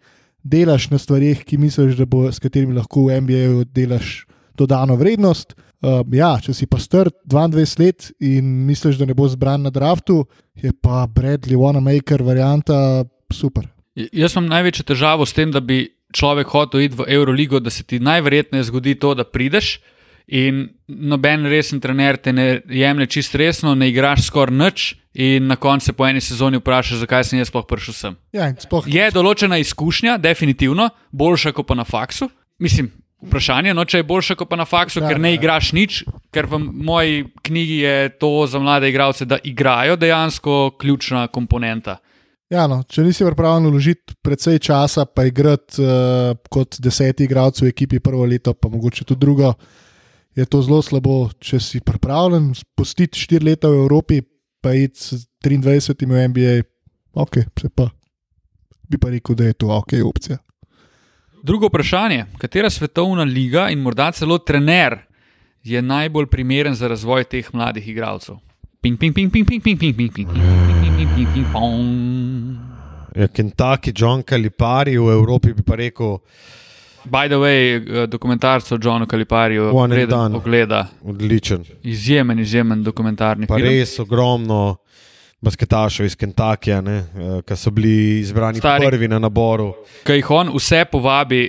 delaš 0.43 0.91
na 0.91 0.99
stvarih, 0.99 1.45
ki 1.45 1.59
misliš, 1.59 1.97
da 1.99 2.07
bo, 2.07 2.27
s 2.33 2.43
katerimi 2.43 2.77
lahko 2.77 3.09
v 3.09 3.21
NBA 3.23 3.65
delaš 3.75 4.27
dodano 4.59 4.97
vrednost. 4.99 5.55
Uh, 5.79 6.03
ja, 6.11 6.33
če 6.43 6.57
si 6.57 6.67
pa 6.67 6.81
star 6.83 7.11
22 7.31 7.79
let 7.79 8.09
in 8.19 8.67
misliš, 8.67 8.99
da 8.99 9.07
ne 9.07 9.15
bo 9.15 9.29
zbran 9.31 9.63
na 9.63 9.71
draftu, 9.71 10.25
je 10.59 10.73
pa 10.75 11.07
Bradley 11.07 11.59
Wanamaker 11.59 12.25
varianta 12.27 13.05
super. 13.31 13.69
Jaz 13.95 14.35
imam 14.35 14.49
največjo 14.51 14.89
težavo 14.91 15.27
s 15.27 15.37
tem, 15.37 15.53
da 15.55 15.63
bi 15.63 15.85
človek 16.15 16.51
hotel 16.51 16.87
iti 16.87 16.99
v 16.99 17.07
Euroligo, 17.15 17.61
da 17.63 17.71
se 17.71 17.85
ti 17.87 18.01
najverjetneje 18.03 18.71
zgodi 18.71 18.97
to, 18.99 19.15
da 19.15 19.27
prideš 19.27 19.79
in 20.29 20.69
noben 20.87 21.47
resen 21.49 21.81
trener 21.81 22.19
te 22.21 22.33
ne 22.33 22.61
jemlje 22.69 23.07
čist 23.17 23.35
resno, 23.41 23.75
ne 23.75 23.89
igraš 23.89 24.27
skoraj 24.29 24.55
nič 24.55 24.89
in 25.19 25.49
na 25.49 25.57
koncu 25.57 25.93
po 25.97 26.07
eni 26.07 26.21
sezoni 26.21 26.61
vprašaš, 26.61 27.01
zakaj 27.03 27.25
sem 27.25 27.41
jaz 27.41 27.51
sploh 27.51 27.65
prišel 27.67 27.97
sem. 27.97 28.17
Ja, 28.37 28.53
sploh 28.61 28.87
Je 28.87 29.09
določena 29.15 29.59
izkušnja, 29.59 30.19
definitivno, 30.23 30.91
boljša 31.11 31.53
kot 31.57 31.67
pa 31.67 31.75
na 31.75 31.87
faksu. 31.89 32.29
Mislim, 32.63 32.93
vprašanje, 33.25 33.75
no, 33.75 33.85
če 33.89 34.03
je 34.03 34.07
boljša 34.07 34.37
kot 34.39 34.51
pa 34.51 34.59
na 34.61 34.67
faksu, 34.69 35.01
Ja, 35.01 35.09
ker 35.09 35.19
ne 35.21 35.33
ja. 35.33 35.39
igraš 35.41 35.73
nič, 35.75 36.05
ker 36.35 36.47
v 36.47 36.61
moji 36.61 37.25
knjigi 37.43 37.81
je 37.83 37.97
to 38.21 38.31
za 38.47 38.61
mlade 38.63 38.93
igralce, 38.93 39.27
da 39.27 39.41
igrajo 39.43 39.97
dejansko 39.97 40.77
ključna 40.79 41.27
komponenta. 41.33 41.99
Ja, 42.49 42.65
no, 42.71 42.81
če 42.89 43.03
nisi 43.05 43.27
pripravljen 43.27 43.69
vložiti 43.69 44.15
precej 44.25 44.63
časa, 44.65 45.05
pa 45.05 45.27
igrati 45.29 45.83
uh, 45.83 46.33
kot 46.49 46.79
deseti 46.81 47.27
igralec 47.27 47.61
v 47.61 47.73
ekipi 47.75 48.01
prvo 48.01 48.25
leto, 48.25 48.55
pa 48.55 48.71
mogoče 48.73 49.05
tudi 49.05 49.21
drugo, 49.21 49.53
je 50.39 50.47
to 50.47 50.63
zelo 50.63 50.83
slabo. 50.83 51.17
Če 51.43 51.59
si 51.61 51.81
pripravljen 51.83 52.53
spustiti 52.55 53.19
štiri 53.19 53.51
leta 53.51 53.71
v 53.71 53.83
Evropi, 53.83 54.23
pa 54.63 54.75
iti 54.75 54.99
s 54.99 55.27
23 55.43 56.07
v 56.07 56.27
NBA, 56.31 56.55
ok, 57.19 57.43
se 57.59 57.71
pa. 57.75 57.89
Bi 58.89 58.99
pa 58.99 59.11
rekel, 59.13 59.37
da 59.37 59.51
je 59.51 59.59
to 59.59 59.73
ok 59.75 59.99
opcija. 60.07 60.39
Drugo 61.43 61.69
vprašanje, 61.71 62.25
katera 62.39 62.71
svetovna 62.71 63.25
liga 63.25 63.69
in 63.71 63.83
morda 63.83 64.11
celo 64.13 64.39
trener 64.39 64.99
je 65.63 65.83
najbolj 65.83 66.27
primeren 66.27 66.75
za 66.75 66.89
razvoj 66.89 67.25
teh 67.25 67.51
mladih 67.55 67.89
igralcev? 67.89 68.39
Ping, 68.83 68.99
ping, 68.99 69.15
ping, 69.15 69.31
ping, 69.33 69.47
ping, 69.47 69.63
ping, 69.63 69.79
ping, 69.79 69.97
ping, 69.97 70.13
ping, 70.15 70.29
ping, 70.29 70.31
ping, 70.35 70.97
ping, 70.97 71.11
ping, 71.15 71.29
ping, 71.35 71.47
pong. 71.53 72.59
Ja, 73.15 73.27
Kentucky, 73.29 73.93
John 73.95 74.23
Calipari 74.23 74.99
v 74.99 75.11
Evropi 75.13 75.53
bi 75.53 75.63
pa 75.67 75.79
rekel, 75.79 76.19
By 77.05 77.29
the 77.29 77.37
way, 77.37 77.59
eh, 77.77 78.07
dokumentarc 78.07 78.73
o 78.73 78.79
Johnu 78.79 79.07
Kaliparju, 79.07 79.73
vreden 79.85 80.09
done. 80.09 80.35
pogleda. 80.35 80.87
odličen. 81.03 81.65
Izjemen, 81.83 82.39
izjemen 82.39 82.83
dokumentarni 82.83 83.47
Pa 83.47 83.57
film. 83.57 83.69
res 83.69 83.99
ogromno 83.99 84.77
basketašev 85.41 86.07
iz 86.07 86.17
Kentuckyja, 86.17 86.83
ki 87.47 87.57
so 87.57 87.71
bili 87.71 87.93
izbrani 88.21 88.59
Stari. 88.59 88.87
Prvi 88.87 89.09
na 89.09 89.19
naboru. 89.19 89.75
Ko 90.07 90.13
jih 90.13 90.31
on 90.31 90.51
vse 90.51 90.85
povabi 90.85 91.49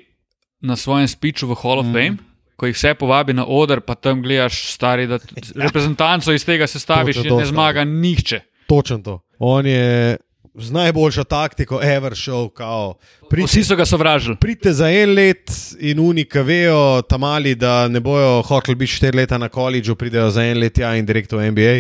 na 0.62 0.76
svojem 0.76 1.08
spiču 1.08 1.48
v 1.48 1.56
Hall 1.56 1.80
of 1.80 1.86
Mhm. 1.86 1.94
Fame, 1.94 2.18
ko 2.56 2.66
jih 2.66 2.76
vse 2.76 2.94
povabi 2.94 3.34
na 3.34 3.46
oder, 3.48 3.80
pa 3.80 3.96
tam 3.96 4.22
gledaš, 4.22 4.74
stari, 4.74 5.08
da 5.08 5.20
reprezentanco 5.58 6.32
iz 6.32 6.46
tega 6.46 6.68
sestaviš, 6.68 7.18
in 7.18 7.36
ne 7.36 7.46
zmaga 7.46 7.84
nihče. 7.84 8.40
Točno 8.68 8.98
to. 8.98 9.20
On 9.40 9.66
je 9.66 10.18
z 10.60 10.72
najboljšo 10.72 11.24
taktiko, 11.24 11.80
ever 11.84 12.12
show, 12.12 12.50
kao. 12.50 12.94
Pridite, 13.30 13.48
Vsi 13.48 13.64
so 13.64 13.76
ga 13.76 13.86
sovražili. 13.86 14.36
pridite 14.38 14.74
za 14.74 14.90
en 14.90 15.14
let 15.14 15.52
in 15.80 16.00
unika 16.00 16.42
vejo, 16.42 17.02
tam 17.02 17.22
mali, 17.22 17.56
da 17.56 17.88
ne 17.88 18.00
bojo 18.00 18.42
hoteli 18.42 18.76
biti 18.76 18.92
štiri 18.92 19.18
leta 19.18 19.38
na 19.38 19.50
koledžu, 19.50 19.96
pridejo 19.96 20.30
za 20.30 20.44
en 20.44 20.60
let 20.60 20.78
ja 20.78 20.96
in 20.96 21.06
direkt 21.06 21.32
v 21.32 21.52
NBA. 21.52 21.76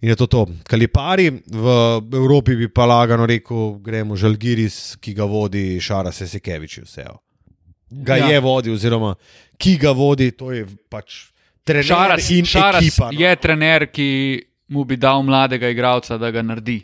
In 0.00 0.08
je 0.08 0.16
to 0.16 0.26
to. 0.26 0.46
Kalipari, 0.64 1.30
v 1.46 1.66
Evropi 2.12 2.56
bi 2.56 2.68
pa 2.68 2.86
lagano 2.86 3.26
rekel, 3.26 3.78
gremo 3.78 4.16
Žalgiris, 4.16 4.96
ki 5.00 5.14
ga 5.14 5.24
vodi 5.24 5.80
Šara 5.80 6.12
Sesekevič. 6.12 6.78
Vse. 6.84 7.04
Ga 7.90 8.16
Ja. 8.16 8.26
ja. 8.26 8.32
je 8.32 8.40
vodil, 8.40 8.74
oziroma 8.74 9.14
ki 9.58 9.76
ga 9.78 9.92
vodi, 9.92 10.30
to 10.30 10.50
je 10.52 10.66
pač 10.90 11.30
trener 11.64 11.84
Šaras, 11.84 12.30
in 12.30 12.44
Šaras 12.44 12.82
ekipa. 12.82 13.12
no. 13.12 13.20
je 13.20 13.36
trener, 13.36 13.86
ki 13.86 14.08
mu 14.68 14.84
bi 14.84 14.96
dal 14.96 15.22
mladega 15.22 15.68
igralca, 15.68 16.18
da 16.18 16.30
ga 16.30 16.42
naredi. 16.42 16.80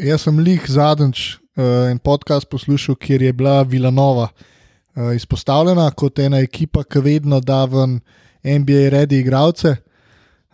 Jaz 0.00 0.22
sem 0.24 0.38
lih 0.40 0.62
zadnjič 0.64 1.22
uh, 1.36 1.90
en 1.90 1.98
podcast 2.00 2.48
poslušal, 2.48 2.96
kjer 2.96 3.22
je 3.22 3.32
bila 3.36 3.62
Vilanova 3.68 4.30
uh, 4.30 5.10
izpostavljena 5.16 5.90
kot 5.90 6.18
ena 6.18 6.38
ekipa, 6.40 6.86
ki 6.88 7.02
vedno 7.04 7.40
da 7.40 7.64
ven 7.68 7.98
NBA 8.44 8.88
redi 8.94 9.18
igralce. 9.20 9.74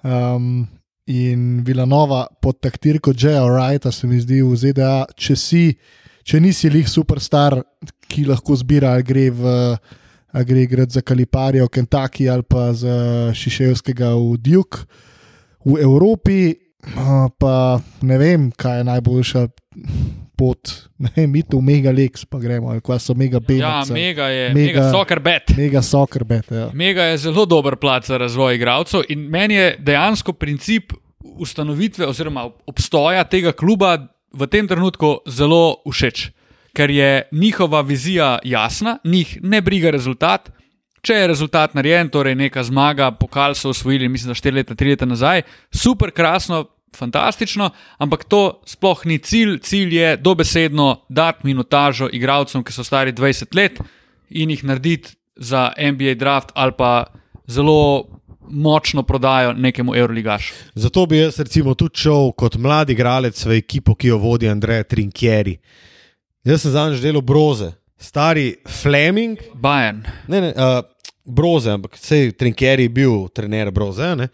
Um, 0.03 0.67
in 1.07 1.63
Vilanova 1.67 2.27
pod 2.43 2.59
taktirko 2.61 3.15
J.A. 3.15 3.45
Wrighta 3.47 3.93
se 3.93 4.07
mi 4.07 4.19
zdi 4.21 4.43
v 4.43 4.57
ZDA, 4.59 5.07
če, 5.15 5.39
si, 5.39 5.63
če 6.27 6.43
nisi 6.43 6.71
lih 6.71 6.91
superstar, 6.91 7.61
ki 8.11 8.27
lahko 8.27 8.59
zbira, 8.59 8.97
ali 8.97 9.07
gre 9.07 9.31
v. 9.31 9.57
A 10.37 10.43
gre 10.45 10.67
igrati 10.67 10.99
za 10.99 11.01
Kaliparijo, 11.01 11.69
Kentucky 11.73 12.27
ali 12.29 12.43
pa 12.43 12.73
za 12.75 13.31
Šiševskega 13.33 14.11
v 14.19 14.35
Duke. 14.37 14.83
V 15.65 15.79
Evropi 15.81 16.66
pa 17.39 17.81
ne 18.03 18.19
vem, 18.19 18.51
kaj 18.53 18.79
je 18.79 18.85
najboljša 18.85 19.47
pot. 20.39 20.59
Ne 20.99 21.11
vem, 21.17 21.31
mi 21.31 21.43
tu 21.43 21.61
mega 21.61 21.93
Lex, 21.93 22.25
pa 22.25 22.39
gremo, 22.39 22.71
ali 22.71 22.81
kaj 22.81 22.99
so 22.99 23.15
mega 23.15 23.41
B. 23.41 23.59
Ja, 23.59 23.83
mega 23.85 24.29
je, 24.29 24.49
Mega- 24.49 24.55
mega, 24.55 24.81
mega 24.81 24.93
soccer 24.93 25.21
bet. 25.21 25.53
mega 25.57 25.83
soccer 25.83 26.25
bet. 26.25 26.47
Ja. 26.51 26.71
Mega 26.73 27.03
je 27.03 27.19
zelo 27.19 27.45
dober 27.45 27.77
plat 27.77 28.05
za 28.05 28.17
razvoj 28.17 28.55
igralcev 28.57 29.03
in 29.09 29.27
meni 29.29 29.55
je 29.55 29.77
dejansko 29.79 30.33
princip 30.33 30.93
ustanovitve 31.21 32.07
oziroma 32.07 32.47
obstoja 32.67 33.25
tega 33.25 33.53
kluba 33.53 34.07
v 34.33 34.47
tem 34.47 34.69
trenutku 34.69 35.19
zelo 35.29 35.83
všeč, 35.85 36.31
ker 36.73 36.91
je 36.91 37.29
njihova 37.33 37.81
vizija 37.81 38.39
jasna, 38.45 38.99
njih 39.05 39.39
ne 39.43 39.61
briga 39.61 39.91
rezultat. 39.91 40.49
Če 41.03 41.15
je 41.15 41.27
rezultat 41.29 41.75
narejen, 41.75 42.09
torej 42.09 42.35
neka 42.35 42.63
zmaga, 42.65 43.11
pokal 43.13 43.55
so 43.55 43.71
osvojili, 43.71 44.09
mislim, 44.09 44.33
da 44.33 44.35
4 44.35 44.55
leta, 44.55 44.75
3 44.75 44.89
leta 44.89 45.07
nazaj, 45.07 45.43
super, 45.71 46.11
krasno, 46.11 46.65
fantastično, 46.97 47.71
ampak 47.99 48.25
to 48.25 48.61
sploh 48.67 49.07
ni 49.07 49.19
cilj. 49.19 49.59
Cilj 49.59 49.97
je 49.97 50.17
dobesedno 50.17 51.03
dati 51.09 51.47
minutažo 51.47 52.09
igralcem, 52.13 52.65
ki 52.65 52.73
so 52.73 52.85
stari 52.85 53.13
20 53.13 53.57
let 53.57 53.81
in 54.31 54.51
jih 54.51 54.65
narediti 54.65 55.17
za 55.37 55.73
NBA 55.79 56.15
draft 56.15 56.53
ali 56.55 56.73
pa 56.79 57.05
zelo 57.47 58.07
močno 58.49 59.03
prodajo 59.03 59.53
nekemu 59.53 59.97
Euroligašu. 59.97 60.55
Zato 60.75 61.07
bi 61.07 61.19
jaz 61.19 61.39
recimo 61.41 61.75
tudi 61.75 61.99
šel 61.99 62.33
kot 62.33 62.57
mlad 62.57 62.91
igralec 62.91 63.45
v 63.47 63.59
ekipo, 63.59 63.95
ki 63.95 64.09
jo 64.09 64.19
vodi 64.19 64.49
Andrej 64.49 64.85
Trinkieri. 64.85 65.57
Jaz 66.45 66.63
sem 66.63 66.71
zadnjič 66.71 67.03
delal 67.03 67.23
broze, 67.27 67.73
stari 67.99 68.55
Fleming, 68.83 69.39
Bajen. 69.55 70.05
ne, 70.29 70.41
ne, 70.41 70.53
uh, 70.55 70.85
broze, 71.25 71.71
ampak 71.71 71.99
sej 71.99 72.33
Trinkieri 72.39 72.83
je 72.83 72.89
bil 72.89 73.29
trener 73.35 73.71
broze. 73.71 74.15
ne. 74.17 74.29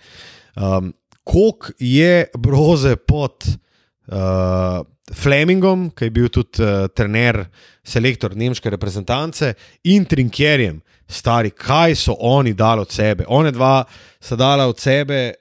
Um, 0.57 0.93
Kok 1.25 1.71
je 1.79 2.25
broze 2.39 2.97
pod 2.97 3.47
uh, 3.47 4.83
Flemingom, 5.15 5.91
ki 5.95 6.09
je 6.09 6.15
bil 6.15 6.31
tudi 6.33 6.63
uh, 6.65 6.89
trener, 6.95 7.45
selektor 7.85 8.35
nemške 8.39 8.71
reprezentance, 8.71 9.53
in 9.85 10.07
Trinkierjem, 10.09 10.81
stari, 11.07 11.51
kaj 11.51 11.95
so 11.99 12.17
oni 12.19 12.55
dali 12.55 12.83
od 12.83 12.91
sebe. 12.91 13.29
One 13.29 13.53
dva 13.55 13.85
sta 14.21 14.37
dala 14.37 14.67
od 14.67 14.81
sebe 14.81 15.33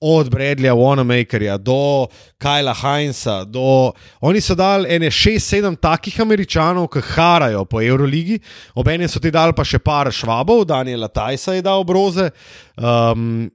od 0.00 0.28
Bradleya, 0.30 0.74
Wanamakerja 0.74 1.56
do 1.58 2.06
Kajla 2.38 2.74
Heinza. 2.74 3.44
Do... 3.44 3.92
Oni 4.20 4.40
so 4.40 4.54
dali 4.54 4.94
ene 4.94 5.10
šest, 5.10 5.48
sedem 5.48 5.76
takih 5.76 6.20
američanov, 6.20 6.88
ki 6.92 7.00
harajo 7.14 7.64
po 7.64 7.80
Euroligi, 7.80 8.38
obenem 8.74 9.08
so 9.08 9.20
ti 9.20 9.32
dali 9.32 9.56
pa 9.56 9.64
še 9.64 9.80
par 9.80 10.12
švabov, 10.12 10.66
Daniela 10.68 11.08
Tajsa 11.08 11.56
je 11.56 11.64
dal 11.64 11.84
broze. 11.88 12.28
Um, 12.76 13.48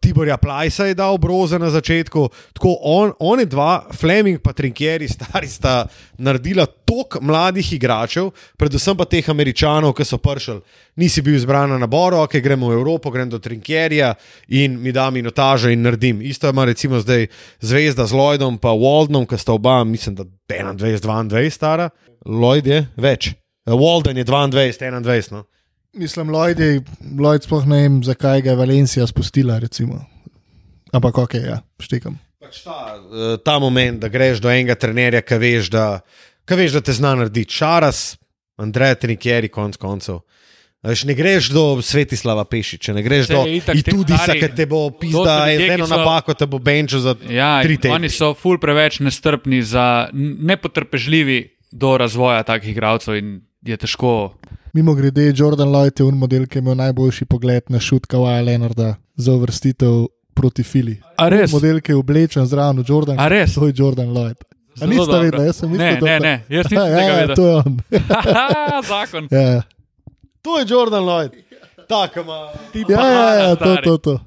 Tiborja 0.00 0.36
Plajsa 0.36 0.84
je 0.84 0.94
dal 0.94 1.18
broze 1.18 1.58
na 1.58 1.70
začetku. 1.70 2.28
Tako 2.52 2.76
on, 2.82 3.12
oni 3.18 3.46
dva, 3.46 3.86
Fleming 3.92 4.40
in 4.46 4.54
Trinkieri, 4.54 5.08
stari 5.08 5.48
sta 5.48 5.86
naredila 6.18 6.66
toliko 6.66 7.20
mladih 7.22 7.72
igračev, 7.72 8.30
predvsem 8.56 8.96
pa 8.96 9.04
teh 9.04 9.30
američanov, 9.30 9.94
ki 9.94 10.04
so 10.04 10.18
pršili. 10.18 10.60
Nisi 10.96 11.22
bil 11.22 11.36
izbran 11.36 11.70
na 11.70 11.78
naboru, 11.78 12.18
ok, 12.24 12.36
gremo 12.42 12.68
v 12.68 12.78
Evropo, 12.78 13.10
grem 13.10 13.30
do 13.30 13.38
Trinkierja 13.38 14.14
in 14.48 14.80
mi 14.82 14.92
da 14.92 15.10
minutažo 15.10 15.70
in 15.70 15.82
naredim. 15.82 16.22
Isto 16.22 16.48
ima 16.48 16.64
recimo 16.64 17.00
zdaj 17.00 17.26
zvezda 17.60 18.06
z 18.06 18.12
Lloydom 18.12 18.54
in 18.54 18.60
Waldonom, 18.60 19.26
ki 19.26 19.38
sta 19.38 19.52
oba, 19.52 19.84
mislim, 19.84 20.14
da 20.14 20.24
21-22 20.48 21.50
stara. 21.50 21.90
Lloyd 22.26 22.66
je 22.66 22.86
več. 22.96 23.34
Walden 23.66 24.16
je 24.16 24.24
22, 24.24 24.72
21. 24.78 25.32
No. 25.32 25.44
Mislim, 25.94 26.30
Lloyd, 26.30 26.58
je, 26.58 26.80
Lloyd 27.18 27.44
sploh 27.46 27.66
ne 27.66 27.82
vem, 27.84 28.02
zakaj 28.02 28.42
ga 28.42 28.50
je 28.50 28.56
Valencija 28.56 29.06
spustila. 29.06 29.58
Recimo. 29.58 30.04
Ampak 30.92 31.18
ok, 31.18 31.34
ja, 31.34 31.60
štekam. 31.82 32.18
Pač 32.42 32.60
ta, 32.66 32.98
eh, 32.98 33.36
ta 33.44 33.58
moment, 33.58 34.00
da 34.02 34.08
greš 34.08 34.42
do 34.42 34.50
enega 34.50 34.74
trenerja, 34.74 35.22
ki 35.22 35.38
veš, 35.38 35.70
da, 35.70 36.00
ki 36.46 36.54
veš, 36.54 36.76
da 36.76 36.80
te 36.84 36.92
zna 36.92 37.14
narediti. 37.14 37.54
Šaras, 37.54 38.16
Andrej, 38.58 38.94
Trinkjeri, 39.02 39.48
konc 39.48 39.76
koncev. 39.76 40.20
Veš, 40.84 41.06
ne 41.08 41.14
greš 41.16 41.48
do 41.48 41.80
Svetislava 41.82 42.44
Pešiča, 42.44 42.92
ne 42.92 43.02
greš 43.02 43.30
Sej, 43.30 43.34
do 43.34 43.72
Itudisa, 43.72 44.34
ki 44.36 44.50
te 44.52 44.66
bo 44.68 44.90
z 45.00 45.70
eno 45.70 45.86
so- 45.86 45.96
napako 45.96 46.34
te 46.36 46.46
bo 46.46 46.58
benčil 46.58 47.00
za 47.00 47.14
Ja, 47.30 47.62
tri 47.62 47.78
tedne. 47.78 47.94
oni 47.94 48.10
so 48.12 48.34
ful 48.36 48.58
preveč 48.60 49.00
nestrpni, 49.00 49.62
za, 49.62 50.10
nepotrpežljivi 50.12 51.53
do 51.74 51.96
razvoja 51.98 52.42
takih 52.46 52.70
igralcev 52.70 53.16
in 53.18 53.40
je 53.66 53.76
težko. 53.76 54.34
Mimo 54.74 54.94
grede, 54.94 55.32
Jordan 55.36 55.68
Lloyd 55.74 56.00
je 56.00 56.04
un 56.06 56.18
model, 56.18 56.46
ki 56.46 56.58
je 56.58 56.62
imel 56.62 56.76
najboljši 56.78 57.26
pogled 57.30 57.62
na 57.70 57.80
šut 57.80 58.06
Kawaja 58.10 58.44
Leonarda 58.46 58.94
za 59.16 59.32
uvrstitev 59.34 60.06
proti 60.34 60.62
Fili. 60.62 60.96
A 61.18 61.28
res? 61.30 61.52
Model, 61.52 61.80
ki 61.80 61.92
je 61.92 61.96
oblečen 61.96 62.46
zraven 62.46 62.84
Jordan. 62.86 63.18
A 63.18 63.28
res? 63.30 63.54
To 63.54 63.66
je 63.66 63.74
Jordan 63.76 64.10
Lloyd. 64.14 64.38
A 64.74 64.78
Zelo 64.78 64.90
niste 64.90 65.06
dobro. 65.12 65.22
vedeli, 65.22 65.46
jaz 65.46 65.56
sem 65.56 65.70
mislil, 65.70 65.86
Ne, 65.86 66.00
da 66.00 66.06
ne, 66.06 66.18
ne, 66.20 66.34
jaz 66.48 66.70
nisem 66.70 66.78
ja, 66.90 66.96
tega 66.98 67.12
ja, 67.12 67.16
vedel. 67.20 67.36
to 67.36 67.46
je 67.46 67.54
on. 67.54 67.78
Zakon. 68.90 69.28
ja, 69.30 69.62
To 70.42 70.58
je 70.58 70.64
Jordan 70.68 71.04
Lloyd. 71.04 71.32
Tako 71.88 72.20
ima. 72.20 72.38
Ja, 72.88 73.06
ja, 73.10 73.34
ja, 73.34 73.56
to, 73.56 73.76
to, 73.84 73.98
to. 73.98 74.18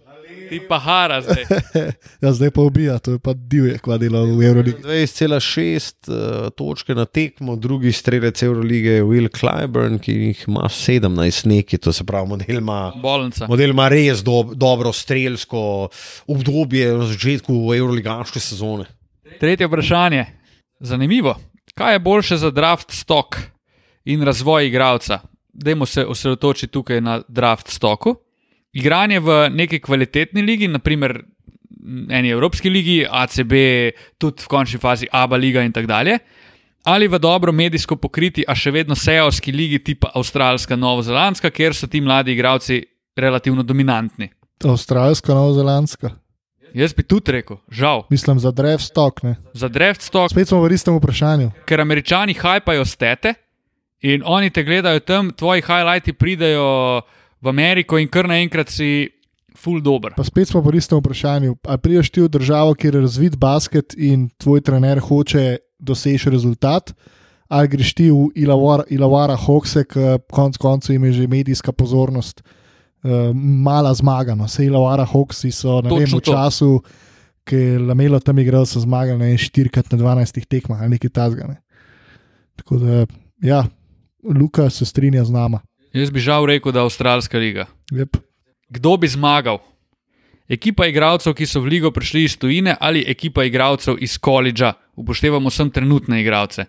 Ti 0.50 0.60
pa 0.70 0.80
hara 0.80 1.22
zdaj. 1.22 1.46
Ja, 2.24 2.32
zdaj 2.34 2.52
pa 2.52 2.62
ubija, 2.62 2.98
to 3.00 3.12
je 3.12 3.20
pa 3.20 3.34
divje, 3.34 3.78
kva 3.84 3.98
dela 4.02 4.24
v 4.26 4.42
Euroligi. 4.48 4.82
20,6 4.84 6.10
uh, 6.10 6.50
točke 6.58 6.96
na 6.96 7.06
tekmo, 7.06 7.56
drugi 7.56 7.92
strelec 7.92 8.42
Eurolige 8.44 8.98
je 8.98 9.04
Will 9.04 9.30
Clyburn, 9.34 10.00
ki 10.02 10.14
jih 10.14 10.44
ima 10.48 10.70
17 10.72 11.48
neki, 11.48 11.78
to 11.78 11.94
se 11.94 12.06
pravi, 12.06 12.30
model 12.30 12.62
ima. 12.62 12.80
Bolnica. 13.02 13.48
Model 13.50 13.76
ima 13.76 13.88
res 13.94 14.24
do, 14.26 14.44
dobro 14.54 14.94
strelsko 14.94 15.90
obdobje 16.28 16.94
na 16.98 17.06
začetku 17.06 17.54
Euroligaške 17.76 18.40
sezone. 18.40 18.88
Tretje 19.40 19.68
vprašanje. 19.68 20.26
Zanimivo. 20.80 21.36
Kaj 21.78 21.94
je 21.94 22.00
boljše 22.00 22.38
za 22.38 22.52
draft 22.52 22.92
stok 22.92 23.38
in 24.06 24.24
razvoj 24.24 24.68
igralca? 24.68 25.20
Dajmo 25.54 25.86
se 25.86 26.06
osredotočiti 26.06 26.72
tukaj 26.72 27.02
na 27.02 27.22
draft 27.28 27.68
stoku. 27.70 28.16
Igranje 28.78 29.20
v 29.20 29.38
neki 29.50 29.80
kvalitetni 29.82 30.44
ligi, 30.46 30.68
naprimer 30.70 31.18
eni 32.10 32.30
Evropski 32.30 32.70
ligi, 32.70 33.00
ACB, 33.10 33.54
tudi 34.22 34.44
v 34.44 34.52
končni 34.52 34.80
fazi 34.80 35.08
ABA 35.12 35.40
liga 35.40 35.64
in 35.66 35.74
tako 35.74 35.90
dalje. 35.90 36.20
Ali 36.88 37.08
v 37.08 37.20
dobro 37.20 37.52
medijsko 37.52 37.98
pokriti, 38.00 38.46
a 38.48 38.56
še 38.56 38.72
vedno 38.72 38.96
sejovski 38.96 39.52
ligi, 39.52 39.82
tipa 39.84 40.12
Avstralska, 40.16 40.78
Novozelandska, 40.80 41.52
kjer 41.52 41.76
so 41.76 41.90
ti 41.92 42.00
mladi 42.02 42.32
igralci 42.38 42.80
relativno 43.18 43.64
dominantni. 43.64 44.30
Avstralska, 44.64 45.34
novozelandska. 45.34 46.14
Jaz 46.78 46.94
bi 46.94 47.04
tudi 47.04 47.32
rekel, 47.32 47.58
žal, 47.72 48.04
Mislim 48.10 48.40
za 48.40 48.52
drev 48.52 48.80
stok. 48.84 49.22
Za 49.54 49.68
draft 49.68 50.02
stok 50.02 50.32
Spet 50.32 50.48
smo 50.48 50.62
v 50.62 50.74
istem 50.74 50.98
vprašanju. 50.98 51.52
ker 51.66 51.82
američani 51.82 52.34
hajpajo 52.34 52.86
stete 52.86 53.34
in 54.02 54.22
oni 54.26 54.50
te 54.50 54.64
gledajo 54.64 55.00
tam, 55.00 55.32
tvoji 55.32 55.62
highlighti 55.62 56.14
pridejo 56.14 57.02
v 57.42 57.50
Ameriko 57.52 58.00
in 58.02 58.10
kar 58.10 58.28
naenkrat 58.30 58.72
si 58.74 59.10
full 59.58 59.82
dober. 59.82 60.14
Pa 60.18 60.26
spet 60.26 60.52
smo 60.52 60.62
pri 60.66 60.78
istem 60.78 61.02
vprašanju. 61.02 61.56
Ali 61.66 61.82
priješ 61.82 62.12
ti 62.14 62.22
v 62.22 62.30
državo, 62.30 62.76
kjer 62.78 62.96
je 62.96 63.02
razvit 63.02 63.38
basket 63.38 63.96
in 63.98 64.30
tvoj 64.38 64.62
trener 64.62 65.02
hoče 65.02 65.58
doseči 65.80 66.30
rezultat, 66.34 66.94
ali 67.48 67.68
greš 67.68 67.94
ti 67.98 68.10
v 68.12 68.30
Ilavara, 68.36 68.84
Ilavara 68.90 69.36
Hokse, 69.36 69.86
ki 69.86 70.18
konec 70.34 70.58
koncev 70.58 70.96
ima 70.96 71.12
že 71.12 71.28
medijska 71.28 71.72
pozornost, 71.72 72.42
uh, 72.42 73.34
mala 73.34 73.94
zmaga. 73.94 74.36
No. 74.36 74.48
Sej 74.48 74.70
Ilavara 74.72 75.06
Hoksi 75.06 75.52
so 75.52 75.82
ne 75.82 75.90
vem, 75.90 76.06
Točno 76.06 76.18
v 76.18 76.22
to. 76.22 76.32
času, 76.34 76.72
ki 77.48 77.56
je 77.56 77.80
lamelo 77.80 78.20
tam 78.20 78.40
igral, 78.40 78.66
so 78.66 78.80
zmagali 78.84 79.20
na 79.20 79.38
4 79.38 79.72
na 79.92 79.98
12 79.98 80.46
tekmah 80.46 80.82
ali 80.82 80.98
nekaj 80.98 81.10
tasga. 81.10 81.48
Ne. 81.48 81.62
Tako 82.58 82.78
da, 82.78 83.06
ja, 83.42 83.66
Luka 84.24 84.70
se 84.70 84.86
strinja 84.86 85.24
z 85.24 85.32
nama. 85.32 85.62
Jaz 85.98 86.12
bi 86.14 86.22
žal 86.22 86.46
rekel, 86.46 86.72
da 86.72 86.84
je 86.84 86.90
Avstralska 86.90 87.40
liga. 87.42 87.66
Yep. 87.92 88.20
Kdo 88.70 88.98
bi 88.98 89.08
zmagal? 89.08 89.58
Ekipa 90.48 90.86
igralcev, 90.88 91.34
ki 91.36 91.46
so 91.48 91.60
v 91.60 91.74
ligo 91.74 91.92
prišli 91.92 92.24
iz 92.24 92.38
tujine, 92.40 92.76
ali 92.80 93.02
ekipa 93.08 93.44
igralcev 93.44 93.98
iz 94.00 94.16
koledža, 94.18 94.74
upoštevamo 94.96 95.50
sem 95.52 95.72
trenutne 95.72 96.22
igralce. 96.22 96.66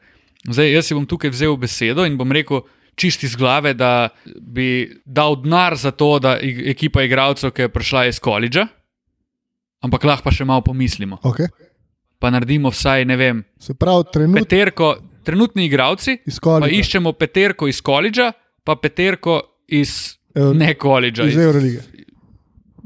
Zdaj, 0.48 0.72
jaz 0.72 0.88
si 0.88 0.96
bom 0.96 1.06
tukaj 1.06 1.30
vzel 1.30 1.54
besedo 1.58 2.06
in 2.06 2.16
bom 2.18 2.32
rekel 2.32 2.64
čisti 2.98 3.26
iz 3.26 3.36
glave, 3.38 3.74
da 3.78 4.08
bi 4.40 4.88
dal 5.06 5.36
denar 5.38 5.76
za 5.78 5.90
to, 5.94 6.18
da 6.18 6.38
ig- 6.42 6.64
ekipa 6.70 7.04
igralcev, 7.06 7.52
ki 7.54 7.68
je 7.68 7.70
prišla 7.70 8.06
iz 8.10 8.18
koledža, 8.18 8.66
ampak 9.82 10.04
lahko 10.04 10.26
pa 10.26 10.34
še 10.34 10.46
malo 10.46 10.64
pomislimo. 10.66 11.20
Okay. 11.22 11.46
Pa 12.18 12.30
naredimo 12.34 12.72
vsaj, 12.74 13.04
ne 13.06 13.16
vem, 13.16 13.44
Se 13.62 13.74
pravi, 13.78 14.10
trenutno 14.12 14.42
peterko, 14.42 14.96
trenutni 15.22 15.68
igralci, 15.68 16.18
pa 16.42 16.66
iščemo 16.66 17.12
peterko 17.14 17.68
iz 17.70 17.78
koledža, 17.82 18.32
pa 18.68 18.76
peterko 18.76 19.38
iz 19.66 20.18
Ev- 20.34 20.52
ne 20.54 20.74
koledža. 20.76 21.24
Iz 21.24 21.36
Eurolige. 21.38 21.80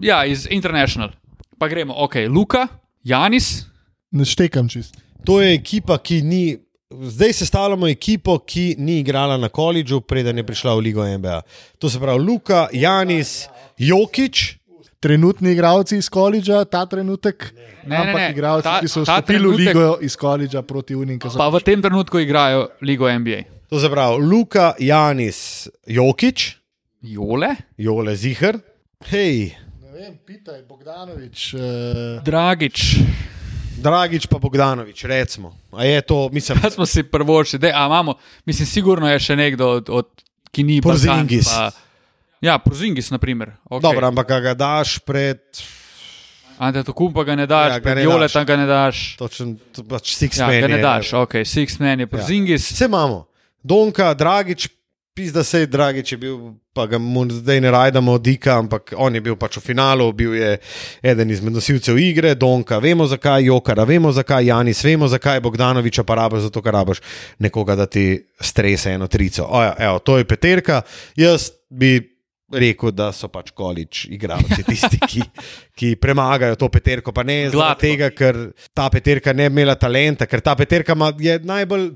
Ja, 0.00 0.22
iz 0.24 0.46
International. 0.48 1.10
Pa 1.59 1.66
gremo, 1.66 1.94
ok, 1.96 2.14
Luka, 2.28 2.66
Janis, 3.04 3.66
Ne 4.12 4.24
štekam 4.24 4.68
čist. 4.68 4.94
To 5.24 5.40
je 5.40 5.54
ekipa, 5.54 5.98
ki 5.98 6.22
ni. 6.22 6.59
Zdaj 6.92 7.32
sestavljamo 7.34 7.88
ekipo, 7.88 8.38
ki 8.38 8.74
ni 8.78 8.98
igrala 8.98 9.36
na 9.36 9.48
koledžu, 9.48 10.00
preden 10.02 10.36
je 10.36 10.44
prišla 10.44 10.74
v 10.74 10.82
Ligo 10.82 11.06
NBA. 11.09 11.38
To 11.78 11.88
se 11.88 11.98
pravi 11.98 12.20
Luka, 12.20 12.68
Janis, 12.72 13.48
Jokič, 13.78 14.59
Trenutni 15.00 15.50
igralci 15.50 15.96
iz 15.96 16.06
koledža, 16.09 16.64
ta 16.64 16.86
trenutek, 16.86 17.48
Ne, 17.82 17.88
ne, 17.88 17.96
ampak 17.98 18.14
ne, 18.16 18.26
igralci, 18.30 18.64
ta- 18.64 18.78
ki 18.78 18.88
so 18.88 19.00
vstopili 19.02 19.38
v 19.40 19.42
trenutek- 19.42 19.74
ligo 19.74 19.98
iz 20.00 20.14
koledža 20.14 20.62
proti 20.62 20.94
Unim, 20.94 21.18
pa 21.18 21.48
v 21.48 21.59
tem 21.60 21.82
trenutku 21.82 22.18
igrajo 22.18 22.68
Ligo 22.80 23.09
NBA. 23.09 23.40
To 23.72 23.80
se 23.80 23.88
pravi 23.88 24.20
Luka, 24.20 24.74
Janis, 24.78 25.68
Jokič, 25.86 26.56
Jole, 27.02 27.56
Jole 27.78 28.16
Zihar. 28.16 28.58
Hej, 29.06 29.56
Ne 29.82 29.88
vem, 29.98 30.18
pitaj, 30.18 30.60
Bogdanovič. 30.68 31.54
Uh, 31.54 31.60
Dragič, 32.20 32.96
Dragič 33.78 34.26
pa 34.26 34.36
Bogdanovič, 34.36 35.04
recimo. 35.04 35.56
A 35.72 35.84
je 35.84 36.02
to, 36.02 36.28
mislim, 36.28 36.60
kaj 36.60 36.70
smo 36.70 36.84
si 36.84 37.02
prvošli, 37.02 37.58
da 37.58 37.68
imamo, 37.70 38.14
mislim, 38.44 38.66
sigurno 38.66 39.08
je 39.08 39.18
še 39.18 39.36
nekdo, 39.36 39.68
od, 39.70 39.88
od, 39.88 40.08
ki 40.50 40.62
ni 40.62 40.80
Porzingis. 40.80 41.48
Balkan, 41.48 41.72
Pa, 41.72 42.42
ja, 42.42 42.58
Porzingis, 42.58 43.08
na 43.08 43.16
primer. 43.16 43.56
Okay. 43.64 43.80
dobro, 43.80 44.04
ampak 44.06 44.28
ga 44.42 44.54
daš 44.54 44.98
pred 44.98 45.40
Ante 46.58 46.84
to 46.84 46.92
kumpa 46.92 47.24
ga 47.24 47.34
ne 47.34 47.46
daš, 47.46 47.70
Ja, 47.70 47.74
ja, 47.74 47.80
ga 47.80 47.94
ne 47.94 48.02
Jole 48.04 48.28
tam 48.28 48.44
ga 48.44 48.56
ne 48.56 48.66
daš. 48.66 49.16
točen, 49.16 49.56
to 49.72 49.80
pač 49.82 50.12
six 50.12 50.36
Ja, 50.36 50.46
men. 50.46 50.60
ga 50.60 50.68
ne 50.68 50.76
je. 50.76 50.82
daš, 50.82 51.12
ok, 51.14 51.40
Six 51.42 51.80
Man 51.80 52.00
je 52.00 52.06
Porzingis. 52.06 52.68
Vse 52.68 52.84
imamo. 52.84 53.31
Donka, 53.62 54.14
Dragič, 54.14 54.68
pizda 55.14 55.44
se 55.44 55.60
je 55.60 55.66
Dragič 55.66 56.12
je 56.12 56.18
bil, 56.18 56.39
pa 56.72 56.86
ga 56.86 56.98
zdaj 57.30 57.60
ne 57.60 57.70
rajdamo 57.70 58.18
dika, 58.18 58.59
ampak 58.59 58.94
on 58.97 59.14
je 59.14 59.20
bil 59.20 59.36
pač 59.36 59.56
v 59.56 59.60
finalu, 59.60 60.12
bil 60.12 60.34
je 60.34 60.59
eden 61.02 61.30
izmed 61.30 61.52
nosilcev 61.52 61.98
igre, 61.98 62.34
Donka, 62.34 62.78
vemo 62.78 63.06
zakaj, 63.06 63.44
Jokara, 63.44 63.84
vemo 63.84 64.12
zakaj, 64.12 64.47
Janis, 64.47 64.84
vemo 64.84 65.09
zakaj, 65.09 65.40
Bogdanoviča 65.40 66.05
pa 66.05 66.14
rabiš, 66.14 66.48
zato 66.48 66.62
ker 66.62 66.72
rabiš 66.72 67.02
nekoga, 67.39 67.76
da 67.76 67.86
ti 67.86 68.24
strese 68.40 68.97
eno 68.97 69.06
trico. 69.06 69.47
O, 69.51 69.62
ja, 69.62 69.76
evo, 69.78 69.98
to 69.98 70.18
je 70.18 70.24
peterka, 70.24 70.82
jaz 71.16 71.51
bi 71.70 72.12
rekel, 72.52 72.93
da 72.93 73.10
so 73.16 73.28
pač 73.32 73.51
količ 73.56 74.06
igralci 74.12 74.64
tisti, 74.66 74.98
ki, 75.09 75.22
ki 75.76 75.94
premagajo 76.01 76.56
to 76.60 76.68
peterko, 76.72 77.12
pa 77.12 77.24
ne 77.24 77.47
zaradi 77.52 77.80
tega, 77.86 78.10
ker 78.16 78.39
ta 78.74 78.89
peterka 78.93 79.32
ne 79.32 79.48
bi 79.48 79.60
imela 79.60 79.76
talenta, 79.80 80.26
ker 80.28 80.40
ta 80.44 80.56
peterka 80.59 80.97
je 81.20 81.39
najbolj 81.48 81.90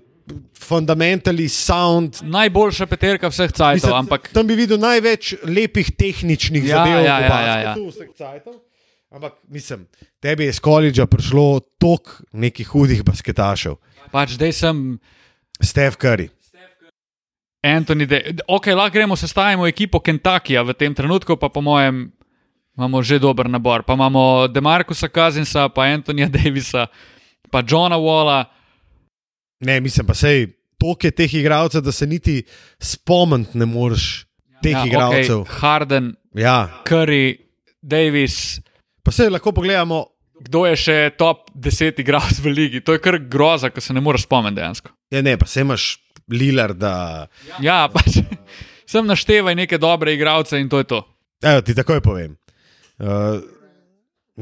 fundamentally 0.68 1.48
sound. 1.48 2.20
Najboljša 2.22 2.86
peterka 2.86 3.30
vseh 3.30 3.52
cajtov, 3.52 3.74
Mislim, 3.74 3.94
ampak 3.94 4.30
Tam 4.32 4.46
bi 4.46 4.54
videl 4.54 4.78
največ 4.78 5.34
lepih 5.44 5.92
tehničnih 5.96 6.64
Ja, 6.66 6.76
zadev, 6.76 7.04
ja, 7.04 7.18
ja, 7.20 7.40
ja, 7.40 7.56
ja. 7.60 7.74
vseh 7.74 8.10
cajtov. 8.16 8.54
Ampak 9.10 9.32
mislim, 9.48 9.86
tebi 10.20 10.44
je 10.44 10.48
iz 10.48 10.60
koledža 10.60 11.06
prišlo 11.06 11.60
toliko 11.78 12.10
nekih 12.32 12.68
hudih 12.68 13.04
basketašev. 13.04 13.76
pač 14.10 14.34
zdaj 14.34 14.52
sem 14.52 14.98
Steph 15.62 15.96
Curry. 15.96 16.28
Anthony 17.62 18.06
Davis. 18.06 18.42
Ok, 18.46 18.66
lahko 18.66 18.94
gremo 18.94 19.16
sestavimo 19.16 19.66
ekipo 19.66 19.98
Kentuckyja 19.98 20.62
v 20.62 20.74
tem 20.74 20.94
trenutku, 20.94 21.36
pa 21.36 21.48
po 21.48 21.60
mojem 21.60 22.12
imamo 22.76 23.02
že 23.02 23.18
dober 23.18 23.48
nabor. 23.48 23.82
Pa 23.82 23.94
imamo 23.94 24.48
Demarkusa 24.48 25.08
Kazinsa, 25.08 25.68
pa 25.68 25.88
Antonija 25.88 26.28
Davisa, 26.28 26.86
pa 27.50 27.62
Johna 27.66 27.96
Walla. 27.96 28.55
Ne, 29.60 29.80
mislim 29.80 30.06
pa 30.06 30.14
sej, 30.14 30.46
toliko 30.78 31.06
je 31.06 31.10
teh 31.10 31.34
igralcev, 31.34 31.82
da 31.82 31.92
se 31.92 32.06
niti 32.06 32.42
spomniti 32.78 33.58
ne 33.58 33.66
moreš 33.66 34.26
teh 34.62 34.72
ja, 34.72 34.78
ja, 34.78 34.86
igralcev. 34.86 35.38
Okay, 35.44 35.60
Harden, 35.60 36.14
Ja, 36.36 36.82
Curry, 36.84 37.36
Davis. 37.82 38.60
pa 39.02 39.12
se 39.12 39.30
lahko 39.30 39.52
pogledamo. 39.52 40.04
Kdo 40.40 40.66
je 40.66 40.76
še 40.76 40.96
top 41.16 41.48
10 41.56 42.00
igralcev 42.02 42.44
v 42.44 42.52
ligi? 42.52 42.80
To 42.84 42.92
je 42.92 43.00
kar 43.00 43.16
groza, 43.18 43.70
ko 43.72 43.80
se 43.80 43.94
ne 43.96 44.02
moreš 44.04 44.26
spomniti 44.26 44.58
dejansko. 44.58 44.90
Ja, 45.10 45.22
ne, 45.24 45.38
pa 45.40 45.46
se 45.48 45.64
imaš 45.64 45.96
Lillarda. 46.28 47.26
Ja, 47.64 47.86
pač 47.88 48.18
sem 48.90 49.06
naštevaj 49.08 49.56
neke 49.56 49.78
dobre 49.80 50.12
igralce 50.12 50.60
in 50.60 50.68
to 50.68 50.82
je 50.82 50.88
to. 50.92 51.00
Evo, 51.40 51.62
ti 51.64 51.72
takoj 51.74 52.02
povem. 52.04 52.36
Uh, 53.00 53.40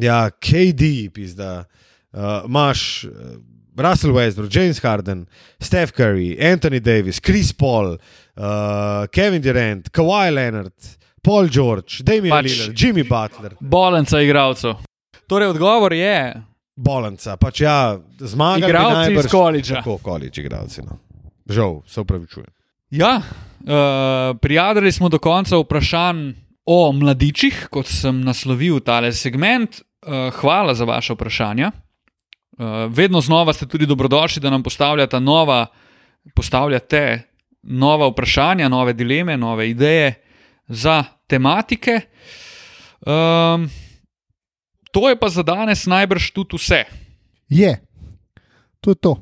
ja, 0.03 0.27
KD, 0.35 1.13
pizda. 1.15 1.65
Uh, 2.11 2.43
Imáš 2.49 3.05
uh, 3.07 3.39
Russell 3.77 4.13
Westbrook, 4.13 4.51
James 4.51 4.79
Harden, 4.83 5.27
Steph 5.61 5.93
Curry, 5.93 6.37
Anthony 6.53 6.81
Davis, 6.81 7.21
Chris 7.21 7.53
Paul, 7.53 7.97
uh, 8.37 9.07
Kevin 9.13 9.43
Durant, 9.43 9.91
Kawhi 9.91 10.31
Leonard, 10.35 10.73
Paul 11.23 11.49
George, 11.49 12.03
Damian 12.03 12.31
Pač- 12.37 12.45
Lillard, 12.45 12.77
Jimmy 12.79 13.03
Butler, 13.09 13.57
Bolenca 13.61 14.21
igralcev. 14.21 14.75
Torej, 15.27 15.49
odgovor 15.49 15.93
je 15.93 16.43
Bolanca. 16.77 17.37
Pač 17.37 17.61
ja, 17.61 17.99
zmagali 18.19 18.67
bi 18.67 18.69
igralci 18.69 18.95
najbrž 18.95 19.25
iz 19.25 19.31
koledža. 19.31 19.75
Tako, 19.75 19.99
koledž 19.99 20.39
igralci. 20.39 20.83
No. 20.83 20.99
Žal, 21.49 21.81
se 21.87 22.01
upravičujem. 22.01 22.51
Ja, 22.91 23.17
uh, 23.21 24.37
prijadili 24.41 24.93
smo 24.93 25.09
do 25.09 25.19
konca 25.19 25.57
vprašanj 25.57 26.33
o 26.67 26.93
mladičih, 26.93 27.69
kot 27.71 27.87
sem 27.87 28.21
naslovil 28.21 28.81
tale 28.81 29.13
segment. 29.13 29.81
Uh, 30.05 30.31
hvala 30.35 30.75
za 30.75 30.85
vaše 30.85 31.13
vprašanja. 31.15 31.73
Uh, 32.55 32.65
vedno 32.89 33.21
znova 33.21 33.53
ste 33.53 33.67
tudi 33.67 33.87
dobrodošli, 33.87 34.43
da 34.43 34.51
nam 34.51 34.63
postavljate 34.63 35.21
nova, 35.21 35.67
postavljate 36.35 37.23
nova 37.63 38.09
vprašanja, 38.09 38.69
nove 38.69 38.93
dileme, 38.93 39.37
nove 39.37 39.71
ideje 39.71 40.15
za 40.69 41.05
tematike. 41.27 42.01
Um, 43.01 43.71
to 44.93 45.09
je 45.09 45.19
pa 45.19 45.29
za 45.29 45.43
danes 45.43 45.87
najbrž 45.87 46.31
tudi 46.31 46.57
vse. 46.57 46.85
Je, 47.49 47.81
to 48.81 48.91
je 48.91 48.95
to. 48.95 49.17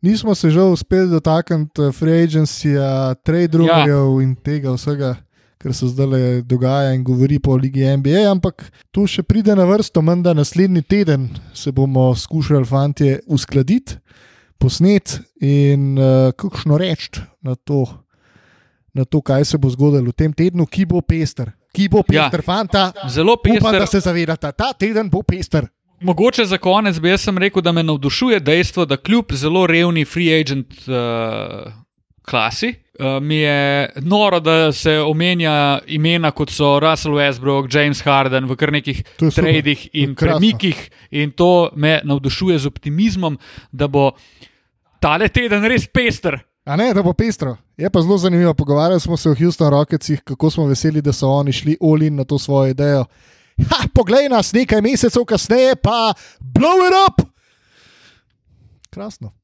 Nismo 0.00 0.34
se 0.34 0.50
žal 0.50 0.72
uspeli 0.72 1.10
dotakniti 1.10 1.82
eh, 1.82 1.92
free 1.92 2.26
agencyja, 2.26 3.14
trade 3.22 3.58
rumorjev 3.58 4.16
ja. 4.16 4.22
in 4.22 4.34
tega 4.36 4.72
vsega, 4.72 5.14
kar 5.60 5.74
se 5.76 5.86
zdaj 5.86 6.42
dogaja 6.42 6.94
in 6.94 7.04
govori 7.04 7.38
po 7.38 7.56
Ligi 7.56 7.84
NBA, 7.96 8.24
ampak 8.30 8.70
to 8.90 9.04
še 9.06 9.22
pride 9.22 9.52
na 9.56 9.66
vrsto, 9.68 10.00
menda 10.02 10.32
naslednji 10.34 10.82
teden 10.82 11.28
se 11.54 11.72
bomo 11.72 12.14
skušali, 12.16 12.64
fanti, 12.64 13.18
uskladiti, 13.28 13.98
posneti 14.58 15.20
in 15.44 15.98
uh, 15.98 16.32
kakšno 16.36 16.78
reči 16.80 17.20
na 17.44 17.54
to, 17.54 17.84
na 18.94 19.04
to, 19.04 19.20
kaj 19.20 19.44
se 19.44 19.58
bo 19.58 19.68
zgodilo 19.70 20.10
v 20.10 20.16
tem 20.16 20.32
tednu, 20.32 20.66
ki 20.66 20.84
bo 20.84 21.00
pester. 21.00 21.52
Ki 21.76 21.88
bo 21.88 22.00
Ja. 22.08 22.26
pester, 22.30 22.40
ja. 22.40 22.44
fanta. 22.44 22.92
Zelo 23.08 23.36
Upam, 23.36 23.52
pester. 23.52 23.78
da 23.80 23.86
se 23.86 24.00
zavedate, 24.00 24.52
ta 24.52 24.72
teden 24.72 25.10
bo 25.10 25.22
pester. 25.22 25.68
Mogoče 26.00 26.44
za 26.44 26.58
konec 26.58 26.98
bi 26.98 27.08
jaz 27.12 27.28
rekel, 27.28 27.62
da 27.62 27.72
me 27.72 27.82
navdušuje 27.82 28.40
dejstvo, 28.40 28.86
da 28.86 28.96
kljub 28.96 29.32
zelo 29.32 29.66
revni 29.66 30.04
free 30.04 30.40
agent 30.40 30.72
uh, 30.88 31.68
klasi, 32.22 32.74
uh, 32.98 33.22
mi 33.22 33.36
je 33.36 33.90
noro, 33.96 34.40
da 34.40 34.72
se 34.72 34.98
omenja 34.98 35.80
imena 35.86 36.30
kot 36.30 36.50
so 36.50 36.78
Russell 36.80 37.14
Westbrook, 37.14 37.68
James 37.74 38.02
Harden 38.04 38.48
v 38.48 38.56
kar 38.56 38.72
nekih 38.72 39.02
tradih 39.18 39.88
in 39.92 40.14
krasno. 40.14 40.38
premikih, 40.38 40.90
in 41.10 41.32
to 41.32 41.70
me 41.76 42.00
navdušuje 42.04 42.58
z 42.58 42.66
optimizmom, 42.66 43.38
da 43.72 43.88
bo 43.88 44.10
tale 45.00 45.28
teden 45.28 45.64
res 45.64 45.88
pester. 45.88 46.38
A 46.64 46.76
ne, 46.76 46.92
da 46.94 47.02
bo 47.02 47.12
pestro. 47.16 47.56
Je 47.76 47.90
pa 47.90 48.02
zelo 48.02 48.18
zanimivo. 48.18 48.54
Pogovarjali 48.54 49.00
smo 49.00 49.16
se 49.16 49.30
o 49.30 49.34
Houston 49.34 49.70
Rocketsih, 49.70 50.20
kako 50.24 50.50
smo 50.50 50.66
veseli, 50.66 51.02
da 51.02 51.12
so 51.12 51.28
oni 51.28 51.52
šli 51.52 51.76
olin 51.80 52.14
na 52.14 52.24
to 52.24 52.38
svojo 52.38 52.70
idejo. 52.70 53.04
Ha, 53.70 53.88
poglej 53.94 54.28
nas 54.28 54.52
nekaj 54.52 54.80
mesecev 54.82 55.24
kasneje, 55.24 55.76
pa 55.76 56.12
blow 56.40 56.84
it 56.86 56.94
up! 57.08 57.26
Krasno. 58.90 59.39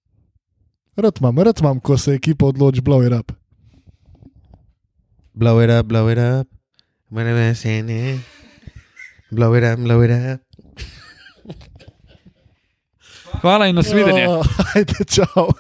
Rad 0.97 1.19
imam, 1.21 1.39
rad 1.39 1.61
imam, 1.61 1.81
ko 1.81 1.97
se 1.99 2.15
ekipa 2.15 2.47
odloči 2.47 2.81
blow 2.81 3.03
it 3.07 3.13
up. 3.13 3.33
Blow 5.35 5.61
it 5.61 5.71
up, 5.71 5.87
blow 5.87 6.09
it 6.09 6.19
up. 6.19 6.49
When 7.11 7.27
I'm 7.27 7.55
saying 7.55 7.91
it. 7.91 8.21
Blow 9.31 9.55
it 9.55 9.65
up, 9.65 9.79
blow 9.79 10.01
it 10.03 10.11
up. 10.11 10.41
Hvala 13.43 13.69
in 13.69 13.75
nasvidenje. 13.77 14.29
Oh, 14.29 14.47
ajde, 14.77 15.05
čau. 15.05 15.53